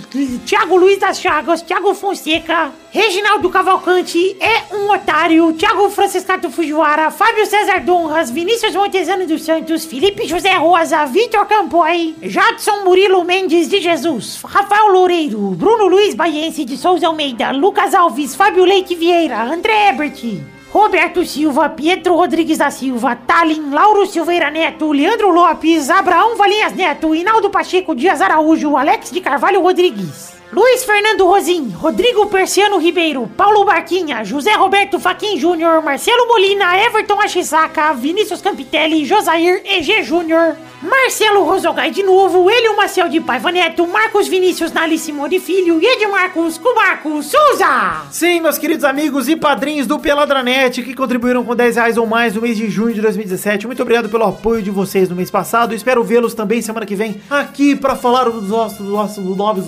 Thiago 0.45 0.77
Luiz 0.77 0.97
das 0.97 1.19
Chagas, 1.19 1.61
Thiago 1.61 1.93
Fonseca, 1.93 2.71
Reginaldo 2.89 3.49
Cavalcante 3.49 4.37
é 4.39 4.73
um 4.73 4.89
otário, 4.89 5.51
Thiago 5.51 5.89
Franciscato 5.89 6.49
Fujiwara, 6.49 7.11
Fábio 7.11 7.45
César 7.45 7.81
Donras, 7.81 8.31
Vinícius 8.31 8.73
Montezano 8.73 9.27
dos 9.27 9.41
Santos, 9.41 9.83
Felipe 9.83 10.25
José 10.25 10.53
Rosa, 10.53 11.05
Vitor 11.05 11.45
Campoy, 11.45 12.15
Jadson 12.21 12.85
Murilo 12.85 13.25
Mendes 13.25 13.67
de 13.67 13.81
Jesus, 13.81 14.39
Rafael 14.41 14.87
Loureiro, 14.87 15.37
Bruno 15.51 15.89
Luiz 15.89 16.15
Baiense 16.15 16.63
de 16.63 16.77
Souza 16.77 17.07
Almeida, 17.07 17.51
Lucas 17.51 17.93
Alves, 17.93 18.37
Fábio 18.37 18.63
Leite 18.63 18.95
Vieira, 18.95 19.41
André 19.41 19.89
Ebert, 19.89 20.23
Roberto 20.71 21.25
Silva, 21.25 21.67
Pietro 21.69 22.15
Rodrigues 22.15 22.59
da 22.59 22.69
Silva, 22.69 23.15
Talin, 23.15 23.71
Lauro 23.71 24.05
Silveira 24.05 24.51
Neto, 24.51 24.91
Leandro 24.91 25.31
Lopes, 25.31 25.89
Abraão 25.89 26.37
Valinhas 26.37 26.73
Neto, 26.73 27.15
Hinaldo 27.15 27.49
Pacheco 27.49 27.95
Dias 27.95 28.21
Araújo, 28.21 28.77
Alex 28.77 29.09
de 29.09 29.19
Carvalho 29.19 29.61
Rodrigues. 29.61 30.38
Luiz 30.51 30.83
Fernando 30.83 31.27
Rosim, 31.27 31.69
Rodrigo 31.69 32.25
Persiano 32.25 32.79
Ribeiro, 32.79 33.29
Paulo 33.37 33.63
Barquinha, 33.65 34.23
José 34.23 34.53
Roberto 34.53 34.99
Faquin 34.99 35.37
Júnior, 35.37 35.83
Marcelo 35.83 36.27
Molina, 36.27 36.75
Everton 36.75 37.21
Achisaka, 37.21 37.93
Vinícius 37.93 38.41
Campitelli, 38.41 39.05
Josair 39.05 39.61
EG 39.63 40.01
Júnior, 40.01 40.55
Marcelo 40.81 41.43
Rosogai 41.43 41.91
de 41.91 42.01
novo, 42.01 42.49
Elio 42.49 42.75
Maciel 42.75 43.09
de 43.09 43.19
Paiva 43.19 43.51
Neto, 43.51 43.85
Marcos 43.85 44.27
Vinícius 44.27 44.71
Nali 44.71 44.97
Simone 44.97 45.39
Filho 45.39 45.79
e 45.81 45.85
Edmarcos 45.85 46.57
com 46.57 46.73
Marcos 46.73 47.27
Souza. 47.27 48.05
Sim, 48.09 48.39
meus 48.39 48.57
queridos 48.57 48.85
amigos 48.85 49.27
e 49.27 49.35
padrinhos 49.35 49.85
do 49.85 49.99
Peladranet 49.99 50.81
que 50.81 50.95
contribuíram 50.95 51.43
com 51.43 51.55
10 51.55 51.75
reais 51.75 51.97
ou 51.97 52.07
mais 52.07 52.33
no 52.33 52.41
mês 52.41 52.57
de 52.57 52.69
junho 52.69 52.93
de 52.93 53.01
2017. 53.01 53.67
Muito 53.67 53.81
obrigado 53.81 54.09
pelo 54.09 54.23
apoio 54.23 54.63
de 54.63 54.71
vocês 54.71 55.09
no 55.09 55.15
mês 55.15 55.29
passado. 55.29 55.75
Espero 55.75 56.03
vê-los 56.03 56.33
também 56.33 56.61
semana 56.61 56.85
que 56.85 56.95
vem 56.95 57.21
aqui 57.29 57.75
para 57.75 57.95
falar 57.95 58.29
dos 58.29 58.47
nossos, 58.49 58.77
dos 58.77 58.89
nossos 58.89 59.37
nomes, 59.37 59.67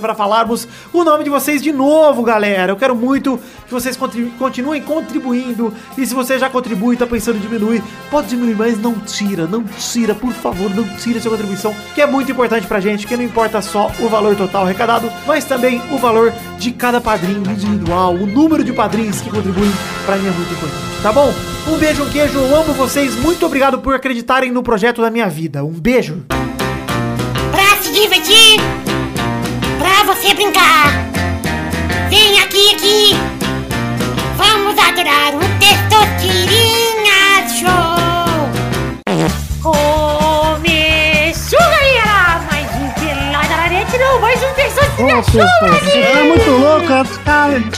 para 0.00 0.14
falarmos 0.14 0.66
o 0.92 1.04
nome 1.04 1.24
de 1.24 1.30
vocês 1.30 1.62
de 1.62 1.72
novo, 1.72 2.22
galera. 2.22 2.72
Eu 2.72 2.76
quero 2.76 2.94
muito 2.94 3.38
que 3.66 3.72
vocês 3.72 3.96
contribu 3.96 4.30
continuem 4.38 4.82
contribuindo. 4.82 5.72
E 5.96 6.06
se 6.06 6.14
você 6.14 6.38
já 6.38 6.50
contribui 6.50 6.96
tá 6.96 7.06
pensando 7.06 7.36
em 7.36 7.40
diminuir, 7.40 7.82
pode 8.10 8.28
diminuir, 8.28 8.54
mas 8.54 8.78
não 8.78 8.94
tira, 8.94 9.46
não 9.46 9.64
tira, 9.64 10.14
por 10.14 10.32
favor, 10.32 10.70
não 10.74 10.84
tira 10.96 11.20
sua 11.20 11.30
contribuição, 11.30 11.74
que 11.94 12.00
é 12.00 12.06
muito 12.06 12.30
importante 12.32 12.66
pra 12.66 12.80
gente, 12.80 13.06
que 13.06 13.16
não 13.16 13.24
importa 13.24 13.60
só 13.62 13.90
o 14.00 14.08
valor 14.08 14.36
total 14.36 14.64
arrecadado, 14.64 15.10
mas 15.26 15.44
também 15.44 15.80
o 15.90 15.98
valor 15.98 16.32
de 16.58 16.72
cada 16.72 17.00
padrinho 17.00 17.50
individual, 17.50 18.14
o 18.14 18.26
número 18.26 18.64
de 18.64 18.72
padrinhos 18.72 19.20
que 19.20 19.30
contribuem 19.30 19.70
pra 20.04 20.16
mim 20.16 20.28
é 20.28 20.30
muito 20.30 20.52
importante, 20.52 21.02
tá 21.02 21.12
bom? 21.12 21.32
Um 21.68 21.78
beijo, 21.78 22.02
um 22.02 22.10
queijo, 22.10 22.38
eu 22.38 22.56
amo 22.56 22.72
vocês, 22.74 23.14
muito 23.16 23.46
obrigado 23.46 23.78
por 23.78 23.94
acreditarem 23.94 24.50
no 24.50 24.62
projeto 24.62 25.00
da 25.00 25.10
minha 25.10 25.28
vida. 25.28 25.64
Um 25.64 25.72
beijo. 25.72 26.24
Pra 26.28 27.76
se 27.80 27.92
divertir, 27.92 28.60
pra 30.04 30.14
você 30.14 30.34
brincar, 30.34 30.88
vem 32.08 32.40
aqui, 32.40 32.74
aqui, 32.74 33.14
vamos 34.36 34.76
adorar 34.78 35.32
o 35.34 35.40
Testosterinha 35.60 37.46
Show. 37.48 38.02
Começou, 39.62 41.58
galera, 41.60 42.40
mais 42.50 42.68
um 42.74 42.90
Pelada 42.98 43.56
na 43.56 43.68
Net, 43.68 43.96
não, 43.98 44.20
mais 44.20 44.42
um 44.42 44.52
Testosterinha 44.54 45.22
Show, 45.22 45.42
você 45.70 46.02
tá 46.12 46.24
muito 46.24 46.50
louco, 46.50 46.86
tá, 47.24 47.48
ele 47.50 47.70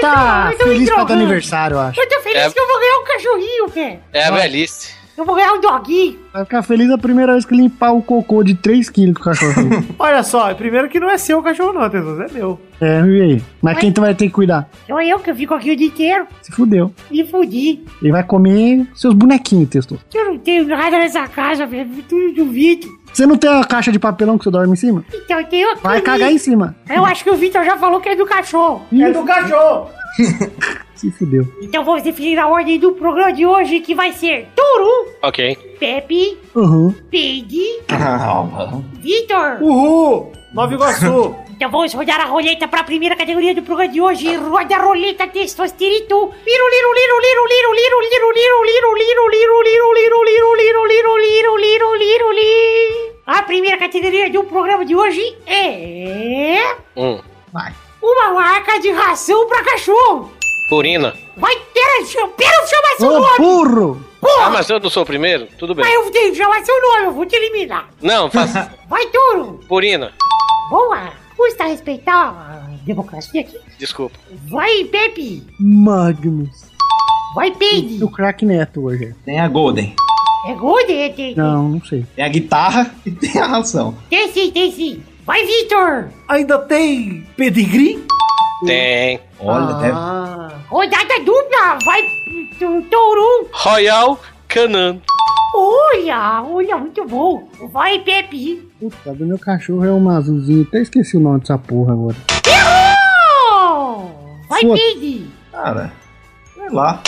tá 0.00 0.52
feliz 0.58 0.88
com 0.88 0.94
o 0.94 0.96
drogando. 0.98 1.12
aniversário, 1.14 1.74
eu 1.76 1.80
acho. 1.80 2.00
Eu 2.00 2.08
tô 2.08 2.20
feliz 2.20 2.42
É. 2.42 2.50
que 2.50 2.60
eu 2.60 2.66
vou 2.68 2.78
ganhar 2.78 2.96
um 2.98 3.04
cachorrinho, 3.04 3.68
velho. 3.68 4.00
É 4.12 4.24
a 4.24 4.30
velhice. 4.30 5.01
Eu 5.16 5.26
vou 5.26 5.34
ganhar 5.34 5.52
um 5.52 5.60
doguinho. 5.60 6.18
Vai 6.32 6.44
ficar 6.44 6.62
feliz 6.62 6.90
a 6.90 6.96
primeira 6.96 7.32
vez 7.32 7.44
que 7.44 7.54
limpar 7.54 7.92
o 7.92 8.02
cocô 8.02 8.42
de 8.42 8.54
3kg 8.54 9.12
do 9.12 9.20
cachorro. 9.20 9.52
Olha 9.98 10.22
só, 10.22 10.52
primeiro 10.54 10.88
que 10.88 10.98
não 10.98 11.10
é 11.10 11.18
seu 11.18 11.38
o 11.38 11.42
cachorro 11.42 11.72
não, 11.74 11.88
Tesouro, 11.90 12.22
é 12.22 12.32
meu. 12.32 12.58
é, 12.80 13.00
e 13.04 13.20
aí? 13.20 13.42
Mas 13.60 13.78
quem 13.78 13.92
tu 13.92 14.00
vai 14.00 14.14
ter 14.14 14.26
que 14.26 14.32
cuidar? 14.32 14.68
Sou 14.86 15.00
eu 15.02 15.18
que 15.18 15.34
fico 15.34 15.52
aqui 15.52 15.70
o 15.72 15.76
dia 15.76 15.86
inteiro. 15.88 16.26
Se 16.40 16.50
fudeu. 16.52 16.92
Me 17.10 17.26
fudi. 17.26 17.84
Ele 18.00 18.12
vai 18.12 18.24
comer 18.24 18.86
seus 18.94 19.12
bonequinhos, 19.12 19.68
Testo. 19.68 19.98
Eu 20.14 20.24
não 20.24 20.38
tenho 20.38 20.66
nada 20.66 20.98
nessa 20.98 21.28
casa, 21.28 21.66
velho. 21.66 21.90
Tudo 22.08 22.32
do 22.34 22.46
Vitor. 22.46 22.90
Você 23.12 23.26
não 23.26 23.36
tem 23.36 23.50
a 23.50 23.64
caixa 23.64 23.92
de 23.92 23.98
papelão 23.98 24.38
que 24.38 24.44
você 24.44 24.50
dorme 24.50 24.72
em 24.72 24.76
cima? 24.76 25.04
Então 25.12 25.38
eu 25.40 25.46
tenho 25.46 25.70
a 25.70 25.74
Vai 25.74 26.00
cagar 26.00 26.32
em 26.32 26.38
cima. 26.38 26.74
Eu 26.88 27.04
acho 27.04 27.22
que 27.24 27.30
o 27.30 27.36
Vitor 27.36 27.64
já 27.64 27.76
falou 27.76 28.00
que 28.00 28.08
é 28.08 28.16
do 28.16 28.24
cachorro. 28.26 28.82
É 28.92 29.10
do 29.10 29.24
cachorro. 29.24 29.90
Se 30.94 31.10
fudeu. 31.10 31.44
Então 31.60 31.84
vamos 31.84 32.02
definir 32.02 32.38
a 32.38 32.46
ordem 32.46 32.78
do 32.78 32.92
programa 32.92 33.32
de 33.32 33.44
hoje, 33.44 33.80
que 33.80 33.94
vai 33.94 34.12
ser 34.12 34.48
Turu, 34.54 35.08
Ok. 35.22 35.56
Pepe, 35.80 36.38
Uhum. 36.54 36.94
Peide, 37.10 37.80
Vitor. 39.00 39.58
Uhul! 39.60 40.32
Nova 40.54 40.74
Iguaçu. 40.74 41.34
Então 41.62 41.70
vamos 41.70 41.94
rodar 41.94 42.20
a 42.20 42.24
roleta 42.24 42.66
para 42.66 42.80
a 42.80 42.82
primeira 42.82 43.14
categoria 43.14 43.54
do 43.54 43.62
programa 43.62 43.92
de 43.92 44.00
hoje. 44.00 44.34
Roda 44.34 44.74
a 44.74 44.82
roleta 44.82 45.28
testosterito. 45.28 46.16
Liro, 46.44 46.68
liro, 46.68 46.92
liro, 46.92 47.20
liro, 47.20 47.46
liro, 47.46 47.72
liro, 47.72 48.00
liro, 48.02 48.32
liro, 48.32 48.64
liro, 48.64 48.94
liro, 48.96 49.28
liro, 49.28 49.28
liro, 49.30 49.94
liro, 49.94 50.24
liro, 50.26 50.56
liro, 50.56 50.86
liro, 50.88 51.16
liro, 51.18 51.56
liro, 51.56 51.94
liro, 51.94 52.32
liro. 52.32 53.12
A 53.24 53.44
primeira 53.44 53.78
categoria 53.78 54.28
do 54.28 54.42
programa 54.42 54.84
de 54.84 54.96
hoje 54.96 55.36
é... 55.46 56.74
Hum. 56.96 57.20
Uma 58.02 58.32
marca 58.32 58.80
de 58.80 58.90
ração 58.90 59.46
pra 59.46 59.62
cachorro. 59.62 60.32
Purina. 60.68 61.14
Vai, 61.36 61.54
pera, 61.72 62.04
chama- 62.06 62.26
pera, 62.30 62.66
chamar 62.66 62.96
seu 62.98 63.20
nome. 63.20 63.36
burro! 63.38 64.00
Ah, 64.04 64.18
Porra, 64.26 64.50
mas 64.50 64.68
eu 64.68 64.80
não 64.80 64.90
sou 64.90 65.04
o 65.04 65.06
primeiro? 65.06 65.46
Tudo 65.60 65.76
bem. 65.76 65.84
mas 65.84 65.94
eu 65.94 66.10
tenho 66.10 66.32
que 66.32 66.38
chamar 66.38 66.64
seu 66.64 66.80
nome, 66.82 67.04
eu 67.04 67.12
vou 67.12 67.24
te 67.24 67.36
eliminar. 67.36 67.88
Não, 68.02 68.28
faça. 68.28 68.74
Vai, 68.88 69.06
Turo. 69.06 69.60
Purina. 69.68 70.12
Boa. 70.68 71.21
Custa 71.42 71.64
respeitar 71.64 72.28
a 72.28 72.70
democracia 72.84 73.40
aqui. 73.40 73.58
Desculpa. 73.76 74.16
Vai, 74.46 74.84
Pepe. 74.84 75.42
Magnus. 75.58 76.66
Vai, 77.34 77.50
Peide. 77.50 78.02
O 78.04 78.08
crack 78.08 78.44
neto 78.46 78.84
hoje. 78.84 79.12
Tem 79.24 79.40
a 79.40 79.48
Golden. 79.48 79.92
É 80.46 80.54
Golden, 80.54 81.12
tem, 81.12 81.34
Não, 81.34 81.68
não 81.68 81.84
sei. 81.84 82.06
Tem 82.14 82.24
a 82.24 82.28
guitarra 82.28 82.94
e 83.04 83.10
tem 83.10 83.40
a 83.40 83.46
ração. 83.46 83.96
tem 84.08 84.30
sim, 84.30 84.52
tem 84.52 84.70
sim. 84.70 85.02
Vai, 85.26 85.44
Vitor. 85.44 86.10
Ainda 86.28 86.60
tem 86.60 87.26
pedigree? 87.36 88.06
Tem. 88.64 89.18
Olha, 89.40 89.74
deve... 89.80 89.96
Ah. 89.96 90.60
Rodada 90.68 91.18
dupla. 91.24 91.78
Vai, 91.84 92.02
Touro. 92.88 93.48
Royal 93.52 94.20
Canan. 94.46 95.00
Olha, 95.56 96.40
olha, 96.44 96.76
muito 96.76 97.04
bom. 97.04 97.48
Vai, 97.72 97.98
Pepe. 97.98 98.70
Puta, 98.82 99.14
do 99.14 99.24
meu 99.24 99.38
cachorro 99.38 99.84
é 99.84 99.92
um 99.92 100.10
azulzinho. 100.10 100.66
Até 100.68 100.80
esqueci 100.80 101.16
o 101.16 101.20
nome 101.20 101.38
dessa 101.38 101.56
porra 101.56 101.92
agora. 101.92 102.16
Errou. 102.44 104.40
Vai, 104.48 104.60
Sua- 104.62 104.74
Peide. 104.74 105.26
Cara, 105.52 105.92
sei 106.52 106.68
lá. 106.70 107.00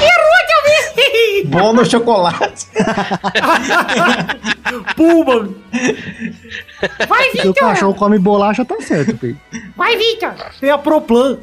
Errou 0.00 0.40
também. 0.48 1.44
Bom 1.50 1.74
no 1.74 1.84
chocolate. 1.84 2.68
Puma. 4.96 5.50
Vai, 7.06 7.24
Se 7.32 7.48
o 7.48 7.52
cachorro 7.54 7.94
come 7.94 8.18
bolacha, 8.18 8.64
tá 8.64 8.76
certo, 8.80 9.14
Pedro. 9.18 9.38
Vai, 9.76 9.98
Vitor. 9.98 10.32
Tem 10.58 10.70
a 10.70 10.78
Proplan. 10.78 11.36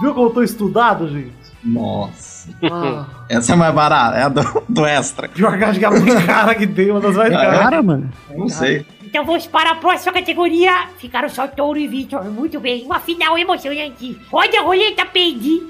Viu 0.00 0.14
como 0.14 0.28
eu 0.28 0.32
tô 0.32 0.42
estudado, 0.42 1.06
gente? 1.10 1.34
Nossa. 1.62 2.48
Ah, 2.62 3.04
Essa 3.28 3.52
é 3.52 3.56
mais 3.56 3.74
barata, 3.74 4.16
é 4.16 4.22
a 4.22 4.28
do, 4.30 4.62
do 4.68 4.86
extra. 4.86 5.28
pior 5.28 5.58
que 5.58 5.64
acho 5.64 5.78
que 5.78 5.84
é 5.84 5.88
a 5.88 5.90
mais 5.90 6.24
cara 6.24 6.54
que 6.54 6.66
tem, 6.66 6.90
uma 6.90 6.98
das 7.00 7.14
mais 7.14 7.30
caras. 7.30 7.58
Cara, 7.58 7.82
mano. 7.82 8.08
Não 8.34 8.48
sei. 8.48 8.86
Então 9.08 9.24
vamos 9.24 9.46
para 9.46 9.70
a 9.70 9.74
próxima 9.76 10.12
categoria. 10.12 10.70
Ficaram 10.98 11.30
só 11.30 11.46
Touro 11.48 11.78
e 11.78 11.88
Vitor. 11.88 12.22
Muito 12.24 12.60
bem. 12.60 12.84
Uma 12.84 13.00
final 13.00 13.38
emocionante. 13.38 14.18
Roda 14.30 14.58
a 14.58 14.62
roleta, 14.62 15.06
Peide. 15.06 15.62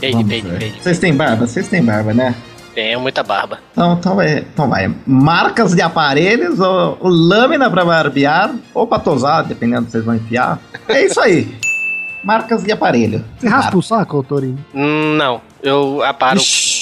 Peide, 0.00 0.24
peide, 0.24 0.48
peide. 0.58 0.82
Vocês 0.82 0.98
têm 0.98 1.14
barba? 1.14 1.46
Vocês 1.46 1.68
têm 1.68 1.82
barba, 1.84 2.12
né? 2.12 2.34
Tenho 2.74 2.98
muita 3.00 3.22
barba. 3.22 3.60
Então, 3.70 3.92
então, 3.94 4.20
é, 4.20 4.38
então 4.40 4.68
vai. 4.68 4.92
Marcas 5.06 5.74
de 5.76 5.80
aparelhos, 5.82 6.58
ou, 6.58 6.98
ou 7.00 7.08
lâmina 7.08 7.70
pra 7.70 7.84
barbear, 7.84 8.52
ou 8.74 8.84
pra 8.86 8.98
tosar, 8.98 9.44
dependendo 9.44 9.82
do 9.82 9.86
que 9.86 9.92
vocês 9.92 10.04
vão 10.04 10.16
enfiar. 10.16 10.58
É 10.88 11.04
isso 11.06 11.20
aí. 11.20 11.54
Marcas 12.24 12.64
de 12.64 12.72
aparelho. 12.72 13.24
Você 13.38 13.46
raspa 13.48 13.76
o 13.76 13.82
saco, 13.82 14.22
Torinho? 14.24 14.58
Hum, 14.74 15.14
Não, 15.16 15.40
eu 15.62 16.02
aparo, 16.02 16.38
Ixi, 16.38 16.73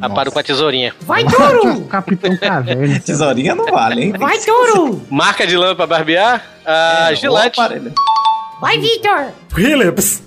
aparo 0.00 0.30
com 0.32 0.38
a 0.38 0.42
tesourinha. 0.42 0.94
Vai, 1.02 1.24
touro! 1.24 1.82
Capitão 1.88 2.36
Caverna. 2.36 3.00
Tesourinha 3.04 3.54
não 3.54 3.66
vale, 3.66 4.04
hein? 4.04 4.12
Vai, 4.18 4.38
touro! 4.38 5.02
Marca 5.10 5.46
de 5.46 5.56
lâmpada 5.56 5.76
pra 5.76 5.96
barbear? 5.98 6.44
Ah, 6.64 7.08
É, 7.12 7.14
Gillette. 7.14 7.58
Vai, 8.60 8.78
Vitor! 8.78 9.26
Philips. 9.54 10.22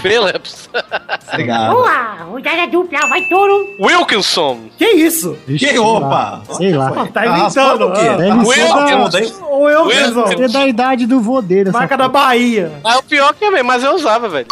Philips. 0.00 0.68
Obrigado. 1.32 1.72
Boa! 1.74 2.14
Rodada 2.30 2.66
dupla, 2.66 3.00
vai, 3.08 3.20
touro! 3.28 3.66
Wilkinson. 3.80 4.60
Que 4.78 4.86
isso? 4.86 5.36
Vixe, 5.46 5.64
Que 5.66 5.70
sei 5.72 5.78
opa! 5.78 6.06
lá. 6.08 6.42
Sei 6.56 6.72
lá. 6.72 6.90
Tá 7.06 7.20
raspando 7.22 7.84
inventando. 7.84 7.88
o 7.88 7.92
quê? 7.92 8.08
ah. 8.08 9.18
Hein? 9.20 9.32
O 9.50 9.58
Wilkinson. 9.64 10.42
É 10.44 10.48
da 10.48 10.66
idade 10.66 11.06
do 11.06 11.20
vô 11.20 11.40
dele. 11.42 11.70
Marca 11.70 11.96
da. 11.96 12.08
Bahia. 12.08 12.72
Ah, 12.82 12.98
o 12.98 13.02
pior 13.02 13.34
que 13.34 13.44
é 13.44 13.50
mesmo, 13.50 13.66
mas 13.68 13.84
eu 13.84 13.94
usava, 13.94 14.28
velho. 14.28 14.46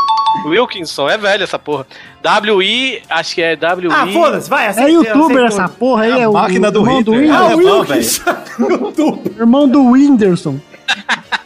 Wilkinson, 0.47 1.09
é 1.09 1.19
velho 1.19 1.45
essa 1.45 1.59
porra. 1.59 1.87
WI, 2.57 3.03
acho 3.09 3.35
que 3.35 3.43
é 3.43 3.53
WI. 3.57 3.89
Ah, 3.91 4.07
foda-se, 4.13 4.49
vai. 4.51 4.67
É 4.67 4.69
aceita, 4.69 4.91
youtuber 4.91 5.45
aceita. 5.45 5.63
essa 5.65 5.69
porra 5.69 6.05
aí, 6.05 6.13
É 6.13 6.21
é 6.23 6.29
o 6.29 6.33
máquina 6.33 6.71
do 6.71 6.81
irmão 6.81 7.03
do 7.03 7.13
Hitler. 7.13 7.35
Ah, 7.35 7.55
Whindersson. 7.57 8.23
o 8.31 8.33
É 8.33 8.77
bom, 8.77 8.87
Wilkinson. 8.93 9.23
Irmão 9.39 9.69
do 9.69 9.85
Whindersson. 9.91 10.59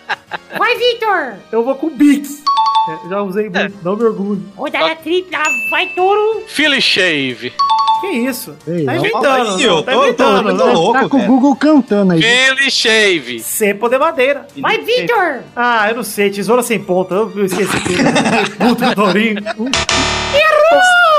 Vai, 0.59 0.77
Vitor! 0.77 1.35
Eu 1.53 1.63
vou 1.65 1.75
com 1.77 1.89
Bix. 1.91 2.43
É, 2.89 3.09
já 3.09 3.23
usei 3.23 3.49
muito, 3.51 3.75
não 3.83 3.97
me 3.97 4.05
orgulho. 4.05 4.43
Rodada 4.57 4.95
tripla, 4.97 5.39
vai, 5.71 5.87
touro! 5.89 6.43
Philly 6.47 6.81
Shave. 6.81 7.53
Que 8.01 8.07
isso? 8.09 8.55
Sei 8.65 8.85
tá 8.85 8.97
inventando. 8.97 9.57
Aí, 9.57 9.63
eu 9.65 9.83
tá 9.83 9.93
tô- 9.93 9.99
tô- 9.99 10.05
inventando. 10.05 10.57
tô 10.59 10.67
né? 10.67 10.73
louco. 10.73 10.93
tá 11.01 11.09
com 11.09 11.17
o. 11.19 11.27
Google 11.27 11.57
cantando 11.57 12.13
aí. 12.13 12.21
Philly 12.23 12.71
Shave. 12.71 13.41
Cepo 13.41 13.89
de 13.89 13.99
madeira. 13.99 14.47
Vai, 14.59 14.79
Vitor! 14.83 15.41
Ah, 15.57 15.89
eu 15.91 15.97
não 15.97 16.05
sei, 16.05 16.31
tesoura 16.31 16.63
sem 16.63 16.79
ponta. 16.79 17.15
Eu 17.15 17.45
esqueci. 17.45 17.73
Puta 18.59 18.89
do 18.91 18.95
Torinho. 19.03 19.37
Errou! 19.39 21.16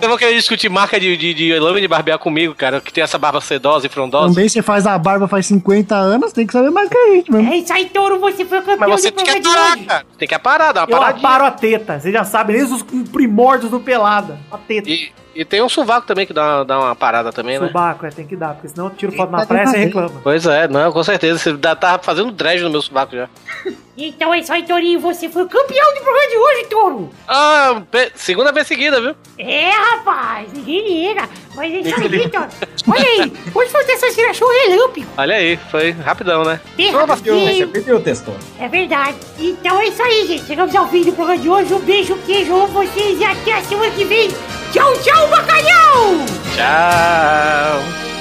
Eu 0.00 0.08
vou 0.08 0.18
querer 0.18 0.34
discutir 0.34 0.68
marca 0.68 0.98
de, 0.98 1.16
de, 1.16 1.34
de 1.34 1.58
lâmina 1.58 1.80
de 1.80 1.88
barbear 1.88 2.18
comigo, 2.18 2.54
cara, 2.54 2.80
que 2.80 2.92
tem 2.92 3.02
essa 3.02 3.18
barba 3.18 3.40
sedosa 3.40 3.86
e 3.86 3.88
frondosa. 3.88 4.28
Também 4.28 4.48
você 4.48 4.62
faz 4.62 4.86
a 4.86 4.96
barba 4.98 5.26
faz 5.26 5.46
50 5.46 5.94
anos, 5.94 6.32
tem 6.32 6.46
que 6.46 6.52
saber 6.52 6.70
mais 6.70 6.88
que 6.88 6.96
a 6.96 7.14
gente 7.14 7.30
mesmo. 7.32 7.52
É 7.52 7.56
isso 7.56 7.72
aí, 7.72 7.86
touro, 7.86 8.18
você 8.18 8.44
foi 8.44 8.58
o 8.58 8.62
campeão 8.62 8.88
Mas 8.88 9.00
você 9.00 9.10
tem 9.10 9.24
que 9.24 9.40
parar, 9.40 9.78
cara. 9.78 10.06
Tem 10.18 10.28
que 10.28 10.38
parar, 10.38 10.72
dar 10.72 10.80
uma 10.82 10.90
Eu 10.90 10.98
paradinha. 10.98 11.28
aparo 11.28 11.44
a 11.44 11.50
teta. 11.50 11.98
Você 12.00 12.12
já 12.12 12.24
sabe, 12.24 12.52
desde 12.52 12.74
os 12.74 12.82
primórdios 13.10 13.70
do 13.70 13.80
pelada. 13.80 14.38
A 14.50 14.58
teta. 14.58 14.88
E, 14.88 15.10
e 15.40 15.44
tem 15.44 15.62
um 15.62 15.68
sovaco 15.68 16.06
também 16.06 16.26
que 16.26 16.32
dá, 16.32 16.64
dá 16.64 16.78
uma 16.78 16.96
parada 16.96 17.32
também, 17.32 17.58
né? 17.58 17.66
Subaco, 17.68 18.04
é, 18.06 18.10
tem 18.10 18.26
que 18.26 18.34
dar, 18.36 18.54
porque 18.54 18.68
senão 18.68 18.86
eu 18.86 18.90
tiro 18.90 19.12
foto 19.12 19.30
na 19.30 19.46
praia 19.46 19.68
e 19.76 19.84
reclama. 19.84 20.20
Pois 20.22 20.44
é, 20.46 20.66
não, 20.66 20.90
com 20.92 21.04
certeza. 21.04 21.38
Você 21.38 21.52
dá- 21.56 21.76
tá 21.76 21.98
fazendo 21.98 22.32
dread 22.32 22.62
no 22.62 22.70
meu 22.70 22.82
sovaco 22.82 23.14
já. 23.14 23.28
Então 24.00 24.32
é 24.32 24.38
isso 24.38 24.52
aí, 24.52 24.62
Tourinho, 24.64 25.00
você 25.00 25.28
foi 25.28 25.42
o 25.42 25.48
campeão 25.48 25.92
do 25.94 26.00
programa 26.02 26.28
de 26.30 26.36
hoje, 26.36 26.66
touro! 26.70 27.10
Ah, 27.26 27.82
segunda 28.14 28.52
vez 28.52 28.64
seguida, 28.68 29.00
viu? 29.00 29.16
É, 29.36 29.70
rapaz, 29.70 30.52
ninguém 30.52 31.08
liga. 31.08 31.28
Mas 31.58 31.74
é 31.74 31.78
isso 31.80 32.00
aí, 32.00 32.08
Vitor. 32.08 32.46
Olha 32.88 33.04
aí, 33.04 33.32
hoje 33.54 33.70
foi 33.70 33.80
essa 33.92 34.10
tira 34.12 34.32
show 34.32 34.48
relâmpago. 34.48 35.06
Olha 35.16 35.36
aí, 35.36 35.58
foi 35.70 35.90
rapidão, 35.90 36.44
né? 36.44 36.60
Bem 36.76 36.90
Você 36.92 36.96
rapidinho. 37.04 37.68
pediu, 37.68 38.00
testou. 38.00 38.36
É 38.58 38.68
verdade. 38.68 39.16
Então 39.38 39.78
é 39.80 39.88
isso 39.88 40.02
aí, 40.02 40.26
gente. 40.26 40.46
Chegamos 40.46 40.74
ao 40.74 40.88
fim 40.88 41.02
do 41.02 41.12
programa 41.12 41.40
de 41.40 41.48
hoje. 41.48 41.74
Um 41.74 41.80
beijo, 41.80 42.16
queijo, 42.24 42.54
amo 42.54 42.68
vocês 42.68 43.18
e 43.20 43.24
até 43.24 43.54
a 43.54 43.62
semana 43.62 43.90
que 43.90 44.04
vem. 44.04 44.28
Tchau, 44.72 44.92
tchau, 45.02 45.28
bacalhau! 45.28 46.24
Tchau. 46.54 48.17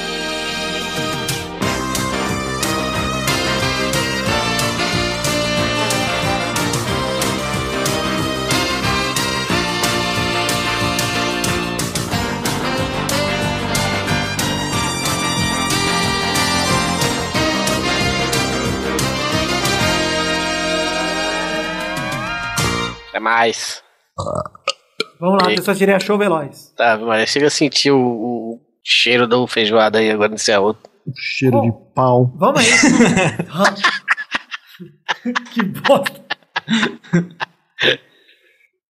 Mais. 23.28 23.84
Vamos 25.20 25.44
lá, 25.44 25.52
E- 25.52 25.56
pessoal, 25.56 25.76
tirei 25.78 25.96
a 25.96 26.00
show 26.00 26.18
veloz. 26.18 26.74
Tá, 26.78 26.98
mas 26.98 27.30
chega 27.30 27.48
a 27.48 27.50
sentir 27.50 27.92
o, 27.92 28.00
o 28.00 28.62
cheiro 28.84 29.28
da 29.28 29.46
feijoada 29.48 30.00
aí 30.00 30.10
agora 30.10 30.30
nesse 30.30 30.56
outro. 30.58 30.90
Cheiro 31.16 31.62
de 31.62 31.72
pau. 31.94 32.34
Vamos 32.38 32.62
aí. 32.62 32.68
que 35.54 35.64
bosta. 35.64 36.26